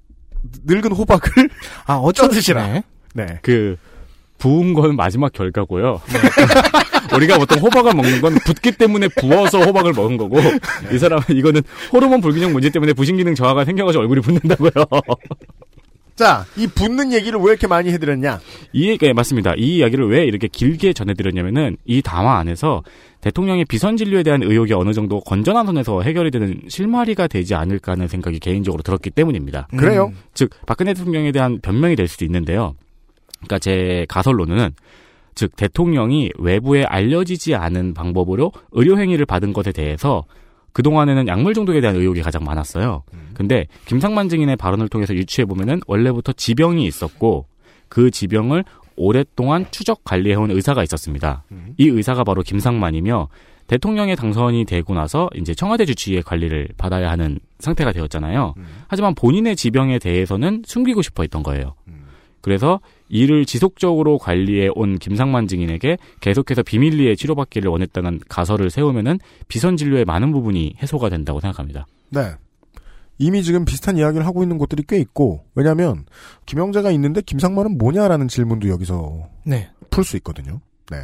늙은 0.64 0.92
호박을 0.92 1.48
아, 1.86 1.94
어쩌 1.94 2.24
쪄드시라. 2.24 2.66
네. 2.66 2.82
네. 3.14 3.26
그 3.42 3.76
부은 4.38 4.74
건 4.74 4.94
마지막 4.94 5.32
결과고요. 5.32 6.00
우리가 7.14 7.38
보통 7.38 7.58
호박을 7.58 7.94
먹는 7.94 8.20
건 8.20 8.34
붓기 8.44 8.72
때문에 8.72 9.08
부어서 9.18 9.60
호박을 9.60 9.94
먹은 9.94 10.18
거고 10.18 10.38
이 10.92 10.98
사람은 10.98 11.24
이거는 11.30 11.62
호르몬 11.92 12.20
불균형 12.20 12.52
문제 12.52 12.68
때문에 12.68 12.92
부신기능 12.92 13.34
저하가 13.34 13.64
생겨가지고 13.64 14.02
얼굴이 14.02 14.20
붓는다고요. 14.20 14.70
자, 16.18 16.44
이 16.56 16.66
붙는 16.66 17.12
얘기를 17.12 17.38
왜 17.38 17.52
이렇게 17.52 17.68
많이 17.68 17.92
해드렸냐? 17.92 18.40
이 18.72 18.88
얘기 18.88 19.12
맞습니다. 19.12 19.54
이 19.56 19.76
이야기를 19.76 20.10
왜 20.10 20.24
이렇게 20.24 20.48
길게 20.48 20.92
전해드렸냐면은 20.92 21.76
이 21.84 22.02
담화 22.02 22.38
안에서 22.38 22.82
대통령의 23.20 23.64
비선 23.66 23.96
진료에 23.96 24.24
대한 24.24 24.42
의혹이 24.42 24.72
어느 24.72 24.92
정도 24.92 25.20
건전한 25.20 25.66
선에서 25.66 26.02
해결이 26.02 26.32
되는 26.32 26.60
실마리가 26.66 27.28
되지 27.28 27.54
않을까 27.54 27.92
하는 27.92 28.08
생각이 28.08 28.40
개인적으로 28.40 28.82
들었기 28.82 29.10
때문입니다. 29.10 29.68
그래요? 29.76 30.12
즉 30.34 30.50
박근혜 30.66 30.92
대통령에 30.92 31.30
대한 31.30 31.60
변명이 31.60 31.94
될 31.94 32.08
수도 32.08 32.24
있는데요. 32.24 32.74
그러니까 33.36 33.60
제 33.60 34.04
가설로는 34.08 34.70
즉 35.36 35.54
대통령이 35.54 36.30
외부에 36.40 36.82
알려지지 36.82 37.54
않은 37.54 37.94
방법으로 37.94 38.50
의료 38.72 38.98
행위를 38.98 39.24
받은 39.24 39.52
것에 39.52 39.70
대해서 39.70 40.24
그 40.78 40.82
동안에는 40.84 41.26
약물 41.26 41.54
중독에 41.54 41.80
대한 41.80 41.96
의혹이 41.96 42.22
가장 42.22 42.44
많았어요. 42.44 43.02
근데 43.34 43.66
김상만 43.86 44.28
증인의 44.28 44.54
발언을 44.54 44.88
통해서 44.88 45.12
유추해 45.12 45.44
보면은 45.44 45.80
원래부터 45.88 46.34
지병이 46.34 46.86
있었고 46.86 47.46
그 47.88 48.12
지병을 48.12 48.62
오랫동안 48.94 49.66
추적 49.72 50.04
관리해온 50.04 50.52
의사가 50.52 50.84
있었습니다. 50.84 51.42
이 51.78 51.88
의사가 51.88 52.22
바로 52.22 52.42
김상만이며 52.42 53.26
대통령의 53.66 54.14
당선이 54.14 54.66
되고 54.66 54.94
나서 54.94 55.28
이제 55.34 55.52
청와대 55.52 55.84
주치의의 55.84 56.22
관리를 56.22 56.68
받아야 56.76 57.10
하는 57.10 57.40
상태가 57.58 57.90
되었잖아요. 57.90 58.54
하지만 58.86 59.16
본인의 59.16 59.56
지병에 59.56 59.98
대해서는 59.98 60.62
숨기고 60.64 61.02
싶어 61.02 61.24
했던 61.24 61.42
거예요. 61.42 61.74
그래서 62.40 62.80
이를 63.08 63.44
지속적으로 63.44 64.18
관리해 64.18 64.68
온 64.74 64.98
김상만 64.98 65.48
증인에게 65.48 65.96
계속해서 66.20 66.62
비밀리에 66.62 67.14
치료받기를 67.14 67.70
원했다는 67.70 68.20
가설을 68.28 68.70
세우면은 68.70 69.18
비선 69.48 69.76
진료의 69.76 70.04
많은 70.04 70.32
부분이 70.32 70.76
해소가 70.80 71.08
된다고 71.08 71.40
생각합니다. 71.40 71.86
네. 72.10 72.32
이미 73.18 73.42
지금 73.42 73.64
비슷한 73.64 73.96
이야기를 73.96 74.24
하고 74.24 74.42
있는 74.42 74.58
곳들이 74.58 74.84
꽤 74.86 74.98
있고, 74.98 75.44
왜냐면, 75.56 76.04
김영재가 76.46 76.92
있는데 76.92 77.20
김상만은 77.20 77.76
뭐냐라는 77.76 78.28
질문도 78.28 78.68
여기서 78.68 79.28
네. 79.44 79.70
풀 79.90 80.04
수 80.04 80.16
있거든요. 80.18 80.60
네. 80.90 80.98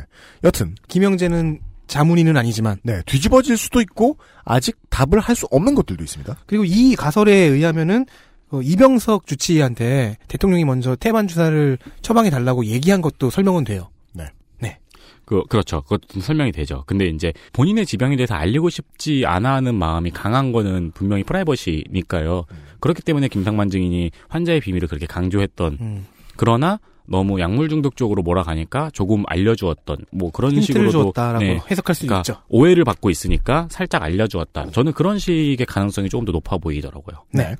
여튼, 0.45 0.77
김영재는 0.87 1.59
자문인은 1.89 2.37
아니지만 2.37 2.77
네. 2.85 3.03
뒤집어질 3.07 3.57
수도 3.57 3.81
있고, 3.81 4.17
아직 4.45 4.77
답을 4.91 5.19
할 5.19 5.35
수 5.35 5.47
없는 5.51 5.75
것들도 5.75 6.05
있습니다. 6.05 6.37
그리고 6.47 6.65
이 6.65 6.95
가설에 6.95 7.33
의하면은 7.33 8.07
어, 8.07 8.09
이병석 8.63 9.27
주치의한테 9.27 10.17
대통령이 10.29 10.65
먼저 10.65 10.97
태반 10.97 11.29
주사를 11.29 11.79
처방해 12.03 12.31
달라고 12.31 12.65
얘기한 12.67 13.01
것도 13.01 13.31
설명은 13.31 13.65
돼요. 13.65 13.89
그, 15.25 15.43
그렇죠. 15.45 15.81
그것도 15.83 16.09
좀 16.09 16.23
설명이 16.23 16.53
되죠. 16.53 16.85
근데 16.87 17.07
이제 17.07 17.33
본인의 17.53 17.87
지병에 17.87 18.17
대해서 18.17 18.35
알리고 18.35 18.71
싶지 18.71 19.25
않아 19.27 19.55
하는 19.55 19.75
마음이 19.75 20.11
강한 20.11 20.53
거는 20.53 20.93
분명히 20.93 21.23
프라이버시니까요. 21.25 22.45
그렇기 22.81 23.03
때문에 23.03 23.29
김상만 23.29 23.71
증인이 23.71 24.11
환자의 24.29 24.61
비밀을 24.61 24.89
그렇게 24.89 25.07
강조했던 25.07 25.79
음. 25.81 26.07
그러나 26.37 26.79
너무 27.07 27.39
약물 27.39 27.69
중독 27.69 27.97
쪽으로 27.97 28.23
몰아가니까 28.23 28.91
조금 28.93 29.25
알려주었던 29.27 30.07
뭐 30.11 30.31
그런 30.31 30.53
힌트를 30.53 30.91
식으로도 30.91 31.13
네, 31.39 31.61
해석할 31.71 31.95
수 31.95 32.07
그러니까 32.07 32.21
있죠. 32.21 32.43
오해를 32.49 32.85
받고 32.85 33.11
있으니까 33.11 33.69
살짝 33.71 34.03
알려주었다. 34.03 34.71
저는 34.71 34.93
그런 34.93 35.19
식의 35.19 35.67
가능성이 35.67 36.09
조금 36.09 36.25
더 36.25 36.33
높아 36.33 36.57
보이더라고요. 36.59 37.25
네. 37.33 37.57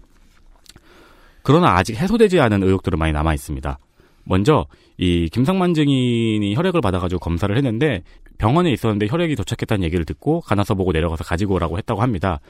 그러나 1.45 1.77
아직 1.77 1.97
해소되지 1.97 2.41
않은 2.41 2.63
의혹들은 2.63 2.99
많이 2.99 3.13
남아 3.13 3.35
있습니다. 3.35 3.79
먼저 4.25 4.67
이 4.97 5.29
김상만 5.29 5.75
증인이 5.75 6.55
혈액을 6.55 6.81
받아가지고 6.81 7.21
검사를 7.21 7.55
했는데 7.55 8.03
병원에 8.39 8.73
있었는데 8.73 9.07
혈액이 9.09 9.37
도착했다는 9.37 9.85
얘기를 9.85 10.05
듣고 10.05 10.41
가나서 10.41 10.75
보고 10.75 10.93
내려가서 10.93 11.23
가지고 11.23 11.55
오라고 11.55 11.79
했다고 11.79 12.01
합니다. 12.01 12.41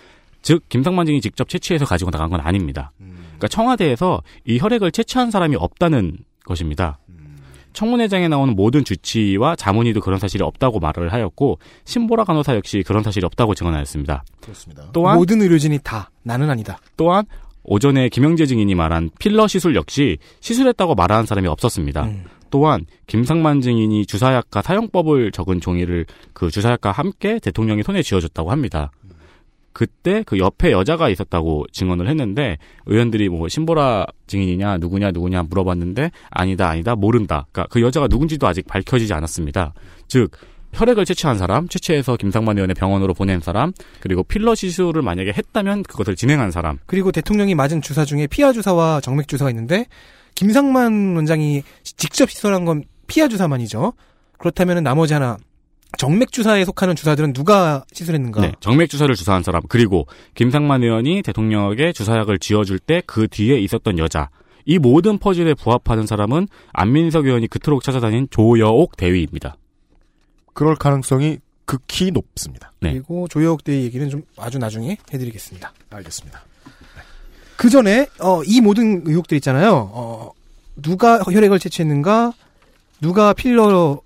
즉 0.42 0.62
김상만 0.68 1.06
증인이 1.06 1.20
직접 1.20 1.48
채취해서 1.48 1.84
가지고 1.84 2.12
나간 2.12 2.30
건 2.30 2.40
아닙니다. 2.40 2.92
그러니까 2.98 3.48
청와대에서 3.48 4.22
이 4.46 4.58
혈액을 4.58 4.92
채취한 4.92 5.30
사람이 5.30 5.56
없다는 5.56 6.18
것입니다. 6.44 6.98
청문회장에 7.72 8.28
나오는 8.28 8.54
모든 8.54 8.84
주치의와 8.84 9.56
자문의도 9.56 10.00
그런 10.00 10.20
사실이 10.20 10.44
없다고 10.44 10.78
말을 10.78 11.12
하였고 11.12 11.58
신보라 11.84 12.22
간호사 12.22 12.54
역시 12.54 12.84
그런 12.86 13.02
사실이 13.02 13.26
없다고 13.26 13.54
증언하였습니다. 13.54 14.24
그렇습니다. 14.40 14.90
또한 14.92 15.16
모든 15.16 15.42
의료진이 15.42 15.80
다 15.82 16.10
나는 16.22 16.48
아니다. 16.50 16.78
또한 16.96 17.24
오전에 17.64 18.08
김영재 18.08 18.46
증인이 18.46 18.74
말한 18.74 19.10
필러 19.18 19.46
시술 19.46 19.74
역시 19.74 20.18
시술했다고 20.40 20.94
말하는 20.94 21.26
사람이 21.26 21.48
없었습니다. 21.48 22.04
음. 22.04 22.24
또한 22.50 22.86
김상만 23.08 23.60
증인이 23.62 24.06
주사약과 24.06 24.62
사용법을 24.62 25.32
적은 25.32 25.60
종이를 25.60 26.06
그 26.32 26.50
주사약과 26.50 26.92
함께 26.92 27.40
대통령이 27.40 27.82
손에 27.82 28.02
쥐어줬다고 28.02 28.52
합니다. 28.52 28.92
그때 29.72 30.22
그 30.24 30.38
옆에 30.38 30.70
여자가 30.70 31.08
있었다고 31.08 31.66
증언을 31.72 32.06
했는데 32.06 32.58
의원들이 32.86 33.28
뭐 33.28 33.48
신보라 33.48 34.06
증인이냐 34.28 34.78
누구냐 34.78 35.10
누구냐 35.10 35.42
물어봤는데 35.42 36.12
아니다 36.30 36.68
아니다 36.68 36.94
모른다. 36.94 37.46
그러니까 37.50 37.68
그 37.72 37.82
여자가 37.82 38.06
누군지도 38.06 38.46
아직 38.46 38.68
밝혀지지 38.68 39.12
않았습니다. 39.12 39.74
즉 40.06 40.30
혈액을 40.74 41.04
채취한 41.04 41.38
사람, 41.38 41.68
채취해서 41.68 42.16
김상만 42.16 42.56
의원의 42.56 42.74
병원으로 42.74 43.14
보낸 43.14 43.40
사람, 43.40 43.72
그리고 44.00 44.22
필러 44.22 44.54
시술을 44.54 45.02
만약에 45.02 45.32
했다면 45.32 45.84
그것을 45.84 46.16
진행한 46.16 46.50
사람. 46.50 46.78
그리고 46.86 47.12
대통령이 47.12 47.54
맞은 47.54 47.80
주사 47.82 48.04
중에 48.04 48.26
피하 48.26 48.52
주사와 48.52 49.00
정맥 49.00 49.28
주사가 49.28 49.50
있는데 49.50 49.86
김상만 50.34 51.14
원장이 51.16 51.62
직접 51.84 52.28
시술한 52.30 52.64
건 52.64 52.84
피하 53.06 53.28
주사만이죠. 53.28 53.92
그렇다면 54.38 54.82
나머지 54.82 55.14
하나 55.14 55.36
정맥 55.96 56.32
주사에 56.32 56.64
속하는 56.64 56.96
주사들은 56.96 57.32
누가 57.34 57.84
시술했는가? 57.92 58.40
네, 58.40 58.52
정맥 58.58 58.90
주사를 58.90 59.14
주사한 59.14 59.44
사람 59.44 59.62
그리고 59.68 60.06
김상만 60.34 60.82
의원이 60.82 61.22
대통령에게 61.22 61.92
주사약을 61.92 62.40
쥐어줄 62.40 62.80
때 62.80 63.00
그 63.06 63.28
뒤에 63.28 63.58
있었던 63.60 63.98
여자 63.98 64.28
이 64.64 64.78
모든 64.78 65.18
퍼즐에 65.18 65.54
부합하는 65.54 66.06
사람은 66.06 66.48
안민석 66.72 67.26
의원이 67.26 67.46
그토록 67.46 67.84
찾아다닌 67.84 68.26
조여옥 68.30 68.96
대위입니다. 68.96 69.56
그럴 70.54 70.76
가능성이 70.76 71.38
극히 71.66 72.10
높습니다. 72.10 72.72
네. 72.80 72.92
그리고 72.92 73.28
조여옥 73.28 73.64
대의 73.64 73.84
얘기는 73.84 74.08
좀 74.08 74.22
아주 74.36 74.58
나중에 74.58 74.96
해드리겠습니다. 75.12 75.72
알겠습니다. 75.90 76.42
그 77.56 77.70
전에 77.70 78.06
어, 78.20 78.42
이 78.44 78.60
모든 78.60 79.02
의혹들 79.06 79.36
있잖아요. 79.38 79.90
어, 79.92 80.30
누가 80.76 81.18
혈액을 81.18 81.58
채취했는가? 81.58 82.32
누가 83.00 83.32
필러로 83.32 84.02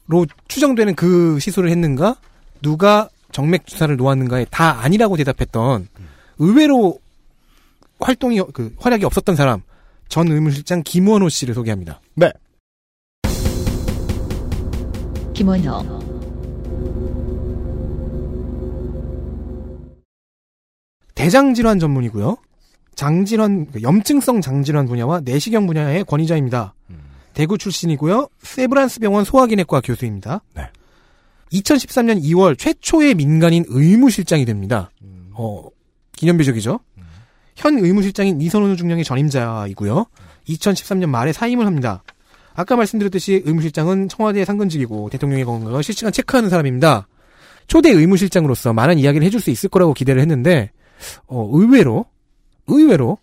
추정되는 0.48 0.94
그 0.94 1.38
시술을 1.40 1.70
했는가? 1.70 2.16
누가 2.62 3.08
정맥 3.32 3.66
주사를 3.66 3.94
놓았는가에 3.96 4.46
다 4.50 4.80
아니라고 4.82 5.16
대답했던 5.16 5.88
의외로 6.38 6.98
활동이 8.00 8.40
그 8.52 8.74
활약이 8.78 9.04
없었던 9.04 9.36
사람 9.36 9.62
전 10.08 10.30
의무실장 10.30 10.82
김원호 10.84 11.28
씨를 11.28 11.54
소개합니다. 11.54 12.00
네. 12.14 12.32
김원호, 15.34 16.00
대장질환 21.18 21.80
전문이고요. 21.80 22.36
장질환, 22.94 23.66
그 23.72 23.82
염증성 23.82 24.40
장질환 24.40 24.86
분야와 24.86 25.20
내시경 25.24 25.66
분야의 25.66 26.04
권위자입니다. 26.04 26.74
대구 27.34 27.58
출신이고요. 27.58 28.28
세브란스 28.42 29.00
병원 29.00 29.24
소화기내과 29.24 29.80
교수입니다. 29.80 30.42
네. 30.54 30.62
2013년 31.52 32.22
2월 32.22 32.56
최초의 32.56 33.16
민간인 33.16 33.64
의무실장이 33.66 34.44
됩니다. 34.44 34.90
어, 35.32 35.64
기념비적이죠. 36.12 36.78
현 37.56 37.78
의무실장인 37.78 38.40
이선호 38.40 38.76
중령의 38.76 39.04
전임자이고요. 39.04 40.06
2013년 40.48 41.06
말에 41.06 41.32
사임을 41.32 41.66
합니다. 41.66 42.04
아까 42.54 42.76
말씀드렸듯이 42.76 43.42
의무실장은 43.44 44.08
청와대 44.08 44.44
상근직이고 44.44 45.10
대통령의 45.10 45.44
건강을 45.44 45.82
실시간 45.82 46.12
체크하는 46.12 46.48
사람입니다. 46.48 47.08
초대 47.66 47.90
의무실장으로서 47.90 48.72
많은 48.72 48.98
이야기를 48.98 49.26
해줄 49.26 49.40
수 49.40 49.50
있을 49.50 49.68
거라고 49.68 49.94
기대를 49.94 50.20
했는데 50.20 50.70
어, 51.26 51.48
의외로 51.52 52.06
의외로 52.66 53.18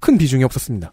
큰 0.00 0.18
비중이 0.18 0.44
없었습니다. 0.44 0.92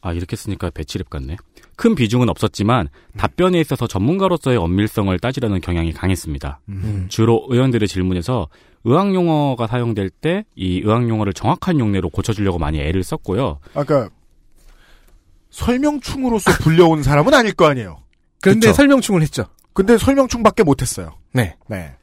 아, 0.00 0.12
이렇게 0.12 0.36
쓰니까 0.36 0.70
배치랩 0.70 1.08
같네. 1.08 1.36
큰 1.76 1.94
비중은 1.94 2.28
없었지만 2.28 2.88
답변에 3.16 3.58
있어서 3.60 3.86
전문가로서의 3.86 4.58
엄밀성을 4.58 5.18
따지려는 5.18 5.60
경향이 5.60 5.92
강했습니다. 5.92 6.60
음. 6.68 7.06
주로 7.08 7.46
의원들의 7.48 7.88
질문에서 7.88 8.48
의학 8.84 9.14
용어가 9.14 9.66
사용될 9.66 10.10
때 10.10 10.44
이 10.56 10.82
의학 10.84 11.08
용어를 11.08 11.32
정확한 11.32 11.80
용례로 11.80 12.10
고쳐주려고 12.10 12.58
많이 12.58 12.78
애를 12.80 13.02
썼고요. 13.02 13.58
아까 13.74 14.10
설명충으로서 15.50 16.50
불려온 16.62 17.02
사람은 17.02 17.32
아닐 17.32 17.54
거 17.54 17.66
아니에요. 17.66 17.98
그런데 18.42 18.66
그쵸. 18.68 18.76
설명충을 18.76 19.22
했죠. 19.22 19.46
근데 19.74 19.98
설명충밖에 19.98 20.62
못했어요. 20.62 21.10
네. 21.32 21.56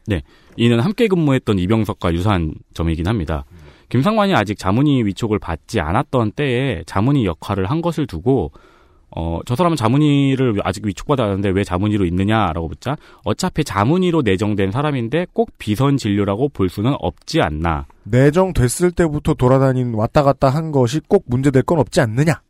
네. 0.05 0.21
이는 0.57 0.79
함께 0.79 1.07
근무했던 1.07 1.57
이병석과 1.57 2.13
유사한 2.13 2.53
점이긴 2.73 3.07
합니다. 3.07 3.45
김상만이 3.89 4.33
아직 4.35 4.57
자문위 4.57 5.03
위촉을 5.05 5.39
받지 5.39 5.79
않았던 5.79 6.33
때에 6.33 6.83
자문위 6.85 7.25
역할을 7.25 7.65
한 7.65 7.81
것을 7.81 8.07
두고 8.07 8.51
어, 9.13 9.39
저 9.45 9.55
사람은 9.55 9.75
자문위를 9.75 10.55
아직 10.63 10.85
위촉받지 10.85 11.21
않았는데 11.21 11.49
왜 11.49 11.63
자문위로 11.65 12.05
있느냐라고 12.05 12.69
묻자 12.69 12.95
어차피 13.25 13.65
자문위로 13.65 14.21
내정된 14.21 14.71
사람인데 14.71 15.27
꼭 15.33 15.51
비선 15.57 15.97
진료라고 15.97 16.49
볼 16.49 16.69
수는 16.69 16.95
없지 16.99 17.41
않나. 17.41 17.87
내정됐을 18.03 18.91
때부터 18.91 19.33
돌아다닌 19.33 19.93
왔다 19.93 20.23
갔다 20.23 20.47
한 20.49 20.71
것이 20.71 21.01
꼭 21.07 21.25
문제될 21.27 21.63
건 21.63 21.79
없지 21.79 21.99
않느냐. 21.99 22.41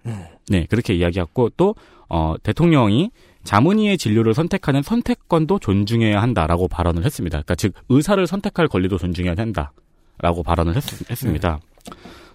네, 0.49 0.67
그렇게 0.69 0.93
이야기했고 0.93 1.49
또 1.57 1.73
어, 2.09 2.35
대통령이 2.43 3.09
자문위의 3.43 3.97
진료를 3.97 4.33
선택하는 4.33 4.81
선택권도 4.81 5.59
존중해야 5.59 6.21
한다라고 6.21 6.67
발언을 6.67 7.03
했습니다. 7.05 7.37
그러니까 7.37 7.55
즉 7.55 7.73
의사를 7.89 8.25
선택할 8.27 8.67
권리도 8.67 8.97
존중해야 8.97 9.35
된다라고 9.35 10.43
발언을 10.43 10.75
했, 10.75 10.81
습니다 11.15 11.59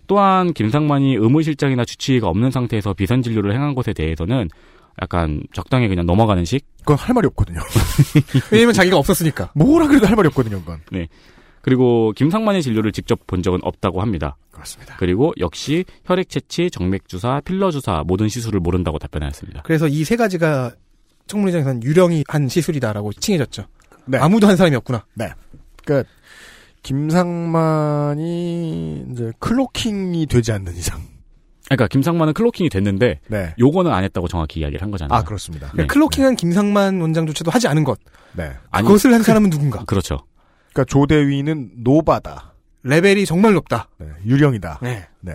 또한 0.06 0.52
김상만이 0.52 1.14
의무실장이나 1.16 1.84
주치의가 1.84 2.28
없는 2.28 2.50
상태에서 2.50 2.92
비선 2.94 3.22
진료를 3.22 3.52
행한 3.54 3.74
것에 3.74 3.92
대해서는 3.92 4.48
약간 5.02 5.42
적당히 5.52 5.88
그냥 5.88 6.06
넘어가는 6.06 6.44
식. 6.44 6.64
그건 6.78 6.96
할 6.96 7.12
말이 7.14 7.26
없거든요. 7.26 7.58
왜냐면 8.50 8.72
자기가 8.72 8.96
없었으니까. 8.96 9.50
뭐라 9.54 9.88
그래도 9.88 10.06
할 10.06 10.16
말이 10.16 10.28
없거든요, 10.28 10.60
그건. 10.60 10.80
그리고 11.60 12.12
김상만의 12.12 12.62
진료를 12.62 12.92
직접 12.92 13.26
본 13.26 13.42
적은 13.42 13.58
없다고 13.62 14.00
합니다. 14.00 14.36
그렇습니다. 14.52 14.94
그리고 14.98 15.34
역시 15.38 15.84
혈액 16.04 16.28
채취, 16.28 16.70
정맥 16.70 17.08
주사, 17.08 17.40
필러 17.44 17.70
주사 17.72 18.04
모든 18.06 18.28
시술을 18.28 18.60
모른다고 18.60 18.98
답변하였습니다. 18.98 19.62
그래서 19.64 19.88
이 19.88 20.04
세 20.04 20.14
가지가 20.16 20.72
청문회장에서는 21.26 21.82
유령이 21.82 22.24
한 22.28 22.48
시술이다라고 22.48 23.12
칭해졌죠. 23.14 23.66
네. 24.06 24.18
아무도 24.18 24.46
한 24.46 24.56
사람이 24.56 24.76
없구나. 24.76 25.04
그러니까 25.84 26.08
김상만이 26.82 28.26
이제 29.12 29.32
클로킹이 29.40 30.26
되지 30.26 30.52
않는 30.52 30.76
이상. 30.76 31.00
그러니까 31.66 31.88
김상만은 31.88 32.32
클로킹이 32.32 32.68
됐는데 32.68 33.20
네. 33.26 33.54
요거는 33.58 33.92
안 33.92 34.04
했다고 34.04 34.28
정확히 34.28 34.60
이야기를 34.60 34.82
한 34.82 34.92
거잖아요. 34.92 35.18
아, 35.18 35.24
그렇습니다. 35.24 35.72
네. 35.74 35.86
클로킹한 35.86 36.36
김상만 36.36 37.00
원장조차도 37.00 37.50
하지 37.50 37.66
않은 37.68 37.82
것. 37.82 37.98
네. 38.34 38.52
그것을 38.72 39.12
한 39.12 39.22
사람은 39.24 39.50
누군가. 39.50 39.84
그렇죠. 39.84 40.20
그러니까 40.72 40.84
조대위는 40.92 41.70
노바다. 41.78 42.52
레벨이 42.84 43.26
정말 43.26 43.54
높다. 43.54 43.88
네. 43.98 44.06
유령이다. 44.24 44.78
네. 44.82 45.08
네. 45.20 45.32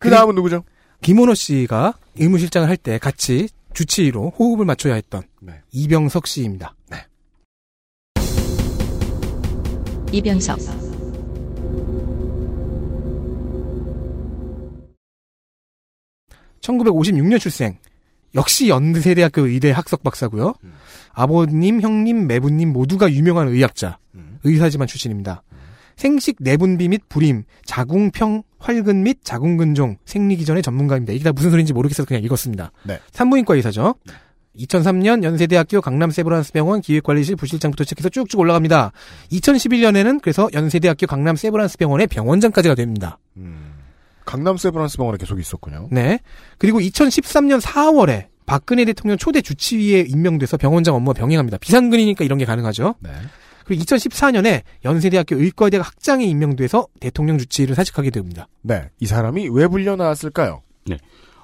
그 0.00 0.10
다음은 0.10 0.34
누구죠? 0.34 0.64
김원호 1.02 1.34
씨가 1.34 1.94
의무실장을 2.18 2.68
할 2.68 2.76
때 2.76 2.98
같이 2.98 3.48
주치의로 3.74 4.30
호흡을 4.30 4.64
맞춰야 4.64 4.94
했던 4.94 5.22
네. 5.40 5.60
이병석 5.72 6.26
씨입니다. 6.26 6.74
이병석, 10.10 10.58
(1956년) 16.60 17.38
출생. 17.38 17.78
역시 18.34 18.68
연세대학교 18.68 19.46
의대 19.46 19.70
학석 19.70 20.02
박사고요. 20.02 20.54
아버님 21.12 21.80
형님 21.80 22.26
매부님 22.26 22.72
모두가 22.72 23.10
유명한 23.12 23.48
의학자 23.48 23.98
의사지만 24.44 24.86
출신입니다 24.86 25.42
생식 25.98 26.36
내분비 26.40 26.88
및 26.88 27.02
불임 27.08 27.42
자궁평 27.66 28.44
활근 28.58 29.02
및 29.02 29.18
자궁근종 29.22 29.98
생리기 30.04 30.44
전의 30.44 30.62
전문가입니다 30.62 31.12
이게 31.12 31.24
다 31.24 31.32
무슨 31.32 31.50
소리인지 31.50 31.72
모르겠어서 31.74 32.06
그냥 32.06 32.22
읽었습니다 32.22 32.72
네. 32.84 32.98
산부인과 33.12 33.56
의사죠 33.56 33.96
2003년 34.56 35.22
연세대학교 35.22 35.80
강남세브란스병원 35.80 36.80
기획관리실 36.80 37.36
부실장부터 37.36 37.84
시작해서 37.84 38.08
쭉쭉 38.08 38.40
올라갑니다. 38.40 38.90
2011년에는 39.30 40.20
그래서 40.20 40.48
연세대학교 40.52 41.06
강남세브란스병원의 41.06 42.08
병원장까지가 42.08 42.74
됩니다. 42.74 43.20
음. 43.36 43.74
강남 44.24 44.56
세브란스 44.56 44.96
병원에 44.96 45.16
계속 45.16 45.38
있었군요. 45.38 45.88
네. 45.90 46.18
그리고 46.58 46.80
2013년 46.80 47.60
4월에 47.60 48.26
박근혜 48.44 48.84
대통령 48.84 49.16
초대 49.16 49.40
주치의에 49.40 50.06
임명돼서 50.08 50.56
병원장 50.56 50.94
업무와 50.96 51.14
병행합니다. 51.14 51.58
비상근이니까 51.58 52.24
이런 52.24 52.38
게 52.38 52.44
가능하죠. 52.44 52.96
네. 53.00 53.10
그리고 53.68 53.84
2014년에 53.84 54.62
연세대학교 54.86 55.36
의과대학 55.36 55.86
학장에 55.86 56.24
임명돼서 56.24 56.86
대통령 57.00 57.36
주치의를 57.36 57.74
사직하게 57.74 58.08
됩니다. 58.08 58.48
네. 58.62 58.88
이 58.98 59.04
사람이 59.04 59.50
왜 59.52 59.68
불려 59.68 59.94
나왔을까요? 59.94 60.62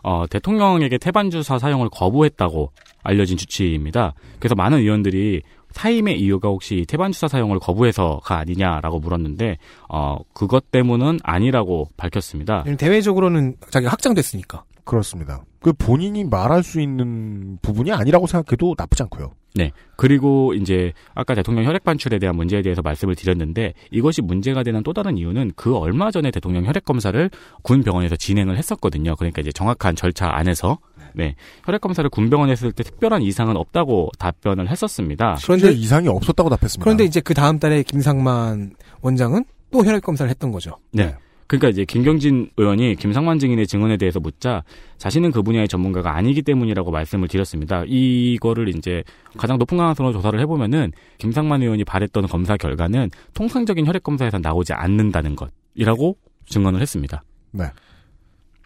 어, 0.03 0.25
대통령에게 0.31 0.97
태반 0.97 1.31
주사 1.31 1.59
사용을 1.59 1.91
거부했다고 1.91 2.73
알려진 3.03 3.37
주치의입니다. 3.37 4.15
그래서 4.39 4.55
많은 4.55 4.79
의원들이 4.79 5.43
사임의 5.73 6.19
이유가 6.19 6.49
혹시 6.49 6.87
태반 6.89 7.13
주사 7.13 7.29
사용을 7.29 7.59
거부해서가 7.59 8.39
아니냐라고 8.39 9.01
물었는데 9.01 9.59
어, 9.91 10.17
그것 10.33 10.71
때문은 10.71 11.19
아니라고 11.23 11.91
밝혔습니다. 11.99 12.65
대외적으로는 12.79 13.57
자기가 13.71 13.93
학장됐으니까. 13.93 14.65
그렇습니다. 14.85 15.45
그 15.61 15.73
본인이 15.73 16.25
말할 16.25 16.63
수 16.63 16.81
있는 16.81 17.59
부분이 17.63 17.91
아니라고 17.93 18.27
생각해도 18.27 18.75
나쁘지 18.77 19.03
않고요. 19.05 19.33
네. 19.55 19.71
그리고 19.97 20.53
이제 20.53 20.93
아까 21.15 21.35
대통령 21.35 21.65
혈액 21.65 21.85
반출에 21.85 22.19
대한 22.19 22.37
문제에 22.37 22.61
대해서 22.61 22.83
말씀을 22.83 23.15
드렸는데 23.15 23.73
이것이 23.91 24.21
문제가 24.21 24.63
되는 24.63 24.83
또 24.83 24.93
다른 24.93 25.17
이유는 25.17 25.53
그 25.55 25.77
얼마 25.77 26.11
전에 26.11 26.31
대통령 26.31 26.67
혈액 26.67 26.85
검사를 26.85 27.31
군 27.63 27.83
병원에서 27.83 28.17
진행을 28.17 28.59
했었거든요. 28.59 29.15
그러니까 29.17 29.41
이제 29.41 29.53
정확한 29.53 29.95
절차 29.95 30.29
안에서 30.33 30.79
네. 31.15 31.37
혈액 31.65 31.81
검사를 31.81 32.09
군 32.11 32.29
병원에 32.29 32.53
했을 32.53 32.73
때 32.73 32.83
특별한 32.83 33.23
이상은 33.23 33.57
없다고 33.57 34.11
답변을 34.19 34.69
했었습니다. 34.69 35.37
그런데 35.45 35.63
그런데 35.67 35.81
이상이 35.81 36.09
없었다고 36.09 36.51
답했습니다. 36.51 36.83
그런데 36.85 37.05
이제 37.05 37.21
그 37.21 37.33
다음 37.33 37.61
달에 37.61 37.85
김상만 37.85 38.75
원장은 39.03 39.45
또 39.71 39.85
혈액 39.85 40.03
검사를 40.03 40.29
했던 40.29 40.51
거죠. 40.51 40.77
네. 40.93 41.15
그러니까 41.47 41.69
이제 41.69 41.85
김경진 41.85 42.51
의원이 42.57 42.97
김상만 42.97 43.39
증인의 43.39 43.67
증언에 43.67 43.97
대해서 43.97 44.19
묻자 44.19 44.65
자신은 44.99 45.31
그 45.31 45.43
분야의 45.43 45.69
전문가가 45.69 46.17
아니기 46.17 46.43
때문이라고 46.43 46.91
말씀을 46.91 47.29
드렸습니다. 47.29 47.85
이거를 47.87 48.69
이제 48.69 49.05
가장 49.37 49.59
높은 49.59 49.77
가능성으로 49.77 50.13
조사를 50.15 50.39
해보면은 50.41 50.93
김상만 51.19 51.63
의원이 51.63 51.85
발했던 51.85 52.27
검사 52.27 52.57
결과는 52.57 53.11
통상적인 53.35 53.87
혈액 53.87 54.03
검사에서 54.03 54.39
나오지 54.39 54.73
않는다는 54.73 55.37
것이라고 55.37 56.17
증언을 56.47 56.81
했습니다. 56.81 57.23
네. 57.53 57.65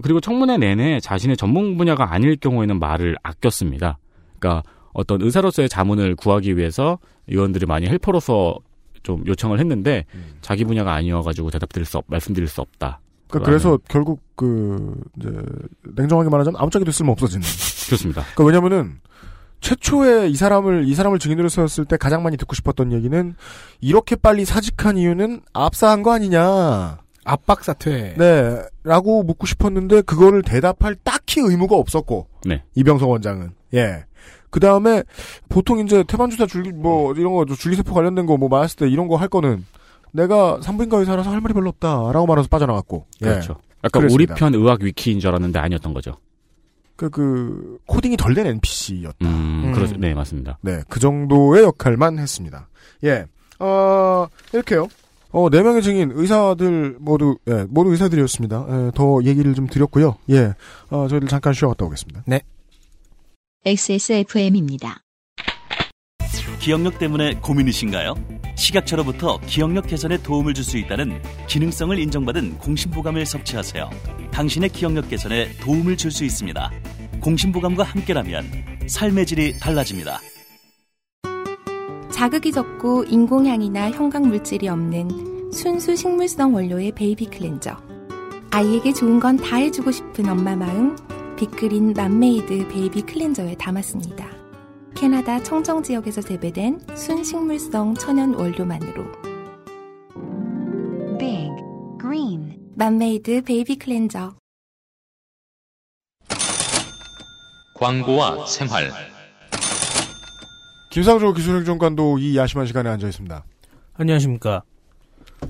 그리고 0.03 0.21
청문회 0.21 0.59
내내 0.59 1.01
자신의 1.01 1.37
전문 1.37 1.77
분야가 1.77 2.13
아닐 2.13 2.37
경우에는 2.37 2.79
말을 2.79 3.17
아꼈습니다. 3.23 3.99
그러니까 4.39 4.63
어떤 4.93 5.21
의사로서의 5.23 5.69
자문을 5.69 6.15
구하기 6.15 6.57
위해서 6.57 6.99
의원들이 7.27 7.67
많이 7.67 7.87
헬퍼로서 7.87 8.59
좀 9.09 9.25
요청을 9.27 9.59
했는데 9.59 10.05
자기 10.43 10.65
분야가 10.65 10.93
아니어가지고 10.93 11.51
대답드릴 11.51 11.87
수 11.87 11.97
없, 11.97 12.05
말씀드릴 12.09 12.47
수 12.47 12.61
없다. 12.61 13.01
그러니까 13.29 13.47
그래서 13.49 13.79
결국 13.89 14.21
그 14.37 15.01
이제 15.17 15.31
냉정하게 15.97 16.29
말하자면 16.29 16.61
아무짝에도 16.61 16.91
쓸모 16.91 17.13
없어지는. 17.13 17.43
그렇습니다. 17.87 18.23
그러니까 18.35 18.45
왜냐면은 18.45 19.01
최초에 19.63 20.29
이 20.29 20.35
사람을 20.35 20.87
이 20.87 20.95
사람을 20.95 21.19
증인으로 21.19 21.49
세웠을 21.49 21.87
때 21.87 21.97
가장 21.97 22.23
많이 22.23 22.37
듣고 22.37 22.55
싶었던 22.55 22.93
얘기는 22.93 23.35
이렇게 23.81 24.15
빨리 24.15 24.45
사직한 24.45 24.99
이유는 24.99 25.41
압사한 25.55 26.03
거 26.03 26.13
아니냐. 26.13 26.99
압박 27.25 27.65
사퇴. 27.65 28.15
네. 28.19 28.63
라고 28.85 29.23
묻고 29.23 29.47
싶었는데 29.47 30.03
그거를 30.03 30.43
대답할 30.43 30.97
딱히 30.97 31.41
의무가 31.41 31.77
없었고. 31.77 32.29
네. 32.45 32.63
이병석 32.75 33.09
원장은. 33.09 33.53
예. 33.73 34.05
그 34.51 34.61
다음에 34.61 35.03
보통 35.49 35.79
이제 35.81 36.03
태반주사 36.05 36.47
줄기 36.47 36.73
뭐 36.73 37.12
이런 37.15 37.33
거 37.35 37.45
줄기세포 37.45 37.93
관련된 37.95 38.27
거뭐 38.27 38.49
맞았을 38.49 38.77
때 38.77 38.89
이런 38.89 39.09
거 39.09 39.16
할 39.16 39.29
거는 39.29 39.65
내가 40.12 40.59
산부인과 40.62 40.99
의사라서 40.99 41.31
할 41.31 41.41
말이 41.41 41.53
별로 41.55 41.69
없다라고 41.69 42.27
말해서 42.27 42.49
빠져나갔고 42.49 43.07
예. 43.23 43.27
그렇죠. 43.27 43.57
약간 43.85 44.03
우리 44.05 44.27
그랬습니다. 44.27 44.35
편 44.37 44.55
의학 44.55 44.83
위키인 44.83 45.20
줄 45.20 45.29
알았는데 45.29 45.59
아니었던 45.59 45.93
거죠. 45.95 46.16
그, 46.97 47.11
그 47.11 47.79
코딩이 47.87 48.16
덜 48.16 48.35
된 48.35 48.47
NPC였다. 48.47 49.16
음, 49.23 49.62
음. 49.66 49.73
그렇, 49.73 49.87
네, 49.99 50.15
맞습니다. 50.15 50.59
네, 50.62 50.81
그 50.89 50.99
정도의 50.99 51.62
역할만 51.62 52.19
했습니다. 52.19 52.69
예, 53.05 53.27
어, 53.61 54.27
이렇게요. 54.53 54.89
어, 55.31 55.49
네 55.51 55.62
명의 55.62 55.83
증인, 55.83 56.11
의사들 56.15 56.97
모두, 56.99 57.37
예, 57.49 57.66
모두 57.69 57.91
의사들이었습니다. 57.93 58.66
예, 58.69 58.91
더 58.97 59.20
얘기를 59.23 59.55
좀 59.55 59.66
드렸고요. 59.69 60.16
예, 60.31 60.55
어, 60.91 61.07
저희들 61.07 61.29
잠깐 61.29 61.53
쉬어갔다 61.53 61.85
오겠습니다. 61.85 62.23
XSFM입니다. 63.67 65.01
기억력 66.61 66.99
때문에 66.99 67.35
고민이신가요? 67.41 68.15
식약처로부터 68.57 69.39
기억력 69.47 69.87
개선에 69.89 70.23
도움을 70.23 70.55
줄 70.55 70.65
수 70.65 70.79
있다는 70.79 71.21
기능성을 71.49 71.99
인정받은 71.99 72.59
공심보감을 72.59 73.27
섭취하세요. 73.27 73.91
당신의 74.31 74.71
기억력 74.71 75.09
개선에 75.09 75.57
도움을 75.61 75.97
줄 75.97 76.11
수 76.13 76.25
있습니다. 76.25 76.71
공심보감과 77.21 77.83
함께라면 77.83 78.45
삶의 78.87 79.27
질이 79.27 79.59
달라집니다. 79.59 80.21
자극이 82.13 82.53
적고 82.53 83.05
인공향이나 83.05 83.91
형광 83.91 84.29
물질이 84.29 84.69
없는 84.69 85.51
순수 85.53 85.97
식물성 85.97 86.55
원료의 86.55 86.93
baby 86.93 87.27
cleanser. 87.27 87.77
아이에게 88.51 88.93
좋은 88.93 89.19
건 89.21 89.37
다 89.37 89.57
해주고 89.57 89.91
싶은 89.91 90.29
엄마 90.29 90.57
마음, 90.57 90.97
빅그린 91.39 91.93
맘메이드 91.93 92.66
baby 92.66 93.03
cleanser에 93.03 93.55
담았습니다. 93.55 94.28
캐나다 94.97 95.40
청정 95.40 95.85
지역에서 95.85 96.20
재배된 96.20 96.81
순식물성 96.97 97.94
천연 97.94 98.35
원료만으로. 98.35 99.05
Big 101.16 101.52
Green 102.01 102.59
맘메이드 102.74 103.43
baby 103.43 103.77
cleanser. 103.79 104.35
광고와 107.74 108.44
생활 108.47 108.90
김상조 110.90 111.32
기술행정관도 111.35 112.19
이 112.19 112.36
야심한 112.36 112.66
시간에 112.66 112.90
앉아 112.90 113.06
있습니다. 113.06 113.44
안녕하십니까. 113.94 114.65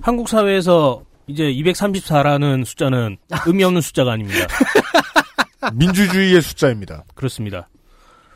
한국 0.03 0.29
사회에서 0.29 1.03
이제 1.29 1.45
234라는 1.45 2.67
숫자는 2.67 3.17
의미 3.47 3.65
없는 3.65 3.81
숫자가 3.81 4.13
아닙니다. 4.13 4.47
민주주의의 5.75 6.41
숫자입니다. 6.43 7.05
그렇습니다. 7.15 7.69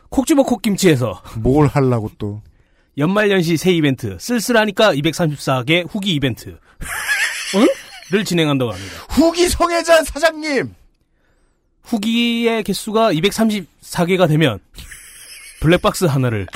콕 0.09 0.27
집어 0.27 0.43
콕김치에서 0.43 1.23
뭘 1.39 1.66
하려고 1.66 2.11
또. 2.19 2.43
연말연시 2.99 3.57
새 3.57 3.73
이벤트 3.73 4.19
쓸쓸하니까 4.20 4.93
234개 4.94 5.86
후기 5.90 6.15
이벤트 6.15 6.59
를 8.11 8.24
진행한다고 8.24 8.73
합니다. 8.73 8.94
후기 9.09 9.49
성애자 9.49 10.05
사장님! 10.05 10.74
후기의 11.85 12.62
개수가 12.62 13.12
234개가 13.15 14.28
되면 14.28 14.59
블랙박스 15.61 16.05
하나를 16.05 16.47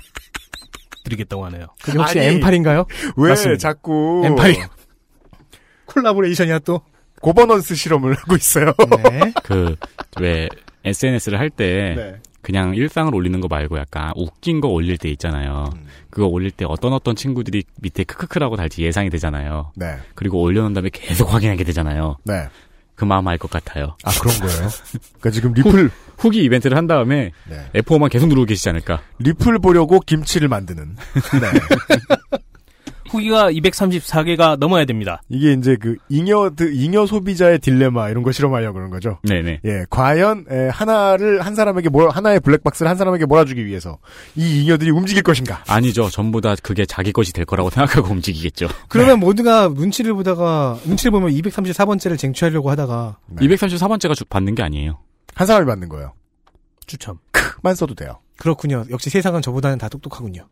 드리겠다고 1.05 1.47
하네요. 1.47 1.69
그게 1.83 1.99
혹시 1.99 2.21
아니, 2.21 2.39
M8인가요? 2.41 2.87
왜 3.17 3.29
맞습니다. 3.31 3.59
자꾸. 3.59 4.23
M8. 4.27 4.69
콜라보레이션이야 5.87 6.59
또. 6.61 6.83
고버넌스 7.21 7.75
실험을 7.75 8.15
하고 8.15 8.37
있어요. 8.37 8.73
네. 9.11 9.33
그, 9.43 9.77
왜, 10.21 10.49
SNS를 10.85 11.39
할 11.39 11.51
때, 11.51 11.95
네. 11.97 12.17
그냥 12.43 12.75
일상을 12.77 13.13
올리는 13.13 13.41
거 13.41 13.49
말고 13.49 13.77
약간 13.79 14.13
웃긴 14.15 14.61
거 14.61 14.69
올릴 14.69 14.99
때 14.99 15.09
있잖아요. 15.09 15.69
음. 15.75 15.87
그거 16.11 16.29
올릴 16.29 16.53
때 16.53 16.65
어떤 16.69 16.93
어떤 16.93 17.17
친구들이 17.17 17.65
밑에 17.83 18.05
크크크라고 18.05 18.55
달지 18.55 18.83
예상이 18.85 19.11
되잖아요. 19.11 19.73
네. 19.75 19.97
그리고 20.15 20.41
올려놓은 20.43 20.73
다음에 20.73 20.89
계속 20.93 21.35
확인하게 21.35 21.65
되잖아요. 21.65 22.17
네. 22.25 22.47
그 22.95 23.05
마음 23.05 23.27
알 23.27 23.37
것 23.37 23.51
같아요. 23.51 23.97
아, 24.05 24.11
그런 24.21 24.37
거예요? 24.39 24.69
그러니까 25.19 25.31
지금 25.31 25.53
리플, 25.55 25.91
후 26.19 26.31
기 26.31 26.45
이벤트를 26.45 26.77
한 26.77 26.87
다음에 26.87 27.33
네. 27.49 27.81
F5만 27.83 28.11
계속 28.11 28.29
누르고 28.29 28.47
계시지 28.47 28.69
않을까. 28.69 29.03
리플 29.19 29.59
보려고 29.59 29.99
김치를 29.99 30.47
만드는. 30.49 30.95
네. 31.43 32.39
후기가 33.11 33.51
234개가 33.51 34.59
넘어야 34.59 34.85
됩니다. 34.85 35.23
이게 35.29 35.53
이제 35.53 35.77
그 35.81 35.97
잉여 36.09 36.53
그 36.57 36.73
잉여 36.73 37.07
소비자의 37.07 37.59
딜레마 37.59 38.11
이런 38.11 38.23
거 38.23 38.33
실험하려고 38.33 38.75
그러는 38.75 38.91
거죠. 38.91 39.19
네네. 39.23 39.61
예, 39.65 39.85
과연 39.91 40.47
에, 40.51 40.69
하나를 40.69 41.41
한 41.43 41.55
사람에게 41.55 41.89
몰 41.89 42.09
하나의 42.11 42.41
블랙박스를 42.41 42.89
한 42.89 42.97
사람에게 42.97 43.27
몰아주기 43.27 43.65
위해서 43.67 43.99
이 44.35 44.63
잉여들이 44.63 44.91
움직일 44.91 45.23
것인가? 45.23 45.63
아니죠. 45.67 46.09
전부 46.11 46.41
다 46.41 46.55
그게 46.63 46.85
자기 46.87 47.13
것이 47.13 47.33
될 47.33 47.45
거라고 47.45 47.71
생각하고 47.71 48.09
움직이겠죠. 48.13 48.69
그러면 48.89 49.21
모두가 49.21 49.69
눈치를 49.69 50.15
보다가 50.15 50.79
눈치를 50.85 51.11
보면 51.13 51.31
234번째를 51.31 52.19
쟁취하려고 52.19 52.71
하다가 52.71 53.19
네. 53.27 53.47
234번째가 53.47 54.29
받는 54.29 54.55
게 54.55 54.63
아니에요. 54.63 54.99
한 55.35 55.47
사람이 55.47 55.67
만든 55.67 55.89
거예요. 55.89 56.13
추첨. 56.87 57.19
크만 57.31 57.75
써도 57.75 57.95
돼요. 57.95 58.19
그렇군요. 58.39 58.85
역시 58.91 59.11
세상은 59.11 59.43
저보다는 59.43 59.79
다 59.79 59.89
똑똑하군요. 59.89 60.47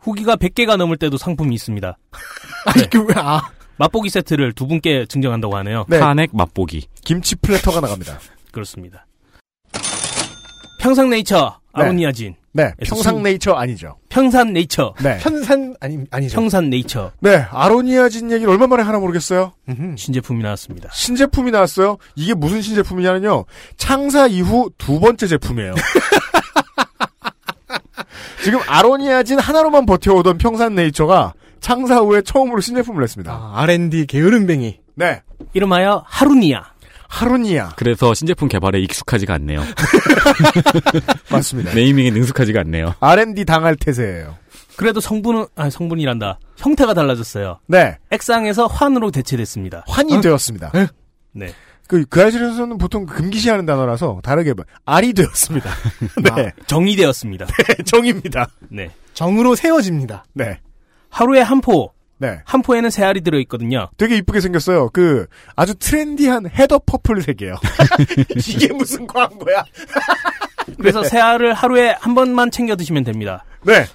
후기가 0.00 0.36
100개가 0.36 0.76
넘을 0.76 0.96
때도 0.96 1.16
상품이 1.18 1.54
있습니다. 1.54 1.98
아니 2.66 2.90
그 2.90 3.06
아. 3.16 3.40
맛보기 3.76 4.10
세트를 4.10 4.52
두 4.54 4.66
분께 4.66 5.06
증정한다고 5.08 5.56
하네요. 5.58 5.84
네. 5.88 5.98
탄핵 6.00 6.30
맛보기. 6.34 6.88
김치 7.04 7.36
플래터가 7.36 7.80
나갑니다. 7.80 8.18
그렇습니다. 8.50 9.06
평상네이처 10.80 11.58
네. 11.76 11.82
아로니아진 11.84 12.34
네, 12.52 12.72
에서 12.80 12.94
평상 12.94 13.14
순- 13.16 13.22
네이처 13.22 13.52
아니죠. 13.52 13.96
평산네이처 14.08 14.94
네, 15.02 15.18
편산 15.18 15.76
아니 15.80 15.98
아니죠. 16.10 16.34
평산네이처 16.34 17.12
네, 17.20 17.36
아로니아진 17.50 18.32
얘기를 18.32 18.50
얼마 18.52 18.66
만에 18.66 18.82
하나 18.82 18.98
모르겠어요. 18.98 19.52
음흠. 19.68 19.96
신제품이 19.96 20.42
나왔습니다. 20.42 20.88
신제품이 20.92 21.50
나왔어요. 21.52 21.98
이게 22.16 22.34
무슨 22.34 22.62
신제품이냐면요. 22.62 23.44
창사 23.76 24.26
이후 24.26 24.70
두 24.76 24.98
번째 24.98 25.26
제품이에요. 25.28 25.74
지금 28.42 28.60
아로니아진 28.66 29.38
하나로만 29.38 29.86
버텨오던 29.86 30.38
평산 30.38 30.74
네이처가 30.74 31.34
창사 31.60 31.98
후에 31.98 32.22
처음으로 32.22 32.60
신제품을 32.60 33.00
냈습니다. 33.02 33.32
아, 33.32 33.52
R&D 33.62 34.06
게으름뱅이. 34.06 34.78
네, 34.94 35.22
이름하여 35.54 36.04
하루니아. 36.06 36.62
하루니아 37.10 37.70
그래서 37.76 38.12
신제품 38.12 38.48
개발에 38.48 38.80
익숙하지가 38.80 39.32
않네요. 39.34 39.62
맞습니다. 41.32 41.72
네이밍에 41.72 42.10
능숙하지가 42.10 42.60
않네요. 42.60 42.94
R&D 43.00 43.44
당할 43.46 43.76
대세예요. 43.76 44.36
그래도 44.76 45.00
성분은 45.00 45.46
아 45.56 45.70
성분이란다. 45.70 46.38
형태가 46.56 46.94
달라졌어요. 46.94 47.60
네, 47.66 47.96
액상에서 48.10 48.66
환으로 48.66 49.10
대체됐습니다. 49.10 49.84
환이 49.88 50.16
어? 50.16 50.20
되었습니다. 50.20 50.72
네. 51.32 51.52
그, 51.88 52.04
그 52.04 52.22
아실에서는 52.22 52.78
보통 52.78 53.06
금기시하는 53.06 53.66
단어라서 53.66 54.20
다르게 54.22 54.54
봐. 54.54 54.62
알이 54.84 55.14
되었습니다. 55.14 55.70
네, 56.36 56.52
정이 56.66 56.88
되었습니다. 56.88 57.46
정입니다. 57.86 58.46
네. 58.68 58.90
정으로 59.14 59.56
세워집니다. 59.56 60.24
네, 60.34 60.60
하루에 61.08 61.40
한 61.40 61.60
포. 61.60 61.92
네. 62.20 62.40
한 62.44 62.62
포에는 62.62 62.90
세 62.90 63.04
알이 63.04 63.20
들어 63.22 63.38
있거든요. 63.40 63.88
되게 63.96 64.16
이쁘게 64.16 64.40
생겼어요. 64.40 64.90
그 64.92 65.26
아주 65.56 65.74
trendy한 65.76 66.50
heather 66.50 66.80
purple 66.84 67.22
색이에요. 67.22 67.54
이게 68.48 68.72
무슨 68.72 69.06
광고야? 69.06 69.64
그래서 70.78 71.02
세 71.04 71.18
알을 71.18 71.54
하루에 71.54 71.96
한 71.98 72.14
번만 72.14 72.50
챙겨 72.50 72.76
드시면 72.76 73.04
됩니다. 73.04 73.44
네, 73.62 73.86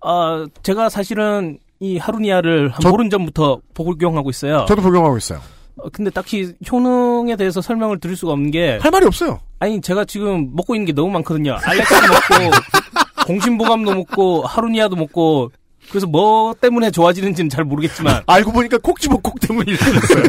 어, 0.00 0.46
제가 0.62 0.88
사실은 0.88 1.58
이 1.80 1.98
하루니아를 1.98 2.70
한 2.70 2.80
저- 2.80 2.90
보름 2.90 3.10
전부터 3.10 3.60
복용하고 3.74 4.30
있어요. 4.30 4.64
저도 4.68 4.80
복용하고 4.80 5.16
있어요. 5.18 5.40
어, 5.76 5.88
근데 5.92 6.10
딱히 6.10 6.52
효능에 6.70 7.36
대해서 7.36 7.60
설명을 7.60 7.98
드릴 8.00 8.16
수가 8.16 8.32
없는 8.32 8.50
게 8.50 8.78
할 8.80 8.90
말이 8.90 9.06
없어요. 9.06 9.40
아니 9.58 9.80
제가 9.80 10.04
지금 10.04 10.50
먹고 10.54 10.74
있는 10.74 10.86
게 10.86 10.92
너무 10.92 11.10
많거든요. 11.12 11.56
알렉스도 11.62 12.00
먹고 12.00 12.56
공신보감도 13.26 13.94
먹고 13.94 14.42
하루니아도 14.42 14.96
먹고 14.96 15.50
그래서 15.88 16.06
뭐 16.06 16.54
때문에 16.54 16.90
좋아지는지는 16.90 17.48
잘 17.50 17.64
모르겠지만 17.64 18.22
알고 18.26 18.52
보니까 18.52 18.78
콕 18.78 19.00
집어 19.00 19.16
콕 19.18 19.38
때문에 19.40 19.70
이렇게 19.72 19.84
됐어요. 19.92 20.24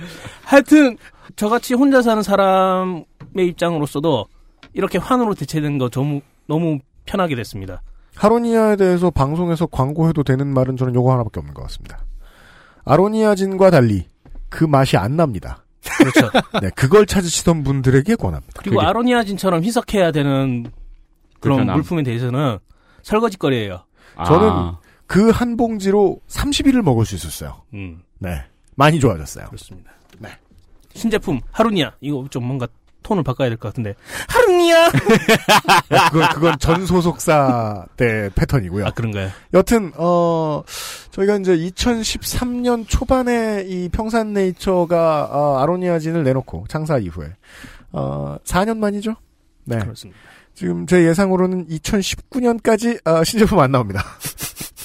하여튼 0.44 0.96
저같이 1.36 1.74
혼자 1.74 2.02
사는 2.02 2.22
사람의 2.22 3.04
입장으로서도 3.36 4.26
이렇게 4.74 4.98
환으로 4.98 5.34
대체된 5.34 5.78
거 5.78 5.88
너무 5.88 6.20
너무 6.46 6.78
편하게 7.06 7.36
됐습니다. 7.36 7.82
하로니아에 8.16 8.76
대해서 8.76 9.10
방송에서 9.10 9.66
광고해도 9.66 10.24
되는 10.24 10.46
말은 10.48 10.76
저는 10.76 10.94
요거 10.94 11.12
하나밖에 11.12 11.40
없는 11.40 11.54
것 11.54 11.62
같습니다. 11.64 11.98
아로니아진과 12.84 13.70
달리 13.70 14.06
그 14.48 14.64
맛이 14.64 14.96
안 14.96 15.16
납니다. 15.16 15.64
그렇죠. 15.98 16.30
네, 16.62 16.70
그걸 16.76 17.06
찾으시던 17.06 17.64
분들에게 17.64 18.14
권합니다. 18.16 18.60
그리고 18.62 18.76
그게- 18.76 18.86
아로니아진처럼 18.86 19.64
희석해야 19.64 20.12
되는 20.12 20.64
그런 21.40 21.56
불편함. 21.58 21.76
물품에 21.76 22.02
대해서는 22.02 22.58
설거지거리예요. 23.02 23.84
저는 24.26 24.48
아, 24.48 24.78
그한 25.06 25.56
봉지로 25.56 26.20
30일을 26.28 26.82
먹을 26.82 27.06
수 27.06 27.14
있었어요. 27.14 27.62
음, 27.74 28.02
네, 28.18 28.42
많이 28.74 28.98
좋아졌어요. 29.00 29.46
그렇습니다. 29.46 29.92
네. 30.18 30.28
신제품 30.94 31.40
하루니아 31.52 31.92
이거 32.00 32.26
좀 32.30 32.44
뭔가 32.44 32.66
톤을 33.08 33.22
바꿔야 33.22 33.48
될 33.48 33.56
것 33.56 33.68
같은데. 33.70 33.94
하루니야! 34.28 34.90
그건, 36.10 36.28
그건 36.34 36.58
전 36.58 36.84
소속사 36.86 37.86
때 37.96 38.28
패턴이고요. 38.34 38.86
아, 38.86 38.90
그런가요? 38.90 39.30
여튼 39.54 39.92
어 39.96 40.62
저희가 41.10 41.36
이제 41.36 41.56
2013년 41.56 42.84
초반에 42.86 43.64
이 43.66 43.88
평산네이처가 43.88 45.28
어, 45.32 45.58
아로니아진을 45.62 46.22
내놓고 46.22 46.66
창사 46.68 46.98
이후에 46.98 47.28
어 47.92 48.36
4년 48.44 48.76
만이죠. 48.76 49.16
네. 49.64 49.78
그렇습니다. 49.78 50.20
지금 50.54 50.86
제 50.86 51.04
예상으로는 51.06 51.68
2019년까지 51.68 53.00
어, 53.06 53.24
신제품 53.24 53.58
안 53.60 53.70
나옵니다. 53.72 54.04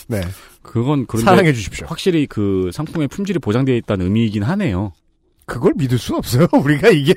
네. 0.07 0.21
그건 0.61 1.05
그런데 1.07 1.29
사랑해 1.29 1.53
주십시오. 1.53 1.87
확실히 1.87 2.25
그 2.25 2.69
상품의 2.73 3.09
품질이 3.09 3.39
보장되어 3.39 3.75
있다는 3.75 4.05
의미이긴 4.05 4.43
하네요. 4.43 4.93
그걸 5.45 5.73
믿을 5.75 5.97
순 5.97 6.15
없어요. 6.15 6.47
우리가 6.53 6.89
이게 6.89 7.13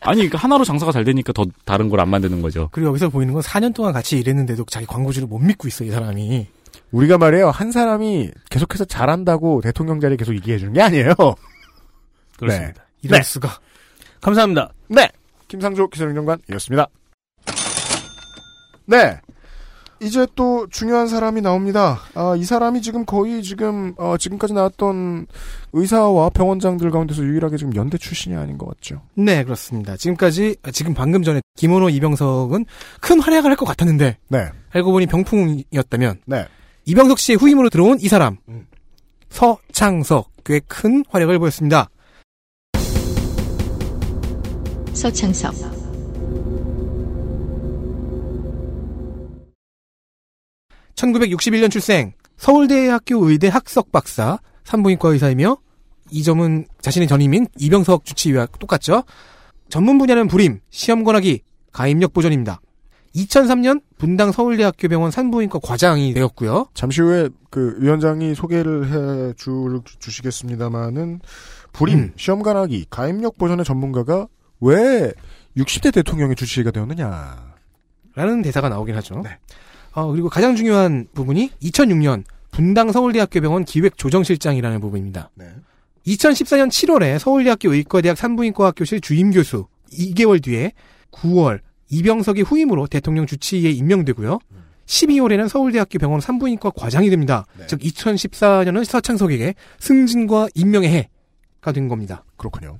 아니 0.00 0.16
그러니까 0.18 0.38
하나로 0.38 0.64
장사가 0.64 0.92
잘 0.92 1.04
되니까 1.04 1.32
더 1.32 1.44
다른 1.64 1.88
걸 1.88 2.00
안 2.00 2.08
만드는 2.08 2.40
거죠. 2.42 2.68
그리고 2.72 2.88
여기서 2.90 3.08
보이는 3.08 3.32
건 3.34 3.42
4년 3.42 3.74
동안 3.74 3.92
같이 3.92 4.18
일했는데도 4.18 4.64
자기 4.66 4.86
광고주를 4.86 5.26
못 5.28 5.38
믿고 5.38 5.66
있어, 5.68 5.84
이 5.84 5.90
사람이. 5.90 6.46
우리가 6.92 7.18
말이에요. 7.18 7.50
한 7.50 7.70
사람이 7.72 8.30
계속해서 8.50 8.84
잘한다고 8.86 9.60
대통령 9.62 10.00
자리에 10.00 10.16
계속 10.16 10.34
얘기해 10.34 10.58
주는 10.58 10.72
게 10.72 10.80
아니에요. 10.80 11.12
그렇습니다. 12.38 12.84
이럴 13.02 13.18
네. 13.20 13.24
수가. 13.24 13.58
감사합니다. 14.20 14.72
네. 14.88 15.08
김상조 15.48 15.88
기술행정관이었습니다. 15.88 16.86
네. 18.86 19.20
이제 20.00 20.26
또 20.34 20.66
중요한 20.70 21.08
사람이 21.08 21.40
나옵니다. 21.40 22.00
아, 22.14 22.36
이 22.36 22.44
사람이 22.44 22.82
지금 22.82 23.04
거의 23.04 23.42
지금, 23.42 23.94
어, 23.96 24.16
지금까지 24.16 24.52
나왔던 24.54 25.26
의사와 25.72 26.30
병원장들 26.30 26.90
가운데서 26.90 27.22
유일하게 27.22 27.56
지금 27.56 27.74
연대 27.74 27.98
출신이 27.98 28.36
아닌 28.36 28.58
것 28.58 28.66
같죠. 28.68 29.02
네, 29.14 29.42
그렇습니다. 29.44 29.96
지금까지, 29.96 30.56
아, 30.62 30.70
지금 30.70 30.94
방금 30.94 31.22
전에 31.22 31.40
김원호 31.56 31.88
이병석은 31.90 32.64
큰 33.00 33.20
활약을 33.20 33.50
할 33.50 33.56
것 33.56 33.64
같았는데, 33.66 34.18
네. 34.28 34.48
알고 34.70 34.92
보니 34.92 35.06
병풍이었다면, 35.06 36.20
네. 36.26 36.46
이병석 36.84 37.18
씨의 37.18 37.36
후임으로 37.38 37.68
들어온 37.70 37.98
이 38.00 38.06
사람, 38.08 38.36
음. 38.48 38.66
서창석, 39.30 40.30
꽤 40.44 40.60
큰 40.68 41.04
활약을 41.10 41.38
보였습니다. 41.40 41.90
서창석, 44.94 45.54
1961년 50.98 51.70
출생, 51.70 52.12
서울대학교 52.36 53.28
의대 53.28 53.48
학석 53.48 53.92
박사, 53.92 54.38
산부인과 54.64 55.10
의사이며, 55.10 55.56
이 56.10 56.22
점은 56.22 56.66
자신의 56.80 57.06
전임인 57.06 57.46
이병석 57.58 58.04
주치의와 58.04 58.46
똑같죠? 58.58 59.04
전문 59.68 59.98
분야는 59.98 60.26
불임, 60.26 60.60
시험 60.70 61.04
권하기, 61.04 61.42
가입력 61.72 62.12
보전입니다. 62.12 62.60
2003년 63.14 63.82
분당 63.96 64.32
서울대학교 64.32 64.88
병원 64.88 65.10
산부인과 65.10 65.60
과장이 65.62 66.14
되었고요. 66.14 66.66
잠시 66.74 67.00
후에 67.00 67.28
그 67.50 67.76
위원장이 67.80 68.34
소개를 68.34 68.90
해 68.90 69.32
주, 69.36 69.80
주시겠습니다만은, 70.00 71.20
불임, 71.72 71.98
음. 71.98 72.12
시험 72.16 72.42
가나기, 72.42 72.86
가입력 72.90 73.38
보전의 73.38 73.64
전문가가 73.64 74.26
왜 74.60 75.12
60대 75.56 75.92
대통령의 75.94 76.34
주치의가 76.34 76.70
되었느냐. 76.72 77.54
라는 78.14 78.42
대사가 78.42 78.68
나오긴 78.68 78.96
하죠. 78.96 79.20
네. 79.22 79.38
어, 79.92 80.10
그리고 80.12 80.28
가장 80.28 80.56
중요한 80.56 81.06
부분이 81.14 81.50
2006년 81.62 82.24
분당 82.50 82.92
서울대학교 82.92 83.40
병원 83.40 83.64
기획조정실장이라는 83.64 84.80
부분입니다. 84.80 85.30
네. 85.34 85.46
2014년 86.06 86.68
7월에 86.68 87.18
서울대학교 87.18 87.72
의과대학 87.72 88.16
산부인과학교실 88.16 89.00
주임교수 89.00 89.66
2개월 89.92 90.42
뒤에 90.42 90.72
9월 91.12 91.60
이병석의 91.90 92.44
후임으로 92.44 92.86
대통령 92.86 93.26
주치의에 93.26 93.70
임명되고요. 93.70 94.38
12월에는 94.86 95.48
서울대학교 95.48 95.98
병원 95.98 96.20
산부인과 96.20 96.70
과장이 96.70 97.10
됩니다. 97.10 97.44
네. 97.58 97.66
즉 97.66 97.80
2014년은 97.80 98.84
서창석에게 98.84 99.54
승진과 99.78 100.48
임명의 100.54 101.10
해가 101.60 101.72
된 101.72 101.88
겁니다. 101.88 102.24
그렇군요. 102.36 102.78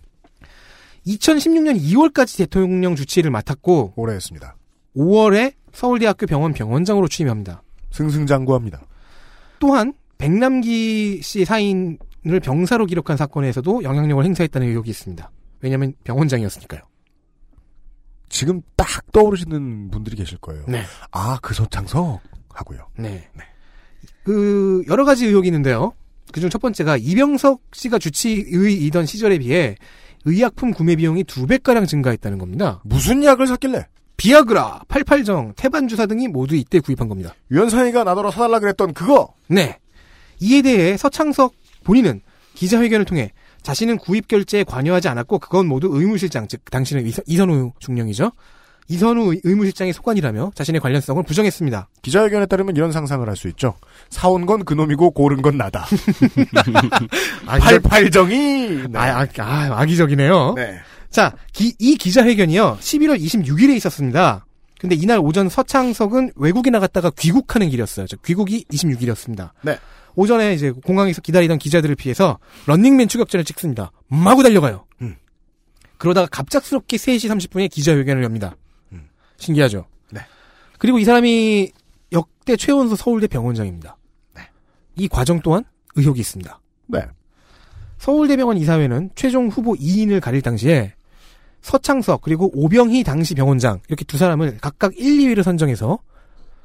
2016년 1.07 1.81
2월까지 1.81 2.39
대통령 2.39 2.97
주치의를 2.97 3.31
맡았고 3.31 3.95
오래 3.97 4.15
했습니다. 4.15 4.57
5월에 4.97 5.53
서울대학교 5.79 6.27
병원 6.27 6.53
병원장으로 6.53 7.07
취임합니다. 7.07 7.63
승승장구합니다. 7.93 8.85
또한 9.61 9.95
백남기 10.19 11.21
씨 11.23 11.45
사인을 11.45 12.41
병사로 12.43 12.87
기록한 12.87 13.17
사건에서도 13.17 13.85
영향력을 13.85 14.25
행사했다는 14.25 14.67
의혹이 14.67 14.91
있습니다. 14.91 15.31
왜냐하면 15.61 15.95
병원장이었으니까요. 16.03 16.81
지금 18.29 18.61
딱 18.75 18.89
떠오르시는 19.13 19.93
분들이 19.93 20.17
계실 20.17 20.39
거예요. 20.39 20.65
네. 20.67 20.83
아, 21.13 21.39
그 21.41 21.55
서창석? 21.55 22.23
하고요. 22.49 22.89
네. 22.99 23.29
그 24.25 24.83
여러 24.89 25.05
가지 25.05 25.27
의혹이 25.27 25.47
있는데요. 25.47 25.93
그중 26.33 26.51
첫 26.51 26.61
번째가 26.61 26.97
이병석 26.97 27.61
씨가 27.73 28.01
주치의이던 28.01 29.07
시절에 29.07 29.39
비해 29.39 29.77
의약품 30.25 30.73
구매 30.73 30.97
비용이 30.97 31.23
두 31.23 31.47
배가량 31.47 31.87
증가했다는 31.87 32.39
겁니다. 32.39 32.83
무슨 32.85 33.23
약을 33.23 33.47
샀길래? 33.47 33.87
비아그라, 34.19 34.81
팔팔정, 34.89 35.55
태반주사 35.57 36.07
등이 36.07 36.27
모두 36.29 36.55
이때 36.57 36.81
구입한 36.81 37.09
겁니다. 37.09 37.35
유연상이가 37.53 38.03
나더러 38.05 38.31
사달라 38.33 38.59
그랬던 38.59 38.93
그거! 38.93 39.33
네. 39.47 39.79
이에 40.41 40.61
대해 40.61 40.97
서창석 40.97 41.55
본인은 41.85 42.21
기자회견을 42.55 43.05
통해 43.07 43.31
자신은 43.63 43.99
구입 43.99 44.27
결제에 44.29 44.65
관여하지 44.65 45.09
않았고 45.09 45.39
그건 45.39 45.67
모두 45.67 45.89
의무실장, 45.93 46.49
즉 46.49 46.61
당신은 46.71 47.07
이선- 47.07 47.25
이선우 47.27 47.73
중령이죠. 47.79 48.33
이선우 48.89 49.35
의- 49.35 49.41
의무실장의 49.45 49.93
소관이라며 49.93 50.53
자신의 50.55 50.81
관련성을 50.81 51.23
부정했습니다. 51.23 51.89
기자회견에 52.03 52.47
따르면 52.47 52.75
이런 52.75 52.91
상상을 52.91 53.27
할 53.29 53.37
수 53.37 53.47
있죠. 53.49 53.75
사온 54.11 54.47
건 54.47 54.65
그놈이고 54.65 55.11
고른 55.13 55.43
건 55.43 55.59
나다. 55.59 55.87
팔팔정이! 57.47 58.85
네. 58.89 58.99
아, 58.99 59.21
아, 59.21 59.27
아, 59.39 59.81
악의적이네요. 59.83 60.55
네. 60.57 60.79
자, 61.11 61.35
기- 61.53 61.75
이 61.79 61.97
기자회견이요. 61.97 62.79
11월 62.81 63.21
26일에 63.21 63.75
있었습니다. 63.77 64.45
근데 64.81 64.95
이날 64.95 65.19
오전 65.19 65.49
서창석은 65.49 66.33
외국에 66.37 66.71
나갔다가 66.71 67.11
귀국하는 67.11 67.69
길이었어요. 67.71 68.07
즉, 68.07 68.23
귀국이 68.23 68.65
26일이었습니다. 68.71 69.51
네. 69.63 69.79
오전에 70.15 70.55
이제 70.55 70.71
공항에서 70.71 71.21
기다리던 71.21 71.59
기자들을 71.59 71.95
피해서 71.97 72.39
런닝맨 72.67 73.09
추격전을 73.09 73.45
찍습니다. 73.45 73.91
마구 74.09 74.43
달려가요. 74.43 74.87
음. 75.03 75.17
그러다가 75.97 76.27
갑작스럽게 76.31 76.97
3시 76.97 77.29
30분에 77.29 77.71
기자회견을 77.71 78.23
엽니다. 78.23 78.57
음. 78.93 79.09
신기하죠? 79.37 79.87
네. 80.13 80.21
그리고 80.79 80.99
이 80.99 81.05
사람이 81.05 81.73
역대 82.13 82.57
최원수 82.57 82.95
서울대 82.97 83.27
병원장입니다. 83.27 83.97
네. 84.37 84.43
이 84.97 85.09
과정 85.09 85.41
또한 85.41 85.65
의혹이 85.97 86.21
있습니다. 86.21 86.61
네. 86.87 87.01
서울대병원 87.99 88.59
이사회는 88.59 89.11
최종 89.17 89.49
후보 89.49 89.75
2인을 89.75 90.21
가릴 90.21 90.41
당시에 90.41 90.95
서창석 91.63 92.23
그리고 92.23 92.51
오병희 92.55 93.05
당시 93.05 93.35
병원장 93.35 93.81
이렇게 93.89 94.05
두 94.05 94.17
사람을 94.19 94.59
각각 94.61 94.93
1, 94.97 95.19
2위를 95.19 95.43
선정해서 95.43 95.99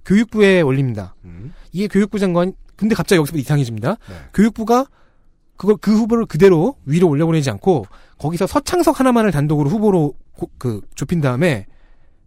교육부에 0.05 0.61
올립니다. 0.61 1.15
음. 1.25 1.53
이게 1.71 1.87
교육부 1.87 2.19
장관 2.19 2.53
근데 2.75 2.95
갑자기 2.95 3.17
여기서부터 3.19 3.39
이상해집니다. 3.41 3.89
네. 4.09 4.15
교육부가 4.33 4.85
그걸 5.57 5.77
그 5.77 5.95
후보를 5.95 6.25
그대로 6.25 6.75
위로 6.85 7.07
올려보내지 7.07 7.49
않고 7.51 7.85
거기서 8.17 8.47
서창석 8.47 8.99
하나만을 8.99 9.31
단독으로 9.31 9.69
후보로 9.69 10.13
고- 10.35 10.49
그 10.57 10.81
좁힌 10.95 11.21
다음에 11.21 11.65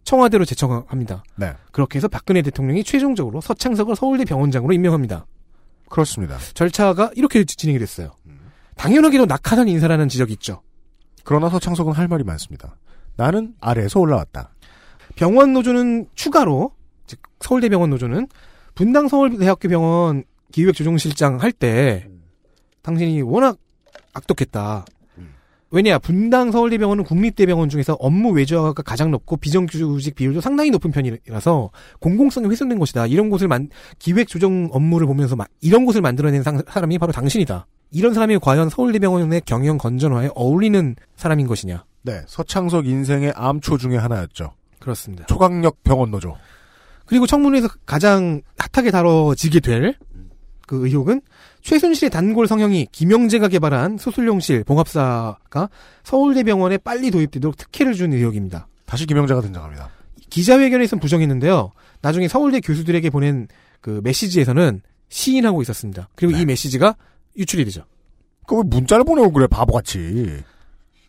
청와대로 0.04 0.44
제청합니다. 0.44 1.24
네. 1.34 1.52
그렇게 1.72 1.98
해서 1.98 2.06
박근혜 2.08 2.40
대통령이 2.42 2.84
최종적으로 2.84 3.40
서창석을 3.40 3.96
서울대 3.96 4.24
병원장으로 4.24 4.72
임명합니다. 4.72 5.26
그렇습니다. 5.88 6.38
절차가 6.54 7.10
이렇게 7.16 7.44
진행이 7.44 7.78
됐어요. 7.80 8.12
당연하게도 8.76 9.26
낙하산 9.26 9.68
인사라는 9.68 10.08
지적이 10.08 10.34
있죠. 10.34 10.62
그러나 11.26 11.48
서 11.48 11.58
창석은 11.58 11.92
할 11.92 12.06
말이 12.06 12.22
많습니다. 12.22 12.76
나는 13.16 13.54
아래에서 13.60 13.98
올라왔다. 13.98 14.50
병원 15.16 15.52
노조는 15.52 16.06
추가로 16.14 16.70
즉 17.06 17.18
서울대병원 17.40 17.90
노조는 17.90 18.28
분당 18.76 19.08
서울대학교 19.08 19.68
병원 19.68 20.22
기획조정실장 20.52 21.42
할 21.42 21.50
때 21.52 22.08
당신이 22.82 23.22
워낙 23.22 23.58
악독했다. 24.14 24.84
왜냐 25.72 25.98
분당 25.98 26.52
서울대병원은 26.52 27.02
국립대병원 27.02 27.68
중에서 27.70 27.94
업무 27.94 28.30
외주화가 28.30 28.84
가장 28.84 29.10
높고 29.10 29.36
비정규직 29.38 30.14
비율도 30.14 30.40
상당히 30.40 30.70
높은 30.70 30.92
편이라서 30.92 31.70
공공성이 31.98 32.46
훼손된 32.46 32.78
것이다. 32.78 33.06
이런 33.08 33.30
곳을 33.30 33.48
만 33.48 33.68
기획 33.98 34.28
조정 34.28 34.68
업무를 34.70 35.08
보면서 35.08 35.34
마- 35.34 35.44
이런 35.60 35.84
곳을 35.84 36.02
만들어낸 36.02 36.44
상- 36.44 36.62
사람이 36.68 36.98
바로 36.98 37.12
당신이다. 37.12 37.66
이런 37.90 38.14
사람이 38.14 38.38
과연 38.38 38.68
서울대병원의 38.68 39.42
경영 39.44 39.78
건전화에 39.78 40.30
어울리는 40.34 40.96
사람인 41.16 41.46
것이냐? 41.46 41.84
네. 42.02 42.22
서창석 42.26 42.86
인생의 42.86 43.32
암초 43.34 43.78
중에 43.78 43.96
하나였죠. 43.96 44.52
그렇습니다. 44.78 45.26
초강력 45.26 45.82
병원 45.82 46.10
노조. 46.10 46.36
그리고 47.06 47.26
청문회에서 47.26 47.68
가장 47.86 48.42
핫하게 48.58 48.90
다뤄지게 48.90 49.60
될 49.60 49.94
그 50.66 50.84
의혹은 50.84 51.22
최순실의 51.62 52.10
단골 52.10 52.46
성형이 52.46 52.88
김영재가 52.92 53.48
개발한 53.48 53.98
수술용실 53.98 54.64
봉합사가 54.64 55.70
서울대병원에 56.02 56.78
빨리 56.78 57.10
도입되도록 57.10 57.56
특혜를 57.56 57.94
준 57.94 58.12
의혹입니다. 58.12 58.68
다시 58.84 59.06
김영자가 59.06 59.40
등장합니다. 59.40 59.90
기자회견에서는 60.28 61.00
부정했는데요. 61.00 61.72
나중에 62.02 62.28
서울대 62.28 62.60
교수들에게 62.60 63.10
보낸 63.10 63.48
그 63.80 64.00
메시지에서는 64.02 64.82
시인하고 65.08 65.62
있었습니다. 65.62 66.08
그리고 66.16 66.36
이 66.36 66.44
메시지가 66.44 66.96
유출이 67.38 67.64
되죠. 67.64 67.84
그왜 68.46 68.62
문자를 68.64 69.04
보내고 69.04 69.32
그래 69.32 69.46
바보같이. 69.46 70.42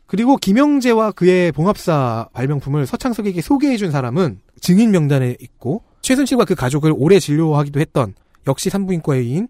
그리고 0.05 0.37
김영재와 0.37 1.11
그의 1.11 1.51
봉합사 1.51 2.29
발명품을 2.33 2.85
서창석에게 2.85 3.41
소개해준 3.41 3.91
사람은 3.91 4.39
증인 4.61 4.91
명단에 4.91 5.35
있고 5.39 5.83
최순실과 6.01 6.45
그 6.45 6.55
가족을 6.55 6.93
오래 6.95 7.19
진료하기도 7.19 7.79
했던 7.79 8.13
역시 8.47 8.69
산부인과의 8.69 9.29
인 9.29 9.47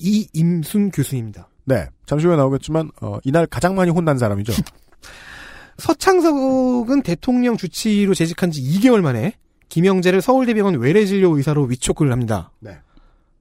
이임순 0.00 0.90
교수입니다. 0.90 1.48
네. 1.64 1.86
잠시 2.06 2.26
후에 2.26 2.36
나오겠지만 2.36 2.90
어, 3.02 3.18
이날 3.24 3.46
가장 3.46 3.74
많이 3.74 3.90
혼난 3.90 4.16
사람이죠. 4.16 4.52
서창석은 5.76 7.02
대통령 7.02 7.56
주치의로 7.56 8.14
재직한 8.14 8.50
지 8.50 8.62
2개월 8.62 9.02
만에 9.02 9.34
김영재를 9.68 10.22
서울대병원 10.22 10.78
외래진료 10.78 11.36
의사로 11.36 11.64
위촉을 11.64 12.10
합니다. 12.10 12.50
네. 12.60 12.78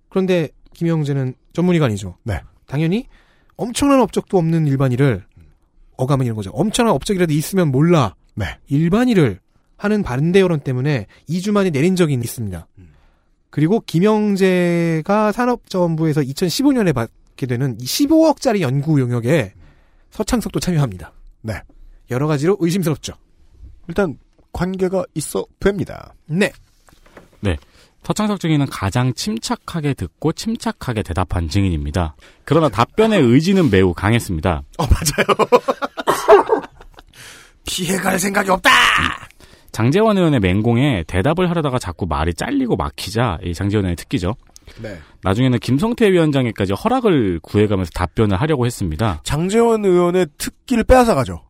그런데 0.09 0.49
김영재는 0.73 1.33
전문의가 1.53 1.85
아니죠. 1.85 2.17
네. 2.23 2.41
당연히 2.67 3.07
엄청난 3.55 3.99
업적도 3.99 4.37
없는 4.37 4.67
일반인을 4.67 5.25
어감은 5.97 6.25
이런 6.25 6.35
거죠. 6.35 6.51
엄청난 6.51 6.93
업적이라도 6.93 7.33
있으면 7.33 7.69
몰라. 7.69 8.15
네. 8.35 8.45
일반인을 8.67 9.39
하는 9.77 10.03
반대 10.03 10.41
여론 10.41 10.59
때문에 10.59 11.07
2주 11.27 11.51
만에 11.51 11.71
내린 11.71 11.95
적이 11.95 12.13
있습니다. 12.13 12.67
그리고 13.49 13.79
김영재가 13.79 15.31
산업자원부에서 15.31 16.21
2015년에 16.21 16.93
받게 16.93 17.47
되는 17.47 17.77
15억짜리 17.77 18.61
연구 18.61 18.99
용역에 18.99 19.53
서창석도 20.11 20.59
참여합니다. 20.59 21.13
네. 21.41 21.61
여러 22.11 22.27
가지로 22.27 22.57
의심스럽죠. 22.59 23.13
일단 23.87 24.17
관계가 24.51 25.05
있어 25.15 25.45
됩니다. 25.59 26.13
네. 26.25 26.51
네. 27.39 27.57
서창석 28.07 28.39
증인은 28.39 28.67
가장 28.67 29.13
침착하게 29.13 29.93
듣고 29.93 30.31
침착하게 30.31 31.03
대답한 31.03 31.49
증인입니다. 31.49 32.15
그러나 32.45 32.69
답변의 32.69 33.21
의지는 33.21 33.69
매우 33.69 33.93
강했습니다. 33.93 34.61
어 34.77 34.83
맞아요. 34.87 36.61
피해갈 37.67 38.17
생각이 38.17 38.49
없다. 38.49 38.69
장재원 39.73 40.17
의원의 40.17 40.39
맹공에 40.39 41.03
대답을 41.05 41.49
하려다가 41.49 41.79
자꾸 41.79 42.05
말이 42.05 42.33
잘리고 42.33 42.77
막히자 42.77 43.39
이 43.43 43.53
장재원 43.53 43.83
의원의 43.83 43.97
특기죠. 43.97 44.35
네. 44.81 44.97
나중에는 45.23 45.59
김성태 45.59 46.09
위원장에까지 46.09 46.71
허락을 46.71 47.41
구해가면서 47.43 47.91
답변을 47.93 48.39
하려고 48.39 48.65
했습니다. 48.65 49.19
장재원 49.25 49.83
의원의 49.83 50.27
특기를 50.37 50.85
빼앗아 50.85 51.13
가죠. 51.13 51.41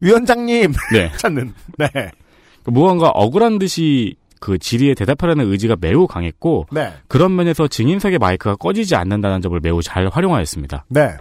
위원장님 0.00 0.74
네. 0.92 1.10
찾는. 1.16 1.54
네. 1.78 1.88
무언가 2.66 3.08
억울한 3.08 3.58
듯이 3.58 4.16
그 4.46 4.58
질의에 4.58 4.94
대답하려는 4.94 5.50
의지가 5.50 5.74
매우 5.80 6.06
강했고 6.06 6.68
네. 6.70 6.92
그런 7.08 7.34
면에서 7.34 7.66
증인석의 7.66 8.18
마이크가 8.20 8.54
꺼지지 8.54 8.94
않는다는 8.94 9.42
점을 9.42 9.58
매우 9.58 9.82
잘 9.82 10.06
활용하였습니다. 10.06 10.84
네. 10.88 11.16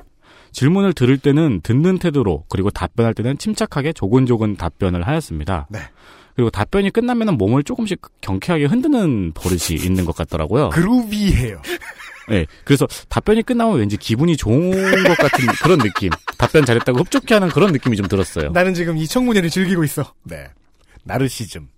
질문을 0.52 0.94
들을 0.94 1.18
때는 1.18 1.62
듣는 1.64 1.98
태도로 1.98 2.44
그리고 2.50 2.70
답변할 2.70 3.16
때는 3.16 3.40
침착하게 3.40 3.94
조곤조곤 3.94 4.58
답변을 4.58 5.08
하였습니다. 5.08 5.66
네. 5.72 5.80
그리고 6.36 6.52
답변이 6.52 6.92
끝나면 6.92 7.36
몸을 7.36 7.64
조금씩 7.64 8.00
경쾌하게 8.22 8.66
흔드는 8.66 9.32
버릇이 9.34 9.74
있는 9.84 10.06
것 10.06 10.16
같더라고요. 10.16 10.70
그루비해요. 10.70 11.64
네, 12.30 12.46
그래서 12.64 12.86
답변이 13.10 13.42
끝나면 13.42 13.80
왠지 13.80 13.98
기분이 13.98 14.38
좋은 14.38 14.70
것 15.04 15.18
같은 15.18 15.48
그런 15.64 15.80
느낌. 15.80 16.12
답변 16.38 16.64
잘했다고 16.64 17.00
흡족해하는 17.00 17.50
그런 17.50 17.72
느낌이 17.72 17.98
좀 17.98 18.08
들었어요. 18.08 18.52
나는 18.52 18.76
지금 18.76 18.98
이 18.98 19.08
청문회를 19.08 19.50
즐기고 19.50 19.84
있어. 19.84 20.14
네. 20.22 20.46
나르시즘. 21.06 21.70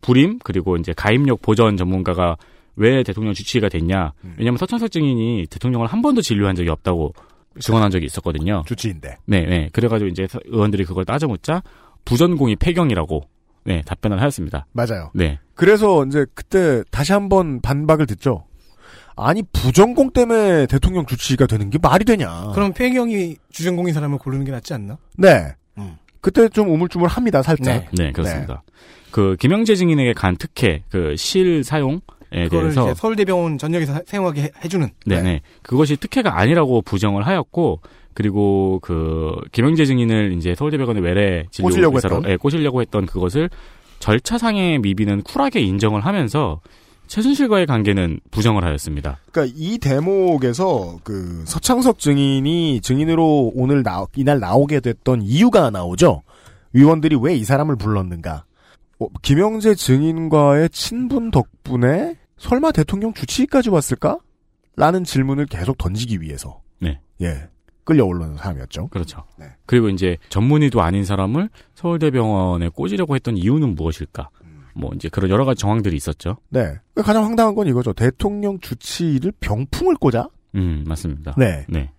불임 0.00 0.38
그리고 0.42 0.76
이제 0.76 0.92
가입력 0.92 1.42
보전 1.42 1.76
전문가가 1.76 2.36
왜 2.76 3.02
대통령 3.02 3.34
주치의가 3.34 3.68
됐냐? 3.68 4.12
왜냐하면 4.38 4.56
서창석 4.58 4.90
증인이 4.90 5.46
대통령을 5.50 5.86
한 5.86 6.00
번도 6.02 6.22
진료한 6.22 6.54
적이 6.56 6.70
없다고 6.70 7.12
증언한 7.58 7.90
적이 7.90 8.06
있었거든요. 8.06 8.62
주치인데. 8.66 9.16
네, 9.26 9.40
네. 9.44 9.68
그래가지고 9.72 10.08
이제 10.08 10.26
서- 10.26 10.38
의원들이 10.46 10.84
그걸 10.84 11.04
따져묻자 11.04 11.62
부전공이 12.04 12.56
폐경이라고 12.56 13.22
네 13.64 13.82
답변을 13.84 14.20
하였습니다. 14.20 14.66
맞아요. 14.72 15.10
네, 15.14 15.38
그래서 15.54 16.06
이제 16.06 16.24
그때 16.34 16.82
다시 16.90 17.12
한번 17.12 17.60
반박을 17.60 18.06
듣죠. 18.06 18.44
아니 19.16 19.42
부전공 19.52 20.12
때문에 20.12 20.66
대통령 20.66 21.04
주치의가 21.04 21.46
되는 21.46 21.68
게 21.68 21.78
말이 21.78 22.06
되냐. 22.06 22.52
그럼 22.54 22.72
폐경이 22.72 23.36
주전공인 23.50 23.92
사람을 23.92 24.16
고르는 24.18 24.46
게 24.46 24.52
낫지 24.52 24.72
않나? 24.72 24.96
네. 25.18 25.54
음. 26.20 26.22
그때 26.22 26.48
좀 26.48 26.68
우물쭈물합니다 26.70 27.42
살짝. 27.42 27.84
네 27.92 28.12
그렇습니다. 28.12 28.62
그 29.10 29.36
김영재 29.40 29.74
증인에게 29.74 30.12
간 30.12 30.36
특혜 30.36 30.82
그 30.90 31.14
실 31.16 31.64
사용에 31.64 31.98
그거를 32.30 32.48
대해서 32.70 32.90
이제 32.90 32.94
서울대병원 32.94 33.58
전역에서 33.58 33.92
사- 33.94 34.02
사용하게 34.06 34.42
해- 34.42 34.50
해주는. 34.64 34.88
네네. 35.06 35.40
그것이 35.62 35.96
특혜가 35.96 36.38
아니라고 36.38 36.82
부정을 36.82 37.26
하였고, 37.26 37.80
그리고 38.14 38.78
그, 38.82 39.34
김영재 39.52 39.84
증인을 39.86 40.32
이제 40.36 40.54
서울대병원의 40.54 41.02
외래 41.02 41.44
진료 41.50 41.68
꼬시려고 41.68 41.96
의사로 41.96 42.16
했던? 42.16 42.30
예, 42.30 42.36
꼬시려고 42.36 42.80
했던 42.82 43.06
그것을 43.06 43.50
절차상의 43.98 44.78
미비는 44.78 45.22
쿨하게 45.22 45.60
인정을 45.60 46.04
하면서 46.04 46.60
최순실과의 47.10 47.66
관계는 47.66 48.20
부정을 48.30 48.64
하였습니다. 48.64 49.18
그러니까 49.32 49.52
이 49.58 49.78
대목에서 49.78 51.00
그 51.02 51.42
서창석 51.44 51.98
증인이 51.98 52.80
증인으로 52.82 53.50
오늘 53.56 53.82
나 53.82 54.06
이날 54.14 54.38
나오게 54.38 54.78
됐던 54.78 55.22
이유가 55.22 55.70
나오죠. 55.70 56.22
위원들이 56.72 57.16
왜 57.20 57.34
이 57.34 57.42
사람을 57.42 57.74
불렀는가? 57.74 58.44
어, 59.00 59.06
김영재 59.22 59.74
증인과의 59.74 60.70
친분 60.70 61.32
덕분에 61.32 62.16
설마 62.38 62.70
대통령 62.70 63.12
주치의까지 63.12 63.70
왔을까? 63.70 64.18
라는 64.76 65.02
질문을 65.02 65.46
계속 65.46 65.78
던지기 65.78 66.20
위해서. 66.20 66.60
네. 66.78 67.00
예. 67.22 67.48
끌려 67.82 68.04
올라온 68.04 68.36
사람이었죠. 68.36 68.86
그렇죠. 68.86 69.24
네. 69.36 69.46
그리고 69.66 69.88
이제 69.88 70.16
전문의도 70.28 70.80
아닌 70.80 71.04
사람을 71.04 71.48
서울대병원에 71.74 72.68
꽂으려고 72.68 73.16
했던 73.16 73.36
이유는 73.36 73.74
무엇일까? 73.74 74.28
뭐 74.74 74.90
이제 74.94 75.08
그런 75.08 75.30
여러 75.30 75.44
가지 75.44 75.60
정황들이 75.60 75.96
있었죠. 75.96 76.36
네. 76.48 76.74
가장 76.96 77.24
황당한 77.24 77.54
건 77.54 77.66
이거죠. 77.66 77.92
대통령 77.92 78.58
주치의를 78.60 79.32
병풍을 79.40 79.96
꽂아? 79.96 80.28
음, 80.54 80.84
맞습니다. 80.86 81.34
네. 81.36 81.64
네. 81.68 81.90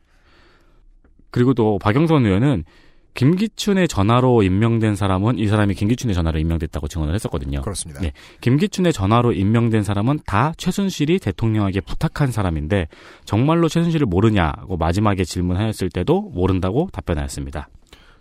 그리고 1.29 1.53
또 1.53 1.79
박영선 1.79 2.25
의원은 2.25 2.65
김기춘의 3.13 3.87
전화로 3.87 4.41
임명된 4.43 4.95
사람은 4.95 5.37
이 5.37 5.47
사람이 5.47 5.75
김기춘의 5.75 6.15
전화로 6.15 6.39
임명됐다고 6.39 6.87
증언을 6.87 7.13
했었거든요. 7.15 7.61
그렇습니다. 7.61 7.99
네. 8.01 8.13
김기춘의 8.39 8.93
전화로 8.93 9.33
임명된 9.33 9.83
사람은 9.83 10.19
다 10.25 10.53
최순실이 10.55 11.19
대통령에게 11.19 11.81
부탁한 11.81 12.31
사람인데 12.31 12.87
정말로 13.25 13.67
최순실을 13.67 14.05
모르냐고 14.07 14.77
마지막에 14.77 15.25
질문하였을 15.25 15.89
때도 15.89 16.31
모른다고 16.33 16.89
답변하였습니다. 16.93 17.67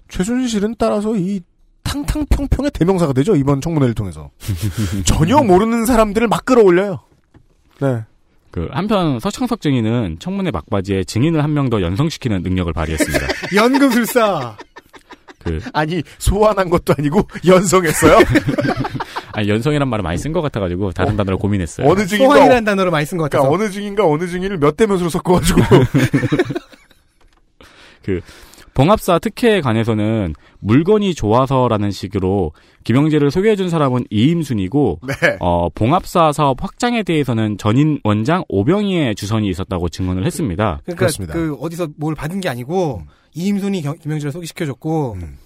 최순실은 0.08 0.74
따라서 0.76 1.14
이 1.16 1.40
탕탕평평의 1.84 2.70
대명사가 2.72 3.12
되죠. 3.14 3.34
이번 3.36 3.60
청문회를 3.60 3.94
통해서. 3.94 4.30
전혀 5.04 5.38
모르는 5.42 5.86
사람들을 5.86 6.28
막 6.28 6.44
끌어올려요. 6.44 7.00
네. 7.80 8.04
그 8.50 8.68
한편 8.72 9.20
서창석 9.20 9.60
증인은 9.60 10.16
청문회 10.18 10.50
막바지에 10.50 11.04
증인을 11.04 11.42
한 11.44 11.52
명 11.52 11.70
더 11.70 11.80
연성시키는 11.82 12.42
능력을 12.42 12.72
발휘했습니다. 12.72 13.26
연금술사. 13.54 14.56
그 15.42 15.58
아니 15.72 16.02
소환한 16.18 16.68
것도 16.68 16.94
아니고 16.98 17.26
연성했어요. 17.46 18.18
아니, 19.32 19.48
연성이란 19.48 19.88
말을 19.88 20.02
많이 20.02 20.18
쓴 20.18 20.32
것 20.32 20.42
같아가지고 20.42 20.90
다른 20.92 21.16
단어를 21.16 21.38
고민했어요. 21.38 21.86
어느 21.88 22.04
증인가 22.06 22.34
소환이라는 22.34 22.64
단어를 22.64 22.90
많이 22.90 23.06
쓴 23.06 23.16
것 23.16 23.24
같아서. 23.24 23.48
그러니까 23.48 23.64
어느 23.64 23.72
증인가 23.72 24.04
어느 24.06 24.26
증인을 24.26 24.58
몇 24.58 24.76
대 24.76 24.86
몇으로 24.86 25.08
섞어가지고 25.08 25.62
그 28.02 28.20
봉합사 28.80 29.18
특혜에 29.18 29.60
관해서는 29.60 30.34
물건이 30.60 31.12
좋아서라는 31.12 31.90
식으로 31.90 32.52
김영재를 32.84 33.30
소개해준 33.30 33.68
사람은 33.68 34.06
이임순이고 34.08 35.00
네. 35.06 35.36
어, 35.40 35.68
봉합사 35.68 36.32
사업 36.32 36.64
확장에 36.64 37.02
대해서는 37.02 37.58
전인 37.58 38.00
원장 38.04 38.42
오병이의 38.48 39.16
주선이 39.16 39.46
있었다고 39.50 39.90
증언을 39.90 40.24
했습니다. 40.24 40.80
그러니까 40.84 40.98
그렇습니다. 40.98 41.34
그 41.34 41.54
어디서 41.60 41.88
뭘 41.96 42.14
받은 42.14 42.40
게 42.40 42.48
아니고 42.48 43.02
이임순이 43.34 43.82
경- 43.82 43.98
김영재를 43.98 44.32
소개시켜줬고 44.32 45.12
음. 45.20 45.36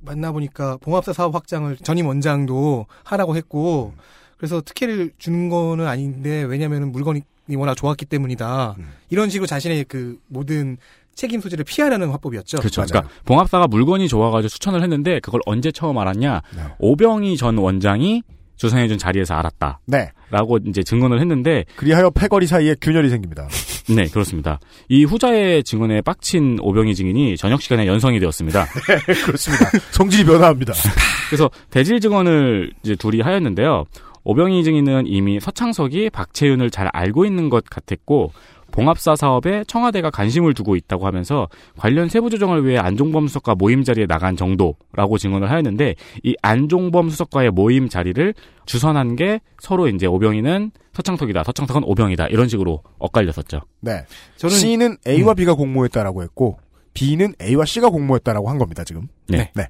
만나보니까 0.00 0.78
봉합사 0.78 1.12
사업 1.12 1.34
확장을 1.34 1.76
전임 1.76 2.06
원장도 2.06 2.86
하라고 3.04 3.36
했고 3.36 3.92
그래서 4.38 4.62
특혜를 4.62 5.12
주는 5.18 5.50
거는 5.50 5.86
아닌데 5.86 6.42
왜냐면은 6.44 6.90
물건이 6.90 7.20
워낙 7.54 7.74
좋았기 7.74 8.06
때문이다. 8.06 8.76
음. 8.78 8.88
이런 9.10 9.28
식으로 9.28 9.46
자신의 9.46 9.84
그 9.84 10.18
모든 10.28 10.78
책임 11.14 11.40
소재를 11.40 11.64
피하려는 11.64 12.10
화법이었죠. 12.10 12.58
그렇죠. 12.58 12.80
맞아요. 12.80 12.88
그러니까 12.88 13.14
봉합사가 13.24 13.66
물건이 13.68 14.08
좋아가지고 14.08 14.48
추천을 14.48 14.82
했는데 14.82 15.20
그걸 15.20 15.40
언제 15.46 15.70
처음 15.70 15.98
알았냐? 15.98 16.42
네. 16.56 16.62
오병희 16.78 17.36
전 17.36 17.58
원장이 17.58 18.22
주선해준 18.56 18.98
자리에서 18.98 19.34
알았다. 19.34 19.80
네. 19.86 20.10
라고 20.30 20.58
이제 20.66 20.82
증언을 20.82 21.20
했는데 21.20 21.64
그리하여 21.76 22.10
패거리 22.10 22.46
사이에 22.46 22.76
균열이 22.80 23.10
생깁니다. 23.10 23.48
네 23.94 24.06
그렇습니다. 24.08 24.60
이 24.88 25.04
후자의 25.04 25.64
증언에 25.64 26.00
빡친 26.00 26.58
오병희 26.62 26.94
증인이 26.94 27.36
저녁 27.36 27.60
시간에 27.60 27.86
연성이 27.86 28.20
되었습니다. 28.20 28.66
그렇습니다. 29.26 29.66
성질이 29.90 30.24
변화합니다. 30.24 30.72
그래서 31.28 31.50
대질 31.70 32.00
증언을 32.00 32.72
이제 32.84 32.94
둘이 32.94 33.20
하였는데요. 33.20 33.84
오병희 34.24 34.62
증인은 34.62 35.08
이미 35.08 35.40
서창석이 35.40 36.10
박채윤을 36.10 36.70
잘 36.70 36.88
알고 36.92 37.24
있는 37.24 37.50
것 37.50 37.64
같았고 37.68 38.32
봉합사 38.72 39.14
사업에 39.14 39.62
청와대가 39.68 40.10
관심을 40.10 40.54
두고 40.54 40.74
있다고 40.74 41.06
하면서 41.06 41.48
관련 41.76 42.08
세부 42.08 42.30
조정을 42.30 42.66
위해 42.66 42.78
안종범 42.78 43.28
수석과 43.28 43.54
모임 43.54 43.84
자리에 43.84 44.06
나간 44.06 44.36
정도라고 44.36 45.18
증언을 45.18 45.50
하였는데 45.50 45.94
이 46.24 46.34
안종범 46.42 47.10
수석과의 47.10 47.50
모임 47.50 47.88
자리를 47.88 48.34
주선한 48.66 49.16
게 49.16 49.40
서로 49.60 49.88
이제 49.88 50.06
오병희는 50.06 50.72
서창석이다, 50.94 51.44
서창석은 51.44 51.84
오병이다 51.84 52.26
이런 52.28 52.48
식으로 52.48 52.82
엇갈렸었죠. 52.98 53.60
네. 53.80 54.04
저는 54.36 54.56
C는 54.56 54.96
A와 55.06 55.34
B가 55.34 55.54
공모했다라고 55.54 56.22
했고 56.22 56.58
B는 56.94 57.34
A와 57.40 57.64
C가 57.64 57.90
공모했다라고 57.90 58.50
한 58.50 58.58
겁니다. 58.58 58.84
지금. 58.84 59.08
네. 59.28 59.50
네. 59.54 59.68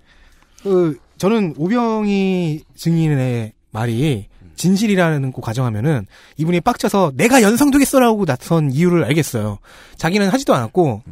그 0.63 0.99
저는 1.19 1.55
오병희 1.57 2.63
증인의 2.75 3.53
말이 3.71 4.27
진실이라는 4.63 5.33
거 5.33 5.41
가정하면은 5.43 6.07
이분이 6.37 6.61
빡쳐서 6.61 7.13
내가 7.17 7.43
연성되겠어라고 7.43 8.25
나선 8.27 8.71
이유를 8.71 9.03
알겠어요. 9.05 9.59
자기는 9.97 10.29
하지도 10.29 10.55
않았고 10.55 11.03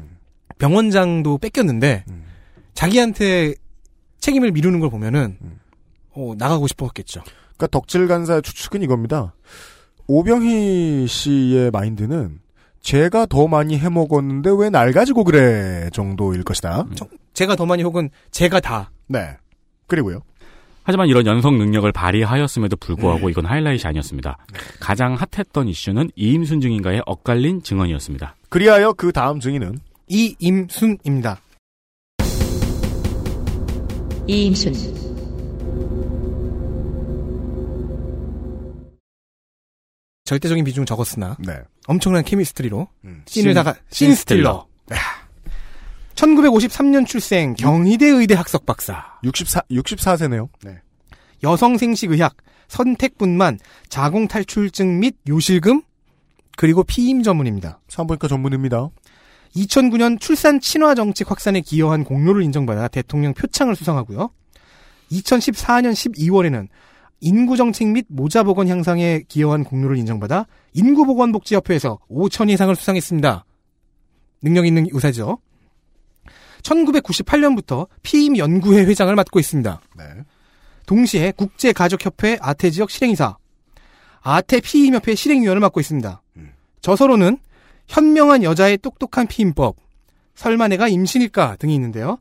병원장도 0.59 1.39
뺏겼는데 1.39 2.05
음. 2.09 2.25
자기한테 2.75 3.55
책임을 4.21 4.53
미루는 4.53 4.79
걸 4.79 4.89
보면은 4.89 5.37
음. 5.43 5.59
어, 6.15 6.35
나가고 6.39 6.69
싶었겠죠. 6.69 7.23
그러니까 7.57 7.67
덕질 7.73 8.07
간사의 8.07 8.43
추측은 8.43 8.83
이겁니다. 8.83 9.35
오병희 10.07 11.07
씨의 11.09 11.73
마인드는 11.73 12.39
제가 12.83 13.27
더 13.27 13.49
많이 13.49 13.77
해먹었는데 13.79 14.51
왜 14.59 14.71
날 14.71 14.93
가지고 14.93 15.25
그래 15.25 15.91
정도일 15.93 16.45
것이다. 16.45 16.87
제가 17.35 17.57
더 17.57 17.67
많이 17.67 17.83
혹은 17.83 18.11
제가 18.31 18.61
다 18.61 18.93
네. 19.09 19.37
그리고요. 19.89 20.21
하지만 20.83 21.09
이런 21.09 21.27
연성 21.27 21.59
능력을 21.59 21.91
발휘하였음에도 21.93 22.77
불구하고 22.77 23.31
이건 23.31 23.47
하이라이트이 23.47 23.89
아니었습니다. 23.89 24.39
가장 24.81 25.15
핫했던 25.15 25.69
이슈는 25.69 26.11
이임순 26.17 26.61
증인과의 26.61 27.03
엇갈린 27.07 27.63
증언이었습니다. 27.63 28.35
그리하여 28.49 28.93
그 28.95 29.13
다음 29.13 29.41
증인은 29.41 29.79
이임순입니다. 30.09 31.41
이임순, 34.27 34.75
절대적인 40.25 40.65
비중 40.65 40.85
적었으나 40.85 41.37
네. 41.41 41.59
엄청난 41.89 42.23
케미스트리로 42.23 42.87
음. 43.05 43.23
씬을 43.27 43.53
다가 43.55 43.75
씬 43.91 44.11
씬스틸러. 44.11 44.65
1953년 46.21 47.07
출생 47.07 47.55
경희대 47.55 48.07
의대 48.07 48.35
학석 48.35 48.67
박사. 48.67 49.19
64 49.25 49.63
64세네요. 49.71 50.49
네. 50.63 50.77
여성 51.43 51.79
생식의학, 51.79 52.37
선택분만, 52.69 53.59
자궁 53.89 54.29
탈출증 54.29 55.01
및 55.01 55.17
요실금, 55.27 55.83
그리고 56.57 56.85
피임 56.85 57.23
전문입니다. 57.23 57.81
산부인과 57.89 58.29
전문입니다. 58.29 58.91
2009년 59.57 60.21
출산 60.21 60.61
친화 60.61 60.95
정책 60.95 61.31
확산에 61.31 61.63
기여한 61.63 62.05
공로를 62.05 62.43
인정받아 62.43 62.89
대통령 62.89 63.33
표창을 63.33 63.75
수상하고요. 63.75 64.31
2014년 65.11 65.93
12월에는 65.93 66.69
인구 67.23 67.57
정책 67.57 67.89
및 67.89 68.05
모자 68.09 68.43
보건 68.43 68.69
향상에 68.69 69.23
기여한 69.27 69.65
공로를 69.65 69.97
인정받아 69.97 70.47
인구보건복지협회에서 70.75 71.99
5천 72.11 72.51
이상을 72.51 72.77
수상했습니다. 72.77 73.45
능력 74.43 74.67
있는 74.67 74.87
의사죠. 74.93 75.39
1998년부터 76.63 77.89
피임 78.03 78.37
연구회 78.37 78.85
회장을 78.85 79.15
맡고 79.15 79.41
있습니다. 79.41 79.81
네. 79.97 80.05
동시에 80.87 81.33
국제가족협회 81.37 82.39
아태 82.41 82.71
지역 82.71 82.91
실행이사, 82.91 83.37
아태 84.23 84.61
피임협회 84.61 85.15
실행위원을 85.15 85.61
맡고 85.61 85.81
있습니다. 85.81 86.23
음. 86.37 86.53
저서로는 86.81 87.39
현명한 87.87 88.43
여자의 88.43 88.79
똑똑한 88.79 89.27
피임법, 89.27 89.77
설마 90.35 90.69
내가 90.69 90.89
임신일까 90.89 91.57
등이 91.57 91.75
있는데요. 91.75 92.19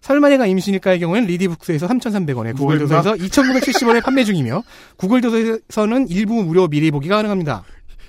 설마 0.00 0.28
내가 0.28 0.46
임신일까의 0.46 1.00
경우에는 1.00 1.28
리디북스에서 1.28 1.88
3,300원에 1.88 2.56
구글 2.56 2.78
도서에서 2.78 3.14
2,970원에 3.14 4.02
판매 4.02 4.24
중이며 4.24 4.62
구글 4.96 5.20
도서에서는 5.20 6.08
일부 6.08 6.44
무료 6.44 6.68
미리 6.68 6.90
보기가 6.90 7.16
가능합니다. 7.16 7.64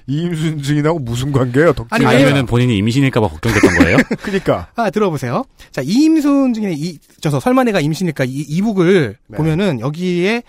이임순 0.08 0.62
증인하고 0.62 1.00
무슨 1.00 1.32
관계예요? 1.32 1.74
덕질 1.74 1.94
아니? 1.94 2.06
아니면은 2.06 2.46
본인이 2.46 2.78
임신일까봐 2.78 3.28
걱정됐던 3.28 3.76
거예요? 3.80 3.98
그러니까 4.22 4.68
아, 4.76 4.90
들어보세요. 4.90 5.44
자, 5.72 5.82
이임순 5.82 6.54
중에 6.54 6.74
이, 6.76 6.98
저서 7.22 7.40
설마 7.40 7.64
내가 7.66 7.80
임신일까 7.80 8.26
이, 8.26 8.46
이북을 8.48 9.18
네. 9.28 9.38
보면은 9.38 9.80
여기에 9.80 10.44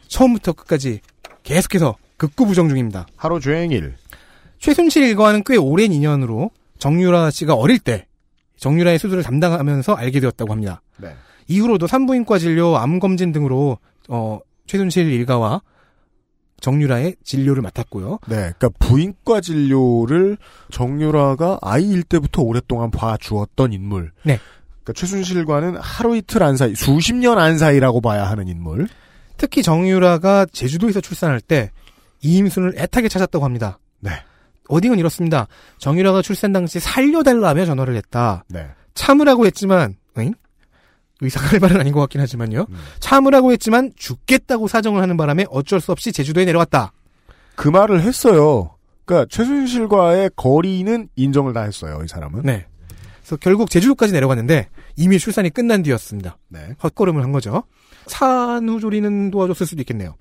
처음부터 0.07 0.53
끝까지 0.53 1.01
계속해서 1.43 1.95
극구 2.17 2.45
부정 2.45 2.69
중입니다. 2.69 3.05
하루 3.15 3.39
종일 3.39 3.95
최순실 4.59 5.03
일과는 5.03 5.43
꽤 5.45 5.57
오랜 5.57 5.91
인연으로 5.91 6.51
정유라 6.79 7.31
씨가 7.31 7.53
어릴 7.53 7.79
때 7.79 8.07
정유라의 8.57 8.99
수술을 8.99 9.23
담당하면서 9.23 9.93
알게 9.93 10.19
되었다고 10.19 10.51
합니다. 10.51 10.81
네. 10.97 11.13
이후로도 11.47 11.87
산부인과 11.87 12.39
진료, 12.39 12.77
암 12.77 12.99
검진 12.99 13.31
등으로 13.31 13.77
어, 14.07 14.39
최순실 14.67 15.11
일가와 15.11 15.61
정유라의 16.61 17.17
진료를 17.23 17.61
맡았고요. 17.61 18.19
네, 18.27 18.35
그러니까 18.57 18.69
부인과 18.79 19.41
진료를 19.41 20.37
정유라가 20.71 21.59
아이일 21.61 22.03
때부터 22.03 22.41
오랫동안 22.41 22.89
봐주었던 22.91 23.73
인물. 23.73 24.11
네. 24.23 24.39
그러니까 24.83 24.93
최순실과는 24.93 25.77
하루 25.77 26.15
이틀 26.15 26.43
안 26.43 26.55
사이, 26.55 26.73
수십 26.75 27.13
년 27.13 27.37
안 27.37 27.57
사이라고 27.57 28.01
봐야 28.01 28.27
하는 28.27 28.47
인물. 28.47 28.87
특히 29.37 29.61
정유라가 29.61 30.45
제주도에서 30.51 31.01
출산할 31.01 31.41
때 31.41 31.71
이임순을 32.25 32.73
애타게 32.77 33.07
찾았다고 33.07 33.45
합니다. 33.45 33.79
네. 33.99 34.11
어딩은 34.67 34.97
이렇습니다. 34.97 35.47
정유라가 35.77 36.23
출산 36.23 36.51
당시 36.51 36.79
살려달라며 36.79 37.65
전화를 37.65 37.95
했다. 37.95 38.43
네. 38.49 38.67
참으라고 38.95 39.45
했지만, 39.45 39.95
응? 40.17 40.33
의사가 41.21 41.47
할 41.47 41.59
말은 41.59 41.79
아닌 41.79 41.93
것 41.93 41.99
같긴 42.01 42.19
하지만요. 42.19 42.65
음. 42.67 42.75
참으라고 42.99 43.51
했지만 43.51 43.91
죽겠다고 43.95 44.67
사정을 44.67 45.01
하는 45.01 45.17
바람에 45.17 45.45
어쩔 45.49 45.79
수 45.79 45.91
없이 45.91 46.11
제주도에 46.11 46.45
내려왔다. 46.45 46.91
그 47.55 47.69
말을 47.69 48.01
했어요. 48.01 48.75
그러니까 49.05 49.27
최순실과의 49.29 50.31
거리는 50.35 51.07
인정을 51.15 51.53
다 51.53 51.61
했어요, 51.61 52.01
이 52.03 52.07
사람은. 52.07 52.41
네. 52.43 52.65
그래서 53.19 53.37
결국 53.37 53.69
제주도까지 53.69 54.13
내려갔는데 54.13 54.69
이미 54.97 55.19
출산이 55.19 55.51
끝난 55.51 55.83
뒤였습니다. 55.83 56.37
네. 56.49 56.75
헛걸음을 56.83 57.23
한 57.23 57.31
거죠. 57.31 57.63
산후조리는 58.07 59.31
도와줬을 59.31 59.65
수도 59.67 59.81
있겠네요. 59.81 60.15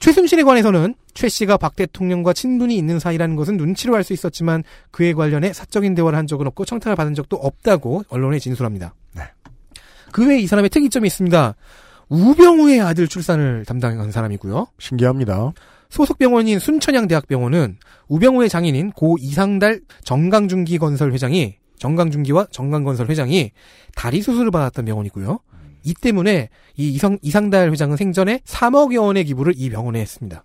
최순실에 0.00 0.42
관해서는 0.42 0.94
최 1.14 1.28
씨가 1.28 1.56
박 1.56 1.74
대통령과 1.76 2.32
친분이 2.32 2.76
있는 2.76 2.98
사이라는 2.98 3.34
것은 3.36 3.56
눈치로 3.56 3.96
알 3.96 4.04
수 4.04 4.12
있었지만 4.12 4.62
그에 4.90 5.12
관련해 5.14 5.52
사적인 5.52 5.94
대화를 5.94 6.16
한 6.16 6.26
적은 6.26 6.46
없고 6.46 6.64
청탁을 6.64 6.96
받은 6.96 7.14
적도 7.14 7.36
없다고 7.36 8.04
언론에 8.08 8.38
진술합니다. 8.38 8.94
네. 9.14 9.22
그 10.12 10.28
외에 10.28 10.38
이 10.38 10.46
사람의 10.46 10.70
특이점이 10.70 11.06
있습니다. 11.06 11.54
우병우의 12.08 12.80
아들 12.82 13.08
출산을 13.08 13.64
담당한 13.66 14.12
사람이고요. 14.12 14.68
신기합니다. 14.78 15.52
소속 15.88 16.18
병원인 16.18 16.58
순천향대학병원은 16.58 17.78
우병우의 18.08 18.48
장인인 18.48 18.92
고 18.92 19.16
이상달 19.18 19.80
정강중기 20.04 20.78
건설 20.78 21.12
회장이 21.12 21.56
정강중기와 21.78 22.46
정강건설 22.50 23.08
회장이 23.10 23.50
다리 23.94 24.22
수술을 24.22 24.50
받았던 24.50 24.84
병원이고요. 24.84 25.40
이 25.86 25.94
때문에 25.94 26.50
이 26.76 26.88
이상, 26.88 27.18
이상달 27.22 27.70
회장은 27.70 27.96
생전에 27.96 28.40
3억여 28.44 29.04
원의 29.06 29.24
기부를 29.24 29.54
이 29.56 29.70
병원에 29.70 30.00
했습니다. 30.00 30.44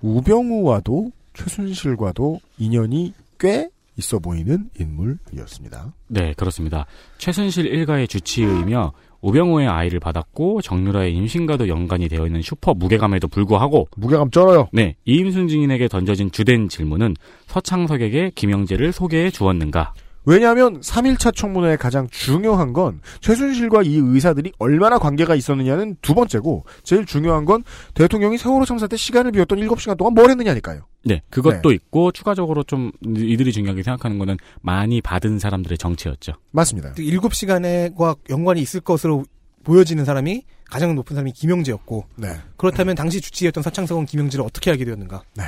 우병우와도 0.00 1.12
최순실과도 1.34 2.40
인연이 2.58 3.14
꽤 3.38 3.70
있어 3.96 4.18
보이는 4.18 4.68
인물이었습니다. 4.78 5.92
네, 6.08 6.34
그렇습니다. 6.36 6.86
최순실 7.18 7.66
일가의 7.66 8.08
주치의이며 8.08 8.92
우병우의 9.20 9.66
아이를 9.68 9.98
받았고 9.98 10.62
정유라의 10.62 11.14
임신과도 11.14 11.68
연관이 11.68 12.08
되어 12.08 12.26
있는 12.26 12.42
슈퍼 12.42 12.74
무게감에도 12.74 13.28
불구하고 13.28 13.88
무게감 13.96 14.30
쩔어요. 14.30 14.68
네, 14.72 14.94
이임순 15.04 15.48
증인에게 15.48 15.88
던져진 15.88 16.30
주된 16.30 16.68
질문은 16.68 17.16
서창석에게 17.46 18.32
김영재를 18.34 18.92
소개해 18.92 19.30
주었는가? 19.30 19.94
왜냐하면 20.28 20.78
3일차 20.82 21.34
청문회의 21.34 21.78
가장 21.78 22.06
중요한 22.10 22.74
건 22.74 23.00
최순실과 23.20 23.82
이 23.82 23.96
의사들이 23.96 24.52
얼마나 24.58 24.98
관계가 24.98 25.34
있었느냐는 25.34 25.96
두 26.02 26.14
번째고 26.14 26.66
제일 26.82 27.06
중요한 27.06 27.46
건 27.46 27.64
대통령이 27.94 28.36
세월호 28.36 28.66
참사 28.66 28.86
때 28.86 28.98
시간을 28.98 29.32
비웠던 29.32 29.58
7시간 29.58 29.96
동안 29.96 30.12
뭘 30.12 30.28
했느냐니까요. 30.28 30.82
네, 31.06 31.22
그것도 31.30 31.72
있고 31.72 32.12
추가적으로 32.12 32.62
좀 32.62 32.92
이들이 33.06 33.52
중요하게 33.52 33.82
생각하는 33.82 34.18
거는 34.18 34.36
많이 34.60 35.00
받은 35.00 35.38
사람들의 35.38 35.78
정체였죠. 35.78 36.34
맞습니다. 36.50 36.92
7시간과 36.92 38.18
연관이 38.28 38.60
있을 38.60 38.80
것으로 38.80 39.24
보여지는 39.64 40.04
사람이 40.04 40.42
가장 40.66 40.94
높은 40.94 41.14
사람이 41.14 41.32
김영재였고 41.32 42.04
네. 42.16 42.36
그렇다면 42.58 42.96
당시 42.96 43.22
주치의였던 43.22 43.62
서창석은 43.62 44.04
김영재를 44.04 44.44
어떻게 44.44 44.70
알게 44.70 44.84
되었는가? 44.84 45.22
네. 45.36 45.44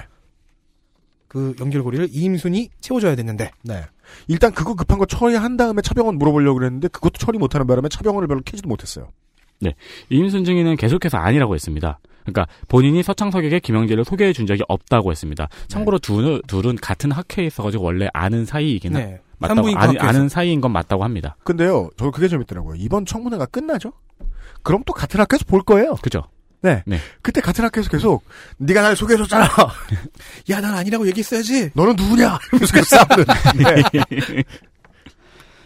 그 1.29 1.55
연결고리를 1.61 2.09
이임순이 2.11 2.71
채워줘야 2.81 3.15
됐는데 3.15 3.53
네. 3.63 3.85
일단 4.29 4.53
그거 4.53 4.75
급한 4.75 4.99
거 4.99 5.07
처리한 5.07 5.57
다음에 5.57 5.83
차병원 5.83 6.17
물어보려고 6.17 6.59
그랬는데 6.59 6.89
그것도 6.89 7.19
처리 7.19 7.39
못하는 7.39 7.67
바람에 7.67 7.89
차병원을 7.89 8.29
별로 8.29 8.41
캐지도 8.45 8.69
못했어요. 8.69 9.09
네, 9.61 9.75
이임순 10.09 10.45
증인은 10.45 10.77
계속해서 10.77 11.19
아니라고 11.19 11.55
했습니다. 11.55 11.99
그러니까 12.23 12.47
본인이 12.69 13.03
서창석에게 13.03 13.61
김영재를 13.61 14.05
소개해 14.05 14.33
준 14.33 14.47
적이 14.47 14.63
없다고 14.69 15.11
했습니다. 15.11 15.49
참고로 15.69 15.99
둘, 15.99 16.43
둘은 16.47 16.77
같은 16.77 17.11
학회에 17.11 17.47
있어가지고 17.47 17.85
원래 17.85 18.09
아는 18.13 18.45
사이이긴 18.45 18.95
하 18.95 18.99
네. 18.99 19.21
맞다고 19.39 19.69
산부인과 19.69 20.07
아는, 20.07 20.29
사이인 20.29 20.61
건 20.61 20.73
맞다고 20.73 21.03
합니다. 21.03 21.37
근데요, 21.45 21.89
저도 21.97 22.11
그게 22.11 22.29
재밌더라고요. 22.29 22.77
이번 22.77 23.07
청문회가 23.07 23.47
끝나죠? 23.47 23.93
그럼 24.63 24.83
또 24.87 24.93
같은 24.93 25.19
학교에서 25.19 25.45
볼 25.47 25.63
거예요. 25.63 25.95
그죠? 26.03 26.23
네. 26.63 26.83
네. 26.87 26.99
그때 27.23 27.41
같은 27.41 27.65
학교에서 27.65 27.89
계속 27.91 28.23
네가 28.59 28.83
날 28.83 28.97
소개해줬잖아. 28.97 29.47
야 30.51 30.61
난 30.61 30.75
아니라고 30.75 31.07
얘기했어야지. 31.09 31.71
너는 31.75 31.97
누구냐? 31.97 32.39
이러면서 32.53 32.75
계속 32.75 32.87
싸우는. 32.89 33.25
네. 33.57 34.45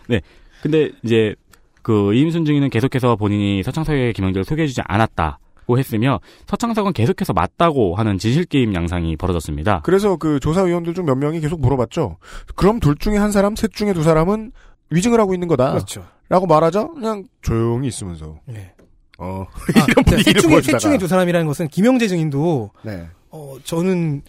네. 0.09 0.21
근데 0.63 0.91
이제 1.03 1.35
그 1.83 2.15
이임순 2.15 2.45
증인은 2.45 2.71
계속해서 2.71 3.17
본인이 3.17 3.63
서창석에게 3.63 4.13
김영재를 4.13 4.45
소개해주지 4.45 4.83
않았다 4.85 5.39
고 5.67 5.79
했으며 5.79 6.21
서창석은 6.47 6.93
계속해서 6.93 7.33
맞다고 7.33 7.95
하는 7.97 8.19
지실 8.19 8.45
게임 8.45 8.75
양상이 8.75 9.17
벌어졌습니다. 9.17 9.81
그래서 9.83 10.17
그 10.17 10.39
조사위원들 10.41 10.93
중 10.95 11.07
몇 11.07 11.15
명이 11.17 11.41
계속 11.41 11.61
물어봤죠. 11.61 12.19
그럼 12.55 12.81
둘 12.81 12.97
중에 12.97 13.17
한 13.17 13.33
사람, 13.33 13.57
셋 13.57 13.73
중에 13.73 13.95
두 13.95 14.03
사람은 14.03 14.53
위증을 14.91 15.19
하고 15.19 15.33
있는 15.35 15.49
거다. 15.49 15.73
그렇죠. 15.73 16.07
라고 16.29 16.47
말하자 16.47 16.89
그냥 16.89 17.25
조용히 17.43 17.89
있으면서 17.89 18.41
네. 18.47 18.74
어 19.19 19.47
아, 19.77 19.87
보여주다가 20.11 20.61
셋 20.63 20.79
중에 20.79 20.99
두 20.99 21.07
사람이라는 21.07 21.47
것은 21.47 21.69
김영재 21.69 22.09
증인도 22.09 22.71
네. 22.83 23.07
어, 23.31 23.57
저는 23.65 24.23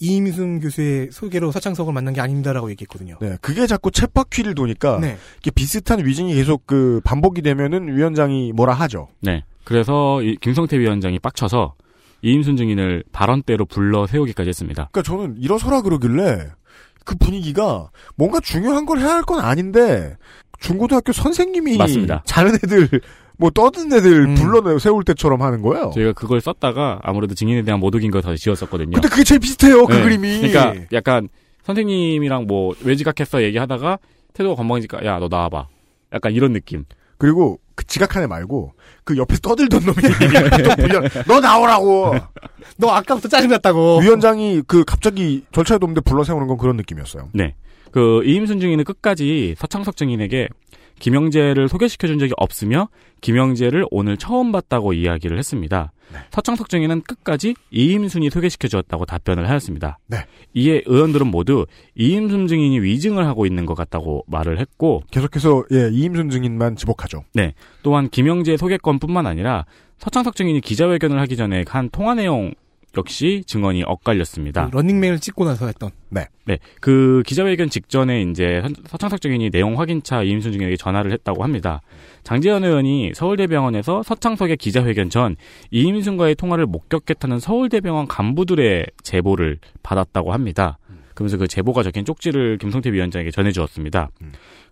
이임순 0.00 0.60
교수의 0.60 1.08
소개로 1.10 1.50
서창석을 1.50 1.92
만난 1.92 2.14
게 2.14 2.20
아닙니다라고 2.20 2.70
얘기했거든요. 2.70 3.16
네, 3.20 3.36
그게 3.40 3.66
자꾸 3.66 3.90
쳇바퀴를 3.90 4.54
도니까 4.54 4.98
네. 5.00 5.18
이게 5.40 5.50
비슷한 5.50 6.04
위증이 6.06 6.34
계속 6.34 6.66
그 6.66 7.00
반복이 7.04 7.42
되면은 7.42 7.96
위원장이 7.96 8.52
뭐라 8.52 8.74
하죠. 8.74 9.08
네. 9.20 9.42
그래서 9.64 10.22
이 10.22 10.36
김성태 10.40 10.78
위원장이 10.78 11.18
빡쳐서 11.18 11.74
이임순 12.22 12.56
증인을 12.56 13.04
발언대로 13.12 13.64
불러 13.66 14.06
세우기까지 14.06 14.48
했습니다. 14.48 14.88
그러니까 14.92 15.02
저는 15.02 15.36
일어서라 15.40 15.82
그러길래 15.82 16.48
그 17.04 17.16
분위기가 17.16 17.90
뭔가 18.16 18.38
중요한 18.40 18.86
걸 18.86 18.98
해야 19.00 19.14
할 19.14 19.22
건 19.22 19.40
아닌데 19.40 20.16
중고등학교 20.60 21.12
선생님이 21.12 21.76
맞습니다. 21.76 22.22
자는 22.24 22.54
애들 22.54 23.00
뭐 23.38 23.50
떠든 23.50 23.92
애들 23.92 24.26
음. 24.26 24.34
불러 24.34 24.78
세울 24.78 25.04
때처럼 25.04 25.40
하는 25.42 25.62
거예요. 25.62 25.92
저희가 25.94 26.12
그걸 26.12 26.40
썼다가 26.40 26.98
아무래도 27.02 27.34
증인에 27.34 27.62
대한 27.62 27.78
모독인 27.80 28.10
걸 28.10 28.20
다시 28.20 28.42
지었었거든요. 28.42 28.90
근데 28.90 29.08
그게 29.08 29.22
제일 29.24 29.38
비슷해요 29.40 29.86
그 29.86 29.92
네. 29.94 30.02
그림이. 30.02 30.40
그러니까 30.40 30.74
약간 30.92 31.28
선생님이랑 31.64 32.46
뭐왜 32.46 32.96
지각했어 32.96 33.42
얘기하다가 33.42 33.98
태도가 34.34 34.56
건방지니까 34.56 35.04
야 35.06 35.18
너 35.18 35.28
나와봐. 35.28 35.68
약간 36.12 36.32
이런 36.32 36.52
느낌. 36.52 36.84
그리고 37.16 37.58
그 37.74 37.86
지각한 37.86 38.24
애 38.24 38.26
말고 38.26 38.72
그 39.04 39.16
옆에서 39.16 39.40
떠들던 39.40 39.82
놈이 39.84 39.96
또 40.64 40.76
불려 40.76 41.00
너 41.26 41.40
나오라고 41.40 42.14
너 42.76 42.88
아까부터 42.88 43.28
짜증났다고. 43.28 44.00
위원장이 44.02 44.62
그 44.66 44.84
갑자기 44.84 45.44
절차에도 45.52 45.84
없는데 45.84 46.00
불러 46.00 46.24
세우는 46.24 46.48
건 46.48 46.58
그런 46.58 46.76
느낌이었어요. 46.76 47.28
네. 47.34 47.54
그 47.92 48.22
이임순 48.24 48.60
증인은 48.60 48.84
끝까지 48.84 49.54
서창석 49.58 49.96
증인에게 49.96 50.48
김영재를 50.98 51.68
소개시켜준 51.68 52.18
적이 52.18 52.32
없으며 52.36 52.88
김영재를 53.20 53.84
오늘 53.90 54.16
처음 54.16 54.52
봤다고 54.52 54.92
이야기를 54.92 55.38
했습니다. 55.38 55.92
서창석 56.30 56.68
증인은 56.68 57.02
끝까지 57.02 57.54
이임순이 57.70 58.30
소개시켜주었다고 58.30 59.04
답변을 59.04 59.48
하였습니다. 59.48 59.98
네. 60.06 60.18
이에 60.54 60.82
의원들은 60.86 61.26
모두 61.26 61.66
이임순 61.96 62.46
증인이 62.46 62.80
위증을 62.80 63.26
하고 63.26 63.46
있는 63.46 63.66
것 63.66 63.74
같다고 63.74 64.24
말을 64.26 64.58
했고 64.58 65.02
계속해서 65.10 65.64
예 65.72 65.90
이임순 65.92 66.30
증인만 66.30 66.76
지목하죠. 66.76 67.24
네. 67.34 67.54
또한 67.82 68.08
김영재 68.08 68.56
소개권뿐만 68.56 69.26
아니라 69.26 69.66
서창석 69.98 70.36
증인이 70.36 70.60
기자회견을 70.60 71.18
하기 71.20 71.36
전에 71.36 71.64
한 71.68 71.90
통화 71.90 72.14
내용 72.14 72.54
역시 72.96 73.42
증언이 73.46 73.84
엇갈렸습니다. 73.84 74.70
그 74.70 74.76
런닝맨을 74.76 75.20
찍고 75.20 75.44
나서 75.44 75.66
했던. 75.66 75.90
네. 76.46 76.58
그 76.80 77.22
기자회견 77.26 77.68
직전에 77.68 78.22
이제 78.22 78.60
선- 78.62 78.74
서창석 78.86 79.20
증인이 79.20 79.50
내용 79.50 79.78
확인차 79.78 80.22
이임순 80.22 80.52
증인에게 80.52 80.76
전화를 80.76 81.12
했다고 81.12 81.44
합니다. 81.44 81.82
장재현 82.24 82.64
의원이 82.64 83.12
서울대병원에서 83.14 84.02
서창석의 84.02 84.56
기자회견 84.56 85.10
전 85.10 85.36
이임순과의 85.70 86.34
통화를 86.36 86.66
목격했다는 86.66 87.38
서울대병원 87.40 88.08
간부들의 88.08 88.86
제보를 89.02 89.58
받았다고 89.82 90.32
합니다. 90.32 90.78
그러면서 91.18 91.36
그 91.36 91.48
제보가 91.48 91.82
적힌 91.82 92.04
쪽지를 92.04 92.58
김성태 92.58 92.92
위원장에게 92.92 93.32
전해주었습니다. 93.32 94.10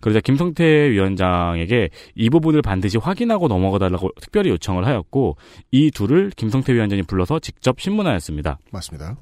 그러자 0.00 0.20
김성태 0.20 0.64
위원장에게 0.92 1.90
이 2.14 2.30
부분을 2.30 2.62
반드시 2.62 2.98
확인하고 2.98 3.48
넘어가달라고 3.48 4.10
특별히 4.20 4.50
요청을 4.50 4.86
하였고 4.86 5.36
이 5.72 5.90
둘을 5.90 6.30
김성태 6.36 6.72
위원장이 6.72 7.02
불러서 7.02 7.40
직접 7.40 7.80
신문하였습니다. 7.80 8.60
맞습니다. 8.70 9.16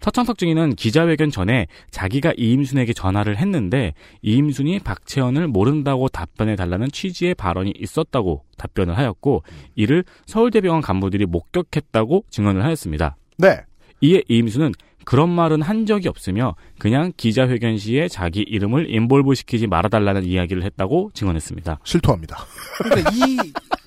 서창석 0.00 0.38
증인은 0.38 0.76
기자회견 0.76 1.30
전에 1.30 1.66
자기가 1.90 2.32
이임순에게 2.38 2.94
전화를 2.94 3.36
했는데 3.36 3.92
이임순이 4.22 4.78
박채연을 4.78 5.48
모른다고 5.48 6.08
답변해 6.08 6.56
달라는 6.56 6.88
취지의 6.90 7.34
발언이 7.34 7.74
있었다고 7.78 8.44
답변을 8.56 8.96
하였고 8.96 9.42
이를 9.74 10.04
서울대병원 10.24 10.80
간부들이 10.80 11.26
목격했다고 11.26 12.24
증언을 12.30 12.64
하였습니다. 12.64 13.16
네. 13.36 13.60
이에 14.00 14.22
이임순은 14.28 14.72
그런 15.06 15.30
말은 15.30 15.62
한 15.62 15.86
적이 15.86 16.08
없으며 16.08 16.56
그냥 16.80 17.12
기자회견 17.16 17.78
시에 17.78 18.08
자기 18.08 18.40
이름을 18.40 18.92
인볼브 18.92 19.34
시키지 19.36 19.68
말아달라는 19.68 20.24
이야기를 20.24 20.64
했다고 20.64 21.12
증언했습니다. 21.14 21.78
실토합니다. 21.84 22.38
그러니까 22.82 23.10
이 23.14 23.36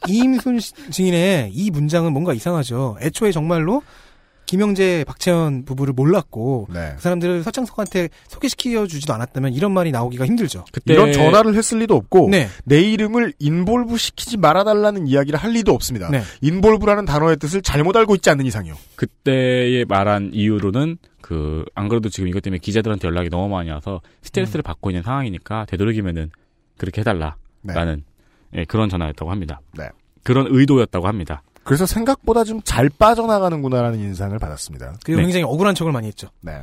이임순 0.07 0.59
씨- 0.61 0.73
증인의 0.89 1.51
이 1.53 1.71
문장은 1.71 2.13
뭔가 2.13 2.33
이상하죠. 2.33 2.97
애초에 3.01 3.33
정말로 3.33 3.83
김영재, 4.49 5.03
박채윤 5.07 5.65
부부를 5.65 5.93
몰랐고 5.93 6.69
네. 6.73 6.93
그 6.95 7.01
사람들을 7.03 7.43
서창석한테 7.43 8.09
소개시켜 8.27 8.88
주지도 8.88 9.13
않았다면 9.13 9.53
이런 9.53 9.71
말이 9.71 9.91
나오기가 9.91 10.26
힘들죠. 10.26 10.65
그때 10.71 10.93
이런 10.93 11.13
전화를 11.13 11.53
했을 11.53 11.77
리도 11.77 11.95
없고 11.95 12.30
네. 12.31 12.47
내 12.65 12.81
이름을 12.81 13.34
involve 13.38 13.97
시키지 13.97 14.38
말아달라는 14.38 15.05
이야기를 15.05 15.38
할 15.38 15.51
리도 15.51 15.71
없습니다. 15.71 16.09
네. 16.09 16.23
involve라는 16.41 17.05
단어의 17.05 17.38
뜻을 17.38 17.61
잘못 17.61 17.95
알고 17.95 18.15
있지 18.15 18.31
않는 18.31 18.47
이상이요. 18.47 18.73
그때에 18.95 19.85
말한 19.85 20.31
이유로는 20.34 20.97
그 21.21 21.63
안 21.76 21.88
그래도 21.88 22.09
지금 22.09 22.27
이것 22.27 22.41
때문에 22.41 22.57
기자들한테 22.57 23.07
연락이 23.07 23.30
너무 23.30 23.49
많이 23.49 23.69
와서 23.69 24.01
스트레스를 24.23 24.63
받고 24.63 24.89
있는 24.89 25.03
상황이니까 25.03 25.65
되도록이면은 25.65 26.31
그렇게 26.77 27.01
해달라라는 27.01 27.35
네. 27.61 28.61
예, 28.61 28.65
그런 28.65 28.89
전화였다고 28.89 29.30
합니다. 29.30 29.61
네. 29.77 29.89
그런 30.23 30.47
의도였다고 30.49 31.07
합니다. 31.07 31.43
그래서 31.64 31.86
생각보다 31.86 32.44
좀 32.44 32.61
잘 32.64 32.90
빠져나가는구나라는 32.90 33.99
인상을 33.99 34.38
받았습니다. 34.40 34.95
그리고 35.03 35.19
네. 35.22 35.26
굉장히 35.26 35.44
억울한 35.45 35.76
척을 35.76 35.91
많이 35.91 36.07
했죠. 36.07 36.30
네. 36.41 36.61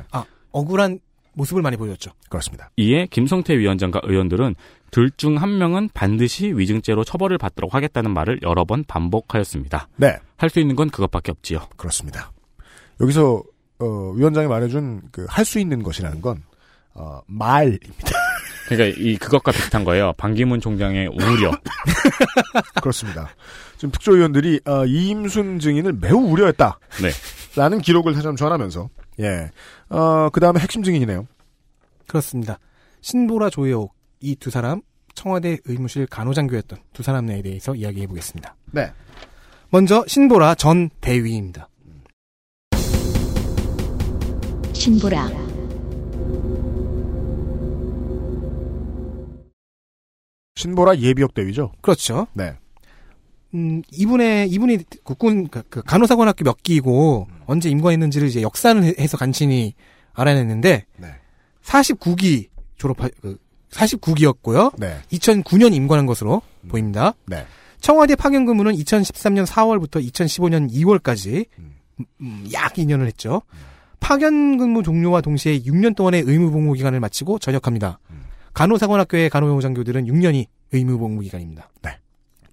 억울한 0.51 0.99
모습을 1.33 1.61
많이 1.61 1.77
보였죠. 1.77 2.11
그렇습니다. 2.29 2.69
이에 2.77 3.05
김성태 3.07 3.57
위원장과 3.57 4.01
의원들은 4.03 4.55
둘 4.91 5.11
중 5.17 5.37
한 5.37 5.57
명은 5.57 5.89
반드시 5.93 6.47
위증죄로 6.47 7.03
처벌을 7.03 7.37
받도록 7.37 7.73
하겠다는 7.75 8.11
말을 8.11 8.39
여러 8.41 8.65
번 8.65 8.83
반복하였습니다. 8.85 9.87
네. 9.97 10.17
할 10.37 10.49
수 10.49 10.59
있는 10.59 10.75
건 10.75 10.89
그것밖에 10.89 11.31
없지요. 11.31 11.67
그렇습니다. 11.77 12.31
여기서 13.01 13.43
어, 13.79 13.85
위원장이 14.15 14.47
말해준 14.47 15.01
그 15.11 15.25
할 15.29 15.45
수 15.45 15.59
있는 15.59 15.83
것이라는 15.83 16.21
건 16.21 16.41
어, 16.95 17.21
말입니다. 17.27 18.11
그러니까 18.67 18.99
이 18.99 19.17
그것과 19.17 19.51
비슷한 19.51 19.83
거예요. 19.83 20.13
반기문 20.17 20.59
총장의 20.59 21.07
우려. 21.07 21.51
그렇습니다. 22.81 23.29
지금 23.77 23.91
특조위원들이 23.91 24.61
어, 24.65 24.85
이임순 24.85 25.59
증인을 25.59 25.93
매우 25.93 26.17
우려했다. 26.17 26.79
네. 27.01 27.09
라는 27.59 27.79
기록을 27.79 28.13
다시 28.13 28.25
한번 28.25 28.35
전하면서 28.37 28.89
예. 29.19 29.51
어, 29.89 30.29
그 30.29 30.39
다음에 30.39 30.59
핵심 30.59 30.83
증인이네요. 30.83 31.27
그렇습니다. 32.07 32.59
신보라 33.01 33.49
조혜옥 33.49 33.93
이 34.21 34.35
두 34.35 34.49
사람 34.49 34.81
청와대 35.13 35.57
의무실 35.65 36.05
간호장교였던 36.07 36.79
두 36.93 37.03
사람에 37.03 37.41
대해서 37.41 37.73
이야기해 37.75 38.07
보겠습니다. 38.07 38.55
네. 38.71 38.91
먼저 39.69 40.03
신보라 40.07 40.55
전 40.55 40.89
대위입니다. 41.01 41.67
신보라, 44.73 45.27
신보라 50.55 50.97
예비역 50.99 51.33
대위죠. 51.33 51.71
그렇죠. 51.81 52.27
네. 52.33 52.55
음, 53.53 53.81
이분의 53.91 54.49
이분이 54.49 54.79
국군 55.03 55.47
그, 55.47 55.63
그 55.69 55.81
간호사관학교 55.81 56.43
몇 56.43 56.61
기이고 56.63 57.27
언제 57.45 57.69
임관했는지를 57.69 58.27
이제 58.27 58.41
역사를 58.41 58.81
해서 58.83 59.17
간신히 59.17 59.73
알아냈는데 60.13 60.85
네. 60.97 61.07
49기 61.63 62.49
졸업하 62.77 63.09
그 63.21 63.37
49기였고요. 63.71 64.73
네. 64.77 64.97
2009년 65.11 65.73
임관한 65.73 66.05
것으로 66.05 66.41
보입니다. 66.67 67.13
네. 67.25 67.45
청와대 67.79 68.15
파견 68.15 68.45
근무는 68.45 68.73
2013년 68.73 69.45
4월부터 69.45 70.03
2015년 70.11 70.71
2월까지 70.71 71.45
음. 71.59 71.75
음, 72.21 72.47
약 72.53 72.73
2년을 72.73 73.05
했죠. 73.05 73.41
파견 73.99 74.57
근무 74.57 74.83
종료와 74.83 75.21
동시에 75.21 75.59
6년 75.59 75.95
동안의 75.95 76.23
의무 76.25 76.51
복무 76.51 76.73
기간을 76.73 76.99
마치고 76.99 77.39
전역합니다. 77.39 77.99
음. 78.09 78.25
간호사관학교의 78.53 79.29
간호장교들은 79.29 80.05
6년이 80.05 80.45
의무 80.71 80.97
복무 80.97 81.21
기간입니다. 81.21 81.69
네. 81.81 81.99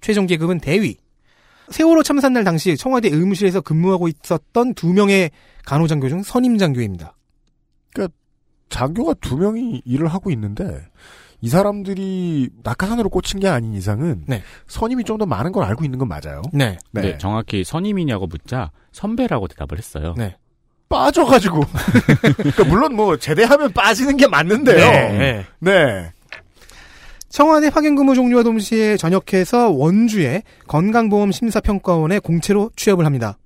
최종 0.05 0.26
계급은 0.26 0.59
대위. 0.60 0.98
세월호 1.70 2.02
참사날 2.02 2.44
당시 2.44 2.76
청와대 2.76 3.09
의무실에서 3.09 3.62
근무하고 3.62 4.09
있었던 4.09 4.74
두 4.74 4.93
명의 4.93 5.31
간호장교 5.64 6.10
중 6.10 6.22
선임 6.22 6.59
장교입니다. 6.59 7.16
장교가 8.68 9.14
두 9.22 9.39
명이 9.39 9.81
일을 9.86 10.09
하고 10.09 10.31
있는데 10.32 10.86
이 11.40 11.48
사람들이 11.48 12.51
낙하산으로 12.64 13.09
꽂힌 13.09 13.40
게 13.40 13.48
아닌 13.48 13.72
이상은 13.72 14.24
네. 14.26 14.43
선임이 14.66 15.05
좀 15.05 15.16
더 15.16 15.24
많은 15.26 15.52
걸 15.52 15.64
알고 15.64 15.85
있는 15.85 15.98
건 15.98 16.09
맞아요. 16.09 16.43
네. 16.52 16.76
네. 16.90 17.01
네, 17.01 17.18
정확히 17.18 17.64
선임이냐고 17.64 18.26
묻자 18.26 18.72
선배라고 18.93 19.48
대답을 19.48 19.78
했어요. 19.78 20.14
네. 20.18 20.36
빠져가지고. 20.89 21.62
그러니까 22.36 22.64
물론 22.64 22.94
뭐 22.94 23.16
제대하면 23.16 23.72
빠지는 23.72 24.16
게 24.18 24.26
맞는데요. 24.26 24.76
네. 24.76 25.47
네. 25.60 26.12
청와대 27.35 27.69
파견 27.69 27.97
근무 27.97 28.15
종료와 28.15 28.44
동시에 28.44 28.97
전역해서 28.97 29.70
원주의 29.70 30.44
건강보험심사평가원에 30.69 32.20
공채로 32.20 32.70
취업을 32.77 33.05
합니다. 33.05 33.39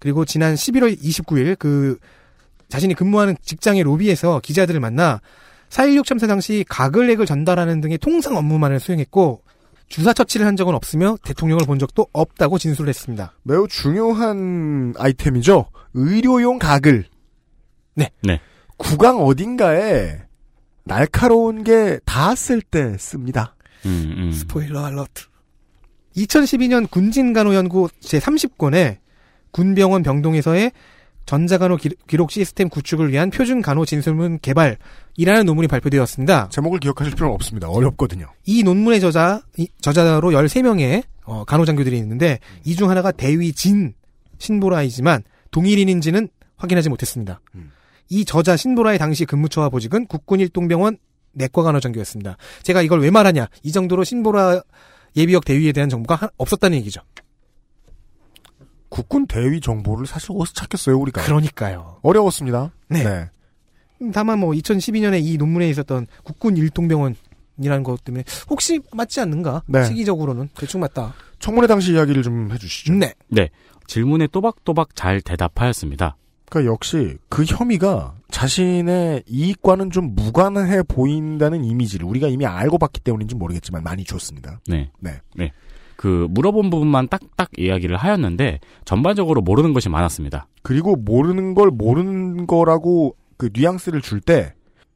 그리고 0.00 0.24
지난 0.24 0.56
11월 0.56 1.00
29일 1.00 1.56
그 1.56 1.96
자신이 2.68 2.94
근무하는 2.94 3.36
직장의 3.40 3.84
로비에서 3.84 4.40
기자들을 4.40 4.80
만나 4.80 5.20
4.16 5.68 6.04
참사 6.06 6.26
당시 6.26 6.64
가글액을 6.68 7.24
전달하는 7.24 7.80
등의 7.80 7.98
통상 7.98 8.36
업무만을 8.36 8.80
수행했고 8.80 9.42
주사 9.86 10.12
처치를 10.12 10.44
한 10.44 10.56
적은 10.56 10.74
없으며 10.74 11.16
대통령을 11.24 11.66
본 11.66 11.78
적도 11.78 12.08
없다고 12.12 12.58
진술을 12.58 12.88
했습니다. 12.88 13.32
매우 13.44 13.68
중요한 13.68 14.92
아이템이죠. 14.98 15.66
의료용 15.92 16.58
가글. 16.58 17.04
네. 17.94 18.10
네. 18.24 18.40
구강 18.76 19.20
어딘가에 19.20 20.24
날카로운 20.84 21.64
게 21.64 21.98
닿았을 22.04 22.60
때 22.62 22.96
씁니다. 22.98 23.54
음, 23.86 24.14
음. 24.16 24.32
스포일러 24.32 24.84
알러트. 24.84 25.24
2012년 26.16 26.88
군진간호연구 26.90 27.88
제30권에 28.00 28.98
군병원 29.50 30.02
병동에서의 30.02 30.72
전자간호 31.26 31.76
기- 31.78 31.96
기록 32.06 32.30
시스템 32.30 32.68
구축을 32.68 33.10
위한 33.10 33.30
표준 33.30 33.62
간호 33.62 33.86
진술문 33.86 34.40
개발이라는 34.42 35.46
논문이 35.46 35.68
발표되었습니다. 35.68 36.50
제목을 36.50 36.80
기억하실 36.80 37.14
필요는 37.14 37.34
없습니다. 37.34 37.68
어렵거든요. 37.68 38.26
이 38.44 38.62
논문의 38.62 39.00
저자, 39.00 39.40
이- 39.56 39.68
저자로 39.80 40.30
13명의 40.32 41.02
어, 41.24 41.44
간호장교들이 41.46 41.96
있는데 41.98 42.38
이 42.64 42.74
중 42.76 42.90
하나가 42.90 43.10
대위 43.10 43.52
진 43.54 43.94
신보라이지만 44.38 45.22
동일인인지는 45.50 46.28
확인하지 46.56 46.90
못했습니다. 46.90 47.40
음. 47.54 47.70
이 48.08 48.24
저자 48.24 48.56
신보라의 48.56 48.98
당시 48.98 49.24
근무처와 49.24 49.68
보직은 49.68 50.06
국군 50.06 50.40
일동병원 50.40 50.98
내과 51.32 51.62
간호장교였습니다. 51.62 52.36
제가 52.62 52.82
이걸 52.82 53.00
왜 53.00 53.10
말하냐? 53.10 53.48
이 53.62 53.72
정도로 53.72 54.04
신보라 54.04 54.62
예비역 55.16 55.44
대위에 55.44 55.72
대한 55.72 55.88
정보가 55.88 56.14
하- 56.16 56.30
없었다는 56.36 56.76
얘기죠. 56.78 57.00
국군 58.88 59.26
대위 59.26 59.60
정보를 59.60 60.06
사실 60.06 60.30
어디서 60.32 60.52
찾겠어요, 60.54 60.98
우리가. 60.98 61.22
그러니까요. 61.22 61.98
어려웠습니다. 62.02 62.70
네. 62.88 63.28
다만 64.12 64.38
뭐 64.38 64.52
2012년에 64.52 65.24
이 65.24 65.36
논문에 65.36 65.68
있었던 65.70 66.06
국군 66.22 66.56
일동병원이라는 66.56 67.82
것 67.84 68.04
때문에 68.04 68.24
혹시 68.50 68.80
맞지 68.92 69.20
않는가? 69.20 69.62
네. 69.66 69.84
시기적으로는 69.84 70.48
대충 70.56 70.80
맞다. 70.80 71.14
청문회 71.40 71.66
당시 71.66 71.92
이야기를 71.92 72.22
좀 72.22 72.50
해주시죠. 72.52 72.94
네. 72.94 73.50
질문에 73.86 74.28
또박또박 74.28 74.94
잘 74.94 75.20
대답하였습니다. 75.20 76.16
그러니까 76.54 76.72
역시 76.72 77.18
그 77.28 77.44
혐의가 77.44 78.14
자신의 78.30 79.24
이익과는 79.26 79.90
좀 79.90 80.14
무관해 80.14 80.84
보인다는 80.84 81.64
이미지를 81.64 82.06
우리가 82.06 82.28
이미 82.28 82.46
알고 82.46 82.78
봤기 82.78 83.00
때문인지 83.00 83.34
모르겠지만 83.34 83.82
많이 83.82 84.04
줬습니다. 84.04 84.60
네. 84.68 84.90
네. 85.00 85.20
그 85.96 86.28
물어본 86.30 86.70
부분만 86.70 87.08
딱딱 87.08 87.50
이야기를 87.58 87.96
하였는데 87.96 88.60
전반적으로 88.84 89.40
모르는 89.40 89.72
것이 89.72 89.88
많았습니다. 89.88 90.46
그리고 90.62 90.94
모르는 90.94 91.54
걸 91.54 91.70
모르는 91.70 92.46
거라고 92.46 93.16
그 93.36 93.50
뉘앙스를 93.52 94.00
줄 94.00 94.20
때 94.20 94.54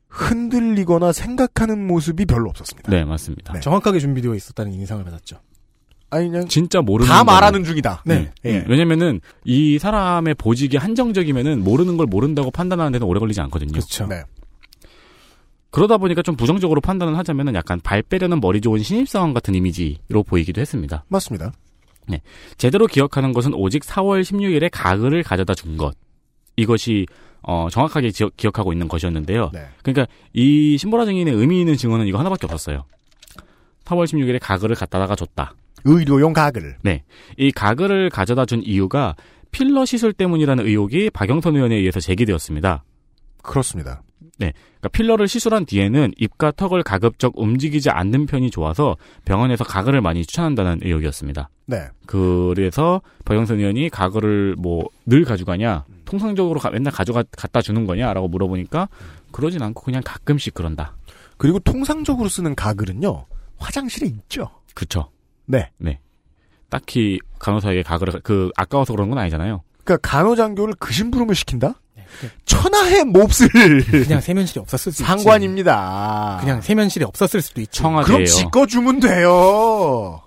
흔들리거나 0.09 1.13
생각하는 1.13 1.87
모습이 1.87 2.25
별로 2.25 2.49
없었습니다. 2.49 2.91
네, 2.91 3.05
맞습니다. 3.05 3.53
네. 3.53 3.61
정확하게 3.61 3.99
준비되어 3.99 4.35
있었다는 4.35 4.73
인상을 4.73 5.05
받았죠. 5.05 5.41
아니 6.11 6.29
그냥 6.31 6.49
진짜 6.49 6.81
모르는 6.81 7.09
다 7.11 7.23
말하는 7.25 7.65
중이다. 7.65 8.03
네. 8.07 8.31
예. 8.45 8.59
음, 8.61 8.65
왜냐면은 8.69 9.21
이 9.45 9.79
사람의 9.79 10.35
보직이 10.35 10.77
한정적이면은 10.77 11.63
모르는 11.63 11.97
걸 11.97 12.07
모른다고 12.07 12.51
판단하는 12.51 12.93
데는 12.93 13.07
오래 13.07 13.21
걸리지 13.21 13.41
않거든요. 13.43 13.73
그렇죠. 13.73 14.07
네. 14.07 14.23
그러다 15.71 15.99
보니까 15.99 16.23
좀 16.23 16.35
부정적으로 16.35 16.81
판단을 16.81 17.19
하자면은 17.19 17.55
약간 17.55 17.79
발 17.83 18.03
빼려는 18.03 18.41
머리 18.41 18.61
좋은 18.63 18.83
신입사원 18.83 19.35
같은 19.35 19.55
이미지로 19.55 20.23
보이기도 20.27 20.61
했습니다. 20.61 21.05
맞습니다. 21.09 21.53
제대로 22.57 22.87
기억하는 22.87 23.35
것은 23.35 23.53
오직 23.53 23.83
4월 23.85 24.23
16일에 24.23 24.71
가글을 24.73 25.23
가져다 25.23 25.55
준 25.55 25.77
것. 25.77 25.95
이것이 26.57 27.07
어, 27.43 27.69
정확하게 27.71 28.11
지어- 28.11 28.31
기억하고 28.37 28.73
있는 28.73 28.89
것이었는데요. 28.89 29.51
네. 29.53 29.67
그러니까 29.83 30.07
이 30.33 30.77
신보라 30.79 31.05
증인의 31.05 31.35
의미 31.35 31.61
있는 31.61 31.77
증언은 31.77 32.07
이거 32.07 32.19
하나밖에 32.19 32.47
없었어요. 32.47 32.85
4월 33.85 34.07
16일에 34.07 34.39
가글을 34.41 34.75
갖다가 34.75 35.15
줬다. 35.15 35.55
의료용 35.85 36.33
가글. 36.33 36.77
이 37.37 37.51
가글을 37.53 38.11
가져다 38.11 38.45
준 38.45 38.63
이유가 38.63 39.15
필러 39.51 39.85
시술 39.85 40.13
때문이라는 40.13 40.67
의혹이 40.67 41.11
박영선 41.11 41.57
의원에 41.57 41.77
의해서 41.77 42.01
제기되었습니다. 42.01 42.85
그렇습니다. 43.43 44.03
그러니까 44.39 44.89
필러를 44.93 45.27
시술한 45.27 45.67
뒤에는 45.67 46.13
입과 46.17 46.53
턱을 46.53 46.83
가급적 46.85 47.33
움직이지 47.37 47.91
않는 47.91 48.27
편이 48.27 48.51
좋아서 48.51 48.97
병원에서 49.25 49.65
가글을 49.65 50.01
많이 50.01 50.25
추천한다는 50.25 50.79
의혹이었습니다. 50.83 51.49
네. 51.67 51.89
그래서 52.07 53.01
박영선 53.25 53.59
의원이 53.59 53.89
가글을 53.91 54.55
뭐 54.59 54.85
늘 55.07 55.25
가져가냐, 55.25 55.85
통상적으로 56.05 56.61
가- 56.61 56.71
맨날 56.71 56.93
가져가 56.93 57.25
갖다 57.37 57.61
주는 57.63 57.85
거냐라고 57.87 58.29
물어보니까 58.29 58.89
그러진 59.33 59.63
않고 59.63 59.83
그냥 59.83 60.03
가끔씩 60.05 60.55
그런다. 60.55 60.95
그리고 61.39 61.59
통상적으로 61.61 62.29
쓰는 62.29 62.55
가글은요 62.55 63.27
화장실에 63.57 64.07
있죠. 64.07 64.51
그쵸? 64.75 65.11
네. 65.49 65.99
딱히 66.71 67.19
간호사에게 67.39 67.83
가글을 67.83 68.21
그 68.23 68.51
아까워서 68.57 68.93
그런 68.93 69.09
건 69.09 69.19
아니잖아요. 69.19 69.63
그러니까 69.85 70.09
간호장교를 70.09 70.75
그 70.79 70.93
심부름을 70.93 71.35
시킨다? 71.35 71.81
네. 71.97 72.05
천하의 72.45 73.05
몹쓸 73.05 73.49
그냥 74.05 74.21
세면실에 74.21 74.61
없었을 74.61 74.93
수도 74.93 75.05
있지. 75.05 75.05
상관입니다. 75.05 76.39
그냥 76.41 76.61
세면실에 76.61 77.05
없었을 77.07 77.41
수도 77.41 77.61
있지. 77.63 77.73
청와대예요. 77.81 78.07
그럼 78.17 78.25
지꺼 78.27 78.67
주면 78.67 79.01
돼요. 79.01 80.21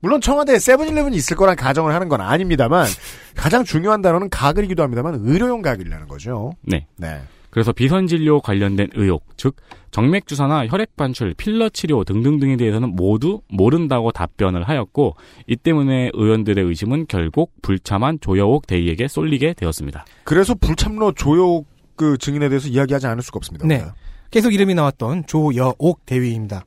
물론 0.00 0.20
청와대에 0.20 0.58
세븐일레븐이 0.58 1.16
있을 1.16 1.36
거란 1.36 1.56
가정을 1.56 1.92
하는 1.92 2.08
건 2.08 2.20
아닙니다만 2.20 2.86
가장 3.34 3.64
중요한 3.64 4.02
단어는 4.02 4.30
가글이기도 4.30 4.82
합니다만 4.82 5.20
의료용 5.24 5.62
가글이라는 5.62 6.06
거죠. 6.06 6.52
네. 6.62 6.86
네. 6.96 7.22
그래서 7.56 7.72
비선 7.72 8.06
진료 8.06 8.42
관련된 8.42 8.90
의혹, 8.96 9.24
즉 9.38 9.56
정맥 9.90 10.26
주사나 10.26 10.66
혈액 10.66 10.94
반출, 10.94 11.32
필러 11.32 11.70
치료 11.70 12.04
등등등에 12.04 12.58
대해서는 12.58 12.90
모두 12.94 13.40
모른다고 13.48 14.12
답변을 14.12 14.68
하였고 14.68 15.16
이 15.46 15.56
때문에 15.56 16.10
의원들의 16.12 16.62
의심은 16.62 17.06
결국 17.08 17.54
불참한 17.62 18.18
조여옥 18.20 18.66
대의에게 18.66 19.08
쏠리게 19.08 19.54
되었습니다. 19.54 20.04
그래서 20.24 20.54
불참로 20.54 21.12
조욕 21.12 21.66
그 21.96 22.18
증인에 22.18 22.50
대해서 22.50 22.68
이야기하지 22.68 23.06
않을 23.06 23.22
수가 23.22 23.38
없습니다. 23.38 23.66
네. 23.66 23.86
계속 24.30 24.52
이름이 24.52 24.74
나왔던 24.74 25.24
조여옥 25.26 26.04
대위입니다. 26.04 26.66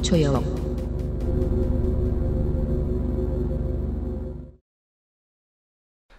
조여옥, 0.00 0.42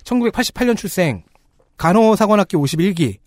1988년 0.03 0.77
출생, 0.77 1.23
간호사관학교 1.79 2.59
51기, 2.59 3.17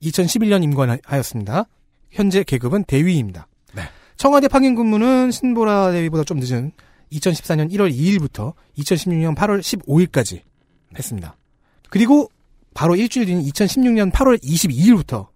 2011년 0.00 0.62
임관하였습니다. 0.62 1.66
현재 2.12 2.44
계급은 2.44 2.84
대위입니다. 2.84 3.48
네. 3.74 3.82
청와대 4.16 4.46
파견 4.46 4.76
근무는 4.76 5.32
신보라 5.32 5.90
대위보다 5.90 6.22
좀 6.22 6.38
늦은 6.38 6.70
2014년 7.12 7.70
1월 7.72 7.92
2일부터 7.92 8.54
2016년 8.78 9.34
8월 9.34 9.60
15일까지 9.60 10.42
했습니다. 10.96 11.36
그리고 11.90 12.30
바로 12.74 12.94
일주일 12.94 13.26
뒤인 13.26 13.42
2016년 13.42 14.12
8월 14.12 14.40
22일부터 14.40 15.26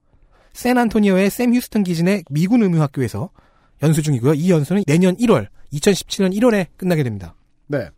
샌안토니오의 0.52 1.28
샘 1.28 1.52
휴스턴 1.52 1.82
기진의 1.82 2.24
미군 2.30 2.62
의무학교에서 2.62 3.30
연수 3.82 4.00
중이고요. 4.02 4.34
이 4.34 4.48
연수는 4.48 4.84
내년 4.86 5.16
1월, 5.16 5.48
2017년 5.72 6.36
1월에 6.36 6.66
끝나게 6.76 7.02
됩니다. 7.02 7.34
네. 7.66 7.88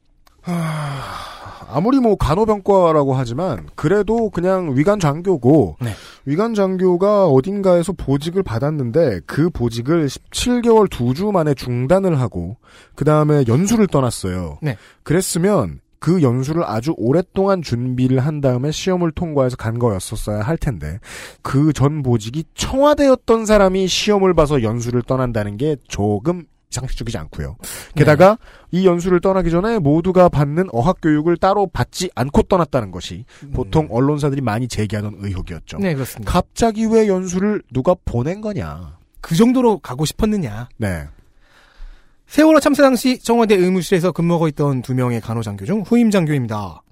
하... 0.40 1.41
아무리 1.72 1.98
뭐 1.98 2.16
간호병과라고 2.16 3.14
하지만 3.14 3.66
그래도 3.74 4.30
그냥 4.30 4.76
위관 4.76 5.00
장교고 5.00 5.76
네. 5.80 5.90
위관 6.26 6.54
장교가 6.54 7.26
어딘가에서 7.26 7.92
보직을 7.92 8.42
받았는데 8.42 9.20
그 9.26 9.50
보직을 9.50 10.06
17개월 10.08 10.88
2주 10.88 11.32
만에 11.32 11.54
중단을 11.54 12.20
하고 12.20 12.56
그 12.94 13.04
다음에 13.04 13.44
연수를 13.48 13.86
떠났어요. 13.86 14.58
네. 14.62 14.76
그랬으면 15.02 15.80
그 15.98 16.20
연수를 16.20 16.64
아주 16.64 16.94
오랫동안 16.96 17.62
준비를 17.62 18.18
한 18.18 18.40
다음에 18.40 18.72
시험을 18.72 19.12
통과해서 19.12 19.56
간 19.56 19.78
거였었어야 19.78 20.40
할 20.40 20.56
텐데 20.58 20.98
그 21.42 21.72
전 21.72 22.02
보직이 22.02 22.44
청와대였던 22.54 23.46
사람이 23.46 23.86
시험을 23.86 24.34
봐서 24.34 24.62
연수를 24.62 25.02
떠난다는 25.02 25.56
게 25.56 25.76
조금 25.86 26.44
상식적이지 26.72 27.18
않고요. 27.18 27.56
게다가 27.94 28.38
이 28.70 28.86
연수를 28.86 29.20
떠나기 29.20 29.50
전에 29.50 29.78
모두가 29.78 30.28
받는 30.28 30.68
어학 30.72 31.00
교육을 31.00 31.36
따로 31.36 31.66
받지 31.66 32.10
않고 32.14 32.42
떠났다는 32.42 32.90
것이 32.90 33.24
보통 33.52 33.88
언론사들이 33.90 34.40
많이 34.40 34.68
제기하던 34.68 35.16
의혹이었죠. 35.18 35.78
네, 35.78 35.94
그렇습니다. 35.94 36.30
갑자기 36.30 36.86
왜 36.86 37.08
연수를 37.08 37.62
누가 37.72 37.94
보낸 38.04 38.40
거냐? 38.40 38.96
그 39.20 39.36
정도로 39.36 39.78
가고 39.78 40.04
싶었느냐. 40.04 40.68
네. 40.78 41.04
세월호 42.26 42.60
참사 42.60 42.82
당시 42.82 43.18
청와대 43.18 43.54
의무실에서 43.54 44.12
근무하고 44.12 44.48
있던 44.48 44.82
두 44.82 44.94
명의 44.94 45.20
간호장교 45.20 45.66
중 45.66 45.82
후임 45.82 46.10
장교입니다. 46.10 46.82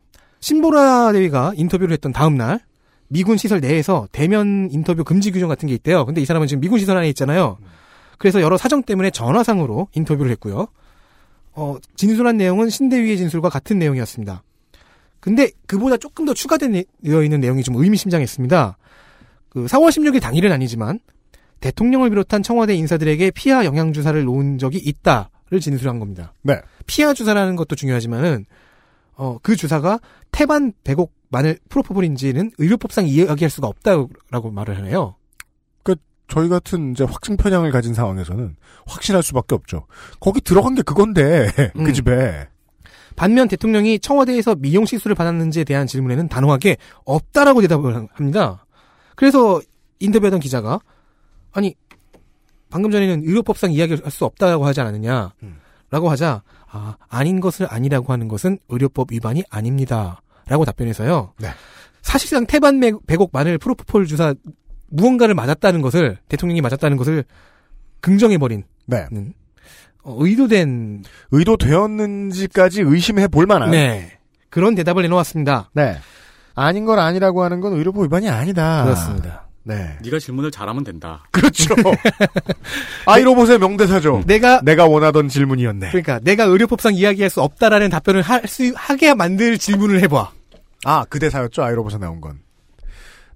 신보라 0.40 1.12
대위가 1.12 1.52
인터뷰를 1.56 1.92
했던 1.92 2.12
다음 2.12 2.36
날 2.36 2.60
미군 3.08 3.36
시설 3.36 3.60
내에서 3.60 4.06
대면 4.12 4.68
인터뷰 4.70 5.02
금지 5.02 5.30
규정 5.32 5.48
같은 5.48 5.66
게 5.66 5.74
있대요. 5.74 6.04
근데 6.06 6.20
이 6.20 6.24
사람은 6.24 6.46
지금 6.46 6.60
미군 6.60 6.78
시설 6.78 6.96
안에 6.96 7.08
있잖아요. 7.08 7.58
그래서 8.20 8.42
여러 8.42 8.58
사정 8.58 8.82
때문에 8.82 9.10
전화상으로 9.10 9.88
인터뷰를 9.94 10.30
했고요. 10.32 10.68
어, 11.52 11.76
진술한 11.96 12.36
내용은 12.36 12.68
신대위의 12.68 13.16
진술과 13.16 13.48
같은 13.48 13.78
내용이었습니다. 13.78 14.42
근데 15.20 15.50
그보다 15.66 15.96
조금 15.96 16.26
더 16.26 16.34
추가되어 16.34 16.68
있는 17.24 17.40
내용이 17.40 17.62
좀 17.62 17.76
의미심장했습니다. 17.76 18.76
그 19.48 19.64
4월 19.64 19.88
16일 19.88 20.20
당일은 20.20 20.52
아니지만 20.52 20.98
대통령을 21.60 22.10
비롯한 22.10 22.42
청와대 22.42 22.74
인사들에게 22.74 23.30
피하 23.30 23.64
영양 23.64 23.94
주사를 23.94 24.22
놓은 24.22 24.58
적이 24.58 24.82
있다를 24.84 25.58
진술한 25.58 25.98
겁니다. 25.98 26.34
네. 26.42 26.60
피하 26.86 27.14
주사라는 27.14 27.56
것도 27.56 27.74
중요하지만은 27.74 28.44
어, 29.14 29.38
그 29.42 29.56
주사가 29.56 29.98
태반 30.30 30.74
백옥 30.84 31.14
마늘 31.30 31.58
프로포폴인지는 31.70 32.50
의료법상 32.58 33.06
이야기할 33.06 33.48
수가 33.48 33.66
없다라고 33.66 34.50
말을 34.50 34.86
해요. 34.88 35.14
저희 36.30 36.48
같은 36.48 36.92
이제 36.92 37.04
확증 37.04 37.36
편향을 37.36 37.70
가진 37.72 37.92
상황에서는 37.92 38.56
확신할 38.86 39.22
수밖에 39.22 39.54
없죠. 39.54 39.86
거기 40.20 40.40
들어간 40.40 40.74
게 40.74 40.82
그건데 40.82 41.50
그 41.74 41.80
음. 41.80 41.92
집에 41.92 42.48
반면 43.16 43.48
대통령이 43.48 43.98
청와대에서 43.98 44.54
미용 44.54 44.86
시술을 44.86 45.14
받았는지에 45.14 45.64
대한 45.64 45.86
질문에는 45.86 46.28
단호하게 46.28 46.76
없다라고 47.04 47.60
대답을 47.62 48.08
합니다. 48.12 48.64
그래서 49.16 49.60
인터뷰하던 49.98 50.40
기자가 50.40 50.80
아니 51.52 51.74
방금 52.70 52.90
전에는 52.90 53.22
의료법상 53.26 53.72
이야기할 53.72 54.10
수 54.10 54.24
없다고 54.24 54.64
하지 54.64 54.80
않았느냐 54.80 55.32
라고 55.90 56.08
하자 56.08 56.42
아 56.70 56.96
아닌 57.08 57.40
것을 57.40 57.66
아니라고 57.68 58.12
하는 58.12 58.28
것은 58.28 58.58
의료법 58.68 59.10
위반이 59.12 59.42
아닙니다 59.50 60.22
라고 60.46 60.64
답변해서요 60.64 61.34
네. 61.38 61.48
사실상 62.02 62.46
태반 62.46 62.78
백- 62.78 63.04
백옥 63.06 63.30
마늘 63.32 63.58
프로포폴 63.58 64.06
주사 64.06 64.32
무언가를 64.90 65.34
맞았다는 65.34 65.82
것을 65.82 66.18
대통령이 66.28 66.60
맞았다는 66.60 66.96
것을 66.96 67.24
긍정해 68.00 68.38
버린 68.38 68.64
네. 68.86 69.06
어, 70.02 70.16
의도된 70.18 71.04
의도되었는지까지 71.30 72.82
의심해 72.82 73.28
볼 73.28 73.46
만한 73.46 73.70
네 73.70 74.18
그런 74.48 74.74
대답을 74.74 75.02
내놓았습니다 75.02 75.70
네. 75.74 75.96
아닌 76.54 76.84
걸 76.84 76.98
아니라고 76.98 77.42
하는 77.42 77.60
건 77.60 77.74
의료법 77.74 78.04
위반이 78.04 78.28
아니다. 78.28 78.84
그렇습니다 78.84 79.46
네. 79.62 79.98
네가 80.02 80.18
질문을 80.18 80.50
잘하면 80.50 80.84
된다. 80.84 81.22
그렇죠. 81.30 81.74
아이로봇의 83.06 83.58
명대사죠. 83.58 84.22
내가 84.26 84.60
내가 84.62 84.86
원하던 84.86 85.28
질문이었네. 85.28 85.88
그러니까 85.90 86.18
내가 86.20 86.44
의료법상 86.44 86.94
이야기할 86.94 87.30
수 87.30 87.42
없다라는 87.42 87.90
답변을 87.90 88.22
할 88.22 88.46
수 88.46 88.72
하게 88.74 89.14
만들 89.14 89.58
질문을 89.58 90.02
해봐. 90.02 90.32
아, 90.84 91.04
그 91.08 91.18
대사였죠. 91.18 91.62
아이로봇에 91.62 91.98
나온 91.98 92.20
건. 92.20 92.38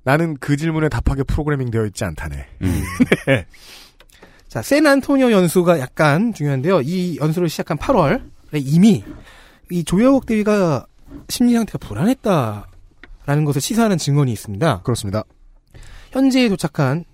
나는 0.05 0.37
그 0.39 0.57
질문에 0.57 0.89
답하게 0.89 1.23
프로그래밍 1.25 1.71
되어 1.71 1.87
있지 1.87 2.05
않다네. 2.05 2.47
네. 3.27 3.47
자, 4.49 4.63
샌 4.63 4.87
안토니오 4.87 5.33
연수가 5.33 5.81
약간 5.81 6.33
중요한데요. 6.33 6.83
이 6.83 7.19
연수를 7.19 7.49
시작한 7.49 7.77
8월에 7.79 8.21
이미 8.55 9.03
이 9.71 9.83
조여옥 9.83 10.27
대위가 10.27 10.87
심리 11.29 11.55
상태가 11.55 11.79
불안했다라는 11.79 13.45
것을 13.47 13.61
시사하는 13.61 13.99
증언이 13.99 14.31
있습니다. 14.33 14.83
그렇습니다. 14.83 15.25
현지에 16.13 16.49
도착한 16.49 17.05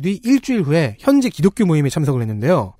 뒤 0.00 0.20
일주일 0.22 0.62
후에 0.62 0.96
현지 1.00 1.30
기독교 1.30 1.66
모임에 1.66 1.90
참석을 1.90 2.20
했는데요. 2.22 2.74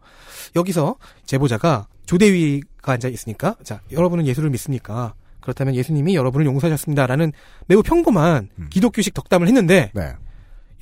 여기서 0.55 0.97
제보자가 1.27 1.89
조대위가 2.07 2.93
앉아 2.93 3.09
있으니까 3.09 3.57
자 3.63 3.81
여러분은 3.91 4.27
예수를 4.27 4.51
믿습니까? 4.51 5.15
그렇다면 5.47 5.77
예수님이 5.77 6.17
여러분을 6.17 6.45
용서하셨습니다라는 6.47 7.33
매우 7.69 7.83
평범한 7.83 8.49
기독교식 8.69 9.15
덕담을 9.15 9.47
했는데 9.47 9.93
네. 9.95 10.13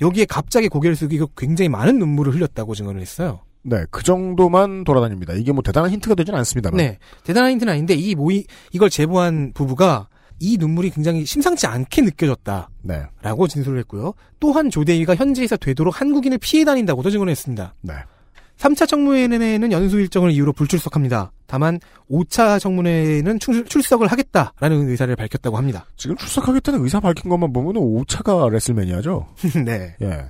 여기에 0.01 0.25
갑자기 0.25 0.67
고개를 0.67 0.95
숙이고 0.95 1.29
굉장히 1.37 1.69
많은 1.69 1.99
눈물을 1.99 2.33
흘렸다고 2.33 2.73
증언을 2.73 2.99
했어요. 2.99 3.41
네, 3.61 3.85
그 3.91 4.03
정도만 4.03 4.83
돌아다닙니다. 4.83 5.33
이게 5.33 5.51
뭐 5.51 5.61
대단한 5.61 5.91
힌트가 5.91 6.15
되진 6.15 6.33
않습니다만. 6.33 6.77
네, 6.77 6.97
대단한 7.23 7.51
힌트는 7.51 7.73
아닌데 7.73 7.93
이 7.93 8.15
모이 8.15 8.45
이걸 8.71 8.89
제보한 8.89 9.53
부부가 9.53 10.07
이 10.39 10.57
눈물이 10.57 10.89
굉장히 10.89 11.25
심상치 11.25 11.67
않게 11.67 12.01
느껴졌다라고 12.01 12.69
네. 12.83 13.07
진술을 13.47 13.79
했고요. 13.79 14.13
또한 14.39 14.71
조대위가 14.71 15.15
현지에서 15.15 15.57
되도록 15.57 16.01
한국인을 16.01 16.39
피해 16.39 16.65
다닌다고도 16.65 17.11
증언을 17.11 17.29
했습니다. 17.29 17.75
네. 17.81 17.93
3차 18.57 18.87
청문회에는 18.87 19.71
연수 19.71 19.99
일정을 19.99 20.31
이유로 20.31 20.53
불출석합니다. 20.53 21.31
다만 21.47 21.79
5차 22.09 22.59
청문회에는 22.59 23.39
출, 23.39 23.65
출석을 23.65 24.07
하겠다라는 24.07 24.89
의사를 24.89 25.13
밝혔다고 25.15 25.57
합니다. 25.57 25.85
지금 25.97 26.15
출석하겠다는 26.15 26.81
의사 26.83 26.99
밝힌 26.99 27.29
것만 27.29 27.53
보면 27.53 27.73
5차가 27.73 28.49
레슬매니아죠. 28.49 29.27
네. 29.65 29.95
예. 30.01 30.25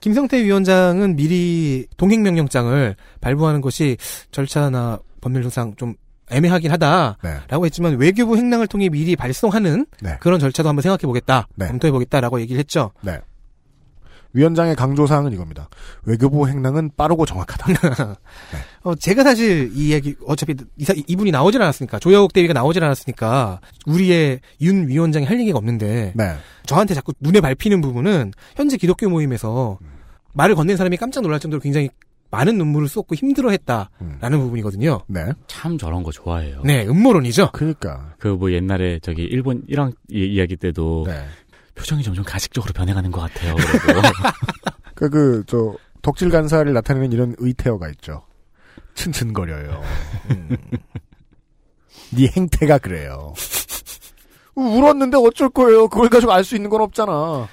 김성태 0.00 0.44
위원장은 0.44 1.16
미리 1.16 1.86
동행명령장을 1.96 2.94
발부하는 3.20 3.62
것이 3.62 3.96
절차나 4.32 4.98
법률상 5.22 5.76
좀 5.76 5.94
애매하긴 6.30 6.70
하다라고 6.72 7.16
네. 7.22 7.64
했지만 7.64 7.96
외교부 7.96 8.36
행랑을 8.36 8.66
통해 8.66 8.88
미리 8.88 9.16
발송하는 9.16 9.86
네. 10.02 10.16
그런 10.20 10.40
절차도 10.40 10.68
한번 10.68 10.82
생각해 10.82 11.02
보겠다, 11.02 11.46
네. 11.54 11.68
검토해 11.68 11.90
보겠다라고 11.92 12.40
얘기를 12.40 12.58
했죠. 12.58 12.90
네. 14.34 14.40
위원장의 14.40 14.74
강조사항은 14.76 15.32
이겁니다. 15.32 15.68
외교부 16.04 16.48
행랑은 16.48 16.90
빠르고 16.96 17.24
정확하다. 17.26 18.16
어, 18.82 18.94
제가 18.96 19.22
사실 19.22 19.70
이 19.74 19.92
얘기, 19.92 20.14
어차피 20.26 20.54
이, 20.76 20.84
사- 20.84 20.92
이분이 21.06 21.30
나오질 21.30 21.62
않았으니까, 21.62 21.98
조여옥 21.98 22.32
대위가 22.32 22.52
나오질 22.52 22.82
않았으니까, 22.84 23.60
우리의 23.86 24.40
윤 24.60 24.88
위원장이 24.88 25.24
할 25.26 25.40
얘기가 25.40 25.56
없는데, 25.58 26.12
네. 26.14 26.34
저한테 26.66 26.94
자꾸 26.94 27.12
눈에 27.20 27.40
밟히는 27.40 27.80
부분은, 27.80 28.32
현재 28.56 28.76
기독교 28.76 29.08
모임에서 29.08 29.78
말을 30.34 30.54
건넨 30.56 30.76
사람이 30.76 30.96
깜짝 30.96 31.20
놀랄 31.22 31.38
정도로 31.40 31.60
굉장히 31.60 31.88
많은 32.30 32.58
눈물을 32.58 32.88
쏟고 32.88 33.14
힘들어 33.14 33.50
했다라는 33.50 34.40
부분이거든요. 34.40 35.02
네. 35.06 35.24
참 35.46 35.78
저런 35.78 36.02
거 36.02 36.10
좋아해요. 36.10 36.62
네, 36.64 36.84
음모론이죠. 36.84 37.50
그러니까. 37.52 38.14
그 38.18 38.34
뭐 38.34 38.50
옛날에 38.50 38.98
저기 39.00 39.22
일본 39.22 39.62
1학 39.68 39.92
이- 40.10 40.24
이야기 40.34 40.56
때도 40.56 41.04
네. 41.06 41.24
표정이 41.74 42.02
점점 42.02 42.24
가식적으로 42.24 42.72
변해가는 42.72 43.10
것 43.10 43.20
같아요. 43.20 43.54
그래도 43.56 44.00
그, 44.94 45.10
그, 45.10 45.44
저, 45.46 45.74
덕질 46.02 46.30
간사를 46.30 46.72
나타내는 46.72 47.12
이런 47.12 47.34
의태어가 47.38 47.88
있죠. 47.90 48.22
츤츤거려요. 48.94 49.82
음. 50.30 50.56
네 52.14 52.28
행태가 52.36 52.78
그래요. 52.78 53.32
울었는데 54.54 55.16
어쩔 55.18 55.48
거예요. 55.48 55.88
그걸 55.88 56.08
가지고 56.08 56.32
알 56.32 56.44
수 56.44 56.54
있는 56.54 56.70
건 56.70 56.80
없잖아. 56.82 57.48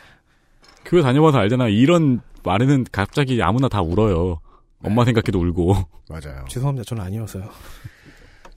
교회 0.86 1.02
다녀봐서 1.02 1.40
알잖아. 1.40 1.68
이런 1.70 2.22
말에는 2.44 2.86
갑자기 2.92 3.42
아무나 3.42 3.68
다 3.70 3.82
울어요. 3.82 4.40
엄마 4.84 5.06
생각해도 5.06 5.40
울고. 5.40 5.76
맞아요. 6.10 6.46
죄송합니다. 6.48 6.86
저는 6.86 7.04
아니어서요. 7.04 7.50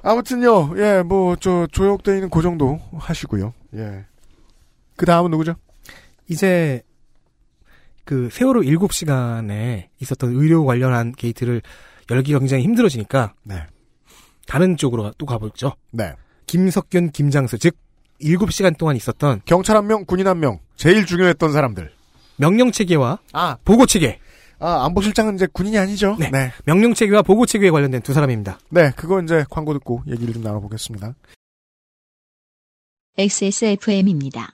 아무튼요, 0.03 0.75
예, 0.77 1.03
뭐, 1.03 1.35
저, 1.37 1.67
조역대위는 1.73 2.29
그 2.29 2.43
정도 2.43 2.79
하시고요. 2.99 3.55
예. 3.77 4.05
그 4.97 5.07
다음은 5.07 5.31
누구죠? 5.31 5.55
이제, 6.29 6.83
그 8.05 8.29
세월호 8.31 8.63
7시간에 8.63 9.89
있었던 10.01 10.35
의료 10.35 10.65
관련한 10.65 11.13
게이트를 11.13 11.63
열기가 12.11 12.39
굉장히 12.39 12.65
힘들어지니까 12.65 13.35
네. 13.45 13.67
다른 14.47 14.77
쪽으로 14.77 15.13
또 15.17 15.27
가보죠. 15.27 15.73
네. 15.91 16.13
김석균, 16.47 17.11
김장수 17.11 17.59
즉 17.59 17.77
7시간 18.21 18.77
동안 18.77 18.97
있었던 18.97 19.41
경찰 19.45 19.77
한 19.77 19.87
명, 19.87 20.05
군인 20.05 20.27
한 20.27 20.39
명. 20.41 20.61
제일 20.77 21.07
중요했던 21.07 21.53
사람들. 21.53 21.93
명령 22.37 22.73
체계와 22.73 23.21
아, 23.33 23.57
보고 23.65 23.87
체계, 23.87 24.19
아, 24.59 24.85
안보실장은 24.87 25.37
이제 25.37 25.47
군인이 25.53 25.79
아니죠? 25.79 26.17
네. 26.19 26.31
네. 26.31 26.53
명령 26.65 26.95
체계와 26.95 27.23
보고 27.23 27.47
체계에 27.47 27.71
관련된 27.71 28.03
두 28.03 28.13
사람입니다. 28.13 28.59
네, 28.71 28.91
그거 28.97 29.21
이제 29.23 29.45
광고 29.51 29.73
듣고 29.73 30.03
얘기를 30.09 30.35
좀 30.35 30.43
나눠 30.43 30.61
보겠습니다. 30.61 31.15
XSFM입니다. 33.17 34.54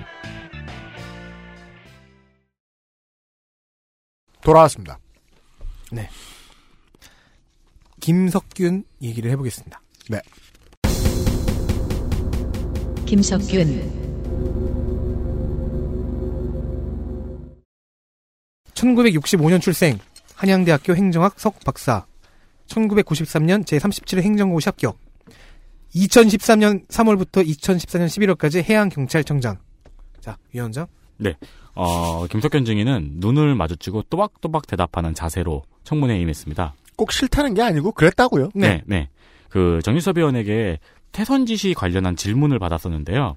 돌아왔습니다. 4.43 4.99
김석균 7.99 8.83
얘기를 9.01 9.29
해보겠습니다. 9.31 9.81
김석균, 13.05 14.01
1965년 18.73 19.61
출생, 19.61 19.99
한양대학교 20.35 20.95
행정학 20.95 21.39
석 21.39 21.59
박사, 21.63 22.07
1993년 22.67 23.63
제37회 23.65 24.21
행정고시 24.21 24.69
합격, 24.69 24.97
2013년 25.93 26.87
3월부터 26.87 27.45
2014년 27.45 28.07
11월까지 28.37 28.63
해양경찰청장. 28.63 29.59
자, 30.21 30.37
위원장. 30.53 30.87
어, 31.75 32.25
김석현 32.27 32.65
증인은 32.65 33.13
눈을 33.15 33.55
마주치고 33.55 34.03
또박또박 34.09 34.67
대답하는 34.67 35.13
자세로 35.13 35.63
청문회에 35.83 36.19
임했습니다. 36.19 36.73
꼭 36.95 37.11
싫다는 37.11 37.53
게 37.53 37.61
아니고 37.61 37.91
그랬다고요. 37.93 38.49
네, 38.53 38.81
네. 38.85 39.09
그 39.49 39.79
정유섭 39.83 40.17
의원에게 40.17 40.79
태선 41.11 41.45
지시 41.45 41.73
관련한 41.73 42.15
질문을 42.15 42.59
받았었는데요. 42.59 43.35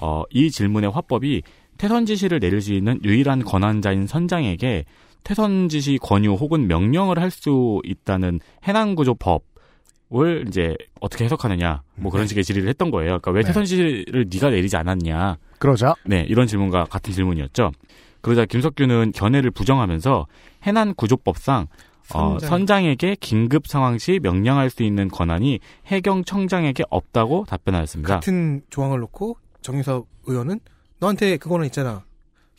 어, 0.00 0.22
이 0.30 0.50
질문의 0.50 0.90
화법이 0.90 1.42
태선 1.78 2.06
지시를 2.06 2.38
내릴 2.40 2.60
수 2.60 2.72
있는 2.72 3.00
유일한 3.04 3.42
권한자인 3.42 4.06
선장에게 4.06 4.84
태선 5.24 5.68
지시 5.68 5.98
권유 6.02 6.32
혹은 6.34 6.66
명령을 6.66 7.18
할 7.18 7.30
수 7.30 7.80
있다는 7.84 8.40
해난구조법 8.64 9.42
을 10.14 10.44
이제 10.46 10.76
어떻게 11.00 11.24
해석하느냐 11.24 11.82
뭐 11.94 12.12
그런 12.12 12.26
식의 12.26 12.44
질의를 12.44 12.68
했던 12.68 12.90
거예요. 12.90 13.18
그러니까 13.20 13.30
왜 13.30 13.40
네. 13.42 13.46
태선 13.46 13.64
지시를 13.64 14.28
네 14.28 14.38
가 14.40 14.50
내리지 14.50 14.76
않았냐. 14.76 15.38
그러자 15.58 15.94
네, 16.04 16.24
이런 16.28 16.46
질문과 16.46 16.84
같은 16.84 17.12
질문이었죠. 17.14 17.72
그러자 18.20 18.44
김석규는 18.44 19.12
견해를 19.12 19.50
부정하면서 19.50 20.26
해난 20.64 20.94
구조법상 20.94 21.66
어, 22.14 22.30
선장. 22.38 22.48
선장에게 22.50 23.16
긴급 23.20 23.66
상황 23.66 23.96
시 23.96 24.18
명령할 24.22 24.68
수 24.70 24.82
있는 24.82 25.08
권한이 25.08 25.60
해경청장에게 25.86 26.84
없다고 26.90 27.46
답변하였습니다. 27.48 28.14
같은 28.16 28.62
조항을 28.70 29.00
놓고 29.00 29.36
정유섭 29.62 30.06
의원은 30.26 30.60
너한테 30.98 31.36
그 31.38 31.48
권한 31.48 31.66
있잖아. 31.66 32.04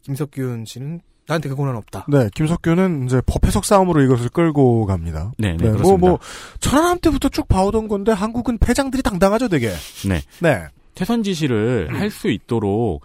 김석균 0.01 0.65
씨는 0.65 1.01
나한테 1.27 1.49
그 1.49 1.55
권한 1.55 1.75
없다. 1.75 2.05
네, 2.09 2.29
김석규는 2.35 3.05
이제 3.05 3.21
법 3.25 3.45
해석 3.45 3.65
싸움으로 3.65 4.01
이것을 4.01 4.29
끌고 4.29 4.85
갑니다. 4.85 5.31
네, 5.37 5.51
네, 5.51 5.57
네, 5.57 5.63
뭐, 5.63 5.71
그렇습니다. 5.73 6.07
뭐, 6.07 6.19
천안함 6.59 6.99
때부터 6.99 7.29
쭉 7.29 7.47
봐오던 7.47 7.87
건데 7.87 8.11
한국은 8.11 8.57
패장들이 8.57 9.03
당당하죠, 9.03 9.47
되게. 9.47 9.69
네. 10.07 10.21
네. 10.41 10.67
태선 10.95 11.23
지시를 11.23 11.89
할수 11.91 12.29
있도록 12.29 13.01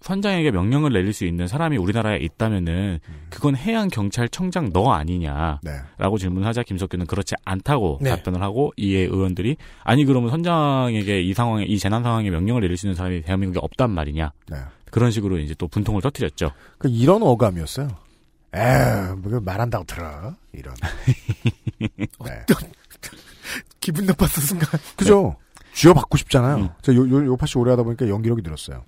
선장에게 0.00 0.50
명령을 0.50 0.92
내릴 0.92 1.12
수 1.12 1.26
있는 1.26 1.46
사람이 1.46 1.76
우리나라에 1.76 2.18
있다면은 2.18 3.00
그건 3.28 3.54
해양 3.56 3.88
경찰청장 3.88 4.72
너 4.72 4.92
아니냐라고 4.92 5.60
네. 5.62 6.18
질문하자 6.18 6.62
김석규는 6.62 7.06
그렇지 7.06 7.34
않다고 7.44 7.98
네. 8.00 8.10
답변을 8.10 8.42
하고 8.42 8.72
이에 8.76 9.00
의원들이 9.00 9.56
아니 9.84 10.04
그러면 10.04 10.30
선장에게 10.30 11.20
이 11.20 11.34
상황에 11.34 11.64
이 11.64 11.78
재난 11.78 12.02
상황에 12.02 12.30
명령을 12.30 12.62
내릴 12.62 12.76
수 12.76 12.86
있는 12.86 12.94
사람이 12.94 13.22
대한민국에 13.22 13.60
없단 13.62 13.90
말이냐 13.90 14.32
네. 14.48 14.56
그런 14.90 15.10
식으로 15.10 15.38
이제 15.38 15.54
또 15.54 15.68
분통을 15.68 16.02
터뜨렸죠. 16.02 16.52
그 16.78 16.88
이런 16.88 17.22
어감이었어요. 17.22 17.88
에휴, 18.54 19.16
뭐 19.16 19.40
말한다고 19.40 19.84
들어. 19.84 20.34
이런. 20.52 20.74
네. 21.78 22.46
기분 23.80 24.06
나빴어 24.06 24.40
순간. 24.40 24.68
그죠? 24.96 25.36
쥐어받고 25.74 26.16
싶잖아요. 26.18 26.56
음. 26.56 26.68
저 26.82 26.94
요, 26.94 27.08
요, 27.08 27.26
요파씨 27.26 27.58
오래 27.58 27.70
하다 27.70 27.84
보니까 27.84 28.08
연기력이 28.08 28.42
늘었어요. 28.42 28.84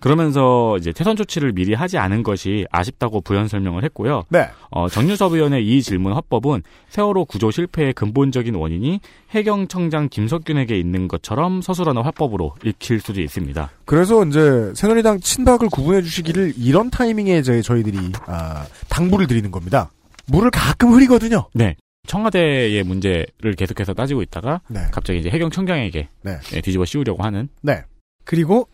그러면서 0.00 0.76
이제 0.78 0.92
태선 0.92 1.16
조치를 1.16 1.52
미리 1.52 1.74
하지 1.74 1.98
않은 1.98 2.22
것이 2.22 2.66
아쉽다고 2.70 3.20
부연 3.20 3.48
설명을 3.48 3.84
했고요. 3.84 4.24
네. 4.28 4.48
어, 4.70 4.88
정유섭 4.88 5.32
의원의 5.32 5.66
이 5.66 5.82
질문 5.82 6.12
화법은 6.12 6.62
세월호 6.88 7.26
구조 7.26 7.50
실패의 7.50 7.92
근본적인 7.92 8.54
원인이 8.54 9.00
해경청장 9.30 10.08
김석균에게 10.08 10.78
있는 10.78 11.08
것처럼 11.08 11.62
서술하는 11.62 12.02
화법으로 12.02 12.54
읽힐 12.64 13.00
수도 13.00 13.20
있습니다. 13.20 13.70
그래서 13.84 14.24
이제 14.24 14.72
새누리당 14.74 15.20
친박을 15.20 15.68
구분해 15.70 16.02
주시기를 16.02 16.54
이런 16.56 16.90
타이밍에 16.90 17.38
이제 17.38 17.62
저희들이 17.62 18.12
아, 18.26 18.66
당부를 18.88 19.26
드리는 19.26 19.50
겁니다. 19.50 19.90
물을 20.26 20.50
가끔 20.50 20.92
흐리거든요. 20.92 21.46
네. 21.54 21.76
청와대의 22.06 22.82
문제를 22.82 23.54
계속해서 23.56 23.94
따지고 23.94 24.22
있다가 24.22 24.60
네. 24.68 24.80
갑자기 24.90 25.20
이제 25.20 25.30
해경 25.30 25.50
청장에게 25.50 26.08
네. 26.22 26.38
예, 26.54 26.60
뒤집어 26.60 26.84
씌우려고 26.84 27.22
하는 27.22 27.48
네. 27.60 27.84
그리고 28.24 28.68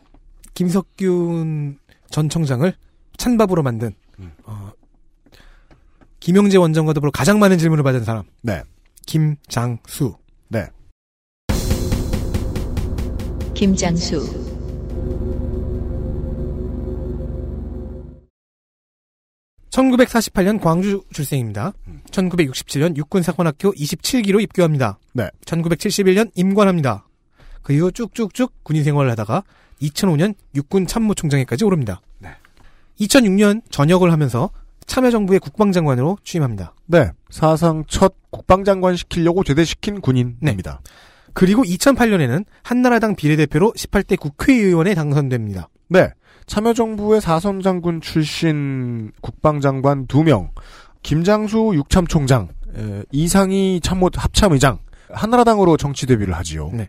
김석균 0.55 1.79
전 2.11 2.29
청장을 2.29 2.73
찬밥으로 3.17 3.63
만든 3.63 3.95
음. 4.19 4.33
어, 4.45 4.73
김영재 6.21 6.59
원장과 6.59 6.93
더불어 6.93 7.11
가장 7.11 7.39
많은 7.39 7.59
질문을 7.59 7.85
받은 7.85 8.05
사람 8.05 8.25
네. 8.43 8.63
김장수. 9.07 10.15
김장수, 13.59 14.21
(1948년) 19.71 20.61
광주 20.61 21.03
출생입니다. 21.13 21.73
음. 21.89 22.01
(1967년) 22.11 22.97
육군사관학교 22.97 23.73
(27기로) 23.73 24.41
입교합니다. 24.43 25.01
네. 25.13 25.29
(1971년) 25.45 26.31
임관합니다. 26.37 27.09
그 27.63 27.73
이후 27.73 27.91
쭉쭉쭉 27.91 28.63
군인 28.63 28.85
생활을 28.85 29.11
하다가 29.11 29.43
(2005년) 29.83 30.35
육군 30.55 30.87
참모총장에까지 30.87 31.65
오릅니다. 31.65 32.01
네. 32.19 32.31
(2006년) 33.01 33.63
전역을 33.71 34.13
하면서 34.13 34.51
참여정부의 34.87 35.41
국방장관으로 35.41 36.19
취임합니다. 36.25 36.75
네. 36.87 37.11
사상 37.31 37.85
첫 37.87 38.15
국방장관 38.31 38.97
시키려고 38.97 39.45
제대시킨 39.45 40.01
군인입니다. 40.01 40.81
그리고 41.35 41.63
2008년에는 41.63 42.45
한나라당 42.63 43.15
비례대표로 43.15 43.73
18대 43.77 44.19
국회의원에 44.19 44.95
당선됩니다. 44.95 45.69
네. 45.89 46.09
참여정부의 46.47 47.21
사선 47.21 47.61
장군 47.61 48.01
출신 48.01 49.13
국방장관 49.21 50.07
2명, 50.07 50.49
김장수 51.03 51.73
육참총장, 51.75 52.49
에, 52.75 53.03
이상희 53.13 53.81
참모 53.83 54.09
합참의장, 54.15 54.79
한나라당으로 55.11 55.77
정치 55.77 56.07
데뷔를 56.07 56.35
하지요. 56.35 56.71
네. 56.73 56.89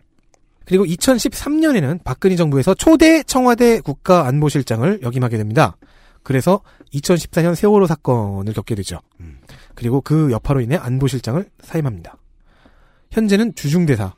그리고 0.70 0.84
2013년에는 0.84 2.04
박근혜 2.04 2.36
정부에서 2.36 2.74
초대 2.74 3.24
청와대 3.24 3.80
국가안보실장을 3.80 5.00
역임하게 5.02 5.36
됩니다. 5.36 5.76
그래서 6.22 6.60
2014년 6.94 7.56
세월호 7.56 7.88
사건을 7.88 8.52
겪게 8.52 8.76
되죠. 8.76 9.00
음. 9.18 9.40
그리고 9.74 10.00
그 10.00 10.30
여파로 10.30 10.60
인해 10.60 10.76
안보실장을 10.76 11.44
사임합니다. 11.60 12.16
현재는 13.10 13.56
주중대사로 13.56 14.12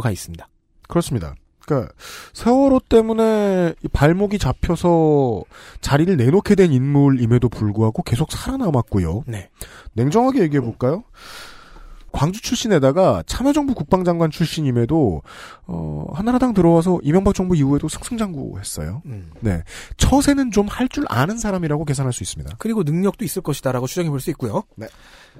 가 0.00 0.12
있습니다. 0.12 0.48
그렇습니다. 0.86 1.34
그러니까 1.58 1.92
세월호 2.34 2.82
때문에 2.88 3.74
이 3.82 3.88
발목이 3.88 4.38
잡혀서 4.38 5.42
자리를 5.80 6.16
내놓게 6.16 6.54
된 6.54 6.72
인물임에도 6.72 7.48
불구하고 7.48 8.04
계속 8.04 8.30
살아남았고요. 8.30 9.24
네. 9.26 9.50
냉정하게 9.94 10.42
얘기해 10.42 10.60
볼까요? 10.60 11.02
광주 12.16 12.40
출신에다가 12.40 13.22
참여정부 13.26 13.74
국방장관 13.74 14.30
출신임에도 14.30 15.22
어, 15.66 16.06
한나라당 16.14 16.54
들어와서 16.54 16.98
이명박 17.02 17.34
정부 17.34 17.54
이후에도 17.54 17.88
승승장구했어요. 17.88 19.02
음. 19.04 19.30
네, 19.40 19.62
처세는 19.98 20.50
좀 20.50 20.66
할 20.68 20.88
줄 20.88 21.04
아는 21.08 21.36
사람이라고 21.36 21.84
계산할 21.84 22.12
수 22.14 22.22
있습니다. 22.22 22.56
그리고 22.58 22.82
능력도 22.84 23.24
있을 23.24 23.42
것이다라고 23.42 23.86
추정해 23.86 24.08
볼 24.08 24.18
수 24.20 24.30
있고요. 24.30 24.62
네. 24.76 24.86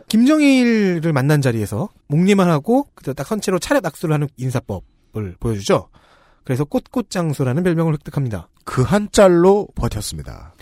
김정일을 0.08 1.12
만난 1.14 1.40
자리에서 1.40 1.88
목리만 2.08 2.50
하고 2.50 2.88
그때 2.94 3.14
딱 3.14 3.26
선체로 3.26 3.58
차렷 3.58 3.84
악수를 3.86 4.12
하는 4.12 4.28
인사법을 4.36 5.36
보여주죠. 5.40 5.88
그래서 6.44 6.64
꽃꽃장수라는 6.64 7.62
별명을 7.62 7.94
획득합니다. 7.94 8.48
그 8.64 8.82
한 8.82 9.08
짤로 9.10 9.68
버텼습니다. 9.74 10.54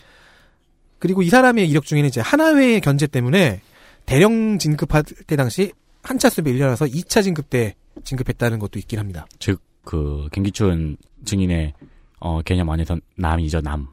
그리고 1.01 1.23
이 1.23 1.29
사람의 1.29 1.69
이력 1.69 1.85
중에는 1.85 2.09
이제 2.09 2.21
하나회의 2.21 2.81
견제 2.81 3.07
때문에 3.07 3.61
대령 4.07 4.59
진급할 4.59 5.03
때 5.27 5.37
당시 5.37 5.73
한차 6.05 6.29
수비 6.31 6.53
1년라서 6.53 6.89
2차 6.93 7.23
진급 7.23 7.51
때 7.51 7.75
진급했다는 8.05 8.59
것도 8.61 8.79
있긴 8.79 8.99
합니다. 8.99 9.27
즉, 9.39 9.61
그, 9.85 10.29
김기춘 10.33 10.97
증인의, 11.25 11.75
어, 12.21 12.43
개념 12.43 12.71
안에선 12.71 13.01
남이죠, 13.17 13.61
남. 13.63 13.89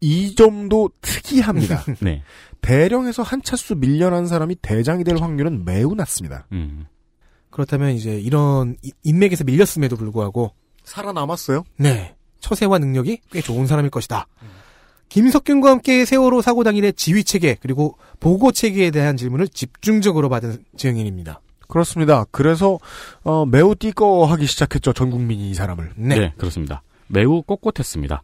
이 0.00 0.34
점도 0.34 0.90
특이합니다. 1.00 1.84
네. 2.00 2.22
대령에서 2.60 3.22
한 3.22 3.42
차수 3.42 3.74
밀려난 3.76 4.26
사람이 4.26 4.56
대장이 4.62 5.04
될 5.04 5.16
확률은 5.18 5.64
매우 5.64 5.94
낮습니다. 5.94 6.46
음. 6.52 6.86
그렇다면 7.50 7.92
이제 7.92 8.18
이런 8.20 8.76
이- 8.82 8.92
인맥에서 9.04 9.44
밀렸음에도 9.44 9.96
불구하고 9.96 10.52
살아남았어요? 10.84 11.64
네. 11.78 12.14
처세와 12.40 12.78
능력이 12.78 13.20
꽤 13.32 13.40
좋은 13.40 13.66
사람일 13.66 13.90
것이다. 13.90 14.26
김석균과 15.08 15.70
함께 15.70 16.04
세월호 16.04 16.42
사고 16.42 16.64
당일의 16.64 16.94
지휘 16.94 17.24
체계 17.24 17.56
그리고 17.60 17.96
보고 18.20 18.52
체계에 18.52 18.90
대한 18.90 19.16
질문을 19.16 19.48
집중적으로 19.48 20.28
받은 20.28 20.64
증인입니다. 20.76 21.40
그렇습니다. 21.68 22.24
그래서 22.30 22.78
어, 23.24 23.44
매우 23.46 23.74
띠꺼하기 23.74 24.46
시작했죠. 24.46 24.92
전 24.92 25.10
국민이 25.10 25.50
이 25.50 25.54
사람을. 25.54 25.92
네. 25.96 26.32
그렇습니다. 26.36 26.82
매우 27.08 27.42
꼿꼿했습니다. 27.42 28.22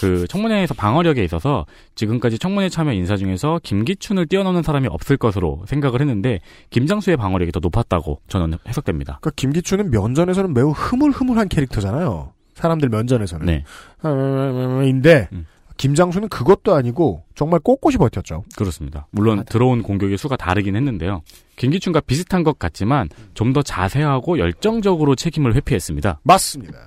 그 0.00 0.26
청문회에서 0.28 0.74
방어력에 0.74 1.22
있어서 1.24 1.66
지금까지 1.94 2.38
청문회 2.38 2.68
참여 2.68 2.92
인사 2.92 3.16
중에서 3.16 3.60
김기춘을 3.62 4.26
뛰어넘는 4.26 4.62
사람이 4.62 4.88
없을 4.88 5.16
것으로 5.16 5.64
생각을 5.66 6.00
했는데 6.00 6.40
김장수의 6.70 7.16
방어력이 7.16 7.52
더 7.52 7.60
높았다고 7.60 8.20
저는 8.28 8.58
해석됩니다. 8.66 9.18
그러니까 9.20 9.30
김기춘은 9.36 9.90
면전에서는 9.90 10.54
매우 10.54 10.70
흐물흐물한 10.70 11.48
캐릭터잖아요. 11.48 12.32
사람들 12.54 12.88
면전에서는. 12.88 13.46
네. 13.46 13.64
아, 14.02 14.82
인데 14.84 15.28
음. 15.32 15.46
김장수는 15.80 16.28
그것도 16.28 16.74
아니고 16.74 17.22
정말 17.34 17.58
꼿꼿이 17.60 17.96
버텼죠. 17.96 18.44
그렇습니다. 18.54 19.06
물론 19.12 19.44
들어온 19.46 19.82
공격의 19.82 20.18
수가 20.18 20.36
다르긴 20.36 20.76
했는데요. 20.76 21.22
김기춘과 21.56 22.00
비슷한 22.00 22.42
것 22.44 22.58
같지만 22.58 23.08
좀 23.34 23.54
더 23.54 23.62
자세하고 23.62 24.38
열정적으로 24.38 25.14
책임을 25.16 25.54
회피했습니다. 25.56 26.20
맞습니다. 26.22 26.78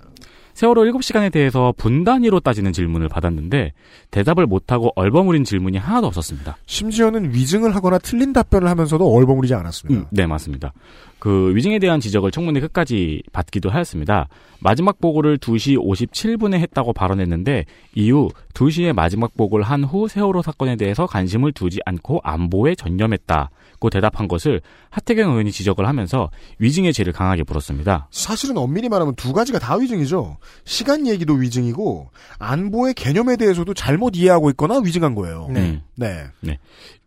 세월호 0.53 0.83
7시간에 0.83 1.31
대해서 1.31 1.73
분 1.77 2.03
단위로 2.03 2.39
따지는 2.39 2.73
질문을 2.73 3.09
받았는데 3.09 3.73
대답을 4.11 4.45
못하고 4.45 4.91
얼버무린 4.95 5.43
질문이 5.43 5.77
하나도 5.77 6.07
없었습니다. 6.07 6.57
심지어는 6.67 7.33
위증을 7.33 7.75
하거나 7.75 7.97
틀린 7.97 8.33
답변을 8.33 8.67
하면서도 8.69 9.11
얼버무리지 9.13 9.53
않았습니다. 9.55 10.01
음, 10.01 10.05
네, 10.11 10.27
맞습니다. 10.27 10.71
그 11.19 11.55
위증에 11.55 11.79
대한 11.79 11.99
지적을 11.99 12.31
청문회 12.31 12.59
끝까지 12.59 13.23
받기도 13.31 13.69
하였습니다. 13.69 14.27
마지막 14.59 14.99
보고를 14.99 15.37
2시 15.37 15.77
57분에 15.77 16.55
했다고 16.59 16.93
발언했는데 16.93 17.65
이후 17.95 18.29
2시에 18.53 18.93
마지막 18.93 19.35
보고를 19.35 19.63
한 19.65 19.83
후 19.83 20.07
세월호 20.07 20.41
사건에 20.41 20.75
대해서 20.75 21.05
관심을 21.07 21.51
두지 21.53 21.79
않고 21.85 22.19
안보에 22.23 22.75
전념했다 22.75 23.49
고 23.83 23.89
대답한 23.89 24.29
것을 24.29 24.61
하태경 24.91 25.31
의원이 25.31 25.51
지적을 25.51 25.85
하면서 25.85 26.31
위증의 26.59 26.93
죄를 26.93 27.11
강하게 27.11 27.43
물었습니다. 27.45 28.07
사실은 28.11 28.57
엄밀히 28.57 28.87
말하면 28.87 29.15
두 29.15 29.33
가지가 29.33 29.59
다 29.59 29.75
위증이죠. 29.75 30.37
시간 30.63 31.05
얘기도 31.05 31.33
위증이고 31.33 32.09
안보의 32.39 32.93
개념에 32.93 33.35
대해서도 33.35 33.73
잘못 33.73 34.15
이해하고 34.15 34.51
있거나 34.51 34.79
위증한 34.79 35.15
거예요. 35.15 35.49
네. 35.51 35.81
네. 35.95 36.59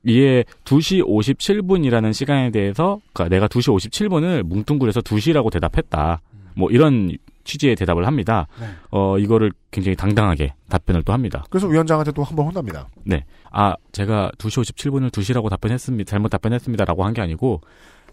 이에 0.04 0.44
2시 0.66 1.02
57분이라는 1.02 2.12
시간에 2.12 2.50
대해서 2.50 3.00
그러니까 3.14 3.34
내가 3.34 3.48
2시 3.48 3.74
57분을 3.74 4.42
뭉뚱그려서 4.42 5.00
2시라고 5.00 5.50
대답했다. 5.50 6.20
뭐 6.56 6.70
이런 6.70 7.16
취지의 7.46 7.76
대답을 7.76 8.06
합니다. 8.06 8.46
네. 8.60 8.66
어 8.90 9.18
이거를 9.18 9.52
굉장히 9.70 9.96
당당하게 9.96 10.52
답변을 10.68 11.02
또 11.04 11.12
합니다. 11.14 11.44
그래서 11.48 11.66
위원장한테 11.66 12.12
또 12.12 12.22
한 12.22 12.36
번 12.36 12.46
혼납니다. 12.46 12.88
네. 13.04 13.24
아, 13.50 13.74
제가 13.92 14.30
2시 14.36 14.62
57분을 14.62 15.10
2시라고 15.10 15.48
답변했습니다. 15.48 16.10
잘못 16.10 16.28
답변했습니다라고 16.28 17.04
한 17.04 17.14
게 17.14 17.22
아니고 17.22 17.62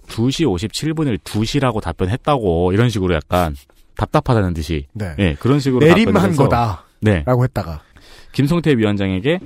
2시 0.07 0.45
57분을 0.45 1.17
2시라고 1.19 1.81
답변했다고 1.81 2.71
이런 2.73 2.89
식으로 2.89 3.15
약간 3.15 3.55
답답하다는 3.97 4.53
듯이 4.53 4.87
네. 4.93 5.15
예, 5.19 5.33
그런 5.39 5.59
식으로 5.59 5.85
내림한 5.85 6.13
답변을 6.13 6.29
해서 6.31 6.43
거다. 6.43 6.83
네. 7.01 7.23
라고 7.25 7.43
했다가 7.43 7.81
김성태 8.31 8.77
위원장에게 8.77 9.39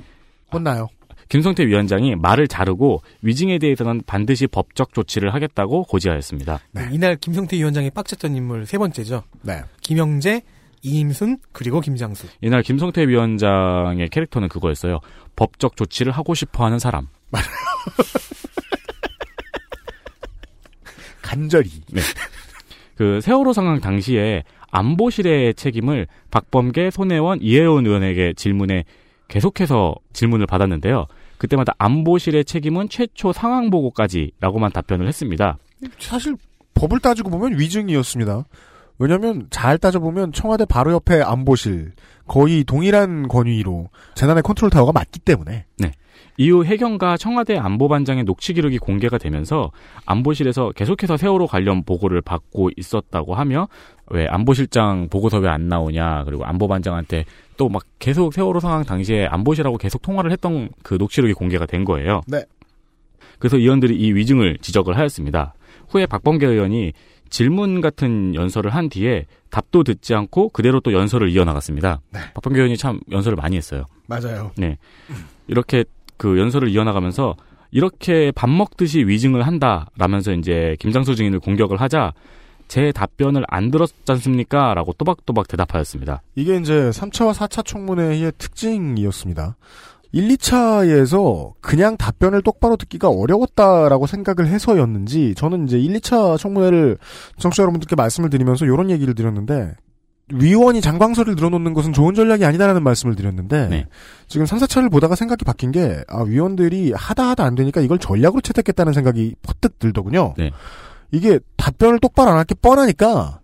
혼나요. 0.52 0.88
김성태 1.28 1.66
위원장이 1.66 2.16
말을 2.16 2.48
자르고 2.48 3.02
위증에 3.22 3.58
대해서는 3.58 4.02
반드시 4.06 4.46
법적 4.46 4.94
조치를 4.94 5.34
하겠다고 5.34 5.84
고지하였습니다. 5.84 6.60
이날 6.92 7.16
김성태 7.16 7.56
위원장이 7.56 7.90
빡쳤던 7.90 8.34
인물 8.34 8.66
세 8.66 8.78
번째죠. 8.78 9.24
네. 9.42 9.60
김영재, 9.82 10.42
이임순 10.82 11.38
그리고 11.52 11.80
김장수. 11.80 12.26
이날 12.40 12.62
김성태 12.62 13.06
위원장의 13.06 14.08
캐릭터는 14.08 14.48
그거였어요. 14.48 15.00
법적 15.36 15.76
조치를 15.76 16.12
하고 16.12 16.34
싶어 16.34 16.64
하는 16.64 16.78
사람. 16.78 17.08
간절히. 21.22 21.68
네. 21.92 22.00
그 22.96 23.20
세월호 23.20 23.52
상황 23.52 23.80
당시에 23.80 24.44
안보실의 24.70 25.54
책임을 25.54 26.06
박범계, 26.30 26.90
손혜원, 26.90 27.40
이혜원 27.42 27.86
의원에게 27.86 28.32
질문에 28.34 28.84
계속해서 29.28 29.94
질문을 30.12 30.46
받았는데요. 30.46 31.06
그때마다 31.38 31.74
안보실의 31.78 32.44
책임은 32.44 32.88
최초 32.88 33.32
상황 33.32 33.70
보고까지라고만 33.70 34.72
답변을 34.72 35.06
했습니다. 35.08 35.58
사실 35.98 36.36
법을 36.74 37.00
따지고 37.00 37.30
보면 37.30 37.58
위증이었습니다. 37.58 38.44
왜냐하면 38.98 39.46
잘 39.50 39.78
따져보면 39.78 40.32
청와대 40.32 40.64
바로 40.64 40.92
옆에 40.92 41.22
안보실 41.22 41.92
거의 42.26 42.64
동일한 42.64 43.28
권위로 43.28 43.88
재난의 44.14 44.42
컨트롤 44.42 44.70
타워가 44.70 44.92
맞기 44.92 45.20
때문에 45.20 45.66
네. 45.78 45.92
이후 46.38 46.64
해경과 46.64 47.16
청와대 47.16 47.58
안보반장의 47.58 48.24
녹취 48.24 48.54
기록이 48.54 48.78
공개가 48.78 49.18
되면서 49.18 49.72
안보실에서 50.06 50.70
계속해서 50.70 51.16
세월호 51.16 51.48
관련 51.48 51.82
보고를 51.82 52.20
받고 52.22 52.70
있었다고 52.76 53.34
하며 53.34 53.68
왜 54.06 54.26
안보실장 54.28 55.08
보고서 55.10 55.38
왜 55.38 55.48
안 55.48 55.68
나오냐 55.68 56.22
그리고 56.24 56.44
안보반장한테 56.44 57.24
또 57.56 57.68
막 57.68 57.82
계속 57.98 58.32
세월호 58.32 58.60
상황 58.60 58.84
당시에 58.84 59.26
안보실하고 59.26 59.78
계속 59.78 60.00
통화를 60.00 60.30
했던 60.30 60.70
그 60.84 60.94
녹취록이 60.94 61.32
공개가 61.34 61.66
된 61.66 61.84
거예요. 61.84 62.20
네. 62.28 62.44
그래서 63.40 63.56
의원들이 63.56 63.96
이 63.96 64.12
위증을 64.14 64.58
지적을 64.60 64.96
하였습니다. 64.96 65.54
후에 65.88 66.06
박범계 66.06 66.46
의원이 66.46 66.92
질문 67.30 67.80
같은 67.80 68.34
연설을 68.34 68.74
한 68.74 68.88
뒤에 68.88 69.26
답도 69.50 69.82
듣지 69.82 70.14
않고 70.14 70.50
그대로 70.50 70.78
또 70.80 70.92
연설을 70.92 71.30
이어나갔습니다. 71.30 72.00
박범계 72.34 72.58
의원이 72.60 72.76
참 72.76 73.00
연설을 73.10 73.36
많이 73.36 73.56
했어요. 73.56 73.84
맞아요. 74.06 74.52
네. 74.56 74.78
이렇게 75.48 75.84
그 76.18 76.38
연설을 76.38 76.68
이어나가면서 76.68 77.36
이렇게 77.70 78.32
밥 78.34 78.50
먹듯이 78.50 79.00
위증을 79.00 79.46
한다라면서 79.46 80.32
이제 80.32 80.76
김장수 80.80 81.14
증인을 81.14 81.40
공격을 81.40 81.80
하자 81.80 82.12
제 82.66 82.92
답변을 82.92 83.44
안 83.48 83.70
들었지 83.70 83.94
않습니까? 84.08 84.74
라고 84.74 84.92
또박또박 84.92 85.48
대답하였습니다. 85.48 86.22
이게 86.34 86.56
이제 86.56 86.90
3차와 86.90 87.32
4차 87.32 87.64
청문회의 87.64 88.30
특징이었습니다. 88.36 89.56
1, 90.12 90.28
2차에서 90.28 91.52
그냥 91.60 91.96
답변을 91.96 92.42
똑바로 92.42 92.76
듣기가 92.76 93.08
어려웠다라고 93.08 94.06
생각을 94.06 94.50
해서였는지 94.50 95.34
저는 95.36 95.66
이제 95.66 95.78
1, 95.78 96.00
2차 96.00 96.38
청문회를 96.38 96.96
청취자 97.38 97.62
여러분들께 97.62 97.94
말씀을 97.94 98.30
드리면서 98.30 98.64
이런 98.64 98.90
얘기를 98.90 99.14
드렸는데 99.14 99.74
위원이 100.32 100.80
장광설을 100.80 101.34
늘어놓는 101.36 101.72
것은 101.74 101.92
좋은 101.92 102.14
전략이 102.14 102.44
아니다라는 102.44 102.82
말씀을 102.82 103.14
드렸는데 103.16 103.68
네. 103.68 103.86
지금 104.28 104.44
3, 104.46 104.58
4차를 104.58 104.90
보다가 104.90 105.14
생각이 105.14 105.44
바뀐 105.44 105.72
게 105.72 106.02
아, 106.08 106.22
위원들이 106.22 106.92
하다 106.94 107.30
하다 107.30 107.44
안 107.44 107.54
되니까 107.54 107.80
이걸 107.80 107.98
전략으로 107.98 108.40
채택했다는 108.42 108.92
생각이 108.92 109.34
퍼뜩 109.42 109.78
들더군요. 109.78 110.34
네. 110.36 110.50
이게 111.10 111.38
답변을 111.56 111.98
똑바로 112.00 112.30
안 112.30 112.36
할 112.36 112.44
게 112.44 112.54
뻔하니까 112.54 113.40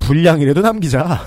분량이라도 0.00 0.60
남기자. 0.60 1.20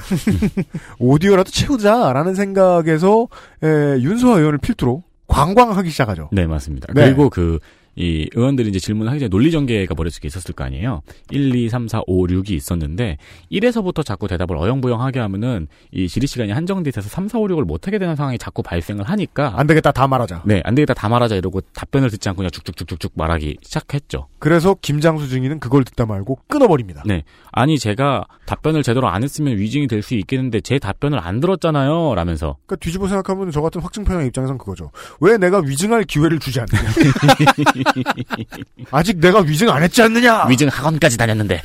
오디오라도 0.99 1.49
채우자라는 1.51 2.35
생각에서 2.35 3.27
에, 3.63 3.67
윤소아 3.99 4.37
의원을 4.37 4.59
필두로 4.59 5.03
관광하기 5.27 5.89
시작하죠. 5.89 6.29
네, 6.31 6.45
맞습니다. 6.45 6.87
네. 6.93 7.05
그리고 7.05 7.29
그 7.29 7.59
이 7.95 8.29
의원들이 8.35 8.69
이제 8.69 8.79
질문을 8.79 9.09
하기 9.11 9.19
전에 9.21 9.29
논리 9.29 9.51
전개가 9.51 9.95
머릿속에 9.95 10.27
있었을 10.27 10.53
거 10.53 10.63
아니에요. 10.63 11.01
1, 11.31 11.55
2, 11.55 11.69
3, 11.69 11.87
4, 11.87 12.01
5, 12.07 12.27
6이 12.27 12.51
있었는데 12.51 13.17
1에서부터 13.51 14.05
자꾸 14.05 14.27
대답을 14.27 14.57
어영부영하게 14.57 15.19
하면은 15.19 15.67
이 15.91 16.07
질의 16.07 16.27
시간이 16.27 16.51
한정돼 16.51 16.89
있어서 16.89 17.09
3, 17.09 17.27
4, 17.27 17.39
5, 17.39 17.47
6을 17.47 17.63
못 17.65 17.87
하게 17.87 17.97
되는 17.99 18.15
상황이 18.15 18.37
자꾸 18.37 18.61
발생을 18.63 19.03
하니까 19.05 19.53
안 19.57 19.67
되겠다 19.67 19.91
다 19.91 20.07
말하자. 20.07 20.43
네, 20.45 20.61
안 20.65 20.75
되겠다 20.75 20.93
다 20.93 21.09
말하자 21.09 21.35
이러고 21.35 21.61
답변을 21.73 22.09
듣지 22.11 22.27
않고 22.29 22.37
그냥 22.37 22.51
쭉쭉쭉쭉쭉 22.51 23.13
말하기 23.15 23.57
시작했죠. 23.61 24.27
그래서 24.39 24.75
김장수 24.81 25.29
증인은 25.29 25.59
그걸 25.59 25.83
듣다 25.83 26.05
말고 26.05 26.39
끊어버립니다. 26.47 27.03
네. 27.05 27.23
아니 27.51 27.77
제가 27.79 28.25
답변을 28.45 28.83
제대로 28.83 29.07
안 29.07 29.23
했으면 29.23 29.57
위증이 29.57 29.87
될 29.87 30.01
수 30.01 30.15
있겠는데 30.15 30.61
제 30.61 30.79
답변을 30.79 31.19
안 31.19 31.39
들었잖아요. 31.39 32.15
라면서 32.15 32.57
그러니까 32.65 32.77
뒤집어 32.83 33.07
생각하면 33.07 33.51
저 33.51 33.61
같은 33.61 33.81
확증편향 33.81 34.25
입장에선 34.25 34.57
그거죠. 34.57 34.89
왜 35.19 35.37
내가 35.37 35.59
위증할 35.59 36.05
기회를 36.05 36.39
주지 36.39 36.59
않느냐. 36.59 36.81
아직 38.91 39.19
내가 39.19 39.39
위증 39.41 39.69
안 39.69 39.83
했지 39.83 40.01
않느냐. 40.01 40.45
위증 40.47 40.67
학원까지 40.67 41.17
다녔는데 41.17 41.61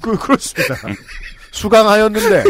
그, 0.00 0.16
그렇습니다. 0.18 0.74
수강하였는데. 1.52 2.44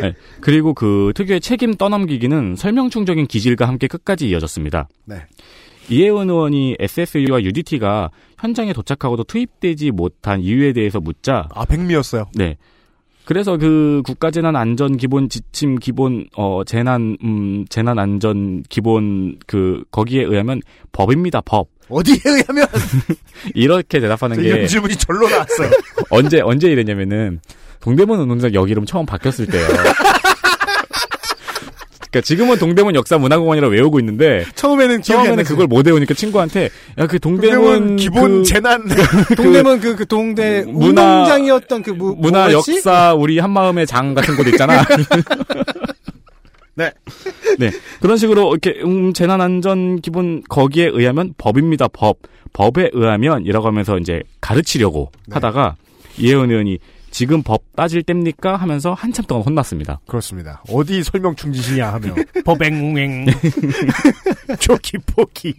네. 0.00 0.14
그리고 0.40 0.74
그 0.74 1.12
특유의 1.14 1.40
책임 1.40 1.74
떠넘기기는 1.74 2.56
설명충적인 2.56 3.26
기질과 3.26 3.68
함께 3.68 3.86
끝까지 3.86 4.28
이어졌습니다. 4.28 4.88
네. 5.04 5.26
이혜원 5.88 6.30
의원이 6.30 6.76
SSU와 6.78 7.42
UDT가 7.42 8.10
현장에 8.38 8.72
도착하고도 8.72 9.24
투입되지 9.24 9.90
못한 9.90 10.40
이유에 10.40 10.72
대해서 10.72 11.00
묻자 11.00 11.48
아, 11.52 11.64
백미였어요. 11.64 12.26
네. 12.34 12.56
그래서 13.30 13.56
그 13.56 14.02
국가재난 14.04 14.56
안전 14.56 14.96
기본 14.96 15.28
지침 15.28 15.76
기본 15.76 16.26
어 16.36 16.64
재난 16.66 17.16
음 17.22 17.64
재난 17.70 18.00
안전 18.00 18.64
기본 18.68 19.36
그 19.46 19.84
거기에 19.92 20.24
의하면 20.24 20.60
법입니다 20.90 21.40
법 21.40 21.68
어디에 21.88 22.16
의하면 22.24 22.66
이렇게 23.54 24.00
대답하는 24.00 24.42
게 24.42 24.66
질문이 24.66 24.96
절로 24.96 25.28
나왔어요. 25.28 25.70
언제 26.10 26.40
언제 26.40 26.72
이랬냐면은 26.72 27.38
동대문 27.78 28.18
운동장 28.18 28.52
여기 28.52 28.72
이름 28.72 28.84
처음 28.84 29.06
바뀌었을 29.06 29.46
때요. 29.46 29.64
그러니까 32.10 32.26
지금은 32.26 32.58
동대문 32.58 32.94
역사문화공원이라 32.96 33.68
외우고 33.68 34.00
있는데 34.00 34.44
처음에는 34.56 35.00
처음에는. 35.02 35.44
그걸 35.44 35.66
못 35.68 35.86
외우니까 35.86 36.14
친구한테 36.14 36.68
야 36.98 37.06
그 37.06 37.18
동대문, 37.20 37.60
동대문 37.60 37.96
기본 37.96 38.42
그 38.42 38.48
재난 38.48 38.82
동대문 39.36 39.80
그, 39.80 39.94
그 39.96 40.06
동대 40.06 40.64
문화- 40.66 41.20
운동장이었던 41.20 41.82
그 41.84 41.90
무, 41.90 42.16
문화 42.18 42.46
뭐였지? 42.48 42.72
역사 42.76 43.14
우리 43.14 43.38
한마음의 43.38 43.86
장 43.86 44.14
같은 44.14 44.36
곳 44.36 44.46
있잖아. 44.48 44.84
네. 46.74 46.90
네. 47.58 47.70
그런 48.00 48.16
식으로 48.16 48.50
이렇게 48.52 48.80
음 48.82 49.12
재난 49.12 49.40
안전 49.40 50.00
기본 50.00 50.42
거기에 50.48 50.86
의하면 50.92 51.34
법입니다. 51.38 51.88
법. 51.88 52.18
법에 52.52 52.90
의하면이라고 52.92 53.66
하면서 53.66 53.96
이제 53.98 54.22
가르치려고 54.40 55.12
네. 55.28 55.34
하다가 55.34 55.76
이혜원 56.18 56.50
의원이 56.50 56.78
지금 57.10 57.42
법 57.42 57.62
따질 57.74 58.02
때입니까 58.02 58.56
하면서 58.56 58.94
한참 58.94 59.24
동안 59.26 59.44
혼났습니다. 59.44 60.00
그렇습니다. 60.06 60.62
어디 60.68 61.02
설명 61.02 61.34
충지시냐 61.34 61.92
하며. 61.92 62.14
조기포기. 64.58 65.54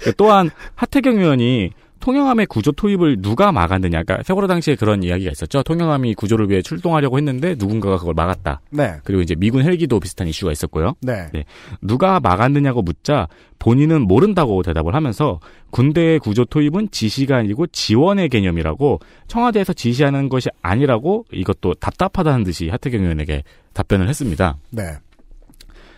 그 0.00 0.14
또한 0.16 0.50
하태경 0.74 1.18
의원이 1.18 1.72
통영함의 2.08 2.46
구조 2.46 2.72
투입을 2.72 3.20
누가 3.20 3.52
막았느냐. 3.52 4.02
그러니까 4.02 4.22
세월호 4.22 4.46
당시에 4.46 4.76
그런 4.76 5.02
이야기가 5.02 5.30
있었죠. 5.30 5.62
통영함이 5.62 6.14
구조를 6.14 6.48
위해 6.48 6.62
출동하려고 6.62 7.18
했는데 7.18 7.54
누군가가 7.58 7.98
그걸 7.98 8.14
막았다. 8.14 8.62
네. 8.70 8.94
그리고 9.04 9.20
이제 9.20 9.34
미군 9.34 9.62
헬기도 9.62 10.00
비슷한 10.00 10.26
이슈가 10.26 10.50
있었고요. 10.50 10.94
네. 11.02 11.28
네. 11.34 11.44
누가 11.82 12.18
막았느냐고 12.18 12.80
묻자 12.80 13.28
본인은 13.58 14.06
모른다고 14.06 14.62
대답을 14.62 14.94
하면서 14.94 15.38
군대의 15.68 16.18
구조 16.20 16.46
투입은 16.46 16.92
지시가 16.92 17.36
아니고 17.36 17.66
지원의 17.66 18.30
개념이라고 18.30 19.00
청와대에서 19.26 19.74
지시하는 19.74 20.30
것이 20.30 20.48
아니라고 20.62 21.26
이것도 21.30 21.74
답답하다는 21.74 22.44
듯이 22.44 22.70
하태경 22.70 23.02
의원에게 23.02 23.42
답변을 23.74 24.08
했습니다. 24.08 24.56
네. 24.70 24.82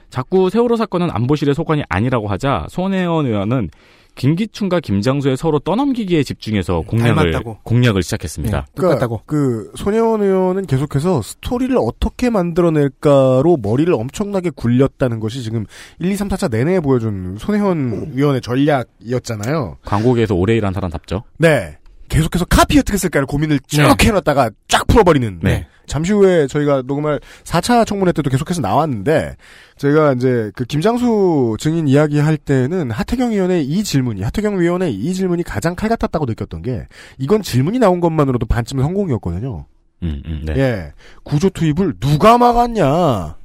자꾸 0.09 0.51
세월호 0.51 0.75
사건은 0.75 1.09
안보실의 1.13 1.55
소관이 1.55 1.85
아니라고 1.89 2.27
하자 2.27 2.67
손혜원 2.69 3.27
의원은 3.27 3.71
김기춘과 4.21 4.81
김장수의 4.81 5.39
서로 5.39 5.59
떠넘기기에 5.61 6.23
집중해서 6.25 6.83
공략을 6.83 7.33
닮았다고. 7.33 7.61
공략을 7.63 8.03
시작했습니다. 8.03 8.67
똑같다고. 8.75 9.23
그 9.25 9.73
손혜원 9.77 10.21
의원은 10.21 10.67
계속해서 10.67 11.23
스토리를 11.23 11.75
어떻게 11.79 12.29
만들어낼까로 12.29 13.57
머리를 13.63 13.91
엄청나게 13.95 14.51
굴렸다는 14.51 15.21
것이 15.21 15.43
지금 15.43 15.65
1, 16.01 16.13
2, 16.13 16.17
3, 16.17 16.29
4차 16.29 16.51
내내 16.51 16.81
보여준 16.81 17.39
손혜원 17.39 18.13
의원의 18.15 18.43
전략이었잖아요. 18.43 19.79
광고계에서 19.87 20.35
오래 20.35 20.55
일한 20.55 20.75
사람답죠. 20.75 21.23
네. 21.39 21.79
계속해서 22.11 22.45
카피 22.45 22.79
어떻게 22.79 22.99
쓸까를 22.99 23.27
고민을 23.27 23.61
쭉 23.67 23.83
네. 23.83 24.07
해놨다가 24.07 24.51
쫙 24.69 24.87
풀어버리는. 24.87 25.41
네. 25.43 25.67
잠시 25.87 26.13
후에 26.13 26.47
저희가 26.47 26.83
녹음할 26.87 27.21
4차 27.45 27.87
청문회 27.87 28.13
때도 28.13 28.31
계속해서 28.31 28.61
나왔는데, 28.61 29.37
제가 29.77 30.13
이제 30.13 30.53
그 30.55 30.65
김장수 30.65 31.57
증인 31.59 31.89
이야기할 31.89 32.37
때는 32.37 32.91
하태경 32.91 33.33
의원의 33.33 33.65
이 33.65 33.83
질문이, 33.83 34.23
하태경 34.23 34.61
위원의 34.61 34.95
이 34.95 35.15
질문이 35.15 35.43
가장 35.43 35.75
칼 35.75 35.89
같았다고 35.89 36.27
느꼈던 36.27 36.63
게, 36.63 36.87
이건 37.19 37.43
질문이 37.43 37.79
나온 37.79 38.01
것만으로도 38.01 38.47
반쯤 38.47 38.81
성공이었거든요. 38.81 39.67
음, 40.03 40.23
음, 40.27 40.43
네. 40.47 40.55
예. 40.57 40.93
구조 41.25 41.51
투입을 41.51 41.95
누가 41.99 42.39
막았냐? 42.39 43.37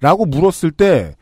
라고 0.00 0.24
물었을 0.26 0.70
때, 0.70 1.16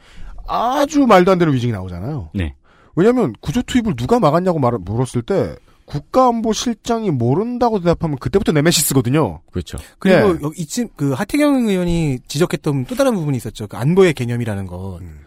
아주 0.47 1.07
말도 1.07 1.33
안 1.33 1.39
되는 1.39 1.53
위증이 1.53 1.73
나오잖아요. 1.73 2.31
네. 2.35 2.55
왜냐면, 2.95 3.35
구조 3.41 3.63
투입을 3.63 3.97
누가 3.97 4.21
막았냐고 4.21 4.61
말, 4.61 4.73
물었을 4.79 5.23
때, 5.23 5.57
국가안보실장이 5.89 7.11
모른다고 7.11 7.81
대답하면 7.81 8.19
그때부터 8.19 8.53
네메시스거든요. 8.53 9.41
그렇죠. 9.51 9.79
그리고 9.99 10.35
예. 10.35 10.39
여기 10.43 10.63
이쯤 10.63 10.91
그 10.97 11.13
하태경 11.13 11.69
의원이 11.69 12.21
지적했던 12.29 12.85
또 12.85 12.95
다른 12.95 13.15
부분이 13.15 13.37
있었죠. 13.39 13.67
그 13.67 13.77
안보의 13.77 14.13
개념이라는 14.13 14.67
것. 14.67 14.99
음. 15.01 15.21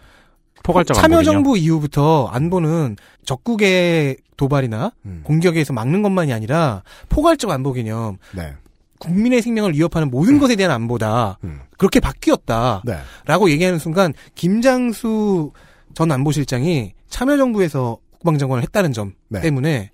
포괄적 0.63 0.95
안보 0.95 1.01
참여정부 1.01 1.57
이후부터 1.57 2.27
안보는 2.27 2.95
적국의 3.25 4.17
도발이나 4.37 4.91
음. 5.05 5.21
공격에서 5.23 5.73
막는 5.73 6.03
것만이 6.03 6.31
아니라 6.31 6.83
포괄적 7.09 7.49
안보 7.49 7.73
개념, 7.73 8.17
네. 8.35 8.53
국민의 8.99 9.41
생명을 9.41 9.73
위협하는 9.73 10.11
모든 10.11 10.37
것에 10.37 10.55
대한 10.55 10.71
안보다 10.71 11.39
음. 11.43 11.61
그렇게 11.79 11.99
바뀌었다라고 11.99 12.83
네. 13.47 13.51
얘기하는 13.51 13.79
순간 13.79 14.13
김장수 14.35 15.51
전 15.95 16.11
안보실장이 16.11 16.93
참여정부에서 17.09 17.97
국방장관을 18.11 18.61
했다는 18.61 18.93
점 18.93 19.13
네. 19.29 19.41
때문에 19.41 19.89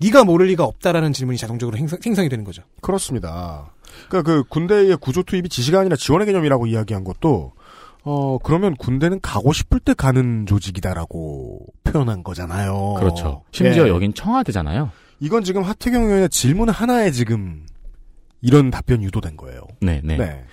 네가 0.00 0.24
모를 0.24 0.46
리가 0.46 0.64
없다라는 0.64 1.12
질문이 1.12 1.38
자동적으로 1.38 1.76
행성, 1.76 1.98
생성 2.00 2.24
이 2.24 2.28
되는 2.28 2.44
거죠. 2.44 2.62
그렇습니다. 2.80 3.72
그러니까 4.08 4.22
그 4.22 4.44
군대의 4.44 4.96
구조 4.96 5.22
투입이 5.22 5.48
지시가 5.48 5.80
아니라 5.80 5.96
지원의 5.96 6.26
개념이라고 6.26 6.66
이야기한 6.66 7.04
것도 7.04 7.52
어 8.02 8.38
그러면 8.42 8.74
군대는 8.76 9.20
가고 9.20 9.52
싶을 9.52 9.78
때 9.78 9.92
가는 9.92 10.46
조직이다라고 10.46 11.66
표현한 11.84 12.22
거잖아요. 12.22 12.94
그렇죠. 12.98 13.42
심지어 13.52 13.84
예. 13.84 13.88
여긴 13.88 14.14
청와대잖아요. 14.14 14.90
이건 15.20 15.44
지금 15.44 15.62
하태경 15.62 16.04
의원의 16.04 16.30
질문 16.30 16.70
하나에 16.70 17.10
지금 17.10 17.66
이런 18.40 18.70
답변이 18.70 19.04
유도된 19.04 19.36
거예요. 19.36 19.60
네, 19.82 20.00
네. 20.02 20.16
네. 20.16 20.44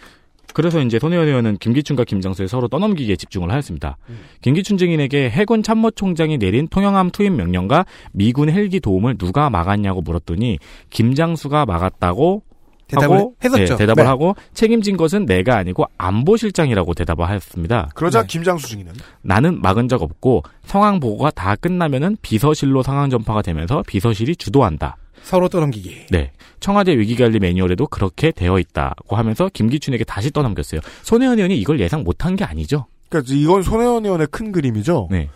그래서 0.58 0.82
이제 0.82 0.98
손혜원 0.98 1.28
의원은 1.28 1.58
김기춘과 1.60 2.04
김장수의 2.04 2.48
서로 2.48 2.68
떠넘기기에 2.68 3.16
집중을 3.16 3.52
하였습니다. 3.52 3.96
음. 4.10 4.18
김기춘 4.42 4.80
증인에게 4.80 5.30
해군 5.30 5.62
참모총장이 5.62 6.40
내린 6.40 6.68
통영함 6.68 7.12
투입 7.12 7.32
명령과 7.34 7.86
미군 8.12 8.50
헬기 8.50 8.80
도움을 8.80 9.20
누가 9.20 9.52
막았냐고 9.52 10.02
물었더니 10.02 10.58
김장수가 10.90 11.68
막았다고 11.68 12.42
대답을 12.88 13.18
하고 13.18 13.36
했었죠. 13.44 13.66
네, 13.66 13.78
대답을 13.78 14.04
네. 14.04 14.08
하고 14.08 14.36
책임진 14.56 14.98
것은 14.98 15.28
내가 15.28 15.58
아니고 15.58 15.86
안보실장이라고 16.00 16.96
대답을 16.96 17.28
하였습니다. 17.28 17.90
그러자 17.94 18.22
네. 18.22 18.28
김장수 18.28 18.68
증인은 18.70 18.94
나는 19.22 19.62
막은 19.62 19.88
적 19.88 20.02
없고 20.02 20.42
상황 20.64 21.00
보고가 21.00 21.30
다 21.30 21.56
끝나면은 21.56 22.18
비서실로 22.24 22.82
상황 22.82 23.12
전파가 23.12 23.44
되면서 23.44 23.84
비서실이 23.86 24.38
주도한다. 24.38 24.98
서로 25.28 25.50
떠넘기기. 25.50 26.06
네. 26.10 26.32
청와대 26.62 26.98
위기관리 26.98 27.40
매뉴얼에도 27.40 27.88
그렇게 27.88 28.32
되어 28.32 28.60
있다고 28.60 29.18
하면서 29.18 29.50
김기춘에게 29.52 30.06
다시 30.06 30.32
떠넘겼어요. 30.32 30.80
손혜원 31.04 31.38
의원이 31.38 31.58
이걸 31.60 31.82
예상 31.82 32.04
못한 32.04 32.38
게 32.38 32.46
아니죠. 32.46 32.86
그러니까 33.10 33.34
이건 33.34 33.62
손혜원 33.62 34.06
의원의 34.06 34.28
큰 34.32 34.54
그림이죠. 34.54 35.10
네. 35.12 35.30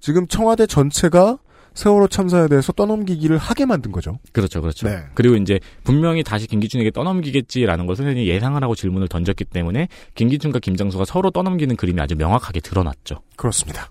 지금 0.00 0.26
청와대 0.26 0.66
전체가 0.66 1.38
세월호 1.74 2.08
참사에 2.08 2.48
대해서 2.48 2.72
떠넘기기를 2.72 3.38
하게 3.38 3.64
만든 3.64 3.92
거죠. 3.92 4.18
그렇죠, 4.32 4.60
그렇죠. 4.60 4.88
네. 4.88 5.04
그리고 5.14 5.36
이제 5.36 5.60
분명히 5.84 6.24
다시 6.24 6.48
김기춘에게 6.48 6.90
떠넘기겠지라는 6.90 7.86
걸 7.86 7.94
선생님이 7.94 8.26
예상을 8.28 8.60
하고 8.60 8.74
질문을 8.74 9.06
던졌기 9.06 9.44
때문에 9.44 9.86
김기춘과 10.16 10.58
김장수가 10.58 11.04
서로 11.04 11.30
떠넘기는 11.30 11.76
그림이 11.76 12.00
아주 12.00 12.16
명확하게 12.16 12.58
드러났죠. 12.58 13.20
그렇습니다. 13.36 13.88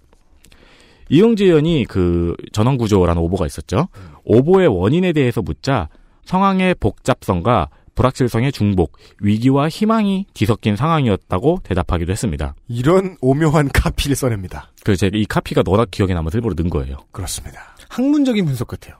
이용재 1.10 1.46
의원이 1.46 1.86
그 1.88 2.36
전원구조라는 2.54 3.22
오보가 3.22 3.46
있었죠. 3.46 3.88
오보의 4.24 4.68
원인에 4.68 5.14
대해서 5.14 5.42
묻자 5.42 5.90
상황의 6.26 6.76
복잡성과 6.76 7.70
불확실성의 7.96 8.52
중복, 8.52 8.98
위기와 9.22 9.70
희망이 9.70 10.28
뒤섞인 10.34 10.76
상황이었다고 10.76 11.62
대답하기도 11.64 12.12
했습니다. 12.12 12.54
이런 12.68 13.18
오묘한 13.22 13.70
카피를 13.74 14.16
써냅니다. 14.16 14.72
그래서 14.84 15.00
제가 15.00 15.18
이 15.18 15.26
카피가 15.26 15.64
너나 15.66 15.86
기억에 15.90 16.14
남아서 16.14 16.38
일부러 16.38 16.54
넣은 16.56 16.70
거예요. 16.70 16.98
그렇습니다. 17.12 17.76
학문적인 17.90 18.46
분석 18.46 18.68
같아요. 18.68 18.98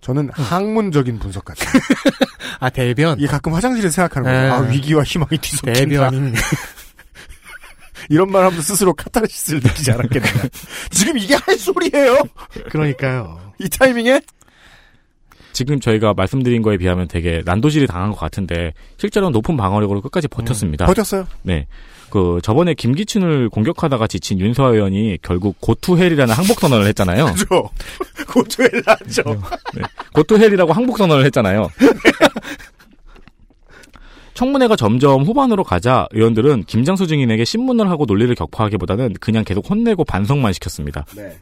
저는 0.00 0.30
학문적인 0.32 1.18
분석 1.18 1.44
같아요. 1.44 1.68
아 2.60 2.70
대변. 2.70 3.18
이게 3.18 3.26
가끔 3.26 3.54
화장실에서 3.54 3.90
생각하는 3.94 4.30
네. 4.30 4.36
거예요. 4.36 4.52
아, 4.52 4.58
위기와 4.68 5.02
희망이 5.04 5.38
뒤섞인다. 5.40 5.78
대변인. 6.10 6.34
이런 8.08 8.30
말 8.30 8.44
하면서 8.44 8.62
스스로 8.62 8.92
카타르시스를 8.94 9.60
느끼지 9.62 9.92
않았겠냐. 9.92 10.26
지금 10.90 11.18
이게 11.18 11.34
할 11.34 11.56
소리예요? 11.58 12.22
그러니까요. 12.70 13.38
이 13.60 13.68
타이밍에? 13.68 14.20
지금 15.52 15.80
저희가 15.80 16.12
말씀드린 16.14 16.60
거에 16.60 16.76
비하면 16.76 17.08
되게 17.08 17.42
난도질이 17.44 17.86
당한 17.86 18.10
것 18.10 18.18
같은데 18.18 18.74
실제로는 18.98 19.32
높은 19.32 19.56
방어력으로 19.56 20.02
끝까지 20.02 20.28
버텼습니다. 20.28 20.84
버텼어요? 20.84 21.26
네. 21.42 21.66
그 22.10 22.40
저번에 22.42 22.74
김기춘을 22.74 23.48
공격하다가 23.48 24.06
지친 24.06 24.38
윤서아 24.38 24.68
의원이 24.68 25.18
결국 25.22 25.56
고투헬이라는 25.60 26.32
항복 26.34 26.60
선언을 26.60 26.86
했잖아요. 26.88 27.26
그죠. 27.32 27.70
고투헬 28.28 28.82
나죠. 28.84 29.22
네. 29.74 29.82
고투헬이라고 30.12 30.72
항복 30.72 30.98
선언을 30.98 31.24
했잖아요. 31.24 31.70
청문회가 34.36 34.76
점점 34.76 35.22
후반으로 35.22 35.64
가자 35.64 36.06
의원들은 36.12 36.64
김장수 36.64 37.06
증인에게 37.06 37.44
신문을 37.44 37.90
하고 37.90 38.04
논리를 38.04 38.32
격파하기보다는 38.34 39.14
그냥 39.20 39.44
계속 39.44 39.68
혼내고 39.68 40.04
반성만 40.04 40.52
시켰습니다. 40.52 41.04
네. 41.16 41.36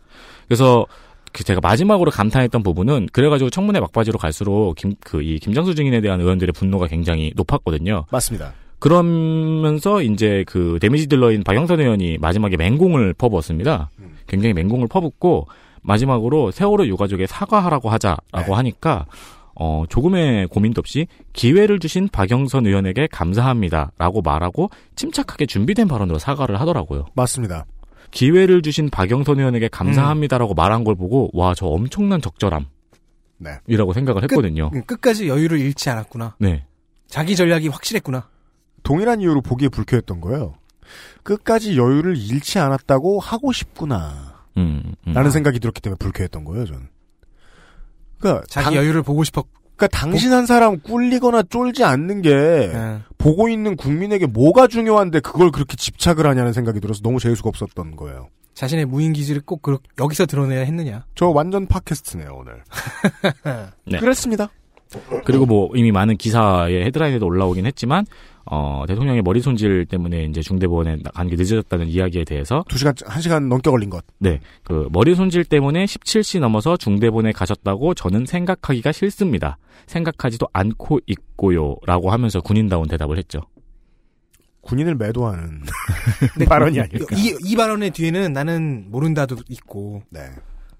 그래서 0.46 0.86
그 1.32 1.42
제가 1.42 1.60
마지막으로 1.60 2.12
감탄했던 2.12 2.62
부분은 2.62 3.08
그래가지고 3.12 3.50
청문회 3.50 3.80
막바지로 3.80 4.18
갈수록 4.18 4.74
김 4.76 4.94
그 5.00 5.20
이 5.20 5.38
김장수 5.40 5.74
증인에 5.74 6.00
대한 6.00 6.20
의원들의 6.20 6.52
분노가 6.52 6.86
굉장히 6.86 7.32
높았거든요. 7.34 8.06
맞습니다. 8.10 8.52
그러면서 8.78 10.00
이제 10.02 10.44
그 10.46 10.78
데미지 10.80 11.08
딜러인 11.08 11.42
박영선 11.42 11.80
의원이 11.80 12.18
마지막에 12.18 12.56
맹공을 12.56 13.14
퍼부었습니다. 13.14 13.90
굉장히 14.28 14.52
맹공을 14.54 14.86
퍼붓고 14.88 15.48
마지막으로 15.82 16.50
세월호 16.50 16.86
유가족에 16.86 17.26
사과하라고 17.26 17.90
하자라고 17.90 18.54
하니까 18.54 19.06
어 19.56 19.84
조금의 19.88 20.48
고민도 20.48 20.80
없이 20.80 21.06
기회를 21.32 21.78
주신 21.78 22.08
박영선 22.08 22.66
의원에게 22.66 23.06
감사합니다 23.10 23.92
라고 23.98 24.20
말하고 24.22 24.70
침착하게 24.96 25.46
준비된 25.46 25.86
발언으로 25.88 26.18
사과를 26.18 26.60
하더라고요. 26.60 27.06
맞습니다. 27.14 27.64
기회를 28.10 28.62
주신 28.62 28.90
박영선 28.90 29.38
의원에게 29.38 29.68
감사합니다라고 29.68 30.54
말한 30.54 30.84
걸 30.84 30.94
보고 30.94 31.30
와 31.32 31.54
저 31.54 31.66
엄청난 31.66 32.20
적절함. 32.20 32.66
네. 33.38 33.58
이라고 33.66 33.92
생각을 33.92 34.22
했거든요. 34.24 34.70
음, 34.72 34.82
끝까지 34.84 35.28
여유를 35.28 35.58
잃지 35.58 35.90
않았구나. 35.90 36.36
네. 36.38 36.64
자기 37.08 37.36
전략이 37.36 37.68
확실했구나. 37.68 38.28
동일한 38.82 39.20
이유로 39.20 39.40
보기에 39.40 39.68
불쾌했던 39.68 40.20
거예요. 40.20 40.54
끝까지 41.22 41.76
여유를 41.76 42.16
잃지 42.16 42.58
않았다고 42.58 43.18
하고 43.20 43.52
싶구나. 43.52 44.44
음, 44.56 44.94
음. 45.06 45.12
라는 45.12 45.30
생각이 45.30 45.58
들었기 45.58 45.80
때문에 45.80 45.96
불쾌했던 45.98 46.44
거예요, 46.44 46.66
저는. 46.66 46.88
그러니까 48.18 48.44
자기 48.48 48.64
당- 48.66 48.74
여유를 48.74 49.02
보고 49.02 49.24
싶었. 49.24 49.46
그러니까 49.76 49.98
당신 49.98 50.32
한 50.32 50.46
사람 50.46 50.78
꿀리거나 50.80 51.42
쫄지 51.50 51.82
않는 51.82 52.22
게 52.22 52.30
예. 52.30 52.98
보고 53.18 53.48
있는 53.48 53.76
국민에게 53.76 54.26
뭐가 54.26 54.68
중요한데 54.68 55.18
그걸 55.20 55.50
그렇게 55.50 55.76
집착을 55.76 56.26
하냐는 56.26 56.52
생각이 56.52 56.78
들어서 56.80 57.00
너무 57.02 57.18
재수가 57.18 57.48
없었던 57.48 57.96
거예요. 57.96 58.28
자신의 58.54 58.84
무인 58.84 59.12
기질을 59.12 59.42
꼭 59.44 59.62
그렇- 59.62 59.80
여기서 59.98 60.26
드러내야 60.26 60.60
했느냐. 60.60 61.06
저 61.16 61.26
완전 61.28 61.66
팟캐스트네요, 61.66 62.28
오늘. 62.38 62.62
네. 63.86 63.98
그랬습니다. 63.98 64.48
그리고 65.24 65.44
뭐 65.44 65.70
이미 65.74 65.90
많은 65.90 66.16
기사의 66.16 66.84
헤드라인에도 66.84 67.26
올라오긴 67.26 67.66
했지만 67.66 68.06
어 68.46 68.84
대통령의 68.86 69.22
머리 69.22 69.40
손질 69.40 69.86
때문에 69.86 70.24
이제 70.24 70.40
중대본에 70.40 70.98
가는 71.14 71.30
게 71.30 71.36
늦어졌다는 71.36 71.88
이야기에 71.88 72.24
대해서 72.24 72.64
두 72.68 72.78
시간, 72.78 72.94
한 73.06 73.22
시간 73.22 73.48
넘게 73.48 73.70
걸린 73.70 73.90
것. 73.90 74.04
네. 74.18 74.40
그 74.62 74.88
머리 74.92 75.14
손질 75.14 75.44
때문에 75.44 75.84
17시 75.84 76.40
넘어서 76.40 76.76
중대본에 76.76 77.32
가셨다고 77.32 77.94
저는 77.94 78.26
생각하기가 78.26 78.92
싫습니다. 78.92 79.58
생각하지도 79.86 80.46
않고 80.52 81.00
있고요라고 81.06 82.10
하면서 82.10 82.40
군인다운 82.40 82.86
대답을 82.88 83.18
했죠. 83.18 83.40
군인을 84.64 84.94
매도하는 84.94 85.60
근데 86.32 86.44
발언이 86.48 86.80
아닐까. 86.80 87.16
이, 87.16 87.36
이 87.44 87.56
발언의 87.56 87.90
뒤에는 87.90 88.32
나는 88.32 88.86
모른다도 88.90 89.36
있고. 89.48 90.02
네. 90.10 90.20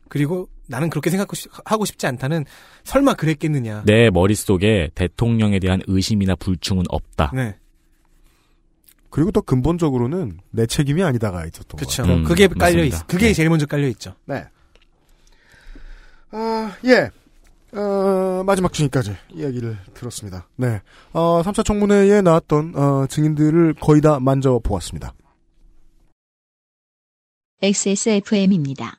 그리고 0.09 0.49
나는 0.67 0.91
그렇게 0.91 1.11
생각하고 1.11 1.85
싶지 1.85 2.07
않다는 2.07 2.45
설마 2.85 3.15
그랬겠느냐. 3.15 3.83
내 3.87 4.11
머릿속에 4.11 4.91
대통령에 4.95 5.59
대한 5.59 5.83
의심이나 5.87 6.35
불충은 6.37 6.85
없다. 6.89 7.33
네. 7.35 7.57
그리고 9.11 9.31
또 9.31 9.43
근본적으로는 9.43 10.39
내 10.51 10.67
책임이 10.67 11.03
아니다가 11.03 11.45
있었던 11.47 11.77
그렇죠. 11.77 12.03
거예요. 12.03 12.19
음, 12.19 12.25
그게 12.25 12.49
깔려 12.49 12.79
맞습니다. 12.79 12.97
있. 12.97 13.07
그게 13.07 13.27
네. 13.29 13.33
제일 13.33 13.49
먼저 13.49 13.67
깔려 13.67 13.87
있죠. 13.89 14.15
네. 14.25 14.45
아, 16.33 16.77
예. 16.87 17.11
어, 17.79 18.43
마지막 18.45 18.73
주니까지 18.73 19.17
이야기를 19.33 19.77
들었습니다. 19.95 20.49
네. 20.57 20.81
어, 21.13 21.43
3차 21.43 21.65
청문회에 21.65 22.23
나왔던, 22.23 22.75
어, 22.75 23.07
증인들을 23.09 23.75
거의 23.81 24.01
다 24.01 24.19
만져보았습니다. 24.19 25.15
XSFM입니다. 27.63 28.99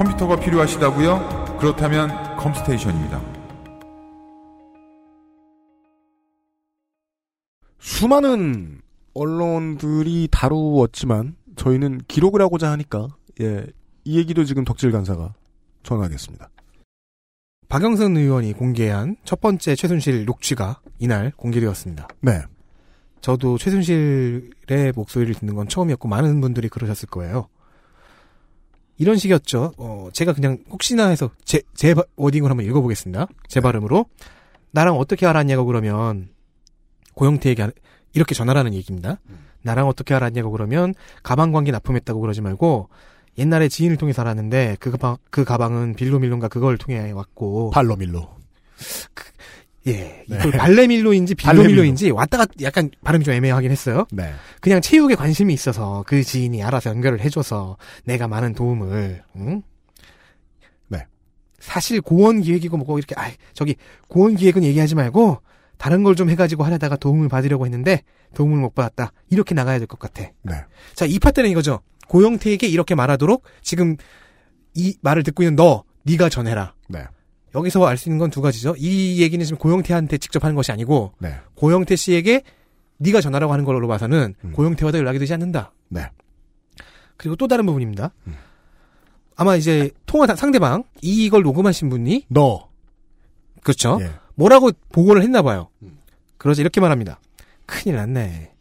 컴퓨터가 0.00 0.40
필요하시다고요? 0.40 1.58
그렇다면 1.60 2.36
컴스테이션입니다. 2.38 3.22
수많은 7.78 8.80
언론들이 9.12 10.28
다루었지만, 10.32 11.36
저희는 11.56 12.00
기록을 12.08 12.40
하고자 12.40 12.70
하니까, 12.70 13.08
예, 13.42 13.66
이 14.04 14.16
얘기도 14.16 14.44
지금 14.44 14.64
덕질 14.64 14.90
간사가 14.90 15.34
전하겠습니다. 15.82 16.48
박영선 17.68 18.16
의원이 18.16 18.54
공개한 18.54 19.16
첫 19.24 19.42
번째 19.42 19.76
최순실 19.76 20.24
녹취가 20.24 20.80
이날 20.98 21.30
공개되었습니다. 21.36 22.08
네. 22.22 22.40
저도 23.20 23.58
최순실의 23.58 24.92
목소리를 24.94 25.34
듣는 25.34 25.54
건 25.54 25.68
처음이었고 25.68 26.08
많은 26.08 26.40
분들이 26.40 26.70
그러셨을 26.70 27.10
거예요. 27.10 27.48
이런 29.00 29.16
식이었죠. 29.16 29.72
어, 29.78 30.08
제가 30.12 30.34
그냥 30.34 30.58
혹시나 30.70 31.08
해서 31.08 31.30
제, 31.46 31.62
제 31.74 31.94
바- 31.94 32.04
워딩을 32.16 32.50
한번 32.50 32.66
읽어보겠습니다. 32.66 33.28
제 33.48 33.60
발음으로. 33.60 34.04
나랑 34.72 34.96
어떻게 34.98 35.26
알았냐고 35.26 35.64
그러면 35.64 36.28
고영태에게 37.14 37.62
안- 37.62 37.72
이렇게 38.12 38.34
전화라는 38.34 38.74
얘기입니다. 38.74 39.18
나랑 39.62 39.88
어떻게 39.88 40.12
알았냐고 40.14 40.50
그러면 40.50 40.94
가방 41.22 41.50
관계 41.50 41.72
납품했다고 41.72 42.20
그러지 42.20 42.42
말고 42.42 42.90
옛날에 43.38 43.68
지인을 43.68 43.96
통해서 43.96 44.20
알았는데 44.20 44.76
그 44.80 44.90
가방 44.90 45.16
그 45.30 45.44
가방은 45.44 45.94
빌로밀론가 45.94 46.48
그걸 46.48 46.76
통해 46.76 47.10
왔고 47.10 47.70
발로밀로. 47.70 48.28
예 49.86 50.24
네. 50.28 50.36
이걸 50.38 50.50
발레밀로인지 50.52 51.34
빌로밀로인지 51.36 52.10
왔다 52.10 52.36
갔다 52.38 52.52
약간 52.62 52.90
발음이 53.02 53.24
좀 53.24 53.32
애매하긴 53.34 53.70
했어요. 53.70 54.06
네. 54.12 54.32
그냥 54.60 54.80
체육에 54.80 55.14
관심이 55.14 55.54
있어서 55.54 56.04
그 56.06 56.22
지인이 56.22 56.62
알아서 56.62 56.90
연결을 56.90 57.20
해줘서 57.20 57.76
내가 58.04 58.28
많은 58.28 58.52
도움을 58.54 59.22
응? 59.36 59.62
네. 60.88 61.06
사실 61.58 62.00
고원 62.02 62.42
기획이고 62.42 62.76
뭐고 62.76 62.98
이렇게 62.98 63.14
아 63.18 63.30
저기 63.54 63.76
고원 64.08 64.36
기획은 64.36 64.64
얘기하지 64.64 64.94
말고 64.94 65.40
다른 65.78 66.02
걸 66.02 66.14
좀 66.14 66.28
해가지고 66.28 66.62
하려다가 66.64 66.96
도움을 66.96 67.30
받으려고 67.30 67.64
했는데 67.64 68.02
도움을 68.34 68.58
못 68.58 68.74
받았다 68.74 69.12
이렇게 69.30 69.54
나가야 69.54 69.78
될 69.78 69.86
것 69.86 69.98
같아. 69.98 70.24
네. 70.42 70.54
자 70.94 71.06
이 71.06 71.18
파트는 71.18 71.48
이거죠. 71.48 71.80
고영태에게 72.08 72.66
이렇게 72.66 72.94
말하도록 72.94 73.44
지금 73.62 73.96
이 74.74 74.94
말을 75.00 75.22
듣고 75.22 75.42
있는 75.42 75.56
너 75.56 75.84
네가 76.02 76.28
전해라. 76.28 76.74
네. 76.88 77.04
여기서 77.54 77.84
알 77.86 77.96
수 77.96 78.08
있는 78.08 78.18
건 78.18 78.30
두 78.30 78.40
가지죠. 78.40 78.74
이 78.78 79.20
얘기는 79.22 79.44
지금 79.44 79.58
고영태한테 79.58 80.18
직접 80.18 80.44
하는 80.44 80.54
것이 80.56 80.70
아니고 80.72 81.12
네. 81.18 81.34
고영태 81.56 81.96
씨에게 81.96 82.42
네가 82.98 83.20
전화라고 83.20 83.52
하는 83.52 83.64
걸로 83.64 83.86
봐서는 83.88 84.34
음. 84.44 84.52
고영태와도 84.52 84.98
연락이 84.98 85.18
되지 85.18 85.32
않는다. 85.34 85.72
네. 85.88 86.08
그리고 87.16 87.36
또 87.36 87.48
다른 87.48 87.66
부분입니다. 87.66 88.12
음. 88.26 88.34
아마 89.36 89.56
이제 89.56 89.90
통화 90.06 90.26
다- 90.26 90.36
상대방 90.36 90.84
이걸 91.02 91.42
녹음하신 91.42 91.88
분이 91.88 92.26
너. 92.28 92.68
그렇죠. 93.62 93.98
예. 94.02 94.10
뭐라고 94.34 94.70
보고를 94.92 95.22
했나 95.22 95.42
봐요. 95.42 95.68
그러자 96.38 96.60
이렇게 96.62 96.80
말합니다. 96.80 97.20
큰일 97.66 97.96
났네. 97.96 98.52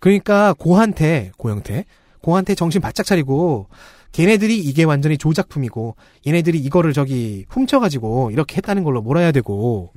그러니까 0.00 0.54
고한테 0.54 1.32
고영태 1.36 1.84
고한테 2.22 2.54
정신 2.54 2.80
바짝 2.80 3.04
차리고 3.04 3.68
걔네들이 4.12 4.58
이게 4.58 4.84
완전히 4.84 5.18
조작품이고 5.18 5.96
얘네들이 6.26 6.58
이거를 6.58 6.92
저기 6.92 7.44
훔쳐가지고 7.48 8.30
이렇게 8.30 8.56
했다는 8.56 8.84
걸로 8.84 9.02
몰아야 9.02 9.32
되고 9.32 9.92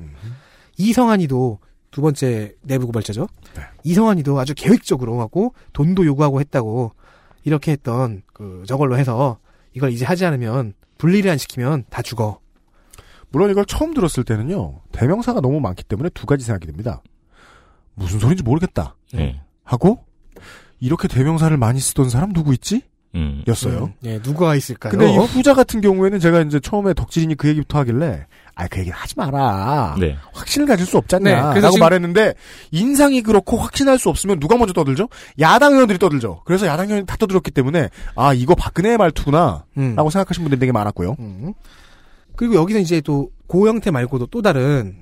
이성환이도 0.78 1.60
두 1.92 2.02
번째 2.02 2.56
내부 2.62 2.86
고발자죠. 2.88 3.28
네. 3.56 3.62
이성환이도 3.84 4.40
아주 4.40 4.54
계획적으로 4.56 5.20
하고 5.20 5.54
돈도 5.74 6.06
요구하고 6.06 6.40
했다고 6.40 6.94
이렇게 7.44 7.74
했던 7.74 8.22
그 8.34 8.64
저걸로 8.68 8.98
해서 8.98 9.40
이걸 9.74 9.92
이제 9.92 10.06
하지 10.06 10.26
않으면 10.26 10.74
분리를 10.98 11.30
안 11.30 11.38
시키면 11.38 11.86
다 11.90 12.02
죽어. 12.02 12.40
물론 13.30 13.50
이걸 13.50 13.66
처음 13.66 13.94
들었을 13.94 14.24
때는요. 14.24 14.82
대명사가 14.92 15.42
너무 15.42 15.60
많기 15.60 15.84
때문에 15.84 16.10
두 16.10 16.26
가지 16.26 16.46
생각이 16.46 16.68
듭니다. 16.68 17.02
무슨 17.96 18.20
소린지 18.20 18.44
모르겠다. 18.44 18.96
네. 19.14 19.42
하고 19.64 20.06
이렇게 20.80 21.08
대명사를 21.08 21.56
많이 21.58 21.80
쓰던 21.80 22.10
사람 22.10 22.34
누구 22.34 22.54
있지? 22.54 22.84
음. 23.16 23.44
였어요. 23.48 23.86
음, 23.86 23.94
예, 24.06 24.22
누가 24.22 24.56
있을까요? 24.56 24.92
근데 24.92 25.12
이 25.12 25.18
후자 25.18 25.54
같은 25.54 25.82
경우에는 25.82 26.20
제가 26.20 26.42
이제 26.42 26.60
처음에 26.60 26.94
덕질인이 26.94 27.36
그 27.36 27.48
얘기부터 27.50 27.80
하길래 27.80 28.26
아 28.56 28.68
그 28.68 28.80
얘기는 28.80 28.96
하지 28.96 29.16
마라. 29.18 29.96
네. 30.00 30.18
확신을 30.34 30.68
가질 30.68 30.86
수 30.86 30.94
네, 30.94 30.98
없잖냐. 31.00 31.50
그래서 31.52 31.68
라고 31.68 31.78
말했는데 31.78 32.34
인상이 32.72 33.22
그렇고 33.22 33.58
확신할 33.58 33.98
수 33.98 34.10
없으면 34.10 34.40
누가 34.40 34.58
먼저 34.58 34.74
떠들죠? 34.74 35.10
야당 35.40 35.74
의원들이 35.74 35.98
떠들죠. 36.00 36.42
그래서 36.46 36.68
야당 36.68 36.88
의원이 36.88 37.06
다 37.06 37.16
떠들었기 37.18 37.52
때문에 37.52 37.90
아 38.16 38.34
이거 38.34 38.54
박근혜의 38.56 38.98
말투구나 38.98 39.66
음. 39.78 39.96
라고 39.96 40.10
생각하신 40.10 40.44
분들이 40.44 40.60
되게 40.60 40.72
많았고요. 40.72 41.16
음. 41.20 41.54
그리고 42.36 42.56
여기서 42.56 42.80
이제 42.80 43.02
또 43.02 43.30
고영태 43.48 43.92
말고도 43.92 44.28
또 44.28 44.42
다른 44.42 44.96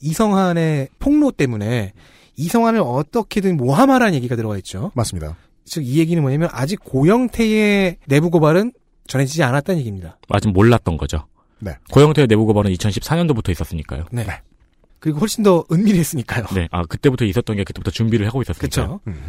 이성한의 0.00 0.88
폭로 0.98 1.30
때문에 1.30 1.92
이성한을 2.36 2.80
어떻게든 2.80 3.56
모함하라는 3.56 4.14
얘기가 4.14 4.34
들어가 4.36 4.56
있죠. 4.58 4.90
맞습니다. 4.94 5.36
즉 5.64 5.82
이 5.82 5.98
얘기는 5.98 6.20
뭐냐면 6.22 6.48
아직 6.52 6.80
고영태의 6.84 7.98
내부 8.06 8.30
고발은 8.30 8.72
전해지지 9.06 9.42
않았다는 9.42 9.78
얘기입니다. 9.80 10.18
아직 10.28 10.48
몰랐던 10.48 10.96
거죠. 10.96 11.26
네. 11.60 11.72
고영태의 11.90 12.26
내부 12.28 12.46
고발은 12.46 12.70
2014년도부터 12.72 13.50
있었으니까요. 13.50 14.04
네. 14.12 14.26
그리고 14.98 15.18
훨씬 15.20 15.42
더 15.44 15.64
은밀했으니까요. 15.70 16.46
네. 16.54 16.68
아, 16.70 16.84
그때부터 16.84 17.24
있었던 17.26 17.56
게 17.56 17.64
그때부터 17.64 17.90
준비를 17.90 18.26
하고 18.26 18.40
있었으니까요. 18.42 19.00
그렇죠. 19.04 19.20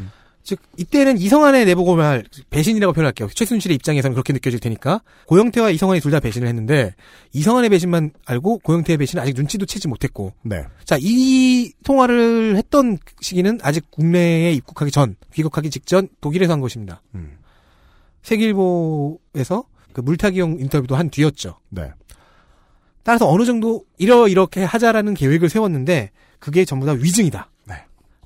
즉 0.45 0.59
이때는 0.77 1.17
이성한의 1.17 1.65
내부 1.65 1.83
고발 1.83 2.23
배신이라고 2.51 2.93
표현할게요. 2.93 3.27
최순실의 3.33 3.73
입장에서는 3.75 4.13
그렇게 4.13 4.31
느껴질 4.31 4.59
테니까 4.59 5.01
고영태와 5.25 5.71
이성한이 5.71 5.99
둘 5.99 6.11
다 6.11 6.19
배신을 6.19 6.47
했는데 6.47 6.93
이성한의 7.33 7.71
배신만 7.71 8.11
알고 8.25 8.59
고영태의 8.59 8.97
배신은 8.97 9.21
아직 9.23 9.33
눈치도 9.35 9.65
채지 9.65 9.87
못했고 9.87 10.33
네. 10.43 10.63
자, 10.85 10.97
이 11.01 11.73
통화를 11.83 12.55
했던 12.57 12.99
시기는 13.19 13.59
아직 13.63 13.89
국내에 13.89 14.53
입국하기 14.53 14.91
전, 14.91 15.15
귀국하기 15.33 15.71
직전 15.71 16.07
독일에서 16.21 16.53
한 16.53 16.61
것입니다. 16.61 17.01
음. 17.15 17.37
세계일보에서 18.21 19.63
그 19.93 20.01
물타기용 20.01 20.59
인터뷰도 20.59 20.95
한 20.95 21.09
뒤였죠. 21.09 21.57
네. 21.69 21.91
따라서 23.03 23.27
어느 23.27 23.45
정도 23.45 23.83
이러 23.97 24.27
이렇게 24.27 24.63
하자라는 24.63 25.15
계획을 25.15 25.49
세웠는데 25.49 26.11
그게 26.39 26.65
전부 26.65 26.85
다 26.85 26.91
위증이다. 26.93 27.49
네. 27.65 27.75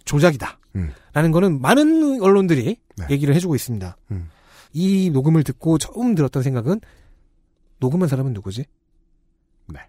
조작이다. 0.04 0.59
음. 0.76 0.92
라는 1.14 1.32
거는 1.32 1.62
많은 1.62 2.22
언론들이 2.22 2.78
네. 2.98 3.06
얘기를 3.10 3.36
해주고 3.36 3.56
있습니다. 3.56 3.98
음. 4.12 4.30
이 4.74 5.10
녹음을 5.10 5.44
듣고 5.44 5.78
처음 5.78 6.16
들었던 6.16 6.44
생각은 6.44 6.80
녹음한 7.80 8.08
사람은 8.08 8.34
누구지? 8.34 8.66
네. 9.68 9.80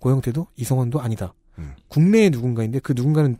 고영태도 0.00 0.46
이성원도 0.56 1.00
아니다. 1.00 1.34
음. 1.58 1.74
국내에 1.88 2.30
누군가인데 2.30 2.80
그 2.80 2.92
누군가는 2.94 3.36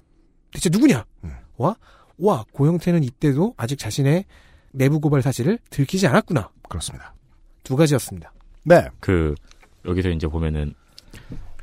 대체 0.52 0.70
누구냐? 0.70 1.05
음. 1.24 1.31
와, 1.56 1.77
와 2.18 2.44
고영태는 2.52 3.05
이때도 3.05 3.55
아직 3.56 3.78
자신의 3.78 4.24
내부 4.73 5.01
고발 5.01 5.23
사실을 5.23 5.59
들키지 5.70 6.06
않았구나. 6.06 6.51
그렇습니다. 6.68 7.14
두 7.62 7.77
가지였습니다. 7.77 8.32
네. 8.64 8.89
그 9.01 9.35
여기서 9.85 10.10
이제 10.10 10.27
보면은 10.27 10.74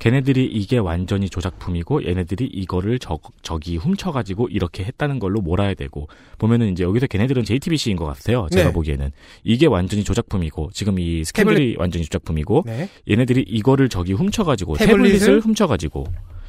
걔네들이 0.03 0.45
이게 0.47 0.79
완전히 0.79 1.29
조작품이고 1.29 2.05
얘네들이 2.05 2.45
이거를 2.47 2.99
저, 2.99 3.17
저기 3.41 3.77
훔쳐가지고 3.77 4.49
이렇게 4.49 4.83
했다는 4.83 5.17
걸로 5.17 5.39
몰아야 5.39 5.75
되고 5.75 6.09
보면은 6.39 6.73
이제 6.73 6.83
여기서 6.83 7.07
걔네들은 7.07 7.45
JTBC인 7.45 7.95
것 7.95 8.03
같아요. 8.03 8.49
제가 8.51 8.67
네. 8.67 8.73
보기에는 8.73 9.11
이게 9.45 9.65
완전히 9.65 10.03
조작품이고 10.03 10.71
지금 10.73 10.99
이 10.99 11.23
스캔들이 11.23 11.77
완전히 11.79 12.03
조작품이고 12.03 12.63
네. 12.65 12.89
얘네들이 13.09 13.45
이거를 13.47 13.87
저기 13.87 14.11
훔쳐가지고 14.11 14.75
태블릿을? 14.75 15.19
태블릿을 15.19 15.39
훔쳐가지고 15.39 16.03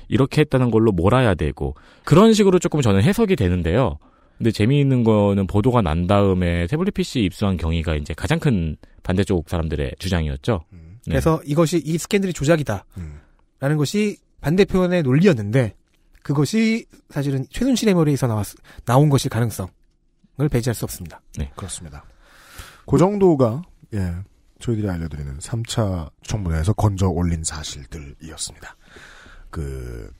이렇게 0.08 0.40
했다는 0.40 0.72
걸로 0.72 0.90
몰아야 0.90 1.36
되고 1.36 1.76
그런 2.02 2.32
식으로 2.32 2.58
조금 2.58 2.80
저는 2.80 3.04
해석이 3.04 3.36
되는데요. 3.36 3.98
근데 4.36 4.50
재미있는 4.50 5.04
거는 5.04 5.46
보도가 5.46 5.80
난 5.80 6.08
다음에 6.08 6.66
태블릿 6.66 6.92
PC 6.92 7.20
입수한 7.20 7.56
경위가 7.56 7.94
이제 7.94 8.14
가장 8.14 8.40
큰 8.40 8.74
반대쪽 9.04 9.48
사람들의 9.48 9.92
주장이었죠. 10.00 10.64
네. 10.72 11.12
그래서 11.12 11.40
이것이 11.46 11.80
이 11.84 11.98
스캔들이 11.98 12.32
조작이다. 12.32 12.84
음. 12.96 13.20
라는 13.60 13.76
것이 13.76 14.18
반대편의 14.40 15.02
논리였는데 15.02 15.74
그것이 16.22 16.86
사실은 17.10 17.46
최순실의 17.50 17.94
머리에서 17.94 18.26
나왔, 18.26 18.46
나온 18.84 19.08
것일 19.08 19.30
가능성을 19.30 19.68
배제할 20.50 20.74
수 20.74 20.84
없습니다. 20.84 21.20
그렇습니다. 21.56 22.04
그 22.86 22.98
정도가 22.98 23.62
예 23.94 24.14
저희들이 24.58 24.88
알려드리는 24.88 25.38
3차 25.38 26.10
청문회에서 26.22 26.72
건져 26.72 27.08
올린 27.08 27.44
사실들이었습니다. 27.44 28.76
그 29.50 30.10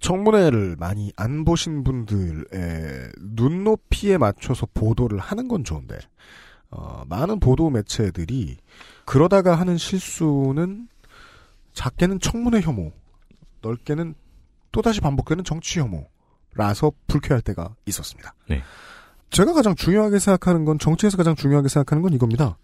청문회를 0.00 0.76
많이 0.78 1.12
안 1.16 1.44
보신 1.44 1.84
분들의 1.84 3.12
눈높이에 3.18 4.18
맞춰서 4.18 4.66
보도를 4.72 5.18
하는 5.18 5.46
건 5.46 5.62
좋은데 5.62 5.98
어, 6.70 7.02
많은 7.08 7.40
보도 7.40 7.70
매체들이 7.70 8.56
그러다가 9.04 9.54
하는 9.54 9.76
실수는 9.76 10.88
작게는 11.72 12.20
청문회 12.20 12.60
혐오, 12.60 12.92
넓게는 13.62 14.14
또다시 14.72 15.00
반복되는 15.00 15.44
정치 15.44 15.80
혐오라서 15.80 16.92
불쾌할 17.06 17.42
때가 17.42 17.74
있었습니다. 17.86 18.34
네. 18.48 18.62
제가 19.30 19.52
가장 19.52 19.74
중요하게 19.74 20.18
생각하는 20.18 20.64
건 20.64 20.78
정치에서 20.78 21.16
가장 21.16 21.34
중요하게 21.34 21.68
생각하는 21.68 22.02
건 22.02 22.12
이겁니다. 22.12 22.58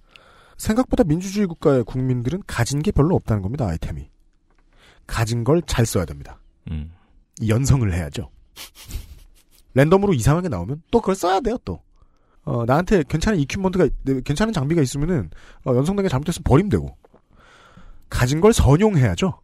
생각보다 0.56 1.04
민주주의 1.04 1.46
국가의 1.46 1.84
국민들은 1.84 2.42
가진 2.46 2.82
게 2.82 2.90
별로 2.90 3.14
없다는 3.14 3.42
겁니다. 3.42 3.66
아이템이 3.66 4.08
가진 5.06 5.44
걸 5.44 5.60
잘 5.66 5.86
써야 5.86 6.04
됩니다. 6.04 6.40
음. 6.70 6.92
연성을 7.46 7.92
해야죠. 7.92 8.30
랜덤으로 9.74 10.14
이상하게 10.14 10.48
나오면 10.48 10.82
또 10.90 11.00
그걸 11.00 11.14
써야 11.14 11.40
돼요. 11.40 11.58
또 11.64 11.82
어, 12.44 12.64
나한테 12.64 13.02
괜찮은 13.08 13.38
이큐먼트가 13.40 13.88
네, 14.04 14.20
괜찮은 14.24 14.52
장비가 14.52 14.80
있으면은 14.80 15.30
어, 15.64 15.74
연성된 15.74 16.04
게 16.04 16.08
잘못됐으면 16.08 16.44
버리면 16.44 16.70
되고 16.70 16.96
가진 18.08 18.40
걸 18.40 18.52
선용해야죠. 18.52 19.40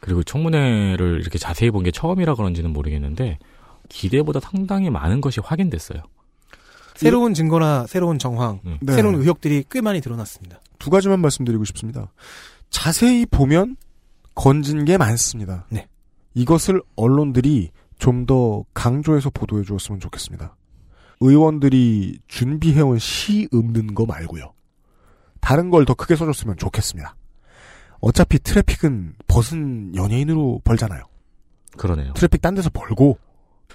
그리고 0.00 0.22
청문회를 0.22 1.20
이렇게 1.20 1.38
자세히 1.38 1.70
본 1.70 1.82
게 1.82 1.90
처음이라 1.90 2.34
그런지는 2.34 2.72
모르겠는데 2.72 3.38
기대보다 3.88 4.40
상당히 4.40 4.90
많은 4.90 5.20
것이 5.20 5.40
확인됐어요. 5.40 6.02
새로운 6.96 7.34
증거나 7.34 7.86
새로운 7.86 8.18
정황, 8.18 8.60
음. 8.64 8.78
네. 8.80 8.94
새로운 8.94 9.16
의혹들이 9.16 9.64
꽤 9.70 9.80
많이 9.80 10.00
드러났습니다. 10.00 10.60
두 10.78 10.90
가지만 10.90 11.20
말씀드리고 11.20 11.64
싶습니다. 11.66 12.10
자세히 12.70 13.26
보면 13.26 13.76
건진 14.34 14.84
게 14.84 14.96
많습니다. 14.98 15.66
네. 15.70 15.88
이것을 16.34 16.82
언론들이 16.96 17.70
좀 17.98 18.26
더 18.26 18.64
강조해서 18.74 19.30
보도해 19.30 19.62
주었으면 19.64 20.00
좋겠습니다. 20.00 20.54
의원들이 21.20 22.18
준비해온 22.28 22.98
시 22.98 23.48
읊는 23.54 23.94
거 23.94 24.04
말고요. 24.04 24.52
다른 25.40 25.70
걸 25.70 25.84
더 25.86 25.94
크게 25.94 26.16
써줬으면 26.16 26.56
좋겠습니다. 26.58 27.14
어차피 28.06 28.38
트래픽은 28.38 29.14
벗은 29.26 29.96
연예인으로 29.96 30.60
벌잖아요. 30.62 31.02
그러네요. 31.76 32.12
트래픽 32.12 32.40
딴 32.40 32.54
데서 32.54 32.70
벌고 32.70 33.18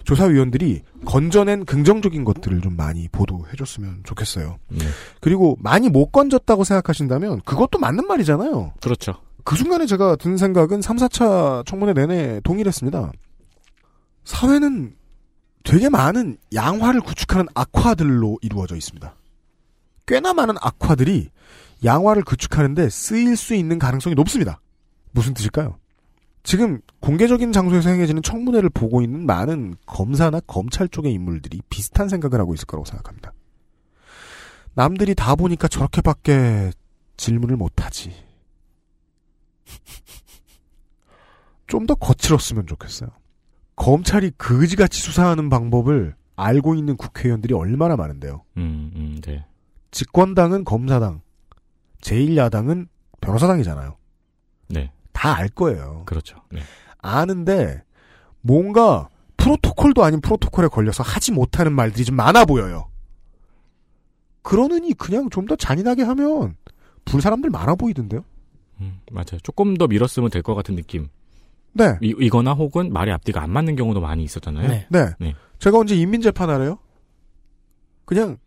조사위원들이 0.06 0.84
건져낸 1.04 1.66
긍정적인 1.66 2.24
것들을 2.24 2.62
좀 2.62 2.78
많이 2.78 3.10
보도해줬으면 3.10 4.04
좋겠어요. 4.06 4.58
네. 4.70 4.86
그리고 5.20 5.58
많이 5.60 5.90
못 5.90 6.14
건졌다고 6.14 6.64
생각하신다면 6.64 7.42
그것도 7.42 7.78
맞는 7.78 8.08
말이잖아요. 8.08 8.76
그렇죠. 8.82 9.16
그 9.44 9.58
순간에 9.58 9.86
제가 9.86 10.16
든 10.16 10.38
생각은 10.38 10.82
3, 10.82 10.96
4차 10.96 11.66
청문회 11.66 11.92
내내 11.94 12.40
동일했습니다. 12.46 13.12
사회는 14.24 14.96
되게 15.66 15.90
많은 15.90 16.38
양화를 16.54 17.02
구축하는 17.02 17.48
악화들로 17.54 18.40
이루어져 18.42 18.78
있습니다. 18.78 19.14
꽤나 20.08 20.34
많은 20.34 20.56
악화들이 20.62 21.32
양화를 21.84 22.24
구축하는데 22.24 22.90
쓰일 22.90 23.36
수 23.38 23.56
있는 23.56 23.80
가능성이 23.80 24.16
높습니다. 24.16 24.62
무슨 25.12 25.34
뜻일까요? 25.34 25.78
지금 26.44 26.82
공개적인 27.02 27.52
장소에서 27.52 27.90
행해지는 27.90 28.24
청문회를 28.24 28.70
보고 28.70 29.02
있는 29.02 29.26
많은 29.26 29.76
검사나 29.86 30.40
검찰 30.42 30.88
쪽의 30.88 31.14
인물들이 31.14 31.62
비슷한 31.70 32.10
생각을 32.10 32.40
하고 32.40 32.54
있을 32.54 32.66
거라고 32.66 32.86
생각합니다. 32.86 33.34
남들이 34.74 35.14
다 35.16 35.36
보니까 35.36 35.68
저렇게밖에 35.68 36.72
질문을 37.18 37.58
못하지. 37.58 38.14
좀 41.68 41.86
더 41.86 41.96
거칠었으면 41.96 42.68
좋겠어요. 42.68 43.10
검찰이 43.78 44.32
그지같이 44.38 45.00
수사하는 45.02 45.50
방법을 45.50 46.16
알고 46.36 46.76
있는 46.76 46.98
국회의원들이 46.98 47.54
얼마나 47.54 47.96
많은데요. 47.96 48.44
음, 48.58 48.92
음, 48.96 49.22
네. 49.22 49.46
집권당은 49.92 50.66
검사당, 50.66 51.22
제1야당은 52.02 52.88
변호사당이잖아요. 53.22 53.96
네. 54.70 54.92
다 55.14 55.36
알 55.36 55.50
거예요. 55.50 56.04
그렇죠. 56.06 56.38
네. 56.52 56.62
아는데 57.00 57.84
뭔가 58.42 59.10
프로토콜도 59.38 60.04
아닌 60.04 60.22
프로토콜에 60.22 60.68
걸려서 60.68 61.04
하지 61.04 61.32
못하는 61.32 61.74
말들이 61.74 62.06
좀 62.06 62.16
많아 62.16 62.46
보여요. 62.46 62.90
그러느니 64.44 64.94
그냥 64.94 65.30
좀 65.30 65.46
더 65.46 65.56
잔인하게 65.56 66.04
하면 66.04 66.56
불 67.06 67.22
사람들 67.22 67.50
많아 67.50 67.76
보이던데요. 67.76 68.24
음, 68.80 69.00
맞아요. 69.12 69.40
조금 69.44 69.76
더 69.78 69.88
밀었으면 69.88 70.30
될 70.30 70.42
것 70.42 70.56
같은 70.56 70.76
느낌. 70.76 71.10
네. 71.74 71.98
이, 72.02 72.16
이거나 72.20 72.54
혹은 72.54 72.92
말이 72.92 73.12
앞뒤가 73.12 73.42
안 73.42 73.50
맞는 73.52 73.76
경우도 73.76 74.02
많이 74.02 74.24
있었잖아요. 74.24 74.68
네. 74.68 74.88
네. 74.90 75.12
네. 75.20 75.36
제가 75.60 75.78
언제 75.78 75.96
인민재판 75.96 76.50
하래요? 76.50 76.78
그냥 78.06 78.38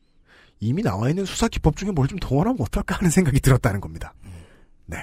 이미 0.64 0.82
나와 0.82 1.08
있는 1.10 1.24
수사 1.24 1.48
기법 1.48 1.76
중에 1.76 1.90
뭘 1.90 2.06
좀 2.08 2.18
동원하면 2.18 2.56
어떨까 2.60 2.96
하는 2.96 3.10
생각이 3.10 3.40
들었다는 3.40 3.80
겁니다. 3.80 4.14
네. 4.86 4.98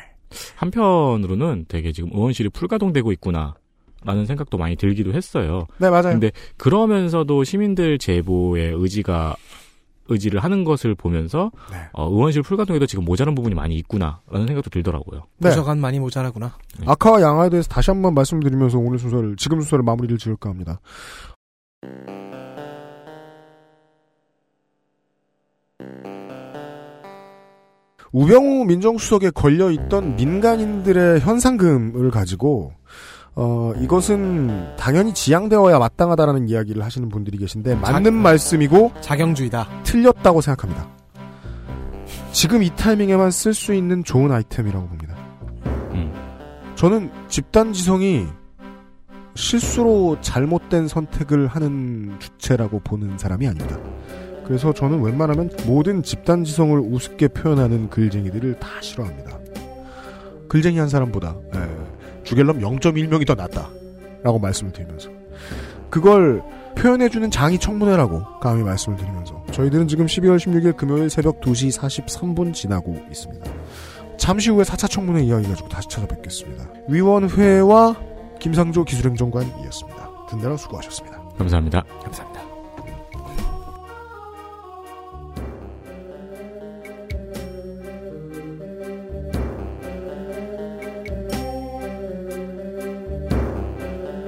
한편으로는 0.56 1.66
되게 1.68 1.92
지금 1.92 2.10
의원실이 2.14 2.50
풀가동되고 2.50 3.12
있구나. 3.14 3.56
라는 4.04 4.26
생각도 4.26 4.58
많이 4.58 4.76
들기도 4.76 5.14
했어요. 5.14 5.68
네, 5.78 5.90
맞아요. 5.92 6.14
근데 6.14 6.32
그러면서도 6.58 7.44
시민들 7.44 8.00
제보의 8.00 8.74
의지가 8.76 9.36
의지를 10.08 10.44
하는 10.44 10.64
것을 10.64 10.96
보면서 10.96 11.52
네. 11.72 11.78
어, 11.94 12.10
의원실 12.10 12.42
풀가동에도 12.42 12.88
지금 12.88 13.06
모자란 13.06 13.36
부분이 13.36 13.54
많이 13.54 13.76
있구나라는 13.76 14.48
생각도 14.48 14.72
들더라고요. 14.72 15.22
네. 15.38 15.50
부서간 15.50 15.80
많이 15.80 16.00
모자라구나. 16.00 16.58
아카와 16.86 17.22
양아에 17.22 17.50
대해서 17.50 17.70
다시 17.70 17.92
한번 17.92 18.16
말씀드리면서 18.16 18.80
오늘 18.80 18.98
순서를 18.98 19.36
지금 19.36 19.62
순서를 19.62 19.84
마무리를 19.84 20.18
지을까 20.18 20.50
합니다. 20.50 20.80
우병우 28.12 28.66
민정수석에 28.66 29.30
걸려있던 29.32 30.18
민간인들의 30.18 31.22
현상금을 31.22 32.12
가지고 32.12 32.74
어, 33.36 33.72
이것은 33.80 34.76
당연히 34.76 35.14
지양되어야 35.14 35.80
마땅하다라는 35.80 36.50
이야기를 36.50 36.84
하시는 36.84 37.08
분들이 37.08 37.38
계신데 37.38 37.76
맞는 37.76 38.14
말씀이고 38.14 38.92
자경주의다. 39.00 39.84
틀렸다고 39.84 40.42
생각합니다. 40.42 40.90
지금 42.34 42.64
이 42.64 42.70
타이밍에만 42.76 43.32
쓸 43.32 43.54
수 43.54 43.74
있는 43.74 44.04
좋은 44.04 44.32
아이템이라고 44.32 44.88
봅니다. 44.88 45.16
음. 45.94 46.12
저는 46.76 47.10
집단 47.30 47.72
지성이 47.72 48.28
실수로 49.36 50.18
잘못된 50.20 50.90
선택을 50.90 51.48
하는 51.48 52.18
주체라고 52.20 52.80
보는 52.80 53.18
사람이 53.18 53.48
아닙니다. 53.48 53.78
그래서 54.52 54.74
저는 54.74 55.02
웬만하면 55.02 55.50
모든 55.66 56.04
집단 56.04 56.44
지성을 56.44 56.78
우습게 56.78 57.30
표현하는 57.30 57.90
글쟁이들을 57.90 58.60
다 58.60 58.68
싫어합니다. 58.82 59.40
글쟁이 60.50 60.78
한 60.78 60.90
사람보다 60.90 61.38
예, 61.56 62.24
주갤럼 62.26 62.60
0.1명이 62.60 63.26
더 63.26 63.34
낫다. 63.34 63.70
라고 64.24 64.40
말씀을 64.40 64.74
드리면서 64.74 65.10
그걸 65.90 66.44
표현해주는 66.76 67.32
장이 67.32 67.60
청문회라고 67.60 68.40
감히 68.42 68.62
말씀을 68.64 68.98
드리면서 68.98 69.42
저희들은 69.54 69.88
지금 69.88 70.06
12월 70.06 70.36
16일 70.36 70.76
금요일 70.76 71.10
새벽 71.10 71.40
2시 71.40 71.74
43분 71.80 72.54
지나고 72.54 72.98
있습니다. 73.10 73.50
잠시 74.18 74.50
후에 74.50 74.66
4차 74.66 74.90
청문회 74.90 75.24
이야기 75.24 75.48
가지고 75.48 75.70
다시 75.70 75.88
찾아뵙겠습니다. 75.88 76.68
위원회와 76.90 77.96
김상조 78.40 78.84
기술행정관이었습니다. 78.84 80.26
든든한 80.30 80.58
수고하셨습니다. 80.58 81.22
감사합니다. 81.38 81.84
감사합니다. 82.04 82.51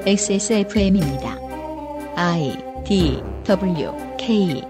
XSFM입니다. 0.05 1.37
I 2.15 2.57
D 2.85 3.23
W 3.45 3.91
K 4.17 4.61